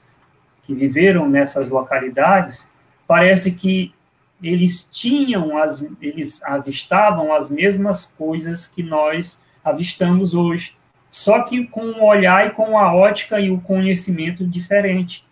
que 0.63 0.73
viveram 0.73 1.27
nessas 1.27 1.69
localidades 1.69 2.71
parece 3.07 3.51
que 3.51 3.93
eles 4.41 4.87
tinham 4.89 5.57
as, 5.57 5.85
eles 6.01 6.41
avistavam 6.43 7.33
as 7.33 7.49
mesmas 7.49 8.05
coisas 8.05 8.67
que 8.67 8.81
nós 8.81 9.41
avistamos 9.63 10.33
hoje, 10.33 10.77
só 11.09 11.43
que 11.43 11.65
com 11.67 11.81
um 11.81 12.03
olhar 12.03 12.47
e 12.47 12.51
com 12.51 12.77
a 12.77 12.93
ótica 12.93 13.39
e 13.39 13.49
o 13.49 13.59
conhecimento 13.59 14.45
diferente. 14.45 15.25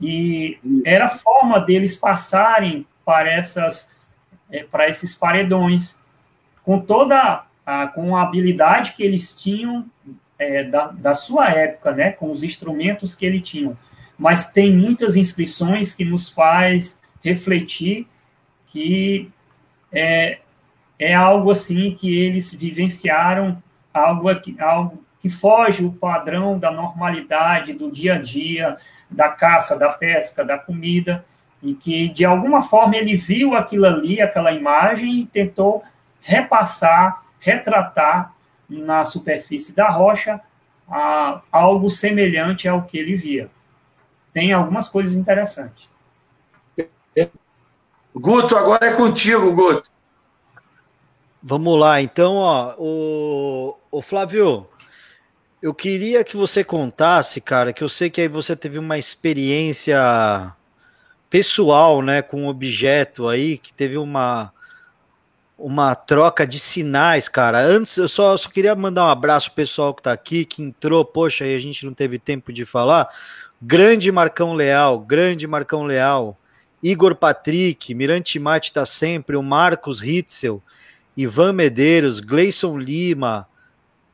E 0.00 0.58
era 0.84 1.06
a 1.06 1.10
forma 1.10 1.60
deles 1.60 1.96
passarem 1.96 2.86
para 3.04 3.30
essas 3.30 3.88
é, 4.50 4.62
para 4.62 4.88
esses 4.88 5.14
paredões 5.14 5.98
com 6.62 6.80
toda 6.80 7.44
a, 7.64 7.86
com 7.88 8.16
a 8.16 8.22
habilidade 8.22 8.92
que 8.92 9.02
eles 9.02 9.40
tinham 9.40 9.86
é, 10.38 10.64
da, 10.64 10.88
da 10.88 11.14
sua 11.14 11.48
época, 11.48 11.92
né, 11.92 12.12
com 12.12 12.30
os 12.30 12.42
instrumentos 12.42 13.14
que 13.14 13.24
eles 13.24 13.48
tinham. 13.48 13.76
Mas 14.18 14.50
tem 14.50 14.74
muitas 14.74 15.16
inscrições 15.16 15.94
que 15.94 16.04
nos 16.04 16.28
faz 16.28 17.00
refletir 17.22 18.06
que 18.66 19.30
é, 19.92 20.38
é 20.98 21.14
algo 21.14 21.50
assim 21.50 21.94
que 21.94 22.18
eles 22.18 22.52
vivenciaram, 22.52 23.62
algo 23.96 24.34
que, 24.40 24.60
algo 24.60 25.04
que 25.18 25.28
foge 25.28 25.84
o 25.84 25.92
padrão 25.92 26.58
da 26.58 26.70
normalidade 26.70 27.72
do 27.72 27.90
dia 27.90 28.14
a 28.14 28.18
dia, 28.18 28.76
da 29.10 29.28
caça, 29.28 29.78
da 29.78 29.90
pesca, 29.90 30.44
da 30.44 30.58
comida, 30.58 31.24
e 31.62 31.74
que 31.74 32.08
de 32.08 32.24
alguma 32.24 32.62
forma 32.62 32.96
ele 32.96 33.16
viu 33.16 33.54
aquilo 33.54 33.86
ali, 33.86 34.20
aquela 34.20 34.52
imagem, 34.52 35.20
e 35.20 35.26
tentou 35.26 35.82
repassar, 36.20 37.22
retratar 37.40 38.34
na 38.68 39.04
superfície 39.04 39.74
da 39.74 39.88
rocha 39.88 40.40
a, 40.88 41.40
algo 41.50 41.88
semelhante 41.88 42.68
ao 42.68 42.82
que 42.82 42.98
ele 42.98 43.16
via. 43.16 43.50
Tem 44.32 44.52
algumas 44.52 44.88
coisas 44.88 45.14
interessantes. 45.14 45.88
Guto, 48.14 48.56
agora 48.56 48.86
é 48.86 48.94
contigo, 48.94 49.52
Guto. 49.54 49.90
Vamos 51.42 51.78
lá, 51.78 52.00
então, 52.00 52.34
ó, 52.34 52.74
o, 52.76 53.76
o 53.96 54.02
Flávio, 54.02 54.66
eu 55.62 55.72
queria 55.72 56.22
que 56.22 56.36
você 56.36 56.62
contasse, 56.62 57.40
cara, 57.40 57.72
que 57.72 57.82
eu 57.82 57.88
sei 57.88 58.10
que 58.10 58.20
aí 58.20 58.28
você 58.28 58.54
teve 58.54 58.78
uma 58.78 58.98
experiência 58.98 60.52
pessoal, 61.30 62.02
né, 62.02 62.20
com 62.20 62.42
um 62.42 62.48
objeto 62.48 63.26
aí, 63.26 63.56
que 63.56 63.72
teve 63.72 63.96
uma 63.96 64.52
uma 65.58 65.94
troca 65.94 66.46
de 66.46 66.58
sinais, 66.58 67.30
cara. 67.30 67.58
Antes, 67.58 67.96
eu 67.96 68.06
só, 68.06 68.36
só 68.36 68.50
queria 68.50 68.74
mandar 68.74 69.06
um 69.06 69.08
abraço 69.08 69.46
pro 69.48 69.56
pessoal 69.56 69.94
que 69.94 70.02
tá 70.02 70.12
aqui, 70.12 70.44
que 70.44 70.62
entrou, 70.62 71.02
poxa, 71.02 71.44
aí 71.44 71.54
a 71.54 71.58
gente 71.58 71.86
não 71.86 71.94
teve 71.94 72.18
tempo 72.18 72.52
de 72.52 72.66
falar. 72.66 73.08
Grande 73.62 74.12
Marcão 74.12 74.52
Leal, 74.52 75.00
grande 75.00 75.46
Marcão 75.46 75.84
Leal. 75.84 76.36
Igor 76.82 77.14
Patrick, 77.14 77.94
Mirante 77.94 78.38
Mate 78.38 78.68
está 78.68 78.84
sempre, 78.84 79.34
o 79.34 79.42
Marcos 79.42 79.98
Ritzel, 79.98 80.62
Ivan 81.16 81.54
Medeiros, 81.54 82.20
Gleison 82.20 82.76
Lima, 82.76 83.48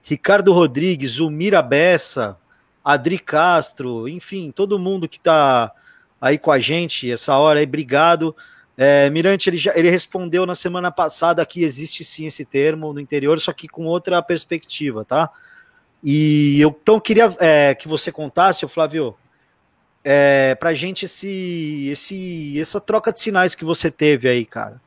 Ricardo 0.02 0.52
Rodrigues, 0.52 1.20
o 1.20 1.30
Bessa, 1.66 2.36
Adri 2.84 3.18
Castro, 3.18 4.08
enfim, 4.08 4.50
todo 4.50 4.78
mundo 4.78 5.08
que 5.08 5.16
está 5.18 5.72
aí 6.20 6.38
com 6.38 6.50
a 6.50 6.58
gente 6.58 7.10
essa 7.10 7.36
hora 7.36 7.60
aí, 7.60 7.66
obrigado. 7.66 8.34
É, 8.76 9.08
Mirante, 9.10 9.48
ele, 9.48 9.58
já, 9.58 9.72
ele 9.76 9.90
respondeu 9.90 10.46
na 10.46 10.54
semana 10.54 10.90
passada 10.90 11.44
que 11.46 11.62
existe 11.62 12.04
sim 12.04 12.26
esse 12.26 12.44
termo 12.44 12.92
no 12.92 13.00
interior, 13.00 13.38
só 13.38 13.52
que 13.52 13.68
com 13.68 13.84
outra 13.84 14.20
perspectiva, 14.22 15.04
tá? 15.04 15.30
E 16.02 16.60
eu 16.60 16.76
então 16.82 16.98
queria 16.98 17.28
é, 17.38 17.74
que 17.74 17.86
você 17.86 18.10
contasse, 18.10 18.66
Flávio, 18.66 19.14
é, 20.02 20.56
pra 20.56 20.74
gente 20.74 21.04
esse, 21.04 21.88
esse, 21.92 22.58
essa 22.58 22.80
troca 22.80 23.12
de 23.12 23.20
sinais 23.20 23.54
que 23.54 23.64
você 23.64 23.90
teve 23.90 24.28
aí, 24.28 24.44
cara. 24.44 24.80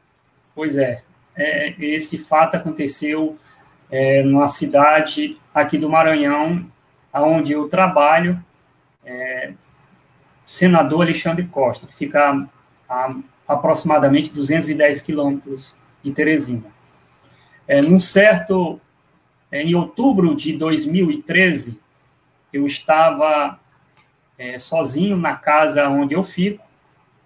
Pois 0.54 0.78
é, 0.78 1.04
é 1.38 1.74
esse 1.80 2.18
fato 2.18 2.56
aconteceu 2.56 3.38
é, 3.90 4.24
numa 4.24 4.48
cidade 4.48 5.38
aqui 5.54 5.78
do 5.78 5.90
Maranhão, 5.90 6.66
onde 7.14 7.54
eu 7.54 7.68
trabalho, 7.70 8.44
é, 9.06 9.54
senador 10.46 11.02
Alexandre 11.02 11.46
Costa, 11.46 11.88
que 11.88 11.96
fica 11.96 12.48
a, 12.90 13.16
aproximadamente 13.48 14.32
210 14.32 15.02
quilômetros 15.02 15.76
de 16.04 16.12
Teresina. 16.12 16.66
É, 17.68 17.82
num 17.82 18.00
certo, 18.00 18.80
é, 19.52 19.62
em 19.62 19.76
outubro 19.76 20.36
de 20.36 20.54
2013, 20.54 21.80
eu 22.52 22.66
estava 22.66 23.60
é, 24.38 24.60
sozinho 24.60 25.18
na 25.18 25.36
casa 25.36 25.88
onde 25.90 26.14
eu 26.14 26.24
fico, 26.24 26.64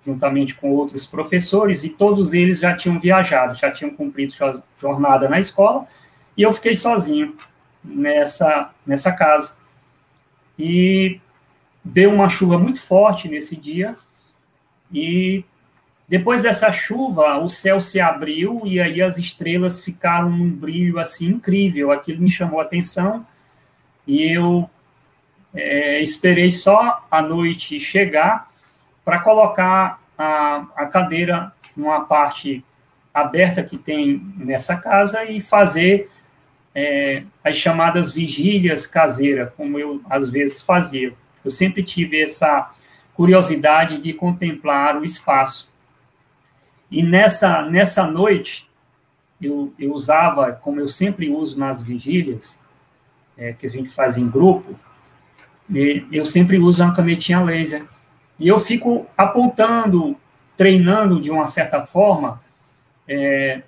juntamente 0.01 0.55
com 0.55 0.72
outros 0.72 1.05
professores, 1.05 1.84
e 1.84 1.89
todos 1.89 2.34
eles 2.34 2.60
já 2.60 2.74
tinham 2.74 2.99
viajado, 2.99 3.53
já 3.55 3.70
tinham 3.70 3.93
cumprido 3.93 4.34
jornada 4.78 5.28
na 5.28 5.39
escola, 5.39 5.86
e 6.40 6.42
eu 6.42 6.54
fiquei 6.54 6.74
sozinho 6.74 7.36
nessa, 7.84 8.74
nessa 8.88 9.12
casa. 9.12 9.58
E 10.58 11.20
deu 11.84 12.14
uma 12.14 12.30
chuva 12.30 12.58
muito 12.58 12.82
forte 12.82 13.28
nesse 13.28 13.58
dia, 13.58 13.98
e 14.90 15.44
depois 16.08 16.44
dessa 16.44 16.72
chuva, 16.72 17.38
o 17.40 17.50
céu 17.50 17.82
se 17.82 18.00
abriu 18.00 18.62
e 18.64 18.80
aí 18.80 19.02
as 19.02 19.18
estrelas 19.18 19.84
ficaram 19.84 20.30
num 20.30 20.50
brilho 20.50 20.98
assim 20.98 21.28
incrível. 21.28 21.92
Aquilo 21.92 22.22
me 22.22 22.30
chamou 22.30 22.62
a 22.62 22.64
atenção 22.64 23.26
e 24.08 24.24
eu 24.24 24.70
é, 25.54 26.00
esperei 26.00 26.54
só 26.54 27.06
a 27.12 27.22
noite 27.22 27.78
chegar 27.82 28.50
para 29.04 29.20
colocar 29.20 30.02
a, 30.18 30.66
a 30.74 30.86
cadeira 30.86 31.52
numa 31.76 32.06
parte 32.06 32.64
aberta 33.14 33.62
que 33.62 33.78
tem 33.78 34.24
nessa 34.38 34.78
casa 34.78 35.26
e 35.26 35.42
fazer 35.42 36.10
é, 36.74 37.24
as 37.44 37.58
chamadas 37.58 38.12
vigílias 38.12 38.86
caseiras, 38.86 39.52
como 39.56 39.80
eu 39.80 40.02
às 40.10 40.30
vezes 40.30 40.62
fazia. 40.62 41.14
Eu 41.44 41.52
sempre 41.52 41.84
tive 41.84 42.22
essa 42.22 42.72
curiosidade 43.14 44.00
de 44.00 44.14
contemplar 44.14 44.98
o 44.98 45.04
espaço. 45.04 45.70
E 46.90 47.04
nessa, 47.04 47.62
nessa 47.64 48.06
noite, 48.06 48.70
eu, 49.42 49.74
eu 49.78 49.94
usava, 49.94 50.52
como 50.54 50.80
eu 50.80 50.88
sempre 50.88 51.30
uso 51.30 51.60
nas 51.60 51.82
vigílias, 51.82 52.62
é, 53.38 53.54
que 53.54 53.66
a 53.66 53.70
gente 53.70 53.90
faz 53.90 54.18
em 54.18 54.30
grupo, 54.30 54.78
eu 56.12 56.26
sempre 56.26 56.58
uso 56.58 56.84
uma 56.84 56.96
canetinha 56.96 57.42
laser. 57.42 57.86
E 58.40 58.48
eu 58.48 58.58
fico 58.58 59.06
apontando, 59.18 60.16
treinando 60.58 61.22
de 61.22 61.30
uma 61.30 61.46
certa 61.46 61.82
forma, 61.84 62.42
é, 63.08 63.62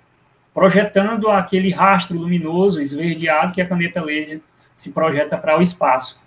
projetando 0.54 1.28
aquele 1.30 1.70
rastro 1.70 2.18
luminoso 2.18 2.80
esverdeado 2.80 3.52
que 3.52 3.60
a 3.60 3.66
caneta 3.66 4.02
laser 4.02 4.40
se 4.76 4.92
projeta 4.92 5.38
para 5.38 5.58
o 5.58 5.62
espaço. 5.62 6.20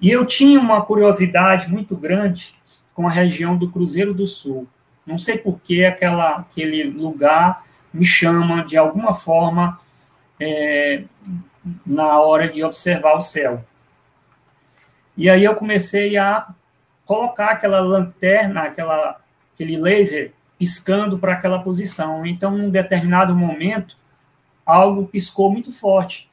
E 0.00 0.10
eu 0.10 0.24
tinha 0.24 0.60
uma 0.60 0.82
curiosidade 0.82 1.68
muito 1.68 1.96
grande 1.96 2.54
com 2.94 3.06
a 3.06 3.10
região 3.10 3.56
do 3.56 3.70
Cruzeiro 3.70 4.14
do 4.14 4.26
Sul. 4.26 4.66
Não 5.06 5.18
sei 5.18 5.38
por 5.38 5.58
que 5.60 5.84
aquela, 5.84 6.36
aquele 6.36 6.84
lugar 6.84 7.64
me 7.92 8.04
chama 8.04 8.64
de 8.64 8.76
alguma 8.76 9.14
forma 9.14 9.78
é, 10.38 11.02
na 11.84 12.20
hora 12.20 12.48
de 12.48 12.62
observar 12.62 13.16
o 13.16 13.20
céu. 13.20 13.64
E 15.16 15.28
aí 15.28 15.44
eu 15.44 15.54
comecei 15.54 16.16
a 16.16 16.46
colocar 17.04 17.52
aquela 17.52 17.80
lanterna, 17.80 18.62
aquela, 18.62 19.20
aquele 19.54 19.76
laser 19.76 20.32
piscando 20.58 21.18
para 21.18 21.34
aquela 21.34 21.60
posição. 21.60 22.26
Então, 22.26 22.56
num 22.56 22.70
determinado 22.70 23.34
momento, 23.34 23.96
algo 24.66 25.06
piscou 25.06 25.50
muito 25.50 25.72
forte. 25.72 26.28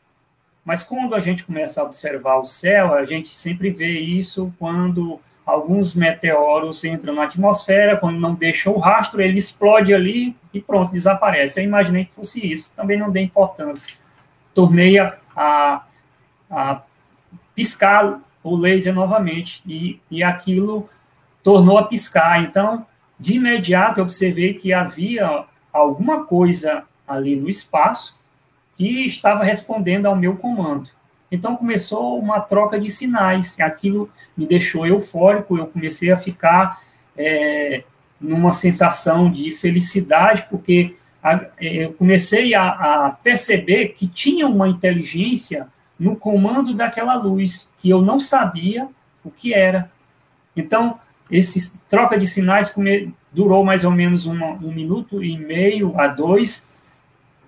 Mas 0.64 0.82
quando 0.82 1.14
a 1.14 1.20
gente 1.20 1.44
começa 1.44 1.80
a 1.80 1.84
observar 1.84 2.38
o 2.38 2.46
céu, 2.46 2.94
a 2.96 3.06
gente 3.06 3.30
sempre 3.30 3.70
vê 3.70 4.00
isso 4.00 4.52
quando 4.58 5.22
alguns 5.46 5.94
meteoros 5.94 6.84
entram 6.84 7.14
na 7.14 7.26
atmosfera, 7.26 7.98
quando 7.98 8.20
não 8.20 8.34
deixam 8.34 8.74
o 8.74 8.80
rastro, 8.80 9.22
ele 9.22 9.38
explode 9.38 9.94
ali 9.94 10.36
e 10.52 10.60
pronto, 10.60 10.92
desaparece. 10.92 11.60
Eu 11.60 11.66
imaginei 11.66 12.06
que 12.06 12.16
fosse 12.16 12.46
isso, 12.46 12.74
também 12.76 12.98
não 12.98 13.12
dei 13.12 13.24
importância. 13.24 13.98
Tornei 14.56 14.98
a, 14.98 15.16
a, 15.36 15.86
a 16.50 16.82
piscar 17.54 18.20
o 18.44 18.56
laser 18.56 18.94
novamente 18.94 19.62
e, 19.68 20.00
e 20.10 20.24
aquilo 20.24 20.90
tornou 21.44 21.78
a 21.78 21.84
piscar. 21.84 22.42
Então, 22.44 22.86
de 23.20 23.36
imediato, 23.36 24.00
eu 24.00 24.04
observei 24.04 24.54
que 24.54 24.74
havia 24.74 25.46
alguma 25.72 26.26
coisa 26.26 26.84
ali 27.08 27.36
no 27.36 27.50
espaço 27.50 28.20
que 28.76 29.06
estava 29.06 29.44
respondendo 29.44 30.06
ao 30.06 30.16
meu 30.16 30.36
comando. 30.36 30.90
Então 31.32 31.56
começou 31.56 32.20
uma 32.20 32.40
troca 32.40 32.80
de 32.80 32.90
sinais. 32.90 33.60
Aquilo 33.60 34.10
me 34.36 34.46
deixou 34.46 34.86
eufórico. 34.86 35.58
Eu 35.58 35.68
comecei 35.68 36.12
a 36.12 36.18
ficar 36.18 36.80
é, 37.18 37.84
numa 38.20 38.52
sensação 38.52 39.32
de 39.32 39.52
felicidade, 39.52 40.46
porque 40.50 40.96
a, 41.24 41.46
é, 41.60 41.86
eu 41.86 41.94
comecei 41.94 42.54
a, 42.54 42.68
a, 42.68 43.12
perceber 43.12 43.90
que 43.90 44.08
tinha 44.08 44.48
uma 44.48 44.68
inteligência 44.68 45.68
no 45.98 46.16
comando 46.16 46.74
daquela 46.74 47.16
luz 47.16 47.70
que 47.78 47.90
eu 47.90 48.02
não 48.02 48.20
sabia 48.20 48.88
o 49.24 49.32
que 49.32 49.54
era. 49.54 49.90
Então 50.56 51.00
esse 51.30 51.78
troca 51.90 52.18
de 52.18 52.28
sinais 52.28 52.74
durou 53.32 53.64
mais 53.64 53.84
ou 53.84 53.92
menos 53.92 54.26
uma, 54.26 54.52
um 54.54 54.72
minuto 54.72 55.24
e 55.24 55.38
meio 55.38 56.00
a 56.00 56.08
dois, 56.08 56.68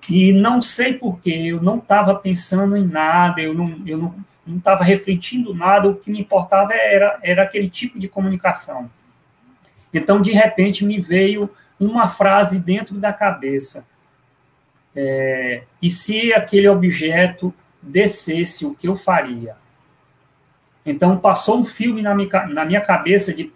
e 0.10 0.32
não 0.32 0.62
sei 0.62 0.94
porquê, 0.94 1.32
eu 1.32 1.62
não 1.62 1.78
estava 1.78 2.16
pensando 2.16 2.76
em 2.76 2.88
nada, 2.88 3.42
eu 3.42 3.54
não 3.54 3.82
eu 3.86 3.98
não 3.98 4.16
não 4.48 4.58
estava 4.58 4.84
refletindo 4.84 5.54
nada, 5.54 5.90
o 5.90 5.96
que 5.96 6.10
me 6.10 6.22
importava 6.22 6.74
era, 6.74 7.20
era 7.22 7.44
aquele 7.44 7.70
tipo 7.70 8.00
de 8.00 8.08
comunicação. 8.08 8.90
Então, 9.94 10.22
de 10.22 10.32
repente, 10.32 10.86
me 10.86 11.02
veio 11.02 11.50
uma 11.78 12.08
frase 12.08 12.60
dentro 12.60 12.96
da 12.98 13.12
cabeça. 13.12 13.86
É, 14.96 15.64
e 15.82 15.90
se 15.90 16.34
aquele 16.34 16.68
objeto 16.68 17.54
descesse, 17.82 18.66
o 18.66 18.74
que 18.74 18.88
eu 18.88 18.96
faria? 18.96 19.56
Então, 20.88 21.18
passou 21.18 21.60
um 21.60 21.66
filme 21.66 22.02
na 22.02 22.16
minha, 22.16 22.48
na 22.48 22.64
minha 22.64 22.80
cabeça 22.80 23.34
de, 23.34 23.52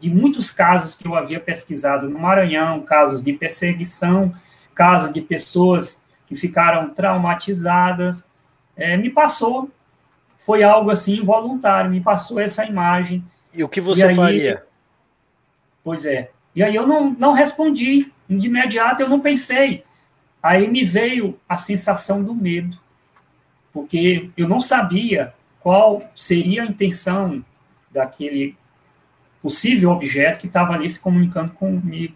de 0.00 0.10
muitos 0.10 0.50
casos 0.50 0.96
que 0.96 1.06
eu 1.06 1.14
havia 1.14 1.38
pesquisado 1.38 2.10
no 2.10 2.18
Maranhão, 2.18 2.82
casos 2.82 3.22
de 3.22 3.32
perseguição, 3.32 4.34
casos 4.74 5.12
de 5.12 5.20
pessoas 5.20 6.02
que 6.26 6.34
ficaram 6.34 6.90
traumatizadas. 6.90 8.28
É, 8.76 8.96
me 8.96 9.10
passou, 9.10 9.70
foi 10.36 10.64
algo 10.64 10.90
assim 10.90 11.20
involuntário, 11.20 11.88
me 11.88 12.00
passou 12.00 12.40
essa 12.40 12.64
imagem. 12.64 13.24
E 13.54 13.62
o 13.62 13.68
que 13.68 13.80
você 13.80 14.06
aí, 14.06 14.16
faria? 14.16 14.64
Pois 15.84 16.04
é. 16.04 16.32
E 16.52 16.64
aí 16.64 16.74
eu 16.74 16.84
não, 16.84 17.12
não 17.12 17.32
respondi, 17.32 18.10
de 18.28 18.48
imediato 18.48 19.02
eu 19.02 19.08
não 19.08 19.20
pensei. 19.20 19.84
Aí 20.42 20.66
me 20.66 20.82
veio 20.82 21.38
a 21.48 21.56
sensação 21.56 22.24
do 22.24 22.34
medo, 22.34 22.76
porque 23.72 24.30
eu 24.36 24.48
não 24.48 24.60
sabia 24.60 25.32
qual 25.60 26.02
seria 26.14 26.62
a 26.62 26.66
intenção 26.66 27.44
daquele 27.90 28.56
possível 29.42 29.90
objeto 29.90 30.40
que 30.40 30.46
estava 30.46 30.74
ali 30.74 30.88
se 30.88 31.00
comunicando 31.00 31.52
comigo. 31.52 32.14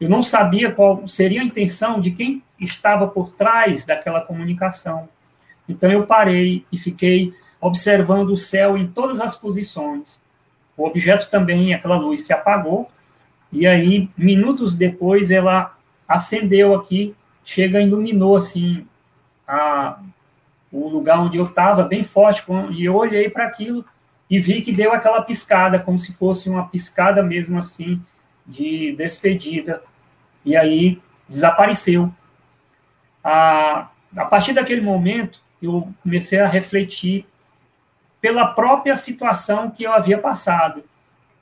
Eu 0.00 0.08
não 0.08 0.22
sabia 0.22 0.72
qual 0.72 1.06
seria 1.06 1.40
a 1.40 1.44
intenção 1.44 2.00
de 2.00 2.10
quem 2.10 2.42
estava 2.58 3.06
por 3.06 3.30
trás 3.30 3.84
daquela 3.84 4.20
comunicação. 4.20 5.08
Então 5.68 5.90
eu 5.90 6.06
parei 6.06 6.64
e 6.70 6.78
fiquei 6.78 7.32
observando 7.60 8.30
o 8.30 8.36
céu 8.36 8.76
em 8.76 8.86
todas 8.86 9.20
as 9.20 9.36
posições. 9.36 10.22
O 10.76 10.84
objeto 10.84 11.30
também, 11.30 11.72
aquela 11.72 11.96
luz 11.96 12.24
se 12.26 12.32
apagou, 12.32 12.90
e 13.50 13.66
aí, 13.66 14.10
minutos 14.16 14.74
depois, 14.74 15.30
ela 15.30 15.78
acendeu 16.08 16.74
aqui, 16.74 17.14
chega 17.44 17.80
iluminou 17.80 18.36
assim 18.36 18.84
a, 19.46 20.00
o 20.74 20.88
lugar 20.88 21.20
onde 21.20 21.38
eu 21.38 21.44
estava 21.44 21.84
bem 21.84 22.02
forte, 22.02 22.44
e 22.72 22.84
eu 22.84 22.96
olhei 22.96 23.30
para 23.30 23.44
aquilo 23.44 23.84
e 24.28 24.40
vi 24.40 24.60
que 24.60 24.72
deu 24.72 24.92
aquela 24.92 25.22
piscada, 25.22 25.78
como 25.78 25.98
se 25.98 26.12
fosse 26.12 26.50
uma 26.50 26.66
piscada 26.66 27.22
mesmo 27.22 27.58
assim, 27.58 28.02
de 28.44 28.92
despedida, 28.96 29.82
e 30.44 30.56
aí 30.56 31.00
desapareceu. 31.28 32.12
A, 33.22 33.88
a 34.16 34.24
partir 34.24 34.52
daquele 34.52 34.80
momento, 34.80 35.40
eu 35.62 35.88
comecei 36.02 36.40
a 36.40 36.48
refletir 36.48 37.24
pela 38.20 38.46
própria 38.46 38.96
situação 38.96 39.70
que 39.70 39.84
eu 39.84 39.92
havia 39.92 40.18
passado. 40.18 40.82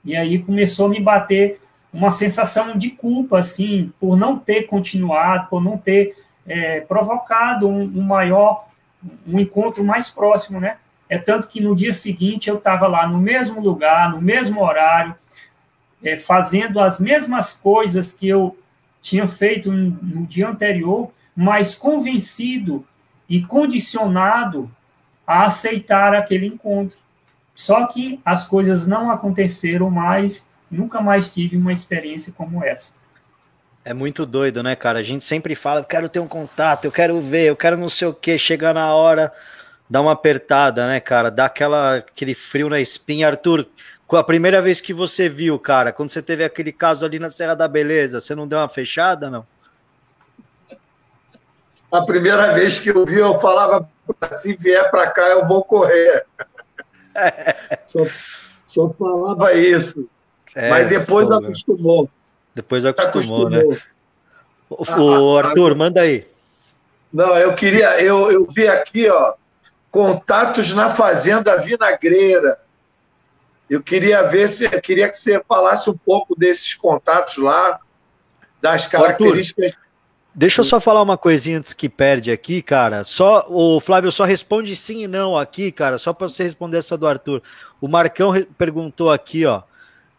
E 0.05 0.15
aí 0.15 0.41
começou 0.41 0.87
a 0.87 0.89
me 0.91 1.01
bater 1.01 1.61
uma 1.93 2.11
sensação 2.11 2.77
de 2.77 2.91
culpa, 2.91 3.39
assim, 3.39 3.93
por 3.99 4.17
não 4.17 4.39
ter 4.39 4.65
continuado, 4.65 5.49
por 5.49 5.63
não 5.63 5.79
ter 5.79 6.17
é, 6.47 6.81
provocado 6.81 7.69
um, 7.69 7.83
um 7.83 8.03
maior 8.03 8.67
um 9.27 9.39
encontro 9.39 9.85
mais 9.85 10.09
próximo, 10.09 10.61
né? 10.61 10.77
É 11.09 11.19
tanto 11.19 11.49
que 11.49 11.61
no 11.61 11.77
dia 11.77 11.93
seguinte 11.93 12.49
eu 12.49 12.57
estava 12.57 12.87
lá 12.87 13.07
no 13.07 13.19
mesmo 13.19 13.61
lugar, 13.61 14.11
no 14.11 14.21
mesmo 14.21 14.63
horário, 14.63 15.15
é, 16.03 16.17
fazendo 16.19 16.81
as 16.81 16.99
mesmas 16.99 17.53
coisas 17.53 18.13
que 18.13 18.29
eu 18.29 18.57
tinha 19.01 19.29
feito 19.29 19.71
no, 19.71 20.27
dia 20.27 20.49
anterior, 20.49 21.11
mas 21.35 21.75
convencido 21.75 22.87
e 23.29 23.43
condicionado 23.43 24.71
a 25.27 25.45
aceitar 25.45 26.15
aquele 26.15 26.47
encontro. 26.47 26.97
Só 27.55 27.87
que 27.87 28.21
as 28.25 28.47
coisas 28.47 28.87
não 28.87 29.11
aconteceram 29.11 29.91
mais, 29.91 30.49
nunca 30.71 31.01
mais 31.01 31.33
tive 31.35 31.57
uma 31.57 31.73
experiência 31.73 32.33
como 32.33 32.65
essa. 32.65 32.95
É 33.85 33.93
muito 33.93 34.25
doido, 34.25 34.63
né, 34.63 34.77
cara? 34.77 35.01
A 35.01 35.03
gente 35.03 35.25
sempre 35.25 35.57
fala, 35.57 35.81
eu 35.81 35.85
quero 35.85 36.09
ter 36.09 36.21
um 36.21 36.29
contato, 36.29 36.85
eu 36.85 36.93
quero 36.93 37.21
ver, 37.21 37.47
eu 37.47 37.57
quero 37.57 37.77
não 37.77 37.89
sei 37.89 38.07
o 38.07 38.15
que, 38.15 38.39
chegar 38.39 38.73
na 38.73 38.95
hora, 38.95 39.33
dá 39.91 40.01
uma 40.01 40.13
apertada, 40.13 40.87
né, 40.87 41.01
cara? 41.01 41.31
Dá 41.31 41.47
aquela, 41.47 41.97
aquele 41.97 42.35
frio 42.35 42.69
na 42.69 42.81
espinha. 42.81 43.27
Arthur, 43.27 43.67
a 44.13 44.23
primeira 44.23 44.63
vez 44.63 44.81
que 44.81 44.95
você 44.95 45.29
viu, 45.29 45.59
cara, 45.59 45.93
quando 45.93 46.11
você 46.11 46.23
teve 46.23 46.45
aquele 46.45 46.71
caso 46.71 47.05
ali 47.05 47.19
na 47.19 47.29
Serra 47.29 47.55
da 47.55 47.67
Beleza, 47.67 48.21
você 48.21 48.35
não 48.35 48.47
deu 48.47 48.59
uma 48.59 48.69
fechada, 48.69 49.29
não? 49.29 49.45
A 51.91 52.03
primeira 52.03 52.55
vez 52.55 52.79
que 52.79 52.89
eu 52.89 53.05
vi, 53.05 53.19
eu 53.19 53.39
falava, 53.41 53.89
se 54.31 54.57
vier 54.57 54.91
para 54.91 55.11
cá, 55.11 55.29
eu 55.29 55.47
vou 55.47 55.65
correr. 55.65 56.25
É. 57.15 57.57
Só, 57.85 58.07
só 58.65 58.89
falava 58.91 59.53
isso. 59.53 60.09
É, 60.55 60.71
Mas 60.71 60.89
depois 60.89 61.31
acostumou. 61.31 62.09
Depois 62.55 62.85
acostumou, 62.85 63.49
né? 63.49 63.59
acostumou. 63.59 63.71
né? 63.71 63.81
O, 64.69 64.85
o 64.85 65.39
ah, 65.39 65.47
Arthur, 65.47 65.75
manda 65.75 66.01
aí. 66.01 66.27
Não, 67.13 67.37
eu 67.37 67.55
queria, 67.55 68.01
eu, 68.01 68.31
eu 68.31 68.47
vi 68.47 68.67
aqui, 68.67 69.09
ó, 69.09 69.35
contatos 69.91 70.73
na 70.73 70.89
Fazenda 70.89 71.59
Vinagreira. 71.59 72.59
Eu 73.69 73.83
queria 73.83 74.23
ver 74.23 74.49
se, 74.49 74.69
queria 74.81 75.09
que 75.09 75.17
você 75.17 75.43
falasse 75.47 75.89
um 75.91 75.97
pouco 75.97 76.35
desses 76.35 76.75
contatos 76.75 77.37
lá, 77.37 77.81
das 78.61 78.87
características. 78.87 79.67
Arthur, 79.67 79.81
deixa 80.35 80.61
eu 80.63 80.65
só 80.65 80.81
falar 80.81 81.03
uma 81.03 81.19
coisinha 81.19 81.59
antes 81.59 81.75
que 81.75 81.89
perde 81.89 82.31
aqui, 82.31 82.63
cara. 82.63 83.05
Só 83.05 83.47
o 83.49 83.79
Flávio 83.81 84.11
só 84.11 84.25
responde 84.25 84.75
sim 84.75 85.03
e 85.03 85.09
não 85.09 85.37
aqui, 85.37 85.71
cara, 85.71 85.99
só 85.99 86.13
para 86.13 86.29
você 86.29 86.43
responder 86.45 86.79
essa 86.79 86.97
do 86.97 87.07
Arthur. 87.07 87.43
O 87.81 87.89
Marcão 87.89 88.33
perguntou 88.57 89.11
aqui, 89.11 89.45
ó. 89.45 89.63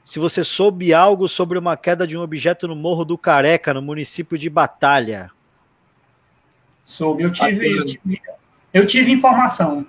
Se 0.03 0.19
você 0.19 0.43
soube 0.43 0.93
algo 0.93 1.27
sobre 1.27 1.57
uma 1.57 1.77
queda 1.77 2.05
de 2.05 2.17
um 2.17 2.21
objeto 2.21 2.67
no 2.67 2.75
Morro 2.75 3.05
do 3.05 3.17
Careca, 3.17 3.73
no 3.73 3.81
município 3.81 4.37
de 4.37 4.49
Batalha. 4.49 5.31
Soube, 6.83 7.23
eu 7.23 7.31
tive, 7.31 7.77
eu 7.77 7.85
tive, 7.85 8.21
eu 8.73 8.85
tive 8.85 9.11
informação. 9.11 9.85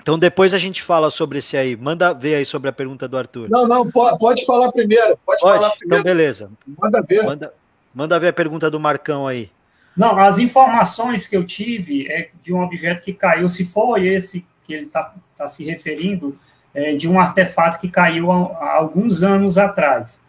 Então 0.00 0.18
depois 0.18 0.54
a 0.54 0.58
gente 0.58 0.82
fala 0.82 1.10
sobre 1.10 1.38
esse 1.38 1.56
aí. 1.56 1.76
Manda 1.76 2.12
ver 2.12 2.36
aí 2.36 2.46
sobre 2.46 2.70
a 2.70 2.72
pergunta 2.72 3.06
do 3.06 3.16
Arthur. 3.16 3.48
Não, 3.50 3.68
não, 3.68 3.88
pode, 3.88 4.18
pode 4.18 4.46
falar 4.46 4.72
primeiro. 4.72 5.18
Pode, 5.24 5.40
pode? 5.40 5.40
falar 5.40 5.68
então, 5.68 5.78
primeiro. 5.78 6.00
Então 6.00 6.16
beleza. 6.16 6.50
Manda 6.66 7.02
ver. 7.02 7.22
Manda, 7.24 7.54
manda 7.94 8.18
ver 8.18 8.28
a 8.28 8.32
pergunta 8.32 8.70
do 8.70 8.80
Marcão 8.80 9.26
aí. 9.26 9.50
Não, 9.96 10.18
as 10.18 10.38
informações 10.38 11.26
que 11.26 11.36
eu 11.36 11.44
tive 11.44 12.10
é 12.10 12.30
de 12.42 12.52
um 12.52 12.62
objeto 12.62 13.02
que 13.02 13.12
caiu, 13.12 13.48
se 13.48 13.64
for 13.66 14.02
esse 14.02 14.44
que 14.64 14.72
ele 14.72 14.86
está 14.86 15.14
tá 15.36 15.48
se 15.48 15.64
referindo, 15.64 16.38
é 16.74 16.94
de 16.94 17.08
um 17.08 17.20
artefato 17.20 17.78
que 17.78 17.88
caiu 17.88 18.30
há, 18.30 18.36
há 18.36 18.72
alguns 18.74 19.22
anos 19.22 19.58
atrás. 19.58 20.24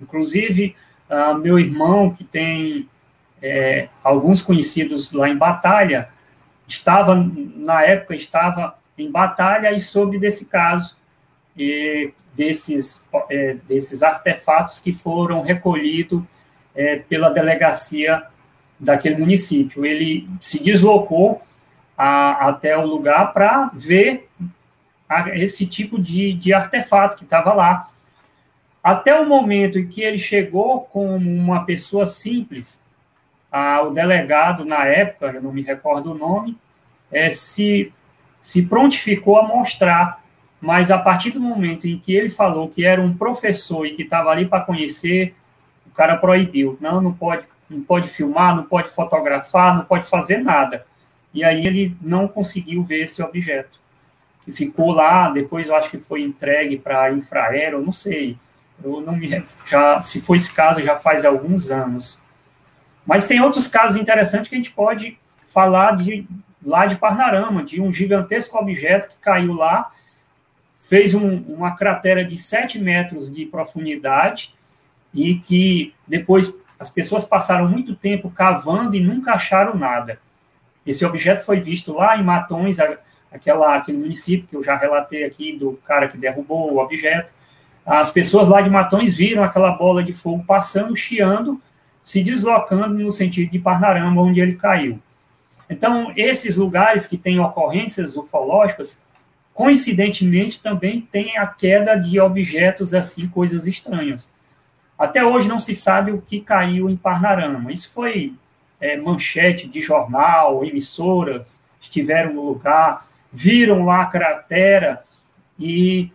Inclusive, 0.00 0.74
uh, 1.08 1.38
meu 1.38 1.58
irmão, 1.58 2.10
que 2.10 2.24
tem 2.24 2.88
é, 3.42 3.88
alguns 4.02 4.42
conhecidos 4.42 5.12
lá 5.12 5.28
em 5.28 5.36
Batalha, 5.36 6.08
estava, 6.66 7.14
na 7.56 7.82
época, 7.82 8.14
estava 8.14 8.76
em 8.96 9.10
Batalha 9.10 9.72
e 9.72 9.80
soube 9.80 10.18
desse 10.18 10.46
caso, 10.46 10.96
e 11.56 12.12
desses, 12.34 13.08
é, 13.28 13.56
desses 13.66 14.02
artefatos 14.02 14.80
que 14.80 14.92
foram 14.92 15.42
recolhidos 15.42 16.22
é, 16.74 16.96
pela 16.96 17.30
delegacia 17.30 18.22
daquele 18.78 19.16
município. 19.16 19.84
Ele 19.84 20.28
se 20.40 20.62
deslocou 20.62 21.42
a, 21.96 22.48
até 22.48 22.76
o 22.76 22.86
lugar 22.86 23.32
para 23.32 23.70
ver 23.74 24.28
esse 25.34 25.66
tipo 25.66 26.00
de, 26.00 26.32
de 26.32 26.52
artefato 26.52 27.16
que 27.16 27.24
estava 27.24 27.52
lá. 27.52 27.88
Até 28.82 29.18
o 29.18 29.28
momento 29.28 29.78
em 29.78 29.86
que 29.86 30.02
ele 30.02 30.18
chegou 30.18 30.82
como 30.82 31.18
uma 31.18 31.64
pessoa 31.64 32.06
simples, 32.06 32.82
a, 33.50 33.82
o 33.82 33.90
delegado, 33.90 34.64
na 34.64 34.86
época, 34.86 35.26
eu 35.26 35.42
não 35.42 35.52
me 35.52 35.62
recordo 35.62 36.12
o 36.12 36.18
nome, 36.18 36.56
é, 37.10 37.30
se, 37.30 37.92
se 38.40 38.62
prontificou 38.66 39.38
a 39.38 39.46
mostrar, 39.46 40.22
mas 40.60 40.90
a 40.90 40.98
partir 40.98 41.30
do 41.30 41.40
momento 41.40 41.86
em 41.86 41.98
que 41.98 42.14
ele 42.14 42.30
falou 42.30 42.68
que 42.68 42.84
era 42.84 43.00
um 43.00 43.16
professor 43.16 43.84
e 43.86 43.92
que 43.92 44.02
estava 44.02 44.30
ali 44.30 44.46
para 44.46 44.64
conhecer, 44.64 45.34
o 45.86 45.90
cara 45.90 46.16
proibiu. 46.16 46.78
Não, 46.80 47.00
não 47.00 47.12
pode 47.12 47.44
não 47.70 47.82
pode 47.82 48.08
filmar, 48.08 48.56
não 48.56 48.64
pode 48.64 48.90
fotografar, 48.90 49.76
não 49.76 49.84
pode 49.84 50.08
fazer 50.08 50.38
nada. 50.38 50.84
E 51.32 51.44
aí 51.44 51.64
ele 51.64 51.96
não 52.02 52.26
conseguiu 52.26 52.82
ver 52.82 53.04
esse 53.04 53.22
objeto. 53.22 53.79
Que 54.50 54.56
ficou 54.56 54.90
lá, 54.92 55.30
depois 55.30 55.68
eu 55.68 55.76
acho 55.76 55.90
que 55.90 55.98
foi 55.98 56.22
entregue 56.22 56.76
para 56.76 57.12
infraero, 57.12 57.84
não 57.84 57.92
sei. 57.92 58.36
Eu 58.82 59.00
não 59.00 59.14
me 59.14 59.44
já 59.66 60.02
se 60.02 60.20
foi 60.20 60.38
esse 60.38 60.52
caso 60.52 60.82
já 60.82 60.96
faz 60.96 61.24
alguns 61.24 61.70
anos. 61.70 62.18
Mas 63.06 63.26
tem 63.26 63.40
outros 63.40 63.68
casos 63.68 64.00
interessantes 64.00 64.48
que 64.48 64.54
a 64.54 64.58
gente 64.58 64.72
pode 64.72 65.18
falar 65.46 65.96
de 65.96 66.26
lá 66.64 66.86
de 66.86 66.96
Parnarama, 66.96 67.62
de 67.62 67.80
um 67.80 67.92
gigantesco 67.92 68.58
objeto 68.58 69.08
que 69.08 69.20
caiu 69.20 69.54
lá, 69.54 69.90
fez 70.82 71.14
um, 71.14 71.36
uma 71.48 71.76
cratera 71.76 72.24
de 72.24 72.36
7 72.36 72.78
metros 72.78 73.32
de 73.32 73.46
profundidade 73.46 74.54
e 75.14 75.36
que 75.36 75.94
depois 76.06 76.60
as 76.78 76.90
pessoas 76.90 77.24
passaram 77.24 77.68
muito 77.68 77.94
tempo 77.94 78.30
cavando 78.30 78.96
e 78.96 79.00
nunca 79.00 79.32
acharam 79.32 79.76
nada. 79.76 80.18
Esse 80.86 81.04
objeto 81.04 81.44
foi 81.44 81.60
visto 81.60 81.92
lá 81.92 82.16
em 82.16 82.24
Matões, 82.24 82.78
aquela, 83.30 83.76
aquele 83.76 83.98
município 83.98 84.46
que 84.46 84.56
eu 84.56 84.62
já 84.62 84.76
relatei 84.76 85.24
aqui, 85.24 85.56
do 85.56 85.78
cara 85.86 86.08
que 86.08 86.18
derrubou 86.18 86.72
o 86.72 86.78
objeto. 86.78 87.32
As 87.86 88.10
pessoas 88.10 88.48
lá 88.48 88.60
de 88.60 88.70
Matões 88.70 89.16
viram 89.16 89.42
aquela 89.42 89.72
bola 89.72 90.02
de 90.02 90.12
fogo 90.12 90.44
passando, 90.46 90.94
chiando, 90.96 91.60
se 92.02 92.22
deslocando 92.22 92.94
no 92.94 93.10
sentido 93.10 93.50
de 93.50 93.58
Parnarama, 93.58 94.22
onde 94.22 94.40
ele 94.40 94.56
caiu. 94.56 95.00
Então, 95.68 96.12
esses 96.16 96.56
lugares 96.56 97.06
que 97.06 97.16
têm 97.16 97.38
ocorrências 97.38 98.16
ufológicas, 98.16 99.02
coincidentemente, 99.54 100.60
também 100.60 101.00
tem 101.00 101.38
a 101.38 101.46
queda 101.46 101.94
de 101.96 102.18
objetos 102.20 102.92
assim, 102.92 103.28
coisas 103.28 103.66
estranhas. 103.66 104.32
Até 104.98 105.24
hoje 105.24 105.48
não 105.48 105.58
se 105.58 105.74
sabe 105.74 106.10
o 106.10 106.20
que 106.20 106.40
caiu 106.40 106.90
em 106.90 106.96
Parnarama. 106.96 107.72
Isso 107.72 107.92
foi 107.92 108.34
é, 108.80 108.96
manchete 108.96 109.68
de 109.68 109.80
jornal, 109.80 110.64
emissoras 110.64 111.62
estiveram 111.80 112.34
no 112.34 112.44
lugar, 112.44 113.06
viram 113.32 113.84
lá 113.84 114.02
a 114.02 114.06
cratera 114.06 115.02
e 115.58 116.10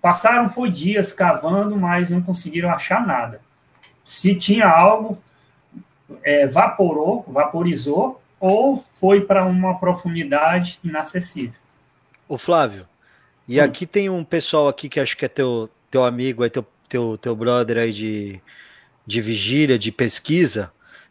passaram 0.00 0.48
foi 0.48 0.70
dias 0.70 1.12
cavando, 1.12 1.76
mas 1.76 2.10
não 2.10 2.22
conseguiram 2.22 2.70
achar 2.70 3.06
nada. 3.06 3.40
Se 4.04 4.34
tinha 4.34 4.66
algo, 4.66 5.22
é, 6.22 6.46
vaporou, 6.46 7.24
vaporizou, 7.28 8.20
ou 8.38 8.76
foi 8.76 9.20
para 9.20 9.44
uma 9.44 9.78
profundidade 9.78 10.80
inacessível. 10.82 11.60
O 12.26 12.38
Flávio, 12.38 12.86
e 13.46 13.54
Sim. 13.54 13.60
aqui 13.60 13.86
tem 13.86 14.08
um 14.08 14.24
pessoal 14.24 14.68
aqui 14.68 14.88
que 14.88 14.98
acho 14.98 15.16
que 15.16 15.24
é 15.24 15.28
teu, 15.28 15.68
teu 15.90 16.04
amigo, 16.04 16.44
é 16.44 16.48
teu 16.48 16.64
teu, 16.90 17.16
teu 17.16 17.34
brother 17.36 17.78
aí 17.78 17.92
de, 17.92 18.40
de 19.06 19.20
vigília, 19.22 19.78
de 19.78 19.92
pesquisa, 19.92 20.70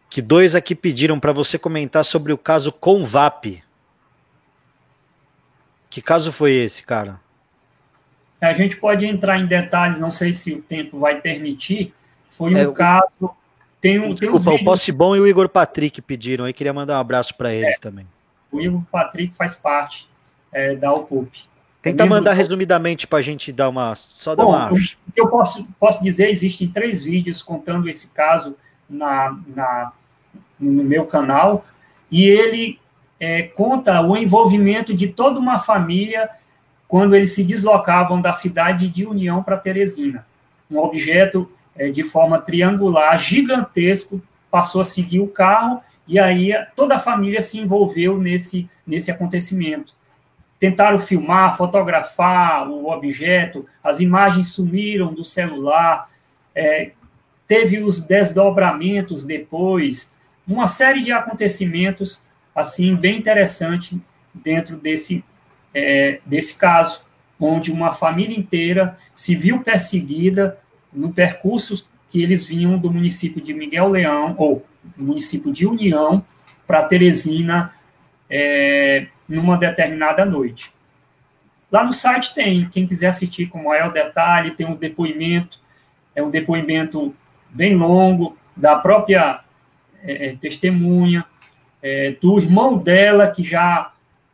que 0.10 0.22
dois 0.22 0.54
aqui 0.54 0.76
pediram 0.76 1.20
para 1.20 1.32
você 1.32 1.58
comentar 1.58 2.04
sobre 2.04 2.34
o 2.34 2.38
caso 2.38 2.72
Convap. 2.72 3.64
Que 5.90 6.02
caso 6.02 6.32
foi 6.32 6.54
esse, 6.54 6.84
cara? 6.84 7.20
A 8.40 8.54
gente 8.54 8.78
pode 8.78 9.06
entrar 9.06 9.38
em 9.38 9.46
detalhes, 9.46 10.00
não 10.00 10.12
sei 10.12 10.32
se 10.32 10.54
o 10.54 10.62
tempo 10.62 11.00
vai 11.00 11.20
permitir. 11.20 11.94
Foi 12.28 12.54
um 12.54 12.58
é, 12.58 12.72
caso. 12.72 13.32
Tem 13.82 14.00
um, 14.00 14.14
desculpa, 14.14 14.52
tem 14.52 14.62
o 14.62 14.64
Posse 14.64 14.92
Bom 14.92 15.16
e 15.16 15.20
o 15.20 15.28
Igor 15.28 15.50
Patrick 15.50 16.02
pediram 16.02 16.46
aí, 16.46 16.54
queria 16.54 16.74
mandar 16.74 16.98
um 16.98 17.02
abraço 17.02 17.36
para 17.36 17.54
eles 17.54 17.78
é, 17.78 17.80
também. 17.80 18.06
O 18.52 18.62
Igor 18.62 18.82
Patrick 18.92 19.36
faz 19.36 19.56
parte 19.56 20.10
é, 20.52 20.76
da 20.76 20.94
UPUP. 20.94 21.50
Tenta 21.82 22.06
mandar 22.06 22.34
resumidamente 22.34 23.08
para 23.08 23.20
a 23.20 23.22
gente 23.22 23.54
dar 23.54 23.70
uma. 23.70 23.96
Só 23.96 24.36
dar 24.36 24.44
Bom, 24.44 24.52
uma. 24.52 24.74
O 24.74 24.76
que 24.76 25.22
eu 25.22 25.28
posso, 25.28 25.68
posso 25.80 26.04
dizer, 26.04 26.30
existem 26.30 26.68
três 26.68 27.04
vídeos 27.04 27.42
contando 27.42 27.90
esse 27.90 28.14
caso 28.14 28.56
na, 28.90 29.38
na, 29.48 29.94
no 30.60 30.84
meu 30.84 31.06
canal, 31.06 31.66
e 32.12 32.26
ele 32.26 32.80
é, 33.20 33.43
conta 33.43 34.01
o 34.01 34.15
envolvimento 34.15 34.93
de 34.93 35.09
toda 35.09 35.39
uma 35.39 35.59
família 35.59 36.30
quando 36.88 37.15
eles 37.15 37.34
se 37.34 37.43
deslocavam 37.43 38.22
da 38.22 38.34
cidade 38.34 38.88
de 38.88 39.05
União 39.05 39.43
para 39.43 39.57
Teresina. 39.57 40.26
Um 40.70 40.78
objeto 40.80 41.51
é, 41.76 41.89
de 41.89 42.03
forma 42.03 42.39
triangular, 42.39 43.17
gigantesco, 43.20 44.22
passou 44.49 44.82
a 44.82 44.86
seguir 44.86 45.20
o 45.20 45.28
carro, 45.28 45.82
e 46.07 46.17
aí 46.17 46.51
toda 46.76 46.95
a 46.95 46.99
família 46.99 47.41
se 47.41 47.59
envolveu 47.59 48.17
nesse, 48.17 48.67
nesse 48.86 49.11
acontecimento 49.11 49.93
tentaram 50.59 50.99
filmar, 50.99 51.55
fotografar 51.55 52.70
o 52.70 52.89
objeto, 52.91 53.65
as 53.82 54.01
imagens 54.01 54.51
sumiram 54.51 55.13
do 55.13 55.24
celular, 55.24 56.09
é, 56.53 56.91
teve 57.47 57.82
os 57.82 58.03
desdobramentos 58.03 59.24
depois, 59.24 60.13
uma 60.45 60.67
série 60.67 61.01
de 61.01 61.11
acontecimentos 61.11 62.28
assim 62.60 62.95
bem 62.95 63.18
interessante 63.18 63.99
dentro 64.34 64.78
desse 64.78 65.24
é, 65.74 66.20
desse 66.26 66.57
caso, 66.57 67.05
onde 67.39 67.72
uma 67.72 67.93
família 67.93 68.38
inteira 68.38 68.97
se 69.14 69.36
viu 69.36 69.62
perseguida 69.62 70.57
no 70.91 71.14
percurso 71.14 71.88
que 72.10 72.22
eles 72.22 72.45
vinham 72.45 72.78
do 72.78 72.91
município 72.91 73.41
de 73.41 73.53
Miguel 73.53 73.89
Leão 73.89 74.36
ou 74.38 74.66
do 74.97 75.03
município 75.03 75.51
de 75.53 75.68
União 75.68 76.26
para 76.66 76.84
Teresina 76.84 77.72
é, 78.30 79.07
numa 79.28 79.57
determinada 79.57 80.26
noite. 80.26 80.72
Lá 81.72 81.84
no 81.84 81.93
site 81.93 82.34
tem, 82.34 82.68
quem 82.68 82.88
quiser 82.88 83.07
assistir 83.07 83.47
com 83.47 83.64
maior 83.64 83.93
detalhe, 83.93 84.51
tem 84.51 84.66
um 84.66 84.76
depoimento, 84.76 85.60
é 86.16 86.24
um 86.24 86.32
depoimento 86.32 87.16
bem 87.49 87.76
longo 87.76 88.36
da 88.55 88.76
própria 88.76 89.41
é, 90.03 90.30
é, 90.30 90.36
testemunha, 90.36 91.26
é, 91.82 92.12
do 92.22 92.40
irmão 92.40 92.78
dela, 92.78 93.28
que 93.28 93.44
já 93.44 93.92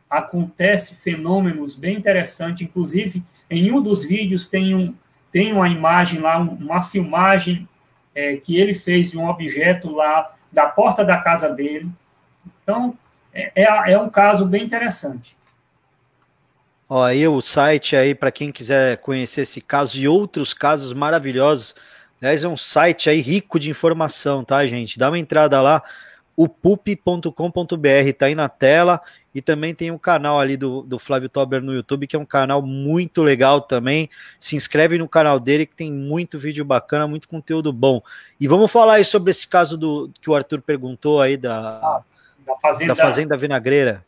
acontece 0.08 0.94
fenômenos 0.94 1.74
bem 1.74 1.96
interessantes, 1.96 2.62
inclusive 2.62 3.22
em 3.50 3.72
um 3.72 3.82
dos 3.82 4.04
vídeos 4.04 4.46
tem, 4.46 4.74
um, 4.74 4.94
tem 5.30 5.52
uma 5.52 5.68
imagem 5.68 6.20
lá, 6.20 6.38
uma 6.38 6.82
filmagem 6.82 7.68
é, 8.14 8.36
que 8.36 8.56
ele 8.56 8.74
fez 8.74 9.10
de 9.10 9.18
um 9.18 9.28
objeto 9.28 9.90
lá 9.90 10.34
da 10.50 10.66
porta 10.66 11.04
da 11.04 11.18
casa 11.18 11.50
dele. 11.50 11.88
Então, 12.62 12.96
é, 13.32 13.52
é, 13.54 13.92
é 13.92 13.98
um 14.00 14.08
caso 14.08 14.46
bem 14.46 14.64
interessante. 14.64 15.36
Ó, 16.88 17.02
aí 17.02 17.26
o 17.26 17.40
site 17.40 17.96
aí 17.96 18.14
para 18.14 18.30
quem 18.30 18.52
quiser 18.52 18.98
conhecer 18.98 19.42
esse 19.42 19.60
caso 19.60 19.98
e 19.98 20.08
outros 20.08 20.54
casos 20.54 20.92
maravilhosos. 20.92 21.74
Aliás, 22.20 22.44
é 22.44 22.48
um 22.48 22.56
site 22.56 23.10
aí 23.10 23.20
rico 23.20 23.58
de 23.58 23.68
informação, 23.68 24.44
tá, 24.44 24.64
gente? 24.66 24.98
Dá 24.98 25.10
uma 25.10 25.18
entrada 25.18 25.60
lá, 25.60 25.82
o 26.36 26.46
pup.com.br, 26.48 28.12
tá 28.16 28.26
aí 28.26 28.34
na 28.34 28.48
tela, 28.48 29.00
e 29.34 29.40
também 29.40 29.74
tem 29.74 29.90
um 29.90 29.96
canal 29.96 30.38
ali 30.38 30.56
do, 30.56 30.82
do 30.82 30.98
Flávio 30.98 31.30
Tober 31.30 31.62
no 31.62 31.72
YouTube, 31.72 32.06
que 32.06 32.14
é 32.14 32.18
um 32.18 32.26
canal 32.26 32.60
muito 32.60 33.22
legal 33.22 33.60
também. 33.62 34.10
Se 34.38 34.54
inscreve 34.54 34.98
no 34.98 35.08
canal 35.08 35.40
dele, 35.40 35.64
que 35.64 35.74
tem 35.74 35.90
muito 35.90 36.38
vídeo 36.38 36.64
bacana, 36.64 37.08
muito 37.08 37.26
conteúdo 37.26 37.72
bom. 37.72 38.02
E 38.38 38.46
vamos 38.46 38.70
falar 38.70 38.94
aí 38.94 39.04
sobre 39.04 39.30
esse 39.30 39.48
caso 39.48 39.78
do 39.78 40.10
que 40.20 40.28
o 40.28 40.34
Arthur 40.34 40.60
perguntou 40.60 41.20
aí 41.22 41.38
da, 41.38 42.02
da, 42.46 42.56
fazenda, 42.60 42.94
da 42.94 43.02
fazenda 43.02 43.36
Vinagreira. 43.36 44.04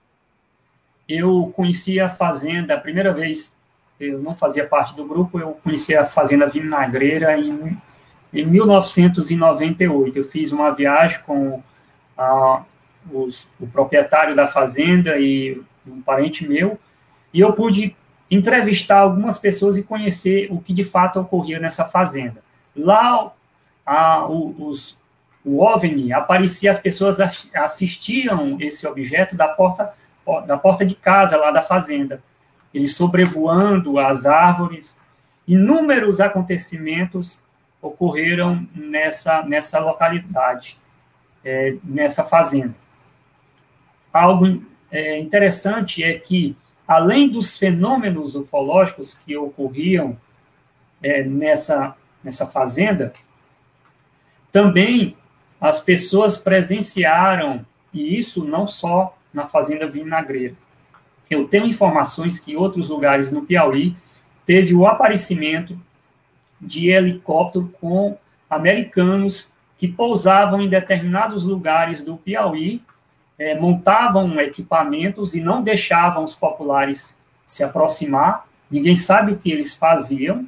Eu 1.08 1.50
conheci 1.56 1.98
a 1.98 2.10
Fazenda, 2.10 2.74
a 2.74 2.78
primeira 2.78 3.14
vez, 3.14 3.56
eu 3.98 4.18
não 4.18 4.34
fazia 4.34 4.66
parte 4.66 4.94
do 4.94 5.06
grupo, 5.06 5.40
eu 5.40 5.58
conheci 5.64 5.96
a 5.96 6.04
Fazenda 6.04 6.46
Vinagreira 6.46 7.38
em, 7.38 7.78
em 8.34 8.44
1998. 8.44 10.18
Eu 10.18 10.24
fiz 10.24 10.52
uma 10.52 10.70
viagem 10.70 11.20
com 11.26 11.62
a, 12.18 12.64
os, 13.10 13.48
o 13.60 13.66
proprietário 13.66 14.34
da 14.34 14.48
fazenda 14.48 15.16
e 15.18 15.62
um 15.86 16.02
parente 16.02 16.46
meu, 16.46 16.78
e 17.32 17.40
eu 17.40 17.52
pude 17.52 17.96
entrevistar 18.30 18.98
algumas 18.98 19.38
pessoas 19.38 19.76
e 19.76 19.82
conhecer 19.82 20.48
o 20.50 20.60
que 20.60 20.74
de 20.74 20.84
fato 20.84 21.20
ocorria 21.20 21.58
nessa 21.58 21.84
fazenda. 21.84 22.42
Lá, 22.76 23.32
a, 23.86 24.26
os, 24.26 24.98
o 25.44 25.62
OVNI 25.62 26.12
aparecia, 26.12 26.70
as 26.70 26.78
pessoas 26.78 27.18
assistiam 27.54 28.58
esse 28.60 28.86
objeto 28.86 29.34
da 29.34 29.48
porta, 29.48 29.94
da 30.46 30.58
porta 30.58 30.84
de 30.84 30.94
casa 30.94 31.36
lá 31.36 31.50
da 31.50 31.62
fazenda. 31.62 32.22
Ele 32.74 32.86
sobrevoando 32.86 33.98
as 33.98 34.26
árvores. 34.26 34.98
Inúmeros 35.46 36.20
acontecimentos 36.20 37.42
ocorreram 37.80 38.66
nessa, 38.74 39.42
nessa 39.42 39.78
localidade 39.78 40.78
é, 41.44 41.76
nessa 41.84 42.24
fazenda. 42.24 42.74
Algo 44.12 44.62
é, 44.90 45.18
interessante 45.18 46.02
é 46.02 46.18
que, 46.18 46.56
além 46.86 47.28
dos 47.28 47.56
fenômenos 47.56 48.34
ufológicos 48.34 49.14
que 49.14 49.36
ocorriam 49.36 50.16
é, 51.02 51.22
nessa, 51.22 51.94
nessa 52.22 52.46
fazenda, 52.46 53.12
também 54.50 55.16
as 55.60 55.80
pessoas 55.80 56.36
presenciaram, 56.36 57.66
e 57.92 58.16
isso 58.16 58.44
não 58.44 58.66
só 58.66 59.16
na 59.32 59.46
Fazenda 59.46 59.86
Vinagreira. 59.86 60.54
Eu 61.28 61.46
tenho 61.46 61.66
informações 61.66 62.38
que 62.38 62.56
outros 62.56 62.88
lugares 62.88 63.30
no 63.30 63.44
Piauí 63.44 63.94
teve 64.46 64.74
o 64.74 64.86
aparecimento 64.86 65.78
de 66.60 66.88
helicóptero 66.88 67.68
com 67.80 68.16
americanos 68.48 69.48
que 69.78 69.86
pousavam 69.86 70.60
em 70.60 70.68
determinados 70.68 71.44
lugares 71.44 72.02
do 72.02 72.16
Piauí, 72.16 72.82
é, 73.38 73.54
montavam 73.58 74.38
equipamentos 74.40 75.34
e 75.34 75.40
não 75.40 75.62
deixavam 75.62 76.24
os 76.24 76.34
populares 76.34 77.22
se 77.46 77.62
aproximar, 77.62 78.44
ninguém 78.68 78.96
sabe 78.96 79.32
o 79.32 79.38
que 79.38 79.50
eles 79.50 79.76
faziam, 79.76 80.46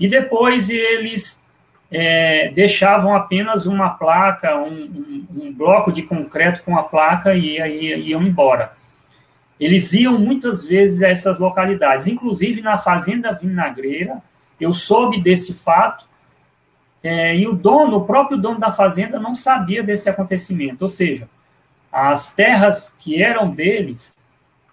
e 0.00 0.08
depois 0.08 0.70
eles 0.70 1.44
é, 1.90 2.48
deixavam 2.48 3.14
apenas 3.14 3.66
uma 3.66 3.90
placa, 3.90 4.56
um, 4.56 4.72
um, 4.72 5.26
um, 5.42 5.52
bloco 5.52 5.92
de 5.92 6.02
concreto 6.02 6.62
com 6.64 6.76
a 6.76 6.82
placa 6.82 7.34
e 7.34 7.60
aí 7.60 8.08
iam 8.08 8.22
embora. 8.22 8.72
Eles 9.60 9.92
iam 9.92 10.18
muitas 10.18 10.64
vezes 10.64 11.02
a 11.02 11.08
essas 11.08 11.38
localidades, 11.38 12.06
inclusive 12.06 12.62
na 12.62 12.78
Fazenda 12.78 13.32
Vinagreira, 13.32 14.22
eu 14.58 14.72
soube 14.72 15.20
desse 15.20 15.52
fato 15.52 16.06
é, 17.02 17.36
e 17.36 17.46
o 17.48 17.54
dono, 17.54 17.98
o 17.98 18.04
próprio 18.04 18.38
dono 18.38 18.60
da 18.60 18.70
fazenda, 18.70 19.18
não 19.18 19.34
sabia 19.34 19.82
desse 19.82 20.08
acontecimento. 20.08 20.82
Ou 20.82 20.88
seja, 20.88 21.28
as 21.90 22.34
terras 22.34 22.94
que 22.98 23.22
eram 23.22 23.50
deles 23.50 24.16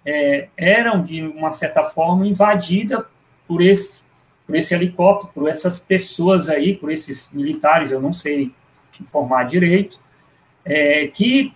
é, 0.06 0.48
eram, 0.56 1.04
de 1.04 1.22
uma 1.22 1.52
certa 1.52 1.84
forma, 1.84 2.28
invadidas 2.28 3.04
por 3.48 3.62
esse, 3.62 4.04
por 4.46 4.56
esse 4.56 4.74
helicóptero, 4.74 5.34
por 5.34 5.50
essas 5.50 5.80
pessoas 5.80 6.50
aí, 6.50 6.76
por 6.76 6.92
esses 6.92 7.32
militares, 7.32 7.92
eu 7.92 8.02
não 8.02 8.14
sei 8.14 8.54
informar 9.02 9.44
direito, 9.44 10.00
é, 10.64 11.08
que 11.08 11.54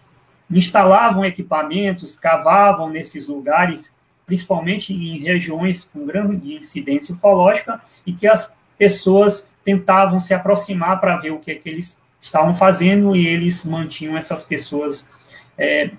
instalavam 0.49 1.25
equipamentos, 1.25 2.17
cavavam 2.17 2.89
nesses 2.89 3.27
lugares, 3.27 3.95
principalmente 4.25 4.93
em 4.93 5.19
regiões 5.19 5.85
com 5.85 6.05
grande 6.05 6.53
incidência 6.53 7.13
ufológica, 7.13 7.81
e 8.05 8.13
que 8.13 8.27
as 8.27 8.55
pessoas 8.77 9.49
tentavam 9.63 10.19
se 10.19 10.33
aproximar 10.33 10.99
para 10.99 11.17
ver 11.17 11.31
o 11.31 11.39
que, 11.39 11.51
é 11.51 11.55
que 11.55 11.69
eles 11.69 12.01
estavam 12.21 12.53
fazendo 12.53 13.15
e 13.15 13.27
eles 13.27 13.65
mantinham 13.65 14.17
essas 14.17 14.43
pessoas 14.43 15.09
é, 15.57 15.91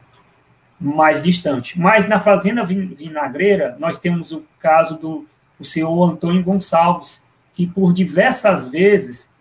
mais 0.81 1.23
distantes. 1.23 1.77
Mas 1.77 2.09
na 2.09 2.19
Fazenda 2.19 2.65
Vinagreira, 2.65 3.77
nós 3.79 3.99
temos 3.99 4.33
o 4.33 4.45
caso 4.59 4.99
do 4.99 5.27
o 5.59 5.65
senhor 5.65 6.11
Antônio 6.11 6.43
Gonçalves, 6.43 7.23
que 7.55 7.67
por 7.67 7.93
diversas 7.93 8.71
vezes 8.71 9.33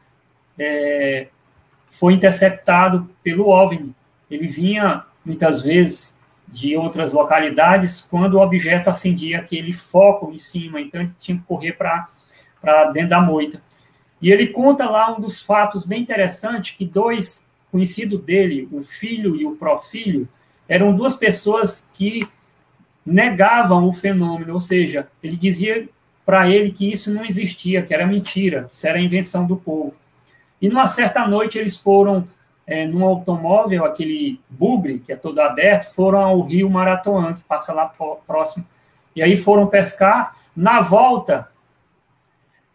é, 0.57 1.28
foi 1.89 2.13
interceptado 2.13 3.09
pelo 3.24 3.47
OVNI. 3.47 3.93
Ele 4.30 4.47
vinha, 4.47 5.03
muitas 5.26 5.61
vezes, 5.61 6.19
de 6.47 6.78
outras 6.78 7.13
localidades, 7.13 8.01
quando 8.01 8.36
o 8.36 8.41
objeto 8.41 8.89
acendia 8.89 9.39
aquele 9.39 9.74
foco 9.74 10.32
em 10.32 10.38
cima, 10.38 10.80
então 10.80 11.01
ele 11.01 11.11
tinha 11.17 11.38
que 11.38 11.43
correr 11.43 11.74
para 11.74 12.07
dentro 12.91 13.09
da 13.09 13.21
moita. 13.21 13.61
E 14.24 14.32
ele 14.32 14.47
conta 14.47 14.89
lá 14.89 15.13
um 15.13 15.19
dos 15.19 15.41
fatos 15.41 15.84
bem 15.86 16.01
interessantes, 16.01 16.78
que 16.78 16.86
dois 16.86 17.45
conhecidos 17.69 18.21
dele, 18.21 18.69
o 18.71 18.82
filho 18.82 19.36
e 19.36 19.45
o 19.45 19.57
pró-filho, 19.57 20.30
eram 20.65 20.95
duas 20.95 21.13
pessoas 21.13 21.91
que 21.93 22.26
negavam 23.05 23.86
o 23.86 23.91
fenômeno, 23.91 24.53
ou 24.53 24.61
seja, 24.61 25.09
ele 25.21 25.36
dizia 25.36 25.89
para 26.26 26.49
ele 26.49 26.71
que 26.71 26.89
isso 26.89 27.13
não 27.13 27.26
existia, 27.26 27.82
que 27.82 27.93
era 27.93 28.07
mentira, 28.07 28.69
isso 28.71 28.88
era 28.88 28.97
invenção 28.97 29.45
do 29.45 29.57
povo. 29.57 29.97
E 30.61 30.69
numa 30.69 30.88
certa 30.88 31.28
noite 31.28 31.59
eles 31.59 31.76
foram 31.76 32.26
é, 32.65 32.88
num 32.88 33.03
automóvel, 33.03 33.84
aquele 33.84 34.39
bugre, 34.49 34.99
que 34.99 35.11
é 35.11 35.17
todo 35.17 35.39
aberto, 35.39 35.93
foram 35.93 36.19
ao 36.19 36.41
rio 36.43 36.69
Maratoã, 36.69 37.34
que 37.34 37.43
passa 37.43 37.74
lá 37.74 37.93
próximo, 38.26 38.65
e 39.13 39.21
aí 39.21 39.36
foram 39.36 39.67
pescar. 39.67 40.38
Na 40.55 40.80
volta, 40.80 41.49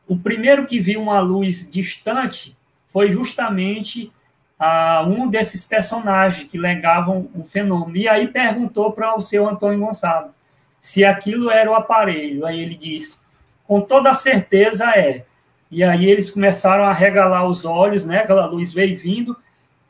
o 0.09 0.16
primeiro 0.16 0.66
que 0.66 0.80
viu 0.80 1.02
uma 1.02 1.20
luz 1.20 1.70
distante 1.70 2.56
foi 2.86 3.11
justamente 3.11 4.11
ah, 4.59 5.04
um 5.06 5.28
desses 5.28 5.64
personagens 5.64 6.50
que 6.50 6.59
legavam 6.59 7.28
o 7.34 7.44
fenômeno. 7.44 7.96
E 7.96 8.09
aí 8.09 8.26
perguntou 8.26 8.90
para 8.92 9.14
o 9.14 9.20
seu 9.20 9.46
Antônio 9.46 9.78
Gonçalves 9.78 10.32
se 10.80 11.04
aquilo 11.04 11.50
era 11.50 11.70
o 11.70 11.74
aparelho. 11.74 12.46
Aí 12.46 12.59
ele 12.61 12.74
disse, 12.74 13.18
com 13.66 13.82
toda 13.82 14.14
certeza 14.14 14.90
é. 14.96 15.26
E 15.70 15.84
aí 15.84 16.06
eles 16.06 16.30
começaram 16.30 16.84
a 16.84 16.92
regalar 16.94 17.46
os 17.46 17.66
olhos, 17.66 18.06
né? 18.06 18.20
Aquela 18.20 18.46
luz 18.46 18.72
veio 18.72 18.96
vindo. 18.96 19.36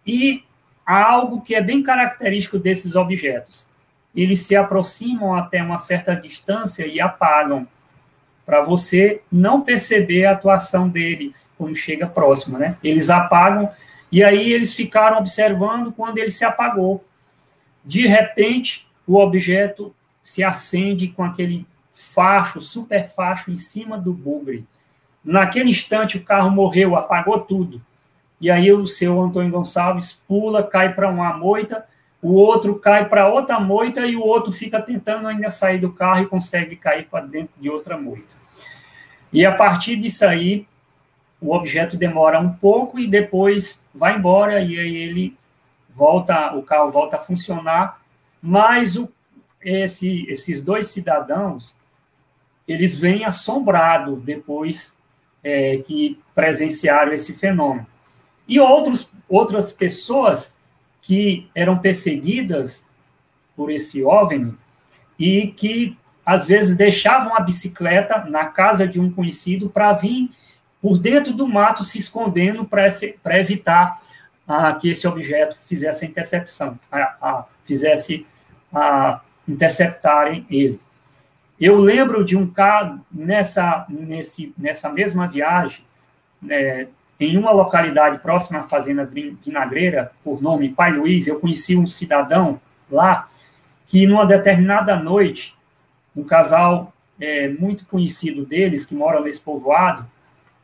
E 0.05 0.43
há 0.85 1.05
algo 1.05 1.41
que 1.41 1.55
é 1.55 1.63
bem 1.63 1.83
característico 1.83 2.59
desses 2.59 2.97
objetos. 2.97 3.69
Eles 4.15 4.41
se 4.43 4.57
aproximam 4.57 5.37
até 5.37 5.63
uma 5.63 5.79
certa 5.79 6.17
distância 6.17 6.85
e 6.85 7.01
apagam 7.01 7.69
para 8.49 8.63
você 8.63 9.21
não 9.31 9.61
perceber 9.61 10.25
a 10.25 10.33
atuação 10.33 10.89
dele 10.89 11.35
quando 11.59 11.77
chega 11.77 12.07
próximo, 12.07 12.57
né? 12.57 12.79
Eles 12.83 13.11
apagam 13.11 13.69
e 14.11 14.25
aí 14.25 14.51
eles 14.51 14.73
ficaram 14.73 15.19
observando 15.19 15.93
quando 15.93 16.17
ele 16.17 16.31
se 16.31 16.47
apagou. 16.47 17.05
De 17.85 18.07
repente, 18.07 18.89
o 19.07 19.19
objeto 19.19 19.95
se 20.23 20.43
acende 20.43 21.09
com 21.09 21.23
aquele 21.23 21.67
facho, 21.93 22.63
super 22.63 23.07
facho 23.07 23.51
em 23.51 23.59
cima 23.59 23.99
do 23.99 24.15
bugre. 24.15 24.65
Naquele 25.23 25.69
instante 25.69 26.17
o 26.17 26.25
carro 26.25 26.51
morreu, 26.51 26.97
apagou 26.97 27.41
tudo. 27.41 27.83
E 28.41 28.51
aí 28.51 28.73
o 28.73 28.87
seu 28.87 29.21
Antônio 29.21 29.53
Gonçalves 29.53 30.23
pula, 30.27 30.63
cai 30.63 30.95
para 30.95 31.11
uma 31.11 31.37
moita, 31.37 31.85
o 32.23 32.33
outro 32.33 32.77
cai 32.77 33.07
para 33.11 33.29
outra 33.29 33.61
moita 33.61 34.07
e 34.07 34.17
o 34.17 34.25
outro 34.25 34.51
fica 34.53 34.81
tentando 34.81 35.29
ainda 35.29 35.51
sair 35.51 35.79
do 35.79 35.93
carro 35.93 36.23
e 36.23 36.27
consegue 36.27 36.77
cair 36.77 37.07
para 37.11 37.27
dentro 37.27 37.53
de 37.61 37.69
outra 37.69 37.99
moita. 37.99 38.38
E 39.33 39.45
a 39.45 39.55
partir 39.55 39.97
disso 39.97 40.25
aí, 40.25 40.67
o 41.41 41.55
objeto 41.55 41.97
demora 41.97 42.41
um 42.41 42.53
pouco 42.53 42.99
e 42.99 43.07
depois 43.07 43.83
vai 43.95 44.17
embora 44.17 44.61
e 44.61 44.79
aí 44.79 44.97
ele 44.97 45.37
volta, 45.95 46.55
o 46.55 46.63
carro 46.63 46.91
volta 46.91 47.17
a 47.17 47.21
funcionar, 47.21 48.01
mas 48.41 48.97
o, 48.97 49.09
esse, 49.61 50.25
esses 50.29 50.63
dois 50.63 50.89
cidadãos, 50.89 51.77
eles 52.67 52.99
vêm 52.99 53.25
assombrados 53.25 54.23
depois 54.23 54.97
é, 55.43 55.79
que 55.79 56.19
presenciaram 56.35 57.13
esse 57.13 57.35
fenômeno. 57.35 57.87
E 58.47 58.59
outros, 58.59 59.13
outras 59.29 59.73
pessoas 59.73 60.57
que 61.03 61.49
eram 61.55 61.79
perseguidas 61.79 62.85
por 63.57 63.71
esse 63.71 64.03
OVNI 64.03 64.55
e 65.19 65.49
que 65.49 65.97
às 66.29 66.45
vezes 66.45 66.77
deixavam 66.77 67.35
a 67.35 67.41
bicicleta 67.41 68.23
na 68.29 68.45
casa 68.45 68.87
de 68.87 69.01
um 69.01 69.11
conhecido 69.11 69.71
para 69.71 69.95
vir 69.95 70.31
por 70.79 70.99
dentro 70.99 71.33
do 71.33 71.49
mato 71.49 71.83
se 71.83 71.97
escondendo 71.97 72.67
para 72.67 73.41
evitar 73.41 73.99
a 74.47 74.75
que 74.75 74.91
esse 74.91 75.09
objeto 75.09 75.57
fizesse 75.57 76.05
a 76.05 76.09
intercepção, 76.09 76.79
fizesse 77.65 78.27
interceptarem 79.49 80.47
eles. 80.51 80.87
Eu 81.59 81.79
lembro 81.79 82.23
de 82.23 82.37
um 82.37 82.47
caso 82.47 83.01
nessa 83.11 83.87
nesse, 83.89 84.53
nessa 84.59 84.91
mesma 84.91 85.27
viagem, 85.27 85.83
né, 86.43 86.89
em 87.19 87.39
uma 87.39 87.53
localidade 87.53 88.19
próxima 88.19 88.59
à 88.61 88.65
fazenda 88.65 89.11
vinagreira, 89.43 90.13
por 90.23 90.43
nome 90.43 90.69
Pai 90.69 90.93
Luiz, 90.93 91.27
eu 91.27 91.41
conheci 91.41 91.75
um 91.75 91.87
cidadão 91.87 92.61
lá 92.91 93.31
que 93.87 94.07
numa 94.07 94.27
determinada 94.27 94.95
noite, 94.95 95.58
um 96.19 96.25
casal 96.25 96.93
é, 97.21 97.49
muito 97.49 97.87
conhecido 97.87 98.45
deles 98.45 98.85
que 98.85 98.95
mora 98.95 99.21
nesse 99.21 99.41
povoado 99.41 100.07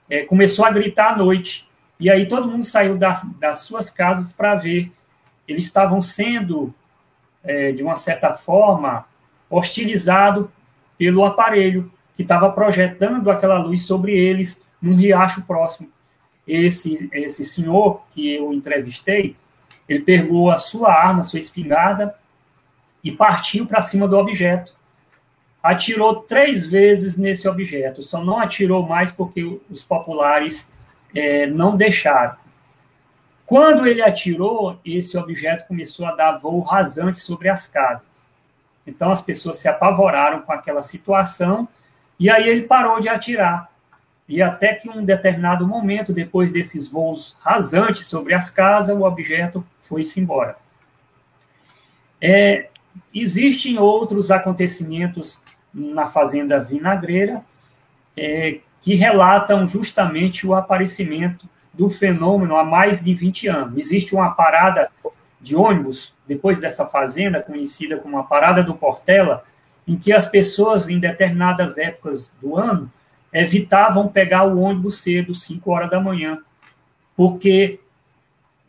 é, 0.09 0.24
começou 0.24 0.64
a 0.64 0.70
gritar 0.70 1.12
à 1.12 1.16
noite 1.16 1.68
e 1.98 2.11
aí 2.11 2.26
todo 2.26 2.48
mundo 2.48 2.64
saiu 2.64 2.96
das, 2.98 3.22
das 3.38 3.61
suas 3.61 3.88
casas 3.88 4.32
para 4.32 4.57
ver. 4.57 4.92
Eles 5.46 5.64
estavam 5.64 6.02
sendo, 6.02 6.74
é, 7.42 7.72
de 7.72 7.82
uma 7.82 7.96
certa 7.96 8.34
forma, 8.34 9.07
hostilizados 9.48 10.48
pelo 10.98 11.24
aparelho 11.24 11.90
que 12.16 12.22
estava 12.22 12.50
projetando 12.50 13.30
aquela 13.30 13.59
luz 13.59 13.82
sobre 13.82 14.12
eles 14.12 14.66
num 14.80 14.96
riacho 14.96 15.42
próximo. 15.42 15.88
Esse, 16.46 17.09
esse 17.12 17.44
senhor 17.44 18.02
que 18.11 18.34
eu 18.34 18.52
entrevistei, 18.52 19.36
ele 19.88 20.00
pegou 20.00 20.50
a 20.50 20.59
sua 20.59 20.92
arma, 20.92 21.20
a 21.20 21.24
sua 21.24 21.38
espingarda, 21.38 22.14
e 23.02 23.12
partiu 23.12 23.66
para 23.66 23.82
cima 23.82 24.09
do 24.09 24.16
objeto. 24.16 24.74
Atirou 25.64 26.16
três 26.16 26.66
vezes 26.66 27.16
nesse 27.16 27.48
objeto, 27.48 28.02
só 28.02 28.22
não 28.22 28.38
atirou 28.38 28.86
mais 28.86 29.10
porque 29.10 29.42
os 29.70 29.82
populares 29.82 30.70
é, 31.14 31.46
não 31.46 31.74
deixaram. 31.74 32.36
Quando 33.46 33.86
ele 33.86 34.02
atirou, 34.02 34.78
esse 34.84 35.16
objeto 35.16 35.66
começou 35.66 36.04
a 36.04 36.14
dar 36.14 36.32
voo 36.32 36.60
rasante 36.60 37.18
sobre 37.18 37.48
as 37.48 37.66
casas. 37.66 38.26
Então 38.86 39.10
as 39.10 39.22
pessoas 39.22 39.56
se 39.56 39.66
apavoraram 39.66 40.42
com 40.42 40.52
aquela 40.52 40.82
situação 40.82 41.66
e 42.20 42.28
aí 42.28 42.46
ele 42.46 42.64
parou 42.64 43.00
de 43.00 43.08
atirar. 43.08 43.72
E 44.28 44.42
até 44.42 44.74
que 44.74 44.90
um 44.90 45.02
determinado 45.02 45.66
momento, 45.66 46.12
depois 46.12 46.52
desses 46.52 46.86
voos 46.86 47.38
rasantes 47.40 48.06
sobre 48.06 48.34
as 48.34 48.50
casas, 48.50 48.94
o 48.94 49.02
objeto 49.02 49.66
foi-se 49.78 50.20
embora. 50.20 50.56
É, 52.20 52.68
existem 53.14 53.78
outros 53.78 54.30
acontecimentos 54.30 55.42
na 55.74 56.06
Fazenda 56.06 56.60
Vinagreira 56.60 57.42
é, 58.16 58.60
que 58.80 58.94
relatam 58.94 59.66
justamente 59.66 60.46
o 60.46 60.54
aparecimento 60.54 61.48
do 61.72 61.90
fenômeno 61.90 62.56
há 62.56 62.62
mais 62.62 63.02
de 63.02 63.12
20 63.14 63.48
anos. 63.48 63.78
Existe 63.78 64.14
uma 64.14 64.30
parada 64.30 64.90
de 65.40 65.56
ônibus, 65.56 66.14
depois 66.26 66.60
dessa 66.60 66.86
fazenda, 66.86 67.42
conhecida 67.42 67.96
como 67.96 68.16
a 68.18 68.22
Parada 68.22 68.62
do 68.62 68.74
Portela, 68.74 69.44
em 69.86 69.96
que 69.96 70.12
as 70.12 70.26
pessoas, 70.26 70.88
em 70.88 70.98
determinadas 70.98 71.76
épocas 71.76 72.32
do 72.40 72.56
ano, 72.56 72.90
evitavam 73.32 74.08
pegar 74.08 74.44
o 74.44 74.60
ônibus 74.60 75.02
cedo, 75.02 75.34
5 75.34 75.70
horas 75.70 75.90
da 75.90 76.00
manhã, 76.00 76.38
porque 77.16 77.80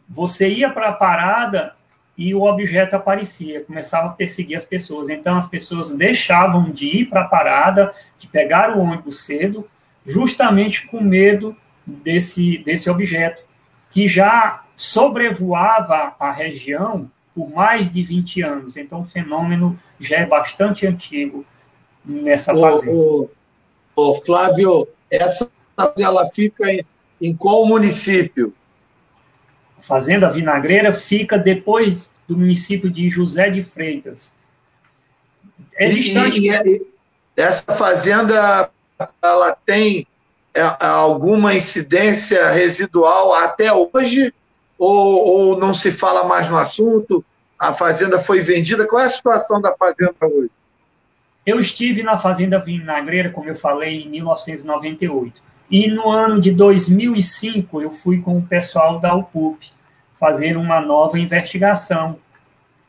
você 0.09 0.49
ia 0.49 0.69
para 0.69 0.89
a 0.89 0.93
parada 0.93 1.74
e 2.17 2.33
o 2.33 2.43
objeto 2.43 2.95
aparecia, 2.95 3.61
começava 3.61 4.07
a 4.07 4.11
perseguir 4.11 4.55
as 4.55 4.65
pessoas. 4.65 5.09
Então, 5.09 5.37
as 5.37 5.47
pessoas 5.47 5.91
deixavam 5.91 6.71
de 6.71 6.85
ir 6.85 7.05
para 7.05 7.21
a 7.21 7.27
parada, 7.27 7.93
de 8.17 8.27
pegar 8.27 8.75
o 8.75 8.79
ônibus 8.79 9.25
cedo, 9.25 9.67
justamente 10.05 10.87
com 10.87 11.01
medo 11.01 11.55
desse, 11.85 12.57
desse 12.59 12.89
objeto, 12.89 13.43
que 13.89 14.07
já 14.07 14.63
sobrevoava 14.75 16.15
a 16.19 16.31
região 16.31 17.09
por 17.33 17.49
mais 17.49 17.91
de 17.91 18.01
20 18.01 18.41
anos. 18.41 18.77
Então, 18.77 19.01
o 19.01 19.05
fenômeno 19.05 19.77
já 19.99 20.17
é 20.17 20.25
bastante 20.25 20.87
antigo 20.87 21.45
nessa. 22.03 22.53
O, 22.53 23.25
o, 23.25 23.29
o 23.95 24.15
Flávio, 24.23 24.87
essa 25.11 25.49
ela 25.97 26.29
fica 26.31 26.71
em, 26.71 26.85
em 27.21 27.35
qual 27.35 27.65
município? 27.65 28.53
Fazenda 29.87 30.31
Vinagreira 30.31 30.91
fica 30.91 31.37
depois 31.37 32.11
do 32.27 32.35
município 32.35 32.89
de 32.89 33.07
José 33.07 33.51
de 33.51 33.63
Freitas. 33.63 34.33
É 35.75 35.87
distante. 35.87 36.41
E, 36.41 36.49
e, 36.49 36.77
e 37.37 37.41
essa 37.41 37.71
fazenda 37.75 38.71
ela 39.21 39.55
tem 39.63 40.07
é, 40.55 40.61
alguma 40.79 41.53
incidência 41.53 42.49
residual 42.49 43.31
até 43.35 43.71
hoje? 43.71 44.33
Ou, 44.77 45.17
ou 45.23 45.59
não 45.59 45.71
se 45.71 45.91
fala 45.91 46.23
mais 46.23 46.49
no 46.49 46.57
assunto? 46.57 47.23
A 47.57 47.71
fazenda 47.71 48.17
foi 48.19 48.41
vendida? 48.41 48.87
Qual 48.87 49.01
é 49.01 49.05
a 49.05 49.09
situação 49.09 49.61
da 49.61 49.75
fazenda 49.75 50.15
hoje? 50.23 50.49
Eu 51.45 51.59
estive 51.59 52.01
na 52.01 52.17
Fazenda 52.17 52.57
Vinagreira, 52.57 53.29
como 53.29 53.47
eu 53.47 53.55
falei, 53.55 54.01
em 54.01 54.09
1998. 54.09 55.43
E 55.69 55.87
no 55.87 56.09
ano 56.09 56.41
de 56.41 56.51
2005, 56.51 57.83
eu 57.83 57.91
fui 57.91 58.19
com 58.19 58.39
o 58.39 58.41
pessoal 58.41 58.99
da 58.99 59.13
UPUP 59.13 59.74
fazer 60.19 60.57
uma 60.57 60.79
nova 60.81 61.19
investigação. 61.19 62.17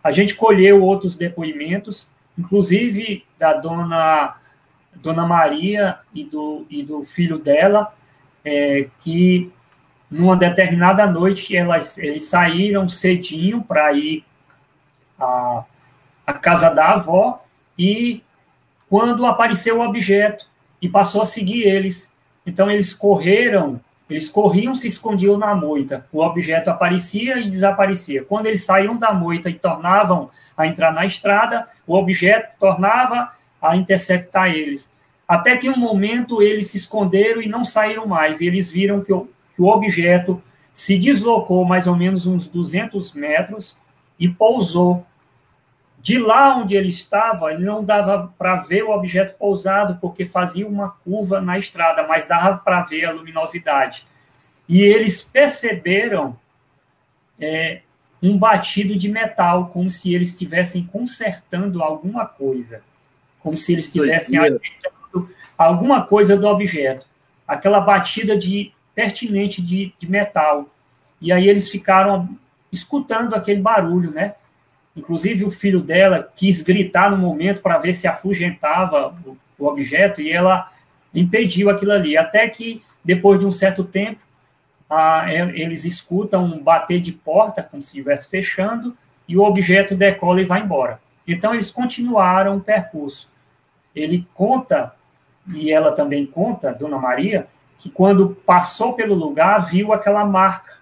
A 0.03 0.11
gente 0.11 0.35
colheu 0.35 0.83
outros 0.83 1.17
depoimentos, 1.17 2.11
inclusive 2.39 3.25
da 3.39 3.53
dona 3.53 4.37
Dona 4.95 5.27
Maria 5.27 5.99
e 6.15 6.25
do, 6.25 6.67
e 6.71 6.83
do 6.83 7.05
filho 7.05 7.39
dela, 7.39 7.95
é, 8.45 8.89
que 9.01 9.53
numa 10.11 10.37
determinada 10.37 11.07
noite 11.07 11.57
elas, 11.57 11.99
eles 11.99 12.25
saíram 12.25 12.89
cedinho 12.89 13.63
para 13.63 13.93
ir 13.93 14.25
à, 15.19 15.65
à 16.27 16.33
casa 16.33 16.71
da 16.71 16.93
avó 16.93 17.45
e 17.79 18.23
quando 18.89 19.27
apareceu 19.27 19.79
o 19.79 19.85
objeto 19.85 20.49
e 20.81 20.89
passou 20.89 21.23
a 21.23 21.27
seguir 21.27 21.65
eles. 21.65 22.13
Então 22.47 22.71
eles 22.71 22.95
correram, 22.95 23.81
eles 24.09 24.29
corriam, 24.29 24.75
se 24.75 24.87
escondiam 24.87 25.37
na 25.37 25.55
moita. 25.55 26.07
O 26.13 26.23
objeto 26.23 26.71
aparecia 26.71 27.39
e 27.39 27.51
desaparecia. 27.51 28.25
Quando 28.25 28.47
eles 28.47 28.65
saíam 28.65 28.97
da 28.97 29.13
moita 29.13 29.51
e 29.51 29.55
tornavam 29.55 30.31
a 30.57 30.67
entrar 30.67 30.93
na 30.93 31.05
estrada, 31.05 31.69
o 31.87 31.95
objeto 31.95 32.51
tornava 32.59 33.33
a 33.61 33.77
interceptar 33.77 34.51
eles. 34.51 34.91
Até 35.27 35.57
que 35.57 35.69
um 35.69 35.77
momento 35.77 36.41
eles 36.41 36.71
se 36.71 36.77
esconderam 36.77 37.43
e 37.43 37.49
não 37.49 37.65
saíram 37.65 38.07
mais. 38.07 38.41
Eles 38.41 38.71
viram 38.71 39.03
que 39.03 39.13
o, 39.13 39.29
que 39.55 39.61
o 39.61 39.67
objeto 39.67 40.41
se 40.73 40.97
deslocou 40.99 41.65
mais 41.65 41.89
ou 41.89 41.97
menos 41.97 42.27
uns 42.27 42.47
200 42.47 43.13
metros 43.15 43.81
e 44.21 44.29
pousou. 44.29 45.05
De 46.07 46.19
lá 46.21 46.57
onde 46.57 46.77
ele 46.77 46.89
estava, 46.89 47.53
ele 47.53 47.65
não 47.65 47.85
dava 47.85 48.33
para 48.39 48.59
ver 48.59 48.85
o 48.85 48.93
objeto 48.93 49.37
pousado, 49.37 49.99
porque 50.01 50.25
fazia 50.25 50.65
uma 50.65 50.91
curva 50.91 51.41
na 51.41 51.59
estrada, 51.59 52.07
mas 52.07 52.25
dava 52.25 52.59
para 52.59 52.83
ver 52.83 53.07
a 53.07 53.11
luminosidade. 53.11 54.07
E 54.69 54.83
eles 54.83 55.25
perceberam 55.25 56.39
é, 57.41 57.81
um 58.23 58.39
batido 58.39 58.97
de 58.97 59.09
metal, 59.09 59.71
como 59.71 59.91
se 59.91 60.15
eles 60.15 60.29
estivessem 60.29 60.87
consertando 60.87 61.83
alguma 61.83 62.25
coisa, 62.25 62.83
como 63.41 63.57
se 63.57 63.73
eles 63.73 63.87
estivessem 63.87 64.39
ajeitando 64.39 65.29
alguma 65.59 66.07
coisa 66.07 66.37
do 66.37 66.47
objeto, 66.47 67.05
aquela 67.49 67.81
batida 67.81 68.39
de 68.39 68.73
pertinente 68.95 69.61
de, 69.61 69.93
de 69.99 70.09
metal. 70.09 70.69
E 71.21 71.33
aí 71.33 71.49
eles 71.49 71.69
ficaram 71.69 72.29
escutando 72.71 73.35
aquele 73.35 73.61
barulho, 73.61 74.13
né? 74.13 74.37
Inclusive 74.97 75.45
o 75.45 75.51
filho 75.51 75.81
dela 75.81 76.33
quis 76.35 76.63
gritar 76.63 77.11
no 77.11 77.19
momento 77.19 77.61
para 77.61 77.79
ver 77.79 77.93
se 77.93 78.09
afugentava 78.09 79.15
o, 79.27 79.37
o 79.59 79.67
objeto 79.67 80.21
e 80.21 80.33
ela 80.33 80.71
impediu 81.15 81.69
aquilo 81.69 81.93
ali. 81.93 82.17
Até 82.17 82.49
que 82.49 82.83
depois 83.05 83.39
de 83.39 83.47
um 83.47 83.53
certo 83.53 83.85
tempo 83.85 84.21
a, 84.89 85.27
eles 85.33 85.85
escutam 85.85 86.45
um 86.45 86.63
bater 86.63 87.01
de 87.01 87.13
porta, 87.13 87.63
como 87.63 87.83
se 87.83 87.89
estivesse 87.89 88.29
fechando, 88.29 88.97
e 89.29 89.37
o 89.37 89.43
objeto 89.43 89.95
decola 89.95 90.41
e 90.41 90.45
vai 90.45 90.63
embora. 90.63 91.01
Então, 91.27 91.53
eles 91.53 91.71
continuaram 91.71 92.57
o 92.57 92.61
percurso. 92.61 93.31
Ele 93.95 94.27
conta, 94.33 94.95
e 95.53 95.73
ela 95.73 95.93
também 95.93 96.25
conta, 96.25 96.73
Dona 96.73 96.99
Maria, 96.99 97.49
que 97.79 97.91
quando 97.91 98.37
passou 98.47 98.95
pelo 98.95 99.15
lugar, 99.15 99.59
viu 99.59 99.93
aquela 99.93 100.25
marca 100.25 100.77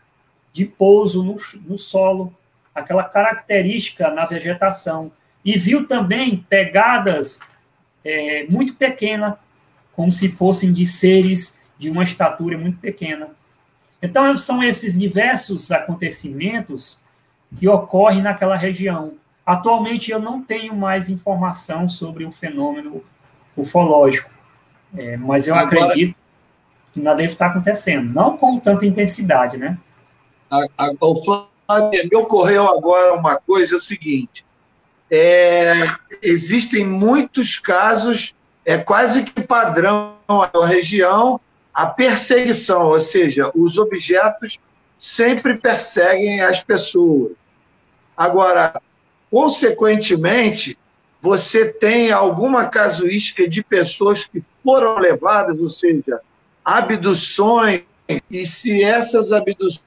de 0.52 0.64
pouso 0.64 1.24
no, 1.24 1.36
no 1.66 1.78
solo, 1.78 2.32
aquela 2.74 3.04
característica 3.04 4.10
na 4.10 4.24
vegetação. 4.24 5.12
E 5.44 5.58
viu 5.58 5.86
também 5.86 6.44
pegadas 6.48 7.40
é, 8.04 8.46
muito 8.48 8.74
pequenas, 8.74 9.34
como 9.92 10.10
se 10.10 10.28
fossem 10.28 10.72
de 10.72 10.86
seres 10.86 11.58
de 11.78 11.90
uma 11.90 12.02
estatura 12.02 12.58
muito 12.58 12.78
pequena. 12.78 13.28
Então, 14.02 14.36
são 14.36 14.62
esses 14.62 14.98
diversos 14.98 15.70
acontecimentos 15.70 16.98
que 17.56 17.68
ocorrem 17.68 18.22
naquela 18.22 18.56
região. 18.56 19.14
Atualmente, 19.46 20.10
eu 20.10 20.18
não 20.18 20.42
tenho 20.42 20.74
mais 20.74 21.08
informação 21.08 21.88
sobre 21.88 22.24
o 22.24 22.32
fenômeno 22.32 23.02
ufológico, 23.56 24.30
é, 24.96 25.16
mas 25.16 25.46
eu 25.46 25.54
Agora, 25.54 25.84
acredito 25.84 26.16
que 26.92 27.00
nada 27.00 27.16
deve 27.18 27.32
estar 27.32 27.46
acontecendo. 27.46 28.12
Não 28.12 28.36
com 28.36 28.58
tanta 28.58 28.84
intensidade, 28.86 29.56
né? 29.56 29.78
a, 30.50 30.66
a, 30.78 30.90
o 31.00 31.24
Flávio, 31.24 31.48
me 31.68 32.16
ocorreu 32.16 32.68
agora 32.68 33.14
uma 33.14 33.36
coisa, 33.36 33.74
é 33.74 33.76
o 33.76 33.80
seguinte, 33.80 34.44
é, 35.10 35.86
existem 36.22 36.84
muitos 36.84 37.58
casos, 37.58 38.34
é 38.64 38.78
quase 38.78 39.24
que 39.24 39.42
padrão 39.42 40.14
na 40.28 40.66
região, 40.66 41.40
a 41.72 41.86
perseguição, 41.86 42.86
ou 42.86 43.00
seja, 43.00 43.50
os 43.54 43.78
objetos 43.78 44.58
sempre 44.98 45.56
perseguem 45.56 46.40
as 46.40 46.62
pessoas. 46.62 47.32
Agora, 48.16 48.80
consequentemente, 49.30 50.78
você 51.20 51.72
tem 51.72 52.12
alguma 52.12 52.68
casuística 52.68 53.48
de 53.48 53.62
pessoas 53.62 54.24
que 54.24 54.42
foram 54.62 54.98
levadas, 54.98 55.58
ou 55.58 55.70
seja, 55.70 56.20
abduções, 56.64 57.82
e 58.30 58.46
se 58.46 58.82
essas 58.82 59.32
abduções 59.32 59.82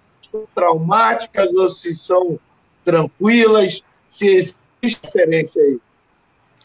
traumáticas 0.54 1.54
ou 1.54 1.70
se 1.70 1.94
são 1.94 2.40
tranquilas, 2.84 3.84
se 4.08 4.28
existe 4.28 4.60
diferença 4.82 5.60
aí. 5.60 5.80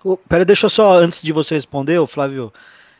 Oh, 0.04 0.16
pera, 0.16 0.44
deixa 0.44 0.66
eu 0.66 0.70
só, 0.70 0.98
antes 0.98 1.22
de 1.22 1.32
você 1.32 1.54
responder, 1.54 2.04
Flávio, 2.06 2.52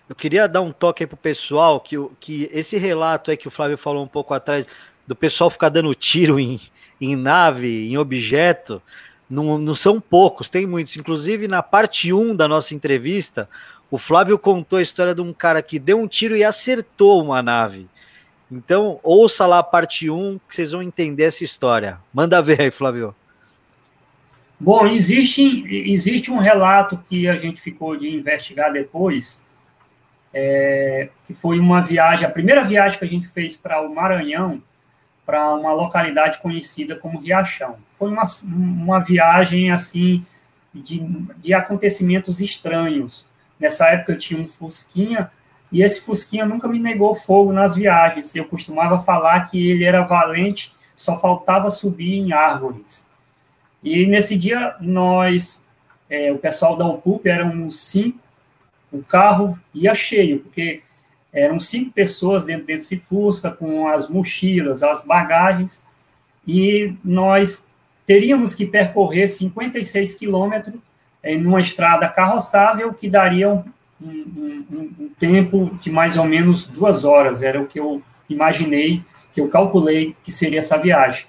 eu 0.08 0.14
queria 0.14 0.46
dar 0.46 0.60
um 0.60 0.72
toque 0.72 1.02
aí 1.02 1.06
pro 1.06 1.16
pessoal, 1.16 1.80
que, 1.80 1.96
que 2.20 2.48
esse 2.52 2.76
relato 2.76 3.30
aí 3.30 3.36
que 3.36 3.48
o 3.48 3.50
Flávio 3.50 3.76
falou 3.76 4.04
um 4.04 4.08
pouco 4.08 4.34
atrás, 4.34 4.66
do 5.06 5.16
pessoal 5.16 5.50
ficar 5.50 5.68
dando 5.68 5.94
tiro 5.94 6.38
em, 6.38 6.60
em 7.00 7.16
nave, 7.16 7.88
em 7.90 7.98
objeto, 7.98 8.80
não, 9.28 9.58
não 9.58 9.74
são 9.74 10.00
poucos, 10.00 10.50
tem 10.50 10.66
muitos. 10.66 10.96
Inclusive, 10.96 11.48
na 11.48 11.62
parte 11.62 12.12
1 12.12 12.36
da 12.36 12.46
nossa 12.46 12.74
entrevista, 12.74 13.48
o 13.90 13.98
Flávio 13.98 14.38
contou 14.38 14.78
a 14.78 14.82
história 14.82 15.14
de 15.14 15.20
um 15.20 15.32
cara 15.32 15.62
que 15.62 15.78
deu 15.78 15.98
um 15.98 16.06
tiro 16.06 16.36
e 16.36 16.44
acertou 16.44 17.22
uma 17.22 17.42
nave. 17.42 17.88
Então, 18.52 19.00
ouça 19.02 19.46
lá 19.46 19.60
a 19.60 19.62
parte 19.62 20.10
1 20.10 20.38
que 20.46 20.54
vocês 20.54 20.72
vão 20.72 20.82
entender 20.82 21.24
essa 21.24 21.42
história. 21.42 21.98
Manda 22.12 22.42
ver 22.42 22.60
aí, 22.60 22.70
Flávio. 22.70 23.14
Bom, 24.60 24.86
existe, 24.86 25.64
existe 25.90 26.30
um 26.30 26.36
relato 26.36 27.00
que 27.08 27.26
a 27.26 27.34
gente 27.34 27.62
ficou 27.62 27.96
de 27.96 28.14
investigar 28.14 28.70
depois, 28.70 29.42
é, 30.34 31.08
que 31.26 31.32
foi 31.32 31.58
uma 31.58 31.80
viagem, 31.80 32.26
a 32.26 32.30
primeira 32.30 32.62
viagem 32.62 32.98
que 32.98 33.04
a 33.06 33.08
gente 33.08 33.26
fez 33.26 33.56
para 33.56 33.80
o 33.80 33.92
Maranhão, 33.92 34.62
para 35.24 35.54
uma 35.54 35.72
localidade 35.72 36.38
conhecida 36.38 36.94
como 36.94 37.20
Riachão. 37.20 37.76
Foi 37.98 38.10
uma, 38.10 38.24
uma 38.44 38.98
viagem 39.00 39.70
assim 39.70 40.26
de, 40.74 41.00
de 41.38 41.54
acontecimentos 41.54 42.38
estranhos. 42.38 43.26
Nessa 43.58 43.88
época 43.88 44.12
eu 44.12 44.18
tinha 44.18 44.38
um 44.38 44.46
Fusquinha 44.46 45.30
e 45.72 45.82
esse 45.82 46.02
Fusquinha 46.02 46.44
nunca 46.44 46.68
me 46.68 46.78
negou 46.78 47.14
fogo 47.14 47.50
nas 47.50 47.74
viagens. 47.74 48.36
Eu 48.36 48.44
costumava 48.44 48.98
falar 48.98 49.50
que 49.50 49.70
ele 49.70 49.84
era 49.84 50.02
valente, 50.02 50.72
só 50.94 51.18
faltava 51.18 51.70
subir 51.70 52.18
em 52.18 52.32
árvores. 52.32 53.06
E 53.82 54.06
nesse 54.06 54.36
dia 54.36 54.76
nós, 54.80 55.66
é, 56.10 56.30
o 56.30 56.36
pessoal 56.36 56.76
da 56.76 56.86
UPUP, 56.86 57.26
uns 57.42 57.80
cinco, 57.80 58.18
o 58.92 59.02
carro 59.02 59.58
ia 59.74 59.94
cheio, 59.94 60.40
porque 60.40 60.82
eram 61.32 61.58
cinco 61.58 61.90
pessoas 61.90 62.44
dentro 62.44 62.66
desse 62.66 62.98
Fusca, 62.98 63.50
com 63.50 63.88
as 63.88 64.06
mochilas, 64.06 64.82
as 64.82 65.06
bagagens, 65.06 65.82
e 66.46 66.94
nós 67.02 67.70
teríamos 68.06 68.54
que 68.54 68.66
percorrer 68.66 69.26
56 69.26 70.16
quilômetros 70.16 70.78
em 71.24 71.44
uma 71.46 71.60
estrada 71.60 72.06
carroçável 72.08 72.92
que 72.92 73.08
daria 73.08 73.64
um, 74.02 74.64
um, 74.70 74.94
um, 75.00 75.10
tempo 75.18 75.76
de 75.80 75.90
mais 75.90 76.16
ou 76.16 76.24
menos 76.24 76.66
duas 76.66 77.04
horas, 77.04 77.42
era 77.42 77.60
o 77.60 77.66
que 77.66 77.78
eu 77.78 78.02
imaginei, 78.28 79.02
que 79.32 79.40
eu 79.40 79.48
calculei 79.48 80.16
que 80.22 80.30
seria 80.32 80.58
essa 80.58 80.76
viagem. 80.76 81.26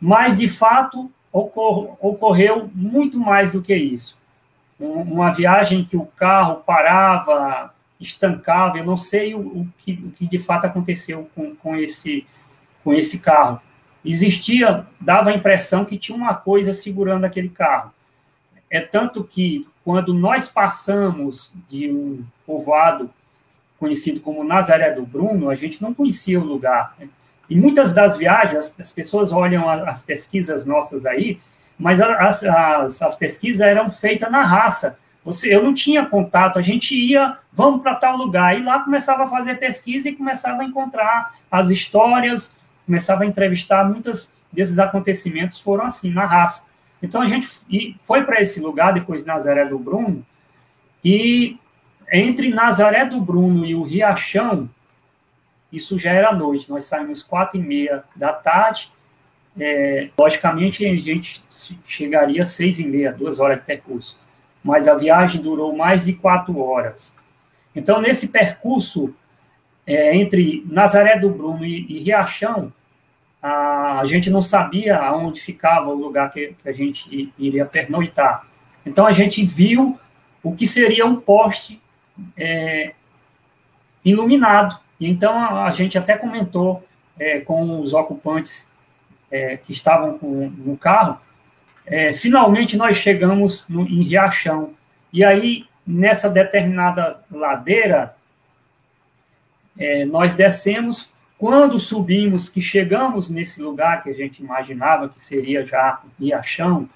Mas, 0.00 0.38
de 0.38 0.48
fato, 0.48 1.10
ocor 1.32 1.96
ocorreu 2.00 2.70
muito 2.74 3.18
mais 3.18 3.52
do 3.52 3.62
que 3.62 3.74
isso. 3.74 4.18
Uma 4.78 5.30
viagem 5.30 5.84
que 5.84 5.96
o 5.96 6.04
carro 6.04 6.62
parava 6.66 7.72
estancava. 8.00 8.78
Eu 8.78 8.84
não 8.84 8.96
sei 8.96 9.34
o, 9.34 9.40
o, 9.40 9.68
que, 9.78 9.92
o 9.92 10.10
que 10.10 10.26
de 10.26 10.38
fato 10.38 10.66
aconteceu 10.66 11.28
com, 11.34 11.54
com, 11.56 11.76
esse, 11.76 12.26
com 12.82 12.92
esse 12.92 13.20
carro. 13.20 13.60
Existia, 14.04 14.86
dava 15.00 15.30
a 15.30 15.34
impressão 15.34 15.84
que 15.84 15.96
tinha 15.96 16.16
uma 16.16 16.34
coisa 16.34 16.74
segurando 16.74 17.24
aquele 17.24 17.48
carro. 17.48 17.92
É 18.70 18.80
tanto 18.80 19.24
que, 19.24 19.66
quando 19.84 20.14
nós 20.14 20.48
passamos 20.48 21.52
de 21.68 21.90
um 21.90 22.24
povoado 22.46 23.10
conhecido 23.78 24.20
como 24.20 24.42
Nazaré 24.42 24.90
do 24.92 25.04
Bruno, 25.04 25.50
a 25.50 25.54
gente 25.54 25.82
não 25.82 25.92
conhecia 25.92 26.40
o 26.40 26.44
lugar. 26.44 26.94
Né? 26.98 27.08
E 27.50 27.54
muitas 27.54 27.92
das 27.92 28.16
viagens, 28.16 28.74
as 28.78 28.92
pessoas 28.92 29.30
olham 29.30 29.68
as 29.68 30.00
pesquisas 30.00 30.64
nossas 30.64 31.04
aí, 31.04 31.38
mas 31.78 32.00
as, 32.00 32.42
as, 32.42 33.02
as 33.02 33.14
pesquisas 33.16 33.60
eram 33.60 33.90
feitas 33.90 34.30
na 34.30 34.42
raça. 34.42 34.98
Você, 35.22 35.54
eu 35.54 35.62
não 35.62 35.74
tinha 35.74 36.06
contato, 36.06 36.58
a 36.58 36.62
gente 36.62 36.94
ia, 36.94 37.36
vamos 37.52 37.82
para 37.82 37.94
tal 37.94 38.16
lugar, 38.16 38.58
e 38.58 38.62
lá 38.62 38.80
começava 38.80 39.24
a 39.24 39.28
fazer 39.28 39.58
pesquisa 39.58 40.08
e 40.08 40.14
começava 40.14 40.62
a 40.62 40.64
encontrar 40.64 41.34
as 41.50 41.70
histórias, 41.70 42.54
começava 42.86 43.24
a 43.24 43.26
entrevistar, 43.26 43.84
muitos 43.84 44.32
desses 44.52 44.78
acontecimentos 44.78 45.58
foram 45.58 45.84
assim, 45.84 46.10
na 46.10 46.24
raça. 46.24 46.64
Então 47.04 47.20
a 47.20 47.26
gente 47.26 47.46
foi 47.98 48.24
para 48.24 48.40
esse 48.40 48.60
lugar, 48.60 48.94
depois 48.94 49.26
Nazaré 49.26 49.66
do 49.66 49.78
Bruno, 49.78 50.24
e 51.04 51.58
entre 52.10 52.48
Nazaré 52.48 53.04
do 53.04 53.20
Bruno 53.20 53.66
e 53.66 53.74
o 53.74 53.82
Riachão, 53.82 54.70
isso 55.70 55.98
já 55.98 56.12
era 56.12 56.32
noite, 56.32 56.70
nós 56.70 56.86
saímos 56.86 57.22
quatro 57.22 57.58
e 57.58 57.62
meia 57.62 58.04
da 58.16 58.32
tarde, 58.32 58.90
é, 59.60 60.08
logicamente 60.16 60.86
a 60.86 60.94
gente 60.96 61.44
chegaria 61.84 62.40
às 62.40 62.48
seis 62.48 62.78
e 62.78 62.86
meia, 62.86 63.12
duas 63.12 63.38
horas 63.38 63.58
de 63.58 63.66
percurso. 63.66 64.18
Mas 64.62 64.88
a 64.88 64.94
viagem 64.94 65.42
durou 65.42 65.76
mais 65.76 66.06
de 66.06 66.14
quatro 66.14 66.58
horas. 66.58 67.14
Então, 67.76 68.00
nesse 68.00 68.28
percurso 68.28 69.14
é, 69.86 70.16
entre 70.16 70.64
Nazaré 70.66 71.18
do 71.18 71.28
Bruno 71.28 71.66
e, 71.66 71.84
e 71.86 71.98
Riachão, 71.98 72.72
a, 73.46 74.00
a, 74.00 74.06
gente 74.06 74.30
não 74.30 74.42
sabia 74.42 74.96
aonde 74.96 75.40
ficava 75.40 75.90
o 75.90 75.94
lugar 75.94 76.30
que, 76.30 76.54
que 76.62 76.68
a 76.68 76.72
gente 76.72 77.32
iria 77.38 77.66
pernoitar. 77.66 78.46
Então, 78.86 79.06
a 79.06 79.12
gente 79.12 79.44
viu 79.44 79.98
o 80.42 80.54
que 80.54 80.66
seria 80.66 81.04
um 81.04 81.16
poste 81.16 81.80
é, 82.36 82.92
iluminado. 84.04 84.80
Então, 85.00 85.38
a, 85.38 85.66
a, 85.66 85.70
gente 85.72 85.98
até 85.98 86.16
comentou 86.16 86.82
é, 87.18 87.40
com 87.40 87.80
os 87.80 87.92
ocupantes 87.92 88.72
é, 89.30 89.56
que 89.56 89.72
estavam 89.72 90.18
com, 90.18 90.48
no 90.48 90.76
carro 90.76 91.18
é, 91.86 92.12
finalmente 92.12 92.76
nós 92.76 92.96
chegamos 92.96 93.68
no, 93.68 93.82
em 93.82 94.02
Riachão. 94.02 94.72
E 95.12 95.22
aí, 95.22 95.66
nessa 95.86 96.30
determinada 96.30 97.22
ladeira, 97.30 98.16
é, 99.78 100.04
nós 100.04 100.34
descemos. 100.34 101.12
Quando 101.44 101.78
subimos, 101.78 102.48
que 102.48 102.58
chegamos 102.58 103.28
nesse 103.28 103.60
lugar 103.60 104.02
que 104.02 104.08
a 104.08 104.14
gente 104.14 104.42
imaginava 104.42 105.10
que 105.10 105.20
seria 105.20 105.62
já 105.62 106.00
Riachão, 106.18 106.88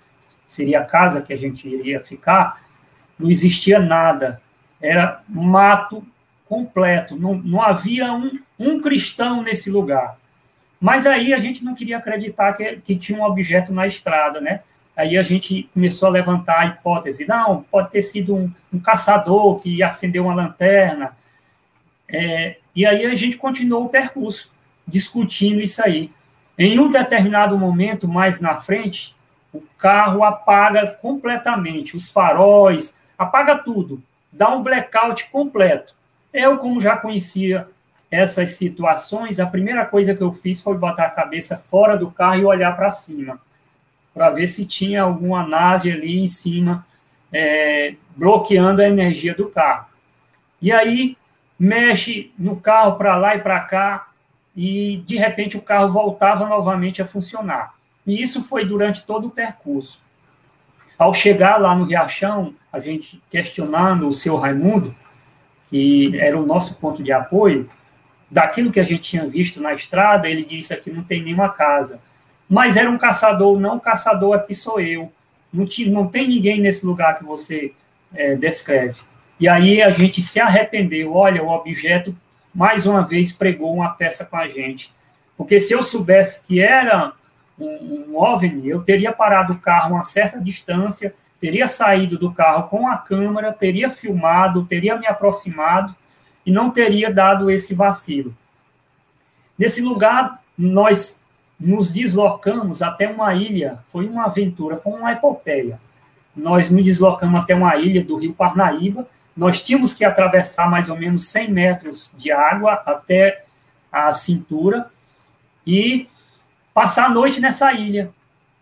seria 0.47 0.81
a 0.81 0.85
casa 0.87 1.21
que 1.21 1.35
a 1.35 1.37
gente 1.37 1.69
iria 1.69 2.01
ficar, 2.01 2.59
não 3.19 3.31
existia 3.31 3.79
nada. 3.79 4.41
Era 4.81 5.23
mato 5.29 6.03
completo. 6.47 7.15
Não, 7.15 7.35
não 7.35 7.61
havia 7.61 8.11
um, 8.11 8.41
um 8.59 8.81
cristão 8.81 9.43
nesse 9.43 9.69
lugar. 9.69 10.17
Mas 10.81 11.07
aí 11.07 11.35
a 11.35 11.39
gente 11.39 11.63
não 11.63 11.75
queria 11.75 11.99
acreditar 11.99 12.55
que, 12.55 12.77
que 12.77 12.97
tinha 12.97 13.19
um 13.19 13.25
objeto 13.25 13.71
na 13.71 13.87
estrada, 13.87 14.41
né? 14.41 14.63
Aí 14.97 15.19
a 15.19 15.23
gente 15.23 15.69
começou 15.75 16.09
a 16.09 16.13
levantar 16.13 16.61
a 16.61 16.67
hipótese, 16.69 17.29
não, 17.29 17.67
pode 17.71 17.91
ter 17.91 18.01
sido 18.01 18.35
um, 18.35 18.51
um 18.73 18.81
caçador 18.81 19.61
que 19.61 19.83
acendeu 19.83 20.25
uma 20.25 20.35
lanterna. 20.35 21.15
É, 22.09 22.57
e 22.75 22.87
aí 22.87 23.07
a 23.07 23.15
gente 23.15 23.37
continuou 23.37 23.87
o 23.87 23.89
percurso, 23.89 24.53
discutindo 24.87 25.61
isso 25.61 25.83
aí. 25.83 26.11
Em 26.57 26.79
um 26.79 26.91
determinado 26.91 27.57
momento, 27.57 28.09
mais 28.09 28.41
na 28.41 28.57
frente, 28.57 29.15
o 29.53 29.63
carro 29.79 30.25
apaga 30.25 30.87
completamente, 30.87 31.97
os 31.97 32.11
faróis, 32.11 32.99
apaga 33.17 33.59
tudo, 33.59 34.03
dá 34.33 34.55
um 34.55 34.63
blackout 34.63 35.29
completo. 35.31 35.95
Eu, 36.33 36.59
como 36.59 36.81
já 36.81 36.97
conhecia 36.97 37.69
essas 38.11 38.53
situações, 38.53 39.39
a 39.39 39.47
primeira 39.47 39.85
coisa 39.85 40.15
que 40.15 40.23
eu 40.23 40.33
fiz 40.33 40.63
foi 40.63 40.77
botar 40.77 41.05
a 41.05 41.11
cabeça 41.11 41.57
fora 41.57 41.97
do 41.97 42.11
carro 42.11 42.41
e 42.41 42.45
olhar 42.45 42.77
para 42.77 42.91
cima 42.91 43.41
para 44.19 44.31
ver 44.31 44.49
se 44.49 44.67
tinha 44.67 45.03
alguma 45.03 45.47
nave 45.47 45.93
ali 45.93 46.19
em 46.19 46.27
cima 46.27 46.85
é, 47.33 47.95
bloqueando 48.17 48.83
a 48.83 48.89
energia 48.89 49.33
do 49.33 49.49
carro. 49.49 49.87
E 50.61 50.73
aí 50.73 51.17
mexe 51.59 52.33
no 52.39 52.57
carro 52.57 52.97
para 52.97 53.17
lá 53.17 53.35
e 53.35 53.41
para 53.41 53.61
cá 53.61 54.09
e 54.55 55.03
de 55.07 55.17
repente 55.17 55.57
o 55.57 55.63
carro 55.63 55.89
voltava 55.89 56.47
novamente 56.47 57.03
a 57.03 57.07
funcionar. 57.07 57.75
E 58.07 58.23
isso 58.23 58.43
foi 58.43 58.65
durante 58.65 59.05
todo 59.05 59.29
o 59.29 59.31
percurso. 59.31 60.03
Ao 60.99 61.15
chegar 61.15 61.59
lá 61.59 61.75
no 61.75 61.85
Riachão, 61.85 62.55
a 62.73 62.81
gente 62.81 63.23
questionando 63.31 64.09
o 64.09 64.13
seu 64.13 64.37
Raimundo, 64.37 64.95
que 65.69 66.19
era 66.19 66.39
o 66.39 66.47
nosso 66.47 66.77
ponto 66.77 67.03
de 67.03 67.13
apoio, 67.13 67.69
daquilo 68.31 68.73
que 68.73 68.81
a 68.81 68.85
gente 68.85 69.03
tinha 69.03 69.27
visto 69.27 69.61
na 69.61 69.73
estrada, 69.75 70.29
ele 70.29 70.45
disse 70.45 70.73
aqui 70.75 70.91
não 70.91 71.03
tem 71.03 71.23
nenhuma 71.23 71.49
casa. 71.51 72.01
mas 72.49 72.77
era 72.77 72.91
um 72.91 72.99
caçador, 72.99 73.61
não 73.61 73.79
caçador 73.79 74.35
aqui 74.35 74.55
sou 74.55 74.81
eu. 74.81 75.13
Não, 75.53 75.67
tinha, 75.67 75.91
não 75.91 76.07
tem 76.07 76.27
ninguém 76.27 76.61
nesse 76.61 76.85
lugar 76.85 77.19
que 77.19 77.25
você 77.25 77.73
é, 78.15 78.35
descreve. 78.35 79.01
E 79.39 79.49
aí 79.49 79.81
a 79.81 79.91
gente 79.91 80.21
se 80.23 80.41
arrependeu. 80.41 81.15
Olha, 81.15 81.43
o 81.43 81.49
objeto 81.49 82.15
mais 82.55 82.87
uma 82.87 83.03
vez 83.03 83.31
pregou 83.31 83.75
uma 83.75 83.91
peça 83.91 84.25
com 84.25 84.37
a 84.37 84.49
gente. 84.49 84.93
Porque 85.37 85.61
se 85.61 85.73
eu 85.73 85.83
soubesse 85.83 86.45
que 86.47 86.61
era 86.61 87.13
um, 87.59 88.09
um 88.11 88.17
OVNI, 88.19 88.69
eu 88.69 88.83
teria 88.83 89.13
parado 89.13 89.53
o 89.53 89.59
carro 89.59 89.93
a 89.93 89.97
uma 89.99 90.05
certa 90.05 90.41
distância, 90.41 91.15
teria 91.41 91.69
saído 91.69 92.19
do 92.19 92.33
carro 92.33 92.65
com 92.65 92.89
a 92.89 92.97
câmera, 92.97 93.53
teria 93.53 93.89
filmado, 93.89 94.65
teria 94.65 94.97
me 94.97 95.07
aproximado 95.07 95.95
e 96.45 96.51
não 96.51 96.71
teria 96.71 97.13
dado 97.13 97.51
esse 97.51 97.75
vacilo. 97.75 98.35
Nesse 99.57 99.83
lugar, 99.83 100.43
nós 100.57 101.23
nos 101.59 101.91
deslocamos 101.91 102.83
até 102.83 103.09
uma 103.09 103.35
ilha, 103.35 103.79
foi 103.87 104.09
uma 104.09 104.27
aventura, 104.27 104.77
foi 104.77 104.93
uma 104.93 105.13
epopeia. 105.13 105.81
Nós 106.35 106.71
nos 106.71 106.85
deslocamos 106.85 107.41
até 107.41 107.55
uma 107.55 107.77
ilha 107.77 108.03
do 108.03 108.17
rio 108.17 108.35
Parnaíba, 108.35 109.07
nós 109.39 109.63
tínhamos 109.63 109.95
que 109.95 110.05
atravessar 110.05 110.69
mais 110.69 110.89
ou 110.89 110.97
menos 110.97 111.29
100 111.29 111.53
metros 111.53 112.11
de 112.17 112.33
água 112.33 112.73
até 112.85 113.45
a 113.91 114.13
cintura 114.13 114.91
e 115.65 116.09
passar 116.75 117.07
a 117.07 117.11
noite 117.11 117.41
nessa 117.41 117.73
ilha. 117.73 118.11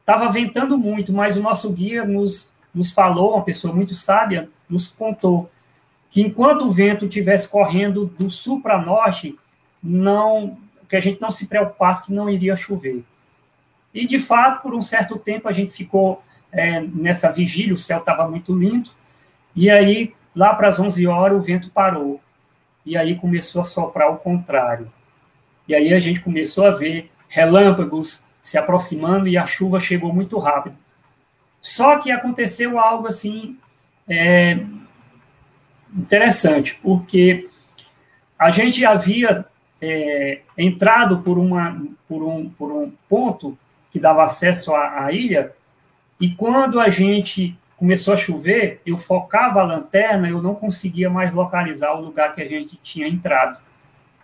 Estava 0.01 0.29
ventando 0.29 0.77
muito, 0.77 1.15
mas 1.15 1.39
o 1.39 1.43
nosso 1.43 1.73
guia 1.73 2.05
nos, 2.05 2.53
nos 2.75 2.91
falou, 2.91 3.33
uma 3.33 3.43
pessoa 3.43 3.75
muito 3.75 3.95
sábia, 3.95 4.51
nos 4.69 4.87
contou 4.87 5.51
que 6.11 6.21
enquanto 6.21 6.67
o 6.67 6.71
vento 6.71 7.07
estivesse 7.07 7.49
correndo 7.49 8.05
do 8.19 8.29
sul 8.29 8.61
para 8.61 8.79
norte, 8.79 9.35
não 9.83 10.59
que 10.91 10.95
a 10.95 11.01
gente 11.01 11.23
não 11.23 11.31
se 11.31 11.47
preocupasse 11.47 12.05
que 12.05 12.13
não 12.13 12.29
iria 12.29 12.55
chover. 12.55 13.03
E, 13.95 14.07
de 14.07 14.19
fato, 14.19 14.61
por 14.61 14.75
um 14.75 14.83
certo 14.83 15.19
tempo, 15.19 15.49
a 15.49 15.53
gente 15.53 15.73
ficou 15.73 16.23
é, 16.53 16.83
nessa 16.83 17.33
vigília, 17.33 17.75
o 17.75 17.79
céu 17.79 17.99
estava 17.99 18.29
muito 18.29 18.55
lindo, 18.55 18.91
e 19.55 19.71
aí, 19.71 20.15
lá 20.37 20.55
para 20.55 20.69
as 20.69 20.79
11 20.79 21.07
horas, 21.07 21.39
o 21.39 21.43
vento 21.43 21.71
parou, 21.71 22.21
e 22.85 22.97
aí 22.97 23.17
começou 23.17 23.63
a 23.63 23.65
soprar 23.65 24.13
o 24.13 24.19
contrário. 24.19 24.93
E 25.67 25.75
aí 25.75 25.95
a 25.95 25.99
gente 25.99 26.21
começou 26.21 26.67
a 26.67 26.71
ver 26.71 27.11
relâmpagos 27.29 28.23
se 28.43 28.57
aproximando 28.59 29.27
e 29.27 29.37
a 29.37 29.47
chuva 29.47 29.81
chegou 29.81 30.13
muito 30.13 30.39
rápido. 30.39 30.77
Só 31.61 31.99
que 31.99 32.13
aconteceu 32.13 32.79
algo 32.79 33.09
assim 33.09 33.59
é, 34.09 34.61
interessante, 35.93 36.79
porque 36.81 37.49
a 38.39 38.51
gente 38.51 38.85
havia 38.85 39.45
é, 39.81 40.43
entrado 40.57 41.19
por, 41.23 41.39
uma, 41.39 41.83
por, 42.07 42.23
um, 42.23 42.49
por 42.51 42.71
um 42.71 42.93
ponto 43.09 43.59
que 43.91 43.99
dava 43.99 44.23
acesso 44.25 44.75
à, 44.75 45.07
à 45.07 45.13
ilha, 45.13 45.53
e 46.21 46.31
quando 46.31 46.79
a 46.79 46.89
gente 46.89 47.59
começou 47.77 48.15
a 48.15 48.17
chover, 48.17 48.81
eu 48.87 48.97
focava 48.97 49.61
a 49.61 49.65
lanterna, 49.65 50.29
eu 50.29 50.41
não 50.41 50.55
conseguia 50.55 51.11
mais 51.11 51.33
localizar 51.33 51.93
o 51.95 52.01
lugar 52.01 52.35
que 52.35 52.43
a 52.43 52.49
gente 52.49 52.77
tinha 52.77 53.07
entrado. 53.07 53.59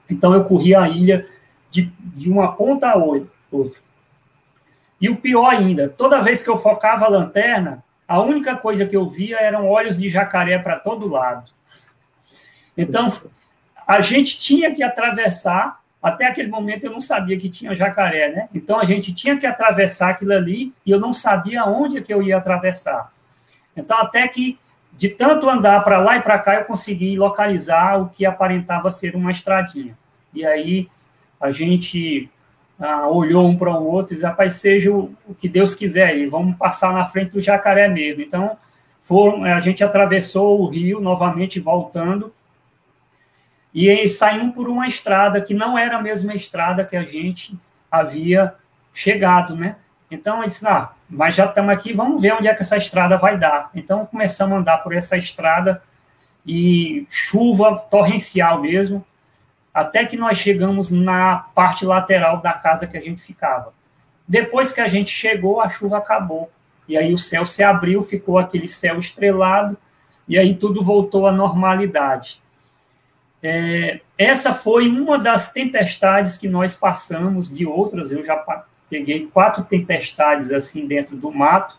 Então 0.08 0.32
eu 0.34 0.44
corria 0.44 0.80
a 0.80 0.88
ilha 0.88 1.26
de, 1.70 1.92
de 1.98 2.30
uma 2.30 2.52
ponta 2.54 2.90
a 2.90 2.96
outra. 2.96 3.30
E 5.00 5.08
o 5.10 5.16
pior 5.16 5.50
ainda, 5.50 5.88
toda 5.88 6.20
vez 6.20 6.42
que 6.42 6.48
eu 6.48 6.56
focava 6.56 7.04
a 7.04 7.08
lanterna, 7.08 7.84
a 8.06 8.20
única 8.20 8.56
coisa 8.56 8.86
que 8.86 8.96
eu 8.96 9.08
via 9.08 9.38
eram 9.38 9.68
olhos 9.68 9.98
de 9.98 10.08
jacaré 10.08 10.58
para 10.58 10.78
todo 10.78 11.08
lado. 11.08 11.50
Então, 12.76 13.12
a 13.86 14.00
gente 14.00 14.38
tinha 14.38 14.74
que 14.74 14.82
atravessar, 14.82 15.80
até 16.02 16.26
aquele 16.26 16.48
momento 16.48 16.84
eu 16.84 16.90
não 16.90 17.00
sabia 17.00 17.38
que 17.38 17.50
tinha 17.50 17.74
jacaré, 17.74 18.30
né? 18.30 18.48
Então 18.54 18.78
a 18.78 18.84
gente 18.84 19.14
tinha 19.14 19.36
que 19.36 19.46
atravessar 19.46 20.10
aquilo 20.10 20.32
ali 20.32 20.72
e 20.84 20.90
eu 20.90 20.98
não 20.98 21.12
sabia 21.12 21.64
onde 21.64 22.00
que 22.00 22.12
eu 22.12 22.22
ia 22.22 22.38
atravessar. 22.38 23.12
Então 23.76 23.98
até 23.98 24.26
que 24.28 24.58
de 24.92 25.08
tanto 25.08 25.48
andar 25.48 25.82
para 25.82 25.98
lá 25.98 26.16
e 26.16 26.22
para 26.22 26.38
cá 26.38 26.56
eu 26.56 26.64
consegui 26.64 27.16
localizar 27.16 28.00
o 28.00 28.08
que 28.08 28.26
aparentava 28.26 28.90
ser 28.90 29.16
uma 29.16 29.30
estradinha. 29.30 29.96
E 30.34 30.44
aí 30.44 30.88
a 31.40 31.50
gente 31.50 32.30
ah, 32.78 33.08
olhou 33.08 33.46
um 33.46 33.56
para 33.56 33.70
o 33.70 33.86
outro 33.86 34.12
e 34.12 34.16
disse, 34.16 34.26
rapaz, 34.26 34.56
seja 34.56 34.92
o, 34.92 35.14
o, 35.26 35.34
que 35.34 35.48
Deus 35.48 35.74
quiser 35.74 36.08
aí, 36.08 36.26
vamos 36.26 36.56
passar 36.56 36.92
na 36.92 37.04
frente 37.04 37.32
do 37.32 37.40
jacaré 37.40 37.88
mesmo. 37.88 38.22
Então, 38.22 38.56
foram, 39.00 39.44
a 39.44 39.60
gente 39.60 39.82
atravessou 39.82 40.60
o 40.60 40.68
rio 40.68 41.00
novamente 41.00 41.58
voltando 41.58 42.32
e 43.74 44.08
saímos 44.08 44.54
por 44.54 44.68
uma 44.68 44.86
estrada 44.86 45.40
que 45.40 45.54
não 45.54 45.78
era 45.78 45.96
a 45.96 46.02
mesma 46.02 46.34
estrada 46.34 46.84
que 46.84 46.96
a 46.96 47.02
gente 47.02 47.58
havia 47.90 48.54
chegado, 48.92 49.56
né? 49.56 49.76
Então, 50.12 50.40
eu 50.40 50.44
disse, 50.44 50.66
ah, 50.68 50.90
mas 51.08 51.34
já 51.34 51.46
estamos 51.46 51.72
aqui, 51.72 51.94
vamos 51.94 52.20
ver 52.20 52.34
onde 52.34 52.46
é 52.46 52.54
que 52.54 52.60
essa 52.60 52.76
estrada 52.76 53.16
vai 53.16 53.38
dar. 53.38 53.70
Então, 53.74 54.04
começamos 54.04 54.54
a 54.54 54.60
andar 54.60 54.78
por 54.78 54.94
essa 54.94 55.16
estrada 55.16 55.82
e 56.46 57.06
chuva 57.08 57.76
torrencial 57.90 58.60
mesmo, 58.60 59.02
até 59.72 60.04
que 60.04 60.18
nós 60.18 60.36
chegamos 60.36 60.90
na 60.90 61.36
parte 61.54 61.86
lateral 61.86 62.42
da 62.42 62.52
casa 62.52 62.86
que 62.86 62.98
a 62.98 63.00
gente 63.00 63.22
ficava. 63.22 63.72
Depois 64.28 64.70
que 64.70 64.82
a 64.82 64.86
gente 64.86 65.10
chegou, 65.10 65.62
a 65.62 65.70
chuva 65.70 65.96
acabou. 65.96 66.50
E 66.86 66.94
aí 66.94 67.14
o 67.14 67.18
céu 67.18 67.46
se 67.46 67.62
abriu, 67.62 68.02
ficou 68.02 68.38
aquele 68.38 68.68
céu 68.68 68.98
estrelado, 68.98 69.78
e 70.28 70.38
aí 70.38 70.54
tudo 70.54 70.82
voltou 70.82 71.26
à 71.26 71.32
normalidade. 71.32 72.42
É, 73.42 74.00
essa 74.18 74.52
foi 74.52 74.88
uma 74.88 75.18
das 75.18 75.52
tempestades 75.52 76.36
que 76.36 76.48
nós 76.48 76.76
passamos, 76.76 77.50
de 77.50 77.64
outras, 77.64 78.12
eu 78.12 78.22
já 78.22 78.36
peguei 78.92 79.26
quatro 79.26 79.64
tempestades 79.64 80.52
assim 80.52 80.86
dentro 80.86 81.16
do 81.16 81.32
mato, 81.32 81.78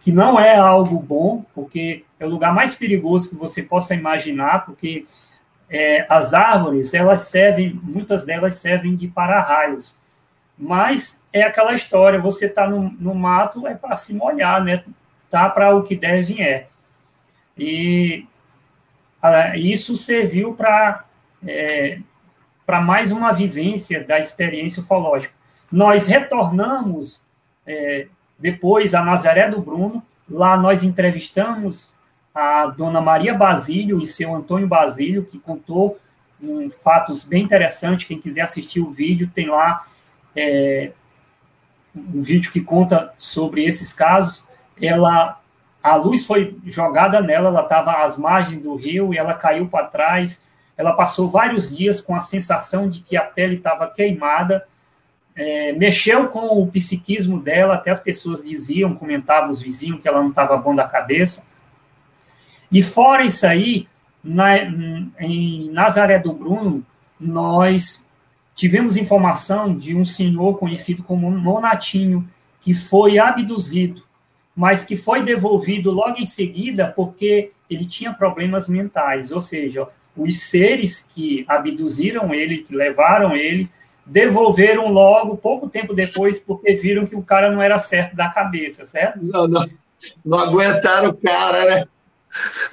que 0.00 0.10
não 0.10 0.40
é 0.40 0.56
algo 0.56 0.98
bom, 0.98 1.44
porque 1.54 2.04
é 2.18 2.26
o 2.26 2.28
lugar 2.28 2.52
mais 2.52 2.74
perigoso 2.74 3.30
que 3.30 3.36
você 3.36 3.62
possa 3.62 3.94
imaginar, 3.94 4.64
porque 4.66 5.06
é, 5.68 6.04
as 6.08 6.34
árvores, 6.34 6.92
elas 6.92 7.20
servem, 7.20 7.78
muitas 7.80 8.24
delas 8.24 8.56
servem 8.56 8.96
de 8.96 9.06
para-raios, 9.06 9.96
mas 10.58 11.22
é 11.32 11.44
aquela 11.44 11.72
história, 11.72 12.18
você 12.18 12.46
está 12.46 12.68
no, 12.68 12.90
no 12.98 13.14
mato, 13.14 13.64
é 13.68 13.76
para 13.76 13.94
se 13.94 14.12
molhar, 14.12 14.64
né? 14.64 14.82
Tá 15.30 15.48
para 15.48 15.72
o 15.76 15.84
que 15.84 15.94
deve 15.94 16.42
é. 16.42 16.66
E 17.56 18.26
ah, 19.22 19.56
isso 19.56 19.96
serviu 19.96 20.54
para 20.54 21.04
é, 21.46 22.00
para 22.66 22.80
mais 22.80 23.12
uma 23.12 23.32
vivência 23.32 24.02
da 24.02 24.18
experiência 24.18 24.82
ufológica. 24.82 25.39
Nós 25.70 26.06
retornamos 26.06 27.22
é, 27.66 28.06
depois 28.38 28.94
a 28.94 29.02
Nazaré 29.02 29.48
do 29.48 29.60
Bruno, 29.60 30.02
lá 30.28 30.56
nós 30.56 30.82
entrevistamos 30.82 31.92
a 32.34 32.66
dona 32.66 33.00
Maria 33.00 33.34
Basílio 33.34 34.00
e 34.00 34.06
seu 34.06 34.34
Antônio 34.34 34.66
Basílio, 34.66 35.24
que 35.24 35.38
contou 35.38 35.98
um, 36.42 36.70
fatos 36.70 37.24
bem 37.24 37.42
interessantes. 37.42 38.06
Quem 38.06 38.18
quiser 38.18 38.42
assistir 38.42 38.80
o 38.80 38.90
vídeo, 38.90 39.30
tem 39.34 39.48
lá 39.48 39.86
é, 40.34 40.92
um 41.94 42.22
vídeo 42.22 42.50
que 42.50 42.60
conta 42.60 43.12
sobre 43.18 43.64
esses 43.64 43.92
casos. 43.92 44.44
Ela 44.80 45.40
a 45.82 45.94
luz 45.94 46.26
foi 46.26 46.58
jogada 46.66 47.22
nela, 47.22 47.48
ela 47.48 47.62
estava 47.62 48.04
às 48.04 48.16
margens 48.16 48.62
do 48.62 48.74
rio 48.74 49.14
e 49.14 49.18
ela 49.18 49.32
caiu 49.32 49.66
para 49.66 49.86
trás. 49.86 50.44
Ela 50.76 50.92
passou 50.92 51.28
vários 51.28 51.74
dias 51.74 52.00
com 52.00 52.14
a 52.14 52.20
sensação 52.20 52.88
de 52.88 53.00
que 53.00 53.16
a 53.16 53.22
pele 53.22 53.56
estava 53.56 53.86
queimada. 53.86 54.66
É, 55.42 55.72
mexeu 55.72 56.28
com 56.28 56.60
o 56.60 56.66
psiquismo 56.66 57.40
dela, 57.40 57.74
até 57.74 57.90
as 57.90 58.00
pessoas 58.00 58.44
diziam, 58.44 58.94
comentavam 58.94 59.50
os 59.50 59.62
vizinhos 59.62 60.02
que 60.02 60.08
ela 60.08 60.20
não 60.20 60.30
estava 60.30 60.56
bom 60.56 60.74
da 60.74 60.86
cabeça. 60.86 61.46
E 62.70 62.82
fora 62.82 63.24
isso 63.24 63.46
aí, 63.46 63.88
na, 64.22 64.56
em 65.18 65.70
Nazaré 65.70 66.18
do 66.18 66.32
Bruno, 66.32 66.84
nós 67.18 68.06
tivemos 68.54 68.96
informação 68.98 69.74
de 69.74 69.96
um 69.96 70.04
senhor 70.04 70.58
conhecido 70.58 71.02
como 71.02 71.30
Monatinho, 71.30 72.28
que 72.60 72.74
foi 72.74 73.18
abduzido 73.18 74.02
mas 74.60 74.84
que 74.84 74.94
foi 74.94 75.22
devolvido 75.22 75.90
logo 75.90 76.18
em 76.18 76.26
seguida 76.26 76.88
porque 76.88 77.52
ele 77.68 77.86
tinha 77.86 78.12
problemas 78.12 78.68
mentais, 78.68 79.32
ou 79.32 79.40
seja, 79.40 79.88
os 80.14 80.42
seres 80.42 81.00
que 81.00 81.44
abduziram 81.48 82.34
ele, 82.34 82.58
que 82.58 82.74
levaram 82.74 83.34
ele, 83.34 83.70
devolveram 84.10 84.88
logo, 84.88 85.36
pouco 85.36 85.68
tempo 85.68 85.94
depois, 85.94 86.40
porque 86.40 86.74
viram 86.74 87.06
que 87.06 87.14
o 87.14 87.22
cara 87.22 87.50
não 87.50 87.62
era 87.62 87.78
certo 87.78 88.16
da 88.16 88.28
cabeça, 88.28 88.84
certo? 88.84 89.20
Não, 89.22 89.46
não, 89.46 89.66
não 90.24 90.38
aguentaram 90.40 91.10
o 91.10 91.14
cara, 91.14 91.64
né? 91.64 91.84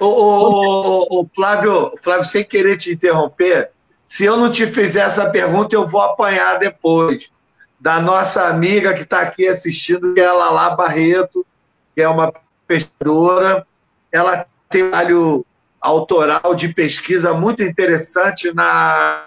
Ô, 0.00 1.26
Flávio, 1.34 1.92
Flávio, 2.02 2.24
sem 2.24 2.44
querer 2.44 2.76
te 2.76 2.92
interromper, 2.92 3.70
se 4.04 4.24
eu 4.24 4.36
não 4.36 4.50
te 4.50 4.66
fizer 4.66 5.02
essa 5.02 5.30
pergunta, 5.30 5.76
eu 5.76 5.86
vou 5.86 6.00
apanhar 6.00 6.58
depois. 6.58 7.30
Da 7.78 8.00
nossa 8.00 8.48
amiga 8.48 8.92
que 8.92 9.02
está 9.02 9.20
aqui 9.20 9.46
assistindo, 9.46 10.14
que 10.14 10.20
é 10.20 10.26
a 10.26 10.32
Lala 10.32 10.74
Barreto, 10.74 11.46
que 11.94 12.02
é 12.02 12.08
uma 12.08 12.32
pesquisadora. 12.66 13.64
Ela 14.10 14.44
tem 14.68 14.82
um 14.82 14.90
trabalho 14.90 15.46
autoral 15.80 16.56
de 16.56 16.68
pesquisa 16.70 17.32
muito 17.32 17.62
interessante 17.62 18.52
na 18.52 19.24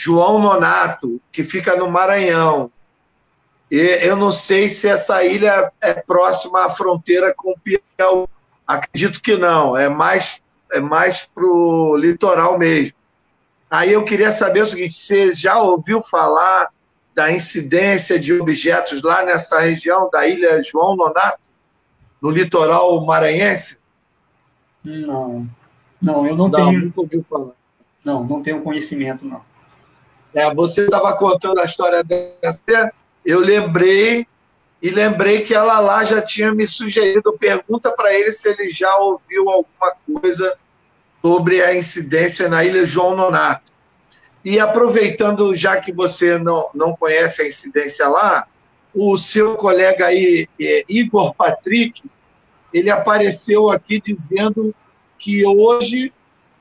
João 0.00 0.38
Nonato, 0.38 1.20
que 1.32 1.42
fica 1.42 1.74
no 1.74 1.90
Maranhão. 1.90 2.70
E 3.68 3.76
eu 3.76 4.14
não 4.14 4.30
sei 4.30 4.68
se 4.68 4.88
essa 4.88 5.24
ilha 5.24 5.72
é 5.80 5.92
próxima 5.92 6.66
à 6.66 6.70
fronteira 6.70 7.34
com 7.36 7.50
o 7.50 7.58
Piauí. 7.58 8.28
Acredito 8.64 9.20
que 9.20 9.36
não, 9.36 9.76
é 9.76 9.88
mais, 9.88 10.40
é 10.72 10.78
mais 10.78 11.28
para 11.34 11.44
o 11.44 11.96
litoral 11.96 12.56
mesmo. 12.56 12.92
Aí 13.68 13.92
eu 13.92 14.04
queria 14.04 14.30
saber 14.30 14.62
o 14.62 14.66
seguinte: 14.66 14.94
você 14.94 15.32
já 15.32 15.60
ouviu 15.60 16.00
falar 16.00 16.68
da 17.12 17.32
incidência 17.32 18.20
de 18.20 18.32
objetos 18.40 19.02
lá 19.02 19.24
nessa 19.24 19.58
região 19.58 20.08
da 20.12 20.28
ilha 20.28 20.62
João 20.62 20.94
Nonato, 20.94 21.40
no 22.22 22.30
litoral 22.30 23.04
maranhense? 23.04 23.78
Não, 24.84 25.48
não, 26.00 26.24
eu 26.24 26.36
não, 26.36 26.48
não 26.48 26.50
tenho. 26.50 26.84
Nunca 26.84 27.00
ouviu 27.00 27.26
falar. 27.28 27.52
Não, 28.04 28.22
não 28.22 28.40
tenho 28.40 28.62
conhecimento, 28.62 29.26
não. 29.26 29.47
É, 30.34 30.54
você 30.54 30.84
estava 30.84 31.16
contando 31.16 31.58
a 31.60 31.64
história 31.64 32.04
dessa, 32.04 32.92
eu 33.24 33.40
lembrei 33.40 34.26
e 34.80 34.90
lembrei 34.90 35.40
que 35.42 35.54
ela 35.54 35.80
lá 35.80 36.04
já 36.04 36.22
tinha 36.22 36.52
me 36.54 36.66
sugerido. 36.66 37.36
Pergunta 37.38 37.90
para 37.92 38.14
ele 38.14 38.30
se 38.32 38.48
ele 38.48 38.70
já 38.70 38.96
ouviu 38.98 39.50
alguma 39.50 39.92
coisa 40.20 40.56
sobre 41.20 41.62
a 41.62 41.74
incidência 41.74 42.48
na 42.48 42.64
Ilha 42.64 42.84
João 42.84 43.16
Nonato. 43.16 43.72
E 44.44 44.58
aproveitando, 44.60 45.54
já 45.56 45.80
que 45.80 45.92
você 45.92 46.38
não, 46.38 46.70
não 46.74 46.94
conhece 46.94 47.42
a 47.42 47.48
incidência 47.48 48.06
lá, 48.08 48.46
o 48.94 49.18
seu 49.18 49.56
colega 49.56 50.06
aí, 50.06 50.48
é, 50.60 50.84
Igor 50.88 51.34
Patrick, 51.34 52.02
ele 52.72 52.88
apareceu 52.88 53.70
aqui 53.70 54.00
dizendo 54.00 54.74
que 55.18 55.44
hoje, 55.44 56.12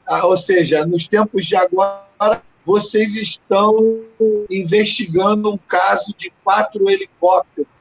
ah, 0.07 0.26
ou 0.26 0.35
seja, 0.35 0.85
nos 0.85 1.07
tempos 1.07 1.45
de 1.45 1.56
agora, 1.56 2.41
vocês 2.68 3.15
estão 3.15 4.03
investigando 4.49 5.53
um 5.53 5.57
caso 5.57 6.14
de 6.18 6.30
quatro 6.44 6.89
helicópteros 6.89 7.72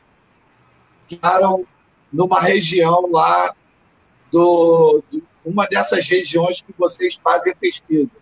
que 1.08 1.16
ficaram 1.16 1.66
numa 2.12 2.40
região 2.40 3.10
lá 3.10 3.52
do, 4.30 5.02
uma 5.44 5.66
dessas 5.66 6.08
regiões 6.08 6.60
que 6.60 6.72
vocês 6.78 7.16
fazem 7.16 7.52
pesquisa. 7.56 8.12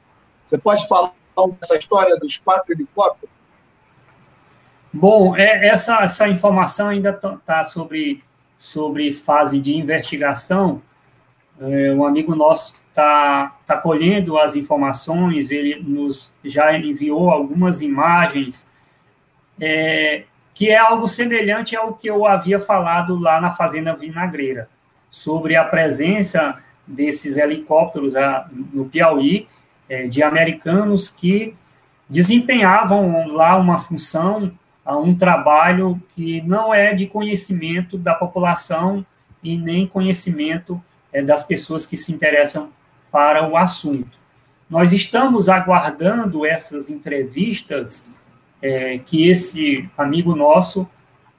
Você 0.47 0.57
pode 0.57 0.89
falar 0.89 1.13
dessa 1.61 1.77
história 1.77 2.17
dos 2.17 2.39
quatro 2.39 2.73
helicópteros? 2.73 3.35
Bom, 4.91 5.37
é, 5.37 5.67
essa, 5.69 5.99
essa 5.99 6.27
informação 6.29 6.89
ainda 6.89 7.11
está 7.11 7.37
tá 7.45 7.65
sobre, 7.65 8.25
sobre 8.57 9.13
fase 9.13 9.61
de 9.61 9.77
investigação. 9.77 10.81
É, 11.61 11.93
um 11.93 12.07
amigo 12.07 12.35
nosso 12.35 12.75
está 12.95 13.57
tá 13.67 13.77
colhendo 13.77 14.39
as 14.39 14.55
informações, 14.55 15.51
ele 15.51 15.83
nos 15.83 16.33
já 16.45 16.79
enviou 16.79 17.29
algumas 17.29 17.83
imagens, 17.83 18.71
é, 19.61 20.23
que 20.55 20.71
é 20.71 20.79
algo 20.79 21.09
semelhante 21.09 21.75
ao 21.75 21.95
que 21.95 22.09
eu 22.09 22.25
havia 22.25 22.61
falado 22.61 23.19
lá 23.19 23.41
na 23.41 23.51
Fazenda 23.51 23.93
Vinagreira, 23.95 24.69
sobre 25.11 25.57
a 25.57 25.65
presença 25.65 26.63
desses 26.87 27.37
helicópteros 27.37 28.15
a, 28.15 28.49
no 28.73 28.85
Piauí, 28.85 29.49
é, 29.89 30.07
de 30.07 30.23
americanos 30.23 31.11
que 31.11 31.53
desempenhavam 32.09 33.27
lá 33.27 33.57
uma 33.57 33.81
função, 33.81 34.53
um 34.87 35.17
trabalho 35.17 36.01
que 36.15 36.41
não 36.43 36.73
é 36.73 36.95
de 36.95 37.09
conhecimento 37.09 37.99
da 37.99 38.15
população 38.15 39.05
e 39.43 39.57
nem 39.57 39.85
conhecimento 39.85 40.81
é, 41.13 41.23
das 41.23 41.43
pessoas 41.43 41.87
que 41.87 41.97
se 41.97 42.13
interessam 42.13 42.71
para 43.15 43.49
o 43.49 43.57
assunto. 43.57 44.19
Nós 44.69 44.93
estamos 44.93 45.49
aguardando 45.49 46.45
essas 46.45 46.91
entrevistas 46.91 48.05
é, 48.61 48.99
que 48.99 49.29
esse 49.29 49.89
amigo 49.97 50.35
nosso 50.35 50.85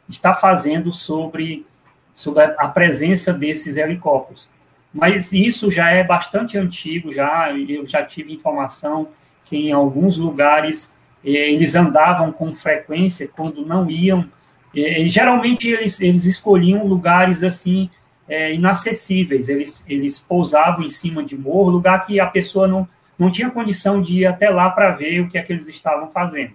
está 0.08 0.34
fazendo 0.34 0.94
sobre, 0.94 1.66
sobre 2.14 2.44
a 2.44 2.70
presença 2.70 3.34
desses 3.34 3.76
helicópteros. 3.76 4.48
Mas 4.94 5.34
isso 5.34 5.70
já 5.70 5.90
é 5.90 6.02
bastante 6.02 6.58
antigo, 6.58 7.12
já 7.12 7.52
eu 7.52 7.86
já 7.86 8.06
tive 8.06 8.32
informação 8.32 9.10
que 9.44 9.58
em 9.58 9.74
alguns 9.74 10.16
lugares 10.16 10.96
é, 11.26 11.52
eles 11.52 11.76
andavam 11.76 12.32
com 12.32 12.56
frequência 12.56 13.28
quando 13.28 13.66
não 13.66 13.92
iam. 13.92 14.30
É, 14.74 15.04
geralmente 15.08 15.68
eles, 15.68 16.00
eles 16.00 16.24
escolhiam 16.24 16.88
lugares 16.88 17.44
assim 17.44 17.90
é, 18.28 18.54
inacessíveis. 18.54 19.50
Eles, 19.50 19.84
eles 19.88 20.20
pousavam 20.20 20.84
em 20.84 20.90
cima 20.90 21.24
de 21.24 21.38
morro, 21.38 21.70
lugar 21.70 22.06
que 22.06 22.20
a 22.20 22.28
pessoa 22.28 22.68
não, 22.68 22.88
não 23.18 23.32
tinha 23.32 23.50
condição 23.50 24.02
de 24.02 24.22
ir 24.22 24.26
até 24.26 24.50
lá 24.50 24.70
para 24.70 24.92
ver 24.92 25.22
o 25.22 25.30
que 25.30 25.38
é 25.38 25.44
que 25.44 25.54
eles 25.54 25.68
estavam 25.68 26.10
fazendo. 26.10 26.54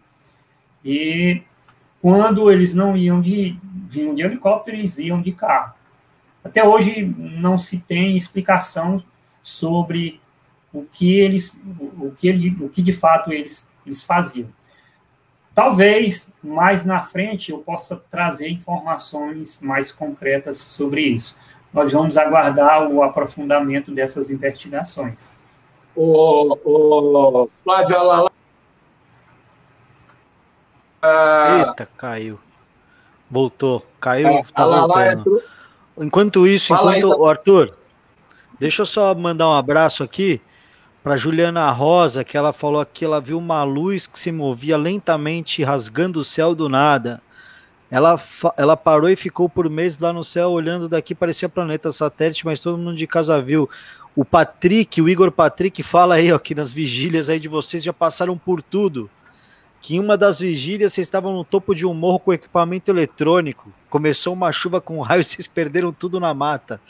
E 0.85 1.43
quando 2.01 2.51
eles 2.51 2.75
não 2.75 2.97
iam 2.97 3.21
de 3.21 3.57
vinham 3.89 4.15
de 4.15 4.23
helicóptero, 4.23 4.77
eles 4.77 4.99
iam 4.99 5.21
de 5.21 5.33
carro. 5.33 5.75
Até 6.45 6.67
hoje 6.67 7.05
não 7.19 7.59
se 7.59 7.79
tem 7.79 8.17
explicação 8.17 9.03
sobre 9.43 10.21
o 10.73 10.85
que 10.85 11.19
eles, 11.19 11.61
o 11.99 12.13
que, 12.13 12.29
ele, 12.29 12.57
o 12.61 12.69
que 12.69 12.81
de 12.81 12.93
fato 12.93 13.33
eles, 13.33 13.69
eles 13.85 14.03
faziam. 14.03 14.49
Talvez 15.53 16.33
mais 16.43 16.85
na 16.87 17.03
frente 17.03 17.51
eu 17.51 17.59
possa 17.59 17.97
trazer 17.97 18.49
informações 18.49 19.61
mais 19.61 19.91
concretas 19.91 20.59
sobre 20.59 21.03
isso 21.03 21.37
nós 21.73 21.93
vamos 21.93 22.17
aguardar 22.17 22.89
o 22.89 23.03
aprofundamento 23.03 23.93
dessas 23.93 24.31
investigações. 24.31 25.31
O, 25.95 26.57
o 26.65 27.51
Flávio 27.63 27.97
Alala. 27.97 28.31
Ah, 31.03 31.67
Eita, 31.69 31.89
caiu. 31.97 32.39
Voltou. 33.31 33.87
Caiu, 34.01 34.29
é, 34.29 34.43
tá 34.43 34.67
voltando. 34.67 35.43
Enquanto 35.99 36.47
isso, 36.47 36.69
Fala 36.69 36.99
enquanto. 36.99 37.13
Aí, 37.13 37.19
tá... 37.19 37.31
Arthur, 37.31 37.77
deixa 38.59 38.83
eu 38.83 38.87
só 38.87 39.15
mandar 39.15 39.49
um 39.49 39.55
abraço 39.55 40.03
aqui 40.03 40.41
para 41.03 41.17
Juliana 41.17 41.71
Rosa, 41.71 42.25
que 42.25 42.37
ela 42.37 42.53
falou 42.53 42.85
que 42.85 43.05
ela 43.05 43.21
viu 43.21 43.39
uma 43.39 43.63
luz 43.63 44.07
que 44.07 44.19
se 44.19 44.31
movia 44.31 44.77
lentamente 44.77 45.63
rasgando 45.63 46.21
o 46.21 46.25
céu 46.25 46.55
do 46.55 46.69
nada. 46.69 47.23
Ela, 47.91 48.21
ela 48.57 48.77
parou 48.77 49.09
e 49.09 49.17
ficou 49.17 49.49
por 49.49 49.69
meses 49.69 49.99
lá 49.99 50.13
no 50.13 50.23
céu 50.23 50.51
olhando 50.51 50.89
daqui, 50.89 51.15
parecia 51.15 51.49
planeta 51.49 51.91
satélite, 51.91 52.47
mas 52.47 52.61
todo 52.61 52.79
mundo 52.79 52.97
de 52.97 53.07
casa 53.07 53.41
viu. 53.43 53.69
O 54.15 54.25
Patrick, 54.25 55.03
o 55.03 55.09
Igor 55.09 55.33
Patrick, 55.33 55.83
fala 55.83 56.17
aí, 56.17 56.33
ó, 56.33 56.39
que 56.39 56.55
nas 56.55 56.71
vigílias 56.71 57.29
aí 57.29 57.41
de 57.41 57.49
vocês 57.49 57.83
já 57.83 57.93
passaram 57.93 58.39
por 58.39 58.63
tudo. 58.63 59.11
Que 59.81 59.97
em 59.97 60.01
uma 60.01 60.17
das 60.17 60.39
vigílias 60.39 60.93
vocês 60.93 61.07
estavam 61.07 61.35
no 61.35 61.45
topo 61.45 61.75
de 61.75 61.87
um 61.87 61.95
morro 61.95 62.21
com 62.21 62.33
equipamento 62.33 62.91
eletrônico. 62.91 63.73
Começou 63.89 64.35
uma 64.35 64.53
chuva 64.53 64.81
com 64.81 65.01
raio 65.01 65.25
vocês 65.25 65.47
perderam 65.47 65.93
tudo 65.93 66.21
na 66.21 66.33
mata. 66.33 66.81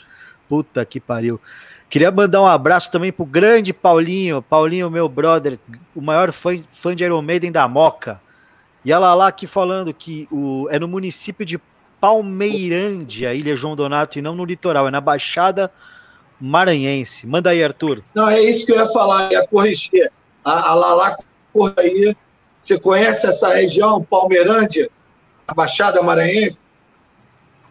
Puta 0.47 0.85
que 0.85 0.99
pariu. 0.99 1.39
Queria 1.89 2.11
mandar 2.11 2.41
um 2.41 2.47
abraço 2.47 2.91
também 2.91 3.11
pro 3.11 3.25
grande 3.25 3.73
Paulinho, 3.73 4.41
Paulinho, 4.41 4.89
meu 4.89 5.09
brother, 5.09 5.59
o 5.95 6.01
maior 6.01 6.31
fã, 6.31 6.61
fã 6.71 6.95
de 6.95 7.03
Iron 7.03 7.21
Maiden 7.21 7.51
da 7.51 7.67
Moca. 7.67 8.21
E 8.83 8.91
ela 8.91 9.13
lá 9.13 9.27
aqui 9.27 9.45
falando 9.45 9.93
que 9.93 10.27
o, 10.31 10.67
é 10.69 10.79
no 10.79 10.87
município 10.87 11.45
de 11.45 11.59
Palmeirândia, 11.99 13.33
Ilha 13.33 13.55
João 13.55 13.75
Donato, 13.75 14.17
e 14.17 14.21
não 14.21 14.35
no 14.35 14.43
litoral, 14.43 14.87
é 14.87 14.91
na 14.91 14.99
Baixada 14.99 15.71
Maranhense. 16.39 17.27
Manda 17.27 17.51
aí, 17.51 17.63
Arthur. 17.63 18.03
Não, 18.15 18.27
é 18.27 18.41
isso 18.41 18.65
que 18.65 18.71
eu 18.71 18.77
ia 18.77 18.91
falar, 18.91 19.31
ia 19.31 19.45
corrigir. 19.45 20.11
A, 20.43 20.71
a 20.71 20.73
Lala 20.73 21.15
aí. 21.77 22.15
Você 22.59 22.79
conhece 22.79 23.27
essa 23.27 23.53
região, 23.53 24.03
Palmeirândia, 24.03 24.89
a 25.47 25.53
Baixada 25.53 26.01
Maranhense? 26.01 26.67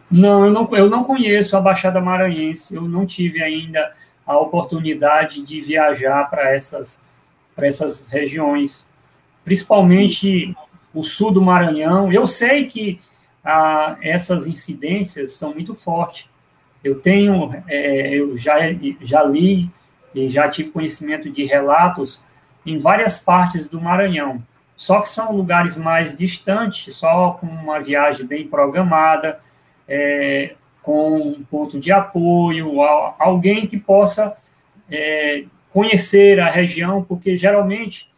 Não 0.09 0.45
eu, 0.45 0.51
não, 0.51 0.75
eu 0.75 0.89
não 0.89 1.03
conheço 1.03 1.55
a 1.55 1.61
Baixada 1.61 2.01
Maranhense. 2.01 2.75
Eu 2.75 2.83
não 2.83 3.05
tive 3.05 3.43
ainda 3.43 3.93
a 4.25 4.37
oportunidade 4.37 5.41
de 5.41 5.61
viajar 5.61 6.29
para 6.29 6.53
essas, 6.53 6.99
essas 7.57 8.05
regiões. 8.07 8.85
Principalmente 9.43 10.55
o 10.93 11.03
sul 11.03 11.31
do 11.31 11.41
Maranhão. 11.41 12.11
Eu 12.11 12.27
sei 12.27 12.65
que 12.65 12.99
ah, 13.43 13.97
essas 14.01 14.47
incidências 14.47 15.33
são 15.33 15.53
muito 15.53 15.73
fortes. 15.73 16.29
Eu 16.83 16.99
tenho, 16.99 17.51
é, 17.67 18.15
eu 18.15 18.37
já, 18.37 18.55
já 19.01 19.23
li 19.23 19.69
e 20.13 20.29
já 20.29 20.49
tive 20.49 20.71
conhecimento 20.71 21.29
de 21.29 21.45
relatos 21.45 22.23
em 22.65 22.77
várias 22.77 23.19
partes 23.19 23.69
do 23.69 23.79
Maranhão. 23.79 24.43
Só 24.75 24.99
que 24.99 25.09
são 25.09 25.31
lugares 25.31 25.75
mais 25.75 26.17
distantes, 26.17 26.95
só 26.95 27.31
com 27.33 27.45
uma 27.45 27.79
viagem 27.79 28.25
bem 28.25 28.47
programada, 28.47 29.39
é, 29.87 30.55
com 30.81 31.17
um 31.19 31.43
ponto 31.43 31.79
de 31.79 31.91
apoio, 31.91 32.81
alguém 33.19 33.67
que 33.67 33.77
possa 33.77 34.35
é, 34.89 35.43
conhecer 35.71 36.39
a 36.39 36.49
região, 36.49 37.03
porque 37.03 37.37
geralmente 37.37 38.10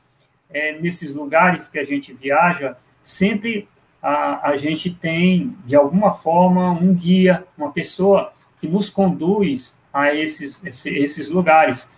é, 0.54 0.80
nesses 0.80 1.14
lugares 1.14 1.68
que 1.68 1.80
a 1.80 1.84
gente 1.84 2.14
viaja, 2.14 2.78
sempre 3.04 3.68
a, 4.02 4.50
a 4.50 4.56
gente 4.56 4.92
tem, 4.92 5.56
de 5.66 5.76
alguma 5.76 6.12
forma, 6.12 6.72
um 6.72 6.94
guia, 6.94 7.44
uma 7.58 7.72
pessoa 7.72 8.32
que 8.62 8.68
nos 8.68 8.90
conduz 8.90 9.78
a 9.94 10.14
esses, 10.14 10.64
esses 10.86 11.30
lugares. 11.30 11.90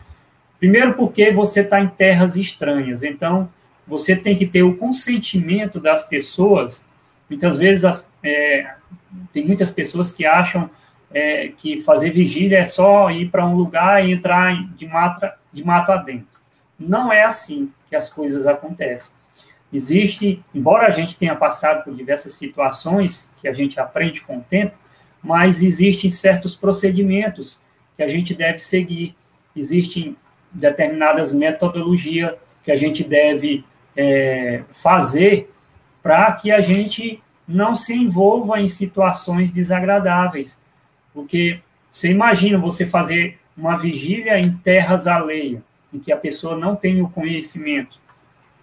Primeiro, 0.60 0.94
porque 0.94 1.32
você 1.32 1.61
está 1.61 1.82
em 1.82 1.88
terras 1.88 2.36
estranhas, 2.36 3.03
então 3.03 3.49
você 3.86 4.15
tem 4.15 4.36
que 4.36 4.45
ter 4.45 4.64
o 4.64 4.76
consentimento 4.76 5.80
das 5.80 6.07
pessoas. 6.07 6.86
Muitas 7.30 7.57
vezes 7.57 7.86
as, 7.86 8.10
é, 8.23 8.73
tem 9.34 9.45
muitas 9.45 9.72
pessoas 9.72 10.11
que 10.11 10.26
acham 10.26 10.69
é, 11.11 11.49
que 11.49 11.82
fazer 11.82 12.10
vigília 12.10 12.60
é 12.60 12.65
só 12.65 13.10
ir 13.11 13.30
para 13.30 13.45
um 13.45 13.56
lugar 13.56 14.03
e 14.03 14.11
entrar 14.11 14.53
de, 14.76 14.88
mata, 14.88 15.36
de 15.52 15.64
mato 15.64 15.91
adentro. 15.91 16.27
Não 16.80 17.11
é 17.11 17.23
assim 17.23 17.72
que 17.90 17.95
as 17.95 18.10
coisas 18.10 18.45
acontecem. 18.45 19.14
Existe, 19.72 20.44
embora 20.53 20.88
a 20.88 20.91
gente 20.91 21.16
tenha 21.16 21.36
passado 21.36 21.84
por 21.84 21.94
diversas 21.95 22.34
situações 22.34 23.30
que 23.41 23.48
a 23.48 23.53
gente 23.53 23.80
aprende 23.80 24.22
com 24.22 24.38
o 24.38 24.41
tempo, 24.41 24.78
mas 25.22 25.64
existem 25.64 26.10
certos 26.10 26.56
procedimentos 26.56 27.60
que 27.98 28.03
a 28.03 28.07
gente 28.07 28.34
deve 28.34 28.60
seguir. 28.60 29.16
Existem 29.56 30.16
determinadas 30.52 31.34
metodologias 31.34 32.36
que 32.64 32.72
a 32.72 32.76
gente 32.76 33.03
deve 33.03 33.66
é, 33.95 34.64
fazer 34.72 35.52
para 36.02 36.32
que 36.34 36.52
a 36.52 36.62
gente 36.62 37.22
não 37.48 37.76
se 37.76 37.94
envolva 37.94 38.60
em 38.60 38.68
situações 38.68 39.52
desagradáveis. 39.52 40.62
Porque 41.14 41.60
você 41.91 42.10
imagina 42.10 42.57
você 42.57 42.86
fazer 42.86 43.40
uma 43.57 43.78
vigília 43.78 44.40
em 44.40 44.52
terras 44.52 45.07
alheias, 45.07 45.62
em 45.95 45.99
que 45.99 46.11
a 46.11 46.17
pessoa 46.17 46.57
não 46.57 46.76
tem 46.76 47.01
o 47.01 47.09
conhecimento. 47.09 47.97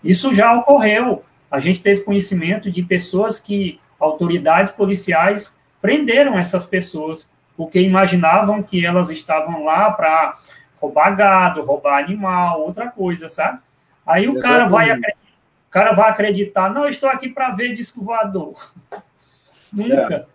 Isso 0.05 0.35
já 0.35 0.53
ocorreu. 0.55 1.25
A 1.51 1.59
gente 1.59 1.83
teve 1.83 2.03
conhecimento 2.03 2.71
de 2.71 2.83
pessoas 2.83 3.41
que 3.41 3.81
autoridades 3.99 4.73
policiais 4.73 5.59
prenderam 5.81 6.39
essas 6.39 6.67
pessoas, 6.67 7.29
porque 7.57 7.81
imaginavam 7.81 8.63
que 8.63 8.85
elas 8.85 9.11
estavam 9.11 9.65
lá 9.65 9.91
para 9.91 10.39
roubar 10.81 11.17
gado, 11.17 11.63
roubar 11.63 12.03
animal, 12.03 12.61
outra 12.61 12.89
coisa, 12.89 13.29
sabe? 13.29 13.61
Aí 14.07 14.29
o 14.29 14.41
cara 14.41 14.67
vai 14.67 14.93
o 14.93 15.71
cara 15.73 15.93
vai 15.93 16.11
acreditar, 16.11 16.69
não, 16.69 16.87
estou 16.87 17.09
aqui 17.09 17.31
para 17.31 17.51
ver 17.51 17.75
disco 17.75 18.03
voador. 18.03 18.73
Nunca. 19.73 20.15
É. 20.29 20.32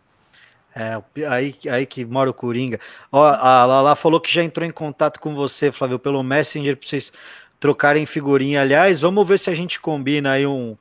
é, 0.77 1.25
aí, 1.25 1.55
aí 1.71 1.85
que 1.87 2.05
mora 2.05 2.29
o 2.29 2.33
Coringa. 2.33 2.79
Ó, 3.11 3.23
a 3.23 3.65
Lala 3.65 3.95
falou 3.95 4.21
que 4.21 4.31
já 4.31 4.43
entrou 4.43 4.63
em 4.67 4.71
contato 4.71 5.19
com 5.19 5.33
você, 5.33 5.71
Flávio, 5.71 5.97
pelo 5.97 6.21
Messenger, 6.21 6.77
para 6.77 6.87
vocês 6.87 7.11
trocarem 7.59 8.05
figurinha. 8.05 8.61
Aliás, 8.61 9.01
vamos 9.01 9.27
ver 9.27 9.39
se 9.39 9.49
a 9.49 9.55
gente 9.55 9.81
combina 9.81 10.33
aí 10.33 10.45
um, 10.45 10.77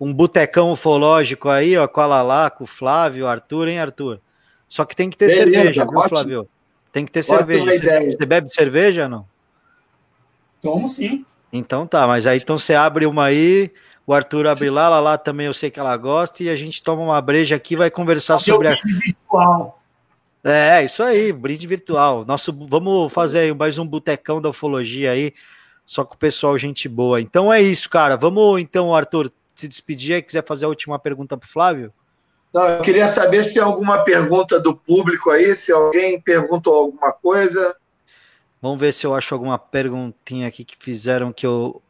um 0.00 0.14
botecão 0.14 0.72
ufológico 0.72 1.50
aí, 1.50 1.76
ó, 1.76 1.86
com 1.86 2.00
a 2.00 2.06
Lala, 2.06 2.48
com 2.48 2.64
o 2.64 2.66
Flávio, 2.66 3.26
Arthur, 3.26 3.68
hein, 3.68 3.80
Arthur? 3.80 4.18
Só 4.66 4.86
que 4.86 4.96
tem 4.96 5.10
que 5.10 5.16
ter 5.16 5.26
Beleza, 5.26 5.44
cerveja, 5.44 5.84
viu, 5.84 6.02
Flávio? 6.08 6.48
Tem 6.90 7.04
que 7.04 7.12
ter 7.12 7.22
cerveja. 7.22 7.78
Você, 7.78 8.10
você, 8.12 8.24
bebe 8.24 8.48
cerveja 8.50 9.08
não? 9.08 9.26
Tomo 10.62 10.88
sim. 10.88 11.22
Então 11.52 11.86
tá, 11.86 12.06
mas 12.06 12.26
aí 12.26 12.38
então 12.38 12.56
você 12.56 12.74
abre 12.74 13.04
uma 13.04 13.26
aí, 13.26 13.70
o 14.06 14.12
Arthur 14.12 14.46
abre 14.46 14.70
lá, 14.70 14.88
lá, 14.88 15.00
lá 15.00 15.18
também 15.18 15.46
eu 15.46 15.54
sei 15.54 15.70
que 15.70 15.80
ela 15.80 15.96
gosta, 15.96 16.42
e 16.42 16.50
a 16.50 16.56
gente 16.56 16.82
toma 16.82 17.02
uma 17.02 17.20
breja 17.20 17.56
aqui 17.56 17.74
e 17.74 17.78
vai 17.78 17.90
conversar 17.90 18.38
sobre 18.38 18.68
a. 18.68 18.76
Virtual. 18.84 19.80
É, 20.42 20.84
isso 20.84 21.02
aí, 21.02 21.32
brinde 21.32 21.66
virtual. 21.66 22.22
Nosso, 22.26 22.52
vamos 22.68 23.10
fazer 23.10 23.54
mais 23.54 23.78
um 23.78 23.86
botecão 23.86 24.42
da 24.42 24.50
ufologia 24.50 25.12
aí, 25.12 25.32
só 25.86 26.04
com 26.04 26.14
o 26.14 26.18
pessoal, 26.18 26.58
gente 26.58 26.86
boa. 26.86 27.18
Então 27.18 27.50
é 27.50 27.62
isso, 27.62 27.88
cara. 27.88 28.14
Vamos 28.14 28.60
então, 28.60 28.94
Arthur, 28.94 29.32
se 29.54 29.66
despedir 29.66 30.16
e 30.16 30.22
quiser 30.22 30.44
fazer 30.44 30.66
a 30.66 30.68
última 30.68 30.98
pergunta 30.98 31.34
para 31.34 31.48
Flávio. 31.48 31.90
Não, 32.52 32.68
eu 32.68 32.82
queria 32.82 33.08
saber 33.08 33.42
se 33.42 33.54
tem 33.54 33.62
alguma 33.62 34.04
pergunta 34.04 34.60
do 34.60 34.76
público 34.76 35.30
aí, 35.30 35.56
se 35.56 35.72
alguém 35.72 36.20
perguntou 36.20 36.74
alguma 36.74 37.10
coisa. 37.10 37.74
Vamos 38.60 38.78
ver 38.78 38.92
se 38.92 39.06
eu 39.06 39.14
acho 39.14 39.34
alguma 39.34 39.58
perguntinha 39.58 40.46
aqui 40.46 40.62
que 40.62 40.76
fizeram 40.78 41.32
que 41.32 41.46
eu 41.46 41.82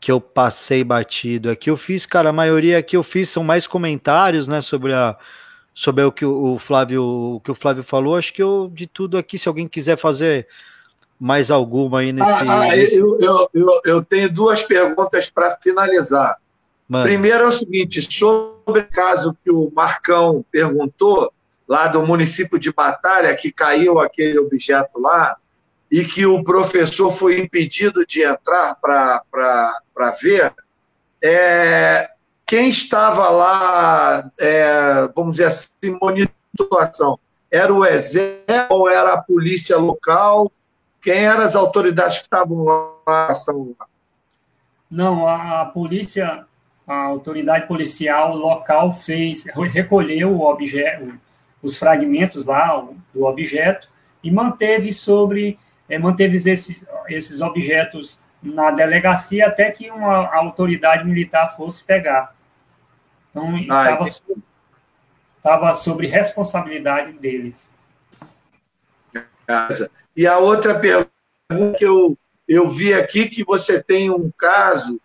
que 0.00 0.10
eu 0.10 0.20
passei 0.20 0.82
batido 0.82 1.50
aqui. 1.50 1.68
Eu 1.70 1.76
fiz, 1.76 2.06
cara, 2.06 2.30
a 2.30 2.32
maioria 2.32 2.82
que 2.82 2.96
eu 2.96 3.02
fiz 3.02 3.28
são 3.28 3.44
mais 3.44 3.66
comentários, 3.66 4.48
né, 4.48 4.62
sobre 4.62 4.94
a 4.94 5.16
sobre 5.72 6.02
o 6.02 6.10
que 6.10 6.24
o 6.24 6.58
Flávio 6.58 7.04
o 7.36 7.40
que 7.40 7.50
o 7.50 7.54
Flávio 7.54 7.82
falou. 7.82 8.16
Acho 8.16 8.32
que 8.32 8.42
eu 8.42 8.70
de 8.72 8.86
tudo 8.86 9.18
aqui, 9.18 9.38
se 9.38 9.48
alguém 9.48 9.68
quiser 9.68 9.96
fazer 9.96 10.48
mais 11.18 11.50
alguma 11.50 12.00
aí 12.00 12.12
nesse. 12.12 12.30
Ah, 12.30 12.62
ah 12.62 12.68
nesse... 12.68 12.96
Eu, 12.96 13.20
eu, 13.20 13.50
eu, 13.52 13.80
eu, 13.84 14.04
tenho 14.04 14.32
duas 14.32 14.62
perguntas 14.62 15.28
para 15.28 15.56
finalizar. 15.58 16.38
Mano. 16.88 17.04
Primeiro 17.04 17.44
é 17.44 17.46
o 17.46 17.52
seguinte, 17.52 18.00
sobre 18.02 18.80
o 18.80 18.86
caso 18.90 19.36
que 19.44 19.50
o 19.50 19.70
Marcão 19.72 20.44
perguntou, 20.50 21.32
lá 21.68 21.86
do 21.86 22.04
município 22.04 22.58
de 22.58 22.72
Batalha, 22.72 23.36
que 23.36 23.52
caiu 23.52 24.00
aquele 24.00 24.38
objeto 24.40 24.98
lá, 24.98 25.36
e 25.90 26.04
que 26.04 26.24
o 26.24 26.44
professor 26.44 27.10
foi 27.10 27.40
impedido 27.40 28.06
de 28.06 28.22
entrar 28.22 28.76
para 28.76 30.10
ver, 30.22 30.54
é, 31.22 32.08
quem 32.46 32.70
estava 32.70 33.28
lá, 33.28 34.30
é, 34.38 35.08
vamos 35.14 35.32
dizer 35.32 35.46
assim, 35.46 35.98
monitoração, 36.00 37.18
era 37.50 37.72
o 37.74 37.84
exército 37.84 38.66
ou 38.70 38.88
era 38.88 39.14
a 39.14 39.22
polícia 39.22 39.76
local? 39.76 40.50
Quem 41.02 41.24
eram 41.24 41.42
as 41.42 41.56
autoridades 41.56 42.18
que 42.18 42.24
estavam 42.24 42.64
lá? 42.64 43.32
Não, 44.88 45.26
a, 45.26 45.62
a 45.62 45.64
polícia, 45.66 46.44
a 46.86 47.04
autoridade 47.04 47.66
policial 47.66 48.36
local 48.36 48.92
fez, 48.92 49.44
recolheu 49.72 50.30
o 50.30 50.48
objeto, 50.48 51.18
os 51.62 51.76
fragmentos 51.76 52.44
lá 52.46 52.86
do 53.12 53.24
objeto 53.24 53.88
e 54.22 54.30
manteve 54.30 54.92
sobre 54.92 55.58
é, 55.90 55.98
manteve 55.98 56.36
esses, 56.36 56.86
esses 57.08 57.40
objetos 57.40 58.18
na 58.40 58.70
delegacia 58.70 59.48
até 59.48 59.70
que 59.70 59.90
uma 59.90 60.34
autoridade 60.34 61.04
militar 61.04 61.48
fosse 61.56 61.84
pegar. 61.84 62.34
Então, 63.30 63.58
estava 63.58 64.06
sobre, 64.06 64.42
sobre 65.74 66.06
responsabilidade 66.06 67.12
deles. 67.12 67.68
E 70.16 70.26
a 70.26 70.38
outra 70.38 70.78
pergunta 70.78 71.10
que 71.76 71.84
eu, 71.84 72.16
eu 72.48 72.68
vi 72.68 72.94
aqui, 72.94 73.28
que 73.28 73.44
você 73.44 73.82
tem 73.82 74.10
um 74.10 74.30
caso 74.30 75.00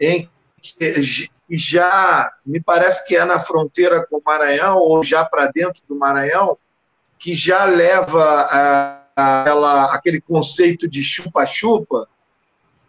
em 0.00 0.28
que 0.62 1.28
já, 1.50 2.32
me 2.44 2.60
parece 2.60 3.06
que 3.06 3.16
é 3.16 3.24
na 3.24 3.40
fronteira 3.40 4.06
com 4.06 4.18
o 4.18 4.22
Maranhão, 4.24 4.78
ou 4.78 5.02
já 5.02 5.24
para 5.24 5.46
dentro 5.46 5.82
do 5.88 5.94
Maranhão, 5.94 6.56
que 7.18 7.34
já 7.34 7.64
leva 7.64 8.48
a 8.50 8.99
aquela, 9.20 9.94
aquele 9.94 10.20
conceito 10.20 10.88
de 10.88 11.02
chupa-chupa, 11.02 12.08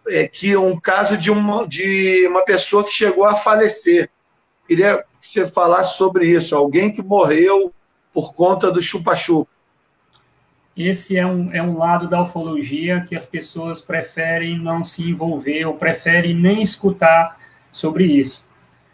é 0.07 0.27
que 0.27 0.55
um 0.57 0.79
caso 0.79 1.17
de 1.17 1.29
uma, 1.29 1.67
de 1.67 2.27
uma 2.27 2.43
pessoa 2.43 2.83
que 2.83 2.91
chegou 2.91 3.23
a 3.23 3.35
falecer. 3.35 4.09
Queria 4.67 5.03
que 5.19 5.27
você 5.27 5.47
falasse 5.47 5.97
sobre 5.97 6.27
isso, 6.27 6.55
alguém 6.55 6.91
que 6.91 7.01
morreu 7.01 7.73
por 8.13 8.33
conta 8.33 8.71
do 8.71 8.81
chupa-chupa. 8.81 9.49
Esse 10.75 11.17
é 11.17 11.25
um, 11.25 11.53
é 11.53 11.61
um 11.61 11.77
lado 11.77 12.07
da 12.07 12.21
ufologia 12.21 13.01
que 13.07 13.15
as 13.15 13.25
pessoas 13.25 13.81
preferem 13.81 14.57
não 14.57 14.85
se 14.85 15.03
envolver 15.03 15.65
ou 15.65 15.75
preferem 15.75 16.33
nem 16.33 16.61
escutar 16.61 17.37
sobre 17.71 18.05
isso. 18.05 18.43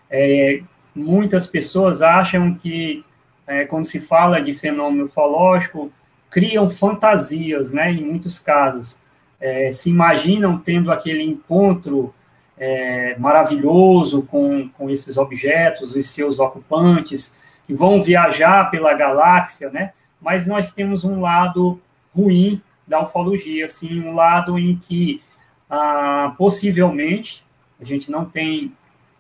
É, 0.10 0.62
muitas 0.94 1.46
pessoas 1.46 2.02
acham 2.02 2.56
que, 2.56 3.06
é, 3.46 3.66
quando 3.66 3.86
se 3.86 4.00
fala 4.00 4.42
de 4.42 4.54
fenômeno 4.54 5.06
ufológico, 5.06 5.92
criam 6.30 6.70
fantasias, 6.70 7.72
né, 7.72 7.92
em 7.92 8.04
muitos 8.04 8.40
casos. 8.40 9.00
É, 9.40 9.72
se 9.72 9.90
imaginam 9.90 10.58
tendo 10.58 10.92
aquele 10.92 11.24
encontro 11.24 12.14
é, 12.58 13.16
maravilhoso 13.20 14.24
com, 14.24 14.68
com 14.70 14.90
esses 14.90 15.16
objetos, 15.18 15.96
os 15.96 16.10
seus 16.10 16.40
ocupantes, 16.40 17.38
que 17.66 17.74
vão 17.74 18.02
viajar 18.02 18.72
pela 18.72 18.94
galáxia, 18.94 19.70
né? 19.70 19.92
Mas 20.22 20.48
nós 20.48 20.72
temos 20.72 21.04
um 21.04 21.22
lado 21.22 21.80
ruim 22.16 22.62
da 22.88 23.02
ufologia, 23.04 23.66
assim, 23.66 24.00
um 24.00 24.16
lado 24.16 24.58
em 24.58 24.78
que 24.78 25.22
ah, 25.70 26.34
possivelmente 26.38 27.46
a 27.80 27.84
gente 27.84 28.10
não 28.10 28.26
tem 28.26 28.72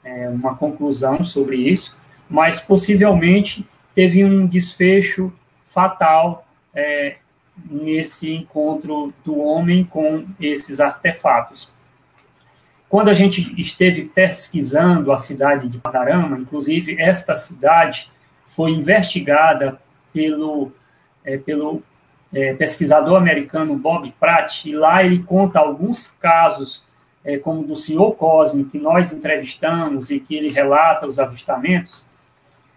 é, 0.03 0.29
uma 0.29 0.55
conclusão 0.55 1.23
sobre 1.23 1.57
isso, 1.57 1.95
mas 2.29 2.59
possivelmente 2.59 3.67
teve 3.93 4.23
um 4.23 4.47
desfecho 4.47 5.31
fatal 5.65 6.46
é, 6.77 7.15
nesse 7.71 8.31
encontro 8.31 9.11
do 9.25 9.39
homem 9.39 9.83
com 9.83 10.27
esses 10.39 10.79
artefatos. 10.79 11.69
Quando 12.87 13.09
a 13.09 13.15
gente 13.15 13.59
esteve 13.59 14.03
pesquisando 14.03 15.11
a 15.11 15.17
cidade 15.17 15.67
de 15.67 15.79
Padarama, 15.79 16.37
inclusive 16.37 17.01
esta 17.01 17.33
cidade 17.33 18.11
foi 18.45 18.71
investigada 18.71 19.81
pelo, 20.13 20.71
é, 21.25 21.37
pelo 21.37 21.81
é, 22.31 22.53
pesquisador 22.53 23.17
americano 23.17 23.75
Bob 23.75 24.13
Pratt, 24.19 24.65
e 24.65 24.73
lá 24.73 25.03
ele 25.03 25.23
conta 25.23 25.59
alguns 25.59 26.07
casos, 26.07 26.85
é, 27.25 27.37
como 27.37 27.63
do 27.63 27.75
senhor 27.75 28.11
Cosme, 28.13 28.65
que 28.65 28.77
nós 28.77 29.11
entrevistamos 29.11 30.11
e 30.11 30.19
que 30.19 30.35
ele 30.35 30.49
relata 30.49 31.07
os 31.07 31.17
avistamentos. 31.17 32.05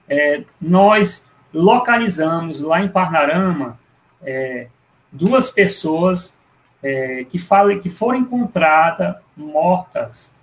É, 0.08 0.42
nós 0.60 1.30
localizamos 1.52 2.60
lá 2.62 2.82
em 2.82 2.88
Parnarama 2.88 3.78
é, 4.22 4.66
duas 5.10 5.50
pessoas 5.50 6.34
é, 6.82 7.24
que, 7.28 7.38
fala, 7.38 7.76
que 7.76 7.90
foram 7.90 8.20
encontradas 8.20 9.16
mortas 9.36 10.34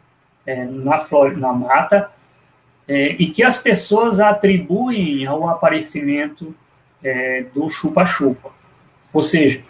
é, 0.45 0.65
na, 0.65 0.97
flor, 0.97 1.35
na 1.37 1.51
mata 1.51 2.11
é, 2.87 3.15
e 3.19 3.27
que 3.27 3.43
as 3.43 3.61
pessoas 3.61 4.19
atribuem 4.19 5.25
ao 5.25 5.47
aparecimento 5.49 6.55
é, 7.03 7.45
do 7.53 7.69
chupa-chupa. 7.69 8.51
Ou 9.11 9.21
seja, 9.21 9.63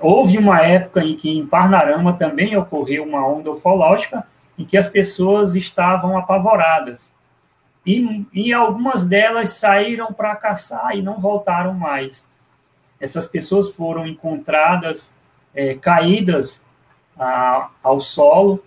houve 0.00 0.38
uma 0.38 0.60
época 0.60 1.02
em 1.02 1.14
que 1.14 1.30
em 1.30 1.46
Parnarama 1.46 2.12
também 2.12 2.56
ocorreu 2.56 3.04
uma 3.04 3.26
onda 3.26 3.50
ufológica 3.50 4.26
em 4.58 4.64
que 4.64 4.76
as 4.76 4.88
pessoas 4.88 5.54
estavam 5.54 6.16
apavoradas. 6.16 7.14
E, 7.84 8.26
e 8.32 8.52
algumas 8.52 9.06
delas 9.06 9.50
saíram 9.50 10.12
para 10.12 10.36
caçar 10.36 10.94
e 10.94 11.02
não 11.02 11.18
voltaram 11.18 11.72
mais. 11.72 12.28
Essas 13.00 13.26
pessoas 13.26 13.72
foram 13.72 14.06
encontradas 14.06 15.14
é, 15.54 15.74
caídas 15.74 16.64
a, 17.18 17.70
ao 17.82 17.98
solo, 17.98 18.62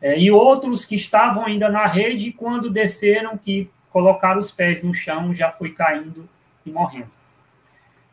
é, 0.00 0.18
e 0.18 0.30
outros 0.30 0.84
que 0.84 0.94
estavam 0.94 1.46
ainda 1.46 1.68
na 1.68 1.86
rede, 1.86 2.32
quando 2.32 2.70
desceram, 2.70 3.36
que 3.36 3.68
colocaram 3.90 4.38
os 4.38 4.50
pés 4.50 4.82
no 4.82 4.94
chão, 4.94 5.34
já 5.34 5.50
foi 5.50 5.70
caindo 5.70 6.28
e 6.64 6.70
morrendo. 6.70 7.10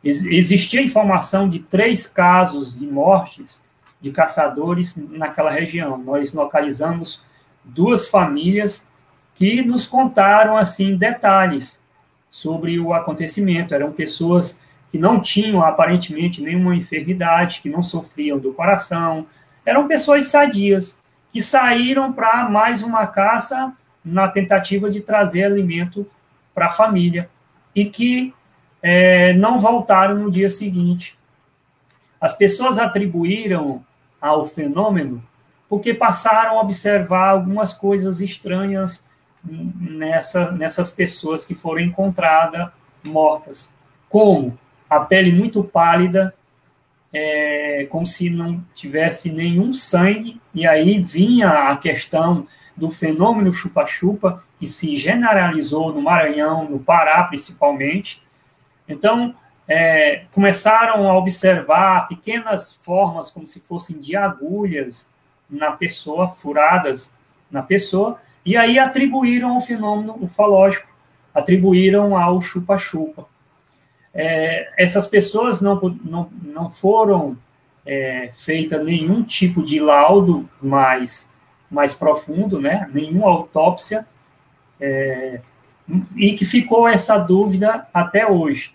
Ex 0.02 0.24
existia 0.24 0.82
informação 0.82 1.48
de 1.48 1.60
três 1.60 2.06
casos 2.06 2.78
de 2.78 2.86
mortes 2.86 3.64
de 4.00 4.10
caçadores 4.10 4.96
naquela 4.96 5.50
região. 5.50 5.96
Nós 5.96 6.34
localizamos 6.34 7.22
duas 7.64 8.08
famílias 8.08 8.86
que 9.34 9.62
nos 9.62 9.86
contaram 9.86 10.56
assim 10.56 10.96
detalhes 10.96 11.82
sobre 12.30 12.78
o 12.78 12.92
acontecimento. 12.92 13.74
Eram 13.74 13.92
pessoas 13.92 14.60
que 14.94 14.98
não 14.98 15.20
tinham 15.20 15.60
aparentemente 15.60 16.40
nenhuma 16.40 16.76
enfermidade, 16.76 17.60
que 17.60 17.68
não 17.68 17.82
sofriam 17.82 18.38
do 18.38 18.52
coração, 18.52 19.26
eram 19.66 19.88
pessoas 19.88 20.26
sadias 20.26 21.02
que 21.32 21.42
saíram 21.42 22.12
para 22.12 22.48
mais 22.48 22.80
uma 22.80 23.04
caça 23.04 23.72
na 24.04 24.28
tentativa 24.28 24.88
de 24.88 25.00
trazer 25.00 25.42
alimento 25.42 26.08
para 26.54 26.66
a 26.66 26.70
família 26.70 27.28
e 27.74 27.86
que 27.86 28.32
é, 28.80 29.32
não 29.32 29.58
voltaram 29.58 30.14
no 30.14 30.30
dia 30.30 30.48
seguinte. 30.48 31.18
As 32.20 32.32
pessoas 32.32 32.78
atribuíram 32.78 33.84
ao 34.20 34.44
fenômeno 34.44 35.20
porque 35.68 35.92
passaram 35.92 36.56
a 36.56 36.62
observar 36.62 37.30
algumas 37.30 37.72
coisas 37.72 38.20
estranhas 38.20 39.04
nessa, 39.44 40.52
nessas 40.52 40.88
pessoas 40.88 41.44
que 41.44 41.52
foram 41.52 41.80
encontradas 41.80 42.70
mortas, 43.02 43.74
como 44.08 44.56
a 44.96 45.00
pele 45.00 45.32
muito 45.32 45.64
pálida, 45.64 46.34
é, 47.12 47.86
como 47.90 48.06
se 48.06 48.30
não 48.30 48.62
tivesse 48.74 49.30
nenhum 49.32 49.72
sangue, 49.72 50.40
e 50.54 50.66
aí 50.66 50.98
vinha 51.00 51.70
a 51.70 51.76
questão 51.76 52.46
do 52.76 52.90
fenômeno 52.90 53.52
chupa-chupa, 53.52 54.42
que 54.58 54.66
se 54.66 54.96
generalizou 54.96 55.92
no 55.92 56.02
Maranhão, 56.02 56.68
no 56.68 56.78
Pará 56.78 57.22
principalmente. 57.24 58.22
Então, 58.88 59.34
é, 59.66 60.24
começaram 60.32 61.08
a 61.08 61.16
observar 61.16 62.08
pequenas 62.08 62.74
formas, 62.74 63.30
como 63.30 63.46
se 63.46 63.60
fossem 63.60 63.98
de 64.00 64.16
agulhas 64.16 65.08
na 65.48 65.72
pessoa, 65.72 66.28
furadas 66.28 67.16
na 67.50 67.62
pessoa, 67.62 68.20
e 68.44 68.56
aí 68.56 68.78
atribuíram 68.78 69.54
ao 69.54 69.60
fenômeno 69.60 70.16
ufológico, 70.20 70.88
atribuíram 71.32 72.16
ao 72.16 72.40
chupa-chupa. 72.40 73.26
É, 74.14 74.70
essas 74.76 75.08
pessoas 75.08 75.60
não, 75.60 75.80
não, 76.04 76.30
não 76.42 76.70
foram 76.70 77.36
é, 77.84 78.30
feita 78.32 78.82
nenhum 78.82 79.22
tipo 79.22 79.62
de 79.62 79.80
laudo 79.80 80.48
mais, 80.62 81.32
mais 81.70 81.94
profundo, 81.94 82.60
né? 82.60 82.88
nenhuma 82.92 83.28
autópsia, 83.28 84.06
é, 84.80 85.40
e 86.16 86.34
que 86.34 86.44
ficou 86.44 86.88
essa 86.88 87.18
dúvida 87.18 87.86
até 87.92 88.26
hoje. 88.26 88.74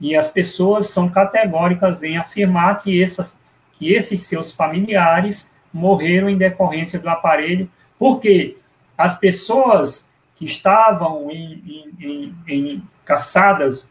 E 0.00 0.14
as 0.14 0.28
pessoas 0.28 0.90
são 0.90 1.08
categóricas 1.08 2.02
em 2.02 2.16
afirmar 2.16 2.82
que, 2.82 3.02
essas, 3.02 3.38
que 3.72 3.92
esses 3.92 4.22
seus 4.22 4.52
familiares 4.52 5.50
morreram 5.72 6.28
em 6.28 6.38
decorrência 6.38 6.98
do 6.98 7.08
aparelho, 7.08 7.68
porque 7.98 8.56
as 8.96 9.18
pessoas 9.18 10.08
que 10.34 10.44
estavam 10.44 11.30
em, 11.30 11.92
em, 11.98 12.04
em, 12.06 12.34
em 12.46 12.82
caçadas 13.04 13.90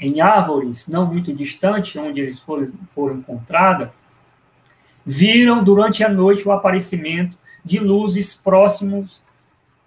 em 0.00 0.20
árvores 0.20 0.88
não 0.88 1.06
muito 1.06 1.32
distantes, 1.32 1.94
onde 1.96 2.20
eles 2.20 2.40
foram, 2.40 2.72
foram 2.88 3.18
encontradas, 3.18 3.92
viram 5.04 5.62
durante 5.62 6.02
a 6.02 6.08
noite 6.08 6.48
o 6.48 6.52
aparecimento 6.52 7.38
de 7.64 7.78
luzes 7.78 8.34
próximos 8.34 9.22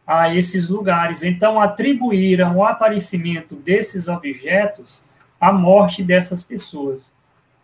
a 0.06 0.34
esses 0.34 0.69
lugares. 0.69 1.23
Então, 1.23 1.60
atribuíram 1.60 2.57
o 2.57 2.64
aparecimento 2.64 3.56
desses 3.56 4.07
objetos 4.07 5.03
à 5.41 5.52
morte 5.52 6.03
dessas 6.03 6.44
pessoas. 6.44 7.11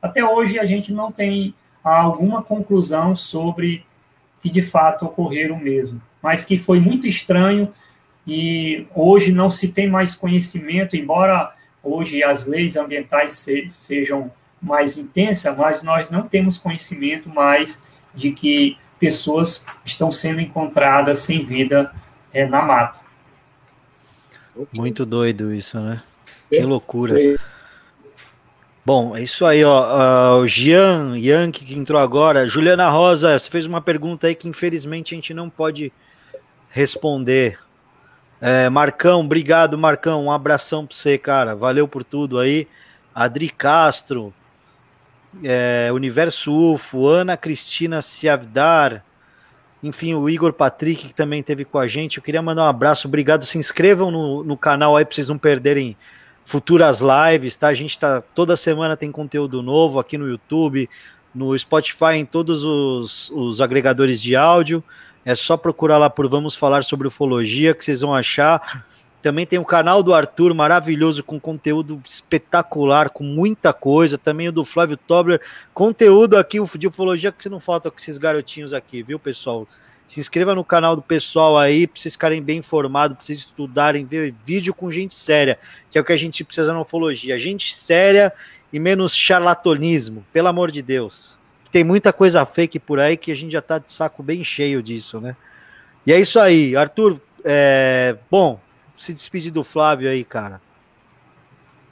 Até 0.02 0.26
hoje, 0.26 0.58
a 0.58 0.66
gente 0.66 0.92
não 0.92 1.12
tem 1.12 1.54
alguma 1.84 2.42
conclusão 2.42 3.16
sobre 3.16 3.86
que 4.42 4.50
de 4.50 4.62
fato 4.62 5.06
ocorreram 5.06 5.58
mesmo 5.58 6.02
mas 6.22 6.46
que 6.46 6.58
foi 6.58 6.80
muito 6.80 7.08
estranho 7.08 7.72
e 8.28 8.86
hoje 8.94 9.32
não 9.32 9.50
se 9.50 9.70
tem 9.70 9.90
mais 9.90 10.16
conhecimento, 10.16 10.96
embora 10.96 11.54
hoje 11.84 12.24
as 12.24 12.46
leis 12.46 12.76
ambientais 12.76 13.34
se, 13.34 13.70
sejam 13.70 14.32
mais 14.62 14.98
intensas, 14.98 15.56
mas 15.56 15.84
nós 15.84 16.10
não 16.10 16.28
temos 16.28 16.58
conhecimento 16.58 17.30
mais 17.30 17.84
de 18.14 18.32
que 18.32 18.78
pessoas 19.00 19.66
estão 19.86 20.12
sendo 20.12 20.42
encontradas 20.42 21.20
sem 21.20 21.46
vida 21.46 21.92
é, 22.34 22.46
na 22.46 22.62
mata. 22.62 23.00
Muito 24.76 25.06
doido 25.06 25.54
isso, 25.54 25.80
né? 25.80 26.02
Que 26.50 26.62
loucura. 26.62 27.16
Bom, 28.86 29.16
é 29.16 29.22
isso 29.22 29.46
aí, 29.46 29.64
ó. 29.64 29.84
Uh, 29.84 30.42
o 30.42 30.48
Jean 30.48 31.16
Yankee 31.16 31.64
que 31.64 31.76
entrou 31.76 32.02
agora. 32.02 32.48
Juliana 32.48 32.90
Rosa, 32.90 33.38
você 33.38 33.50
fez 33.50 33.66
uma 33.66 33.80
pergunta 33.80 34.28
aí 34.28 34.36
que 34.36 34.48
infelizmente 34.48 35.14
a 35.14 35.16
gente 35.16 35.34
não 35.34 35.50
pode 35.50 35.94
responder. 36.70 37.60
É, 38.42 38.70
Marcão, 38.70 39.22
obrigado, 39.22 39.78
Marcão. 39.78 40.26
Um 40.26 40.32
abração 40.32 40.86
para 40.86 40.96
você, 40.96 41.18
cara. 41.18 41.56
Valeu 41.56 41.88
por 41.88 42.04
tudo 42.04 42.40
aí. 42.40 42.68
Adri 43.14 43.50
Castro, 43.50 44.34
é, 45.44 45.90
Universo 45.92 46.54
UFO, 46.54 47.08
Ana 47.08 47.36
Cristina 47.36 48.02
Ciavdar, 48.02 49.04
enfim, 49.82 50.14
o 50.14 50.30
Igor 50.30 50.54
Patrick, 50.54 51.08
que 51.08 51.14
também 51.14 51.42
teve 51.42 51.66
com 51.66 51.80
a 51.80 51.88
gente. 51.88 52.18
Eu 52.18 52.24
queria 52.24 52.42
mandar 52.42 52.64
um 52.64 52.70
abraço, 52.70 53.08
obrigado. 53.08 53.46
Se 53.46 53.58
inscrevam 53.58 54.12
no, 54.12 54.44
no 54.44 54.58
canal 54.58 54.96
aí 54.96 55.06
para 55.06 55.16
vocês 55.16 55.30
não 55.30 55.38
perderem 55.38 55.96
futuras 56.44 57.00
lives, 57.00 57.56
tá? 57.56 57.68
A 57.68 57.74
gente 57.74 57.98
tá 57.98 58.22
toda 58.34 58.56
semana 58.56 58.98
tem 58.98 59.12
conteúdo 59.12 59.62
novo 59.62 60.00
aqui 60.00 60.18
no 60.18 60.28
YouTube, 60.28 60.90
no 61.34 61.58
Spotify, 61.58 62.16
em 62.16 62.26
todos 62.26 62.64
os, 62.64 63.30
os 63.30 63.62
agregadores 63.62 64.22
de 64.22 64.36
áudio. 64.36 64.84
É 65.26 65.36
só 65.36 65.58
procurar 65.58 65.98
lá 65.98 66.10
por 66.10 66.28
Vamos 66.28 66.56
Falar 66.56 66.84
sobre 66.84 67.08
Ufologia 67.08 67.74
que 67.74 67.84
vocês 67.84 68.02
vão 68.02 68.14
achar. 68.14 68.86
Também 69.22 69.46
tem 69.46 69.60
o 69.60 69.66
canal 69.66 70.02
do 70.02 70.14
Arthur, 70.14 70.54
maravilhoso, 70.54 71.24
com 71.24 71.38
conteúdo 71.38 72.02
espetacular, 72.06 73.10
com 73.10 73.24
muita 73.24 73.74
coisa. 73.74 74.18
Também 74.18 74.48
o 74.48 74.52
do 74.52 74.64
Flávio 74.64 74.96
Tobler, 74.96 75.42
conteúdo 75.74 76.38
aqui 76.38 76.58
de 76.78 76.88
ufologia 76.88 77.32
que 77.32 77.50
não 77.50 77.60
falta 77.60 77.92
com 77.92 77.98
esses 77.98 78.18
garotinhos 78.18 78.72
aqui, 78.72 79.04
viu, 79.04 79.20
pessoal? 79.20 79.68
Se 80.08 80.22
inscreva 80.22 80.56
no 80.56 80.64
canal 80.64 80.96
do 80.96 81.02
pessoal 81.02 81.58
aí, 81.58 81.86
para 81.86 82.00
vocês 82.00 82.14
ficarem 82.14 82.42
bem 82.42 82.60
informados, 82.60 83.18
para 83.18 83.26
vocês 83.26 83.40
estudarem, 83.40 84.06
ver 84.06 84.34
vídeo 84.44 84.74
com 84.74 84.90
gente 84.90 85.14
séria, 85.14 85.60
que 85.92 85.98
é 85.98 86.02
o 86.02 86.04
que 86.04 86.14
a 86.14 86.18
gente 86.18 86.44
precisa 86.44 86.74
na 86.74 86.80
ufologia. 86.80 87.38
Gente 87.38 87.76
séria 87.76 88.34
e 88.72 88.80
menos 88.80 89.14
charlatanismo, 89.14 90.26
pelo 90.32 90.48
amor 90.48 90.72
de 90.72 90.82
Deus 90.82 91.39
tem 91.72 91.84
muita 91.84 92.12
coisa 92.12 92.46
fake 92.46 92.80
por 92.80 93.00
aí 93.00 93.16
que 93.18 93.32
a 93.32 93.36
gente 93.36 93.52
já 93.52 93.62
tá 93.62 93.78
de 93.78 93.92
saco 93.92 94.24
bem 94.24 94.44
cheio 94.44 94.82
disso, 94.82 95.20
né? 95.20 95.36
E 96.06 96.14
é 96.14 96.20
isso 96.20 96.40
aí, 96.40 96.76
Arthur. 96.76 97.20
É... 97.44 98.16
Bom, 98.30 98.60
se 98.96 99.14
despedir 99.14 99.52
do 99.52 99.64
Flávio 99.64 100.10
aí, 100.10 100.24
cara. 100.24 100.62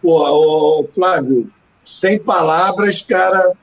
Pô, 0.01 0.23
ô, 0.23 0.87
Flávio, 0.87 1.51
sem 1.83 2.19
palavras, 2.19 3.01
cara. 3.01 3.53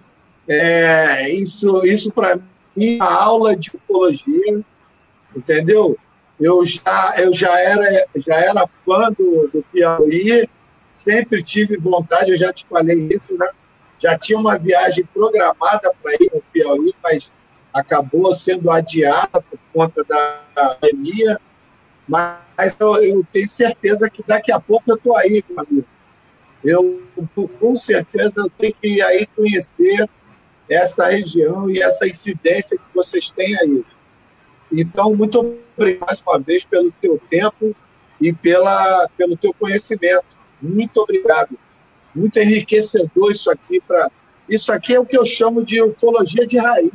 É, 0.47 1.31
isso, 1.31 1.87
isso 1.87 2.13
para 2.13 2.39
mim 2.77 2.99
é 2.99 3.03
aula 3.03 3.57
de 3.57 3.71
ufologia, 3.75 4.63
entendeu? 5.35 5.97
Eu 6.39 6.65
já, 6.65 7.15
eu 7.17 7.33
já 7.33 7.59
era, 7.59 8.07
já 8.17 8.35
era 8.35 8.69
fã 8.85 9.11
do, 9.13 9.49
do 9.53 9.65
Piauí, 9.73 10.49
sempre 10.93 11.43
tive 11.43 11.77
vontade, 11.79 12.31
eu 12.31 12.37
já 12.37 12.53
te 12.53 12.67
falei 12.67 13.09
isso, 13.11 13.37
né? 13.39 13.49
Já 13.99 14.19
tinha 14.19 14.39
uma 14.39 14.59
viagem 14.59 15.05
programada 15.13 15.93
para 16.03 16.13
ir 16.15 16.31
no 16.33 16.41
Piauí, 16.53 16.95
mas 17.03 17.33
acabou 17.73 18.35
sendo 18.35 18.71
adiada 18.71 19.41
por 19.43 19.59
conta 19.73 20.05
da 20.05 20.41
pandemia. 20.55 21.41
Mas 22.07 22.77
eu, 22.79 22.97
eu, 23.03 23.27
tenho 23.33 23.49
certeza 23.49 24.11
que 24.11 24.23
daqui 24.23 24.53
a 24.53 24.61
pouco 24.61 24.85
eu 24.91 24.97
estou 24.97 25.17
aí, 25.17 25.43
meu 25.49 25.61
amigo. 25.61 25.87
Eu, 26.63 27.03
com 27.59 27.77
certeza, 27.77 28.41
eu 28.41 28.51
tenho 28.59 28.75
que 28.81 28.89
ir 28.89 29.03
aí 29.03 29.27
conhecer 29.35 30.09
essa 30.69 31.07
região 31.09 31.69
e 31.69 31.83
essa 31.83 32.07
incidência 32.07 32.77
que 32.77 32.95
vocês 32.95 33.31
têm 33.31 33.59
aí. 33.61 33.85
Então, 34.73 35.15
muito 35.15 35.59
obrigado 35.77 36.07
mais 36.07 36.23
uma 36.27 36.39
vez 36.39 36.65
pelo 36.65 36.91
teu 37.01 37.21
tempo 37.31 37.75
e 38.21 38.33
pela, 38.33 39.09
pelo 39.17 39.37
teu 39.37 39.53
conhecimento. 39.55 40.37
Muito 40.61 40.99
obrigado. 40.99 41.59
Muito 42.15 42.39
enriquecedor 42.39 43.33
isso 43.33 43.51
aqui 43.51 43.81
para 43.81 44.11
isso 44.49 44.71
aqui 44.73 44.95
é 44.95 45.01
o 45.01 45.07
que 45.07 45.17
eu 45.17 45.25
chamo 45.25 45.65
de 45.65 45.83
ufologia 45.83 46.47
de 46.47 46.59
raiz. 46.59 46.93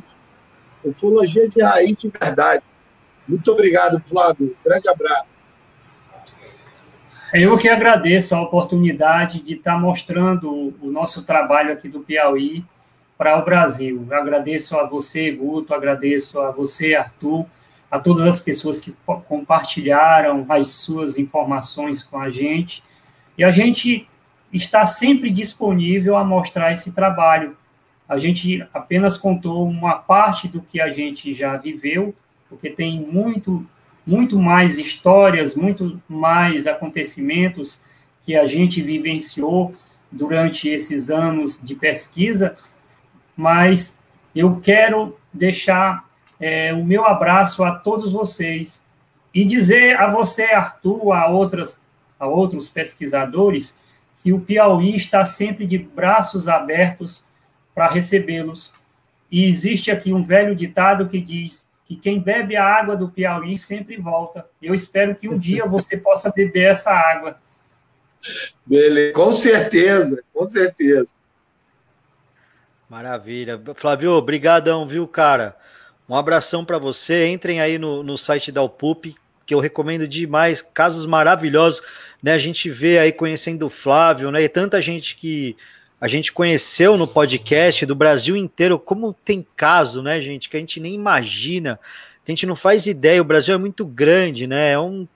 Ufologia 0.84 1.50
de 1.50 1.62
raiz 1.62 1.98
de 1.98 2.10
verdade. 2.10 2.64
Muito 3.28 3.52
obrigado, 3.52 4.02
Flávio. 4.08 4.56
Grande 4.64 4.88
abraço. 4.88 5.40
Eu 7.34 7.58
que 7.58 7.70
agradeço 7.70 8.34
a 8.36 8.42
oportunidade 8.42 9.42
de 9.42 9.54
estar 9.54 9.80
mostrando 9.80 10.74
o 10.82 10.92
nosso 10.92 11.24
trabalho 11.24 11.72
aqui 11.72 11.88
do 11.88 12.00
Piauí 12.00 12.66
para 13.18 13.38
o 13.38 13.46
Brasil. 13.46 14.06
Eu 14.10 14.18
agradeço 14.18 14.78
a 14.78 14.86
você, 14.86 15.32
Guto, 15.32 15.74
agradeço 15.74 16.40
a 16.40 16.50
você, 16.50 16.96
Arthur, 16.96 17.46
a 17.92 18.00
todas 18.00 18.26
as 18.26 18.40
pessoas 18.40 18.80
que 18.80 18.96
compartilharam 19.28 20.46
as 20.50 20.70
suas 20.70 21.20
informações 21.20 22.02
com 22.02 22.18
a 22.18 22.32
gente. 22.32 22.84
E 23.38 23.44
a 23.44 23.52
gente 23.52 24.08
está 24.52 24.86
sempre 24.86 25.30
disponível 25.30 26.16
a 26.16 26.24
mostrar 26.24 26.72
esse 26.72 26.92
trabalho. 26.92 27.56
A 28.08 28.18
gente 28.18 28.66
apenas 28.74 29.18
contou 29.18 29.68
uma 29.68 29.96
parte 29.96 30.48
do 30.48 30.62
que 30.62 30.82
a 30.82 30.90
gente 30.90 31.34
já 31.34 31.56
viveu, 31.58 32.14
porque 32.50 32.70
tem 32.70 33.00
muito, 33.00 33.66
muito 34.06 34.40
mais 34.40 34.78
histórias, 34.78 35.56
muito 35.56 36.02
mais 36.10 36.66
acontecimentos 36.66 37.82
que 38.26 38.36
a 38.36 38.46
gente 38.48 38.82
vivenciou 38.82 39.76
durante 40.12 40.68
esses 40.68 41.10
anos 41.10 41.62
de 41.62 41.76
pesquisa, 41.76 42.58
mas 43.38 44.00
eu 44.36 44.60
quero 44.60 45.18
deixar 45.32 46.08
é, 46.40 46.74
o 46.74 46.84
meu 46.84 47.06
abraço 47.06 47.64
a 47.64 47.72
todos 47.76 48.14
vocês 48.14 48.86
e 49.34 49.46
dizer 49.46 50.00
a 50.00 50.10
você, 50.10 50.46
Arthur, 50.46 51.12
a, 51.14 51.28
outras, 51.28 51.82
a 52.20 52.28
outros 52.28 52.70
pesquisadores, 52.70 53.78
que 54.22 54.34
o 54.34 54.40
Piauí 54.40 54.96
está 54.96 55.26
sempre 55.26 55.66
de 55.66 55.78
braços 55.78 56.48
abertos 56.48 57.26
para 57.74 57.88
recebê-los. 57.88 58.72
E 59.32 59.46
existe 59.46 59.92
aqui 59.92 60.12
um 60.12 60.24
velho 60.24 60.56
ditado 60.56 61.08
que 61.08 61.20
diz 61.20 61.68
que 61.86 61.96
quem 61.96 62.20
bebe 62.20 62.56
a 62.56 62.66
água 62.66 62.96
do 62.96 63.10
Piauí 63.10 63.58
sempre 63.58 63.98
volta. 63.98 64.46
Eu 64.62 64.76
espero 64.76 65.16
que 65.16 65.30
um 65.30 65.38
dia 65.38 65.66
você 65.66 65.98
possa 65.98 66.32
beber 66.32 66.72
essa 66.72 66.92
água. 66.92 67.38
Beleza, 68.66 69.14
com 69.14 69.32
certeza, 69.32 70.22
com 70.34 70.46
certeza. 70.46 71.08
Maravilha. 72.90 73.62
Flávio, 73.76 74.12
obrigadão, 74.12 74.86
viu, 74.86 75.08
cara? 75.08 75.56
Um 76.08 76.16
abração 76.16 76.66
para 76.66 76.78
você. 76.78 77.28
Entrem 77.28 77.62
aí 77.62 77.78
no, 77.78 78.04
no 78.04 78.18
site 78.18 78.52
da 78.52 78.64
UPUP, 78.64 79.16
que 79.50 79.56
eu 79.56 79.60
recomendo 79.60 80.08
demais. 80.08 80.62
Casos 80.62 81.08
maravilhosos, 81.08 81.82
né? 82.22 82.34
A 82.34 82.38
gente 82.38 82.70
vê 82.70 83.00
aí 83.00 83.12
conhecendo 83.12 83.66
o 83.66 83.70
Flávio, 83.70 84.30
né? 84.30 84.44
E 84.44 84.48
tanta 84.48 84.80
gente 84.80 85.16
que 85.16 85.58
a 86.00 86.08
gente 86.08 86.32
conheceu 86.32 86.96
no 86.96 87.08
podcast 87.08 87.84
do 87.84 87.96
Brasil 87.96 88.38
inteiro. 88.38 88.78
Como 88.78 89.12
tem 89.26 89.44
caso, 89.58 90.04
né, 90.04 90.22
gente, 90.22 90.48
que 90.50 90.56
a 90.56 90.60
gente 90.60 90.80
nem 90.80 90.94
imagina, 90.94 91.80
que 92.24 92.32
a 92.32 92.36
gente 92.36 92.46
não 92.46 92.56
faz 92.56 92.86
ideia. 92.86 93.20
O 93.20 93.26
Brasil 93.26 93.56
é 93.56 93.58
muito 93.58 93.84
grande, 93.84 94.46
né? 94.46 94.74
É 94.74 94.80
um 94.80 95.08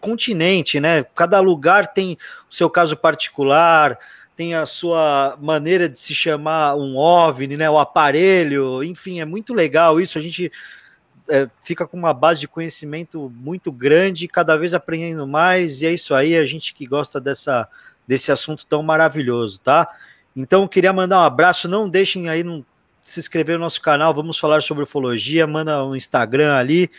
continente, 0.00 0.80
né? 0.80 1.04
Cada 1.14 1.38
lugar 1.38 1.88
tem 1.88 2.16
o 2.50 2.54
seu 2.54 2.70
caso 2.70 2.96
particular 2.96 3.98
tem 4.34 4.54
a 4.54 4.64
sua 4.64 5.36
maneira 5.38 5.86
de 5.86 5.98
se 5.98 6.14
chamar 6.14 6.74
um 6.74 6.96
OVNI, 6.96 7.54
né, 7.54 7.68
o 7.68 7.78
aparelho, 7.78 8.82
enfim, 8.82 9.20
é 9.20 9.26
muito 9.26 9.52
legal 9.52 10.00
isso, 10.00 10.18
a 10.18 10.22
gente 10.22 10.50
é, 11.32 11.48
fica 11.62 11.86
com 11.86 11.96
uma 11.96 12.12
base 12.12 12.40
de 12.40 12.46
conhecimento 12.46 13.32
muito 13.34 13.72
grande, 13.72 14.28
cada 14.28 14.54
vez 14.54 14.74
aprendendo 14.74 15.26
mais, 15.26 15.80
e 15.80 15.86
é 15.86 15.92
isso 15.92 16.14
aí, 16.14 16.36
a 16.36 16.44
gente 16.44 16.74
que 16.74 16.84
gosta 16.84 17.18
dessa, 17.18 17.66
desse 18.06 18.30
assunto 18.30 18.66
tão 18.66 18.82
maravilhoso, 18.82 19.58
tá? 19.58 19.88
Então, 20.36 20.68
queria 20.68 20.92
mandar 20.92 21.20
um 21.20 21.24
abraço, 21.24 21.66
não 21.66 21.88
deixem 21.88 22.28
aí 22.28 22.44
não, 22.44 22.62
se 23.02 23.18
inscrever 23.18 23.56
no 23.56 23.64
nosso 23.64 23.80
canal, 23.80 24.12
vamos 24.12 24.38
falar 24.38 24.60
sobre 24.60 24.84
ufologia, 24.84 25.46
manda 25.46 25.82
um 25.82 25.96
Instagram 25.96 26.54
ali, 26.54 26.90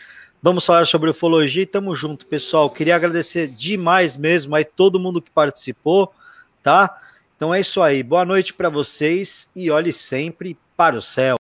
vamos 0.42 0.66
falar 0.66 0.84
sobre 0.84 1.10
ufologia 1.10 1.62
e 1.62 1.66
tamo 1.66 1.94
junto, 1.94 2.26
pessoal. 2.26 2.68
Queria 2.68 2.96
agradecer 2.96 3.46
demais 3.46 4.16
mesmo 4.16 4.56
aí 4.56 4.64
todo 4.64 4.98
mundo 4.98 5.22
que 5.22 5.30
participou, 5.30 6.12
tá? 6.60 7.00
Então 7.36 7.54
é 7.54 7.60
isso 7.60 7.80
aí. 7.80 8.02
Boa 8.02 8.24
noite 8.24 8.52
para 8.52 8.68
vocês 8.68 9.48
e 9.54 9.70
olhe 9.70 9.92
sempre 9.92 10.58
para 10.76 10.96
o 10.96 11.02
céu. 11.02 11.36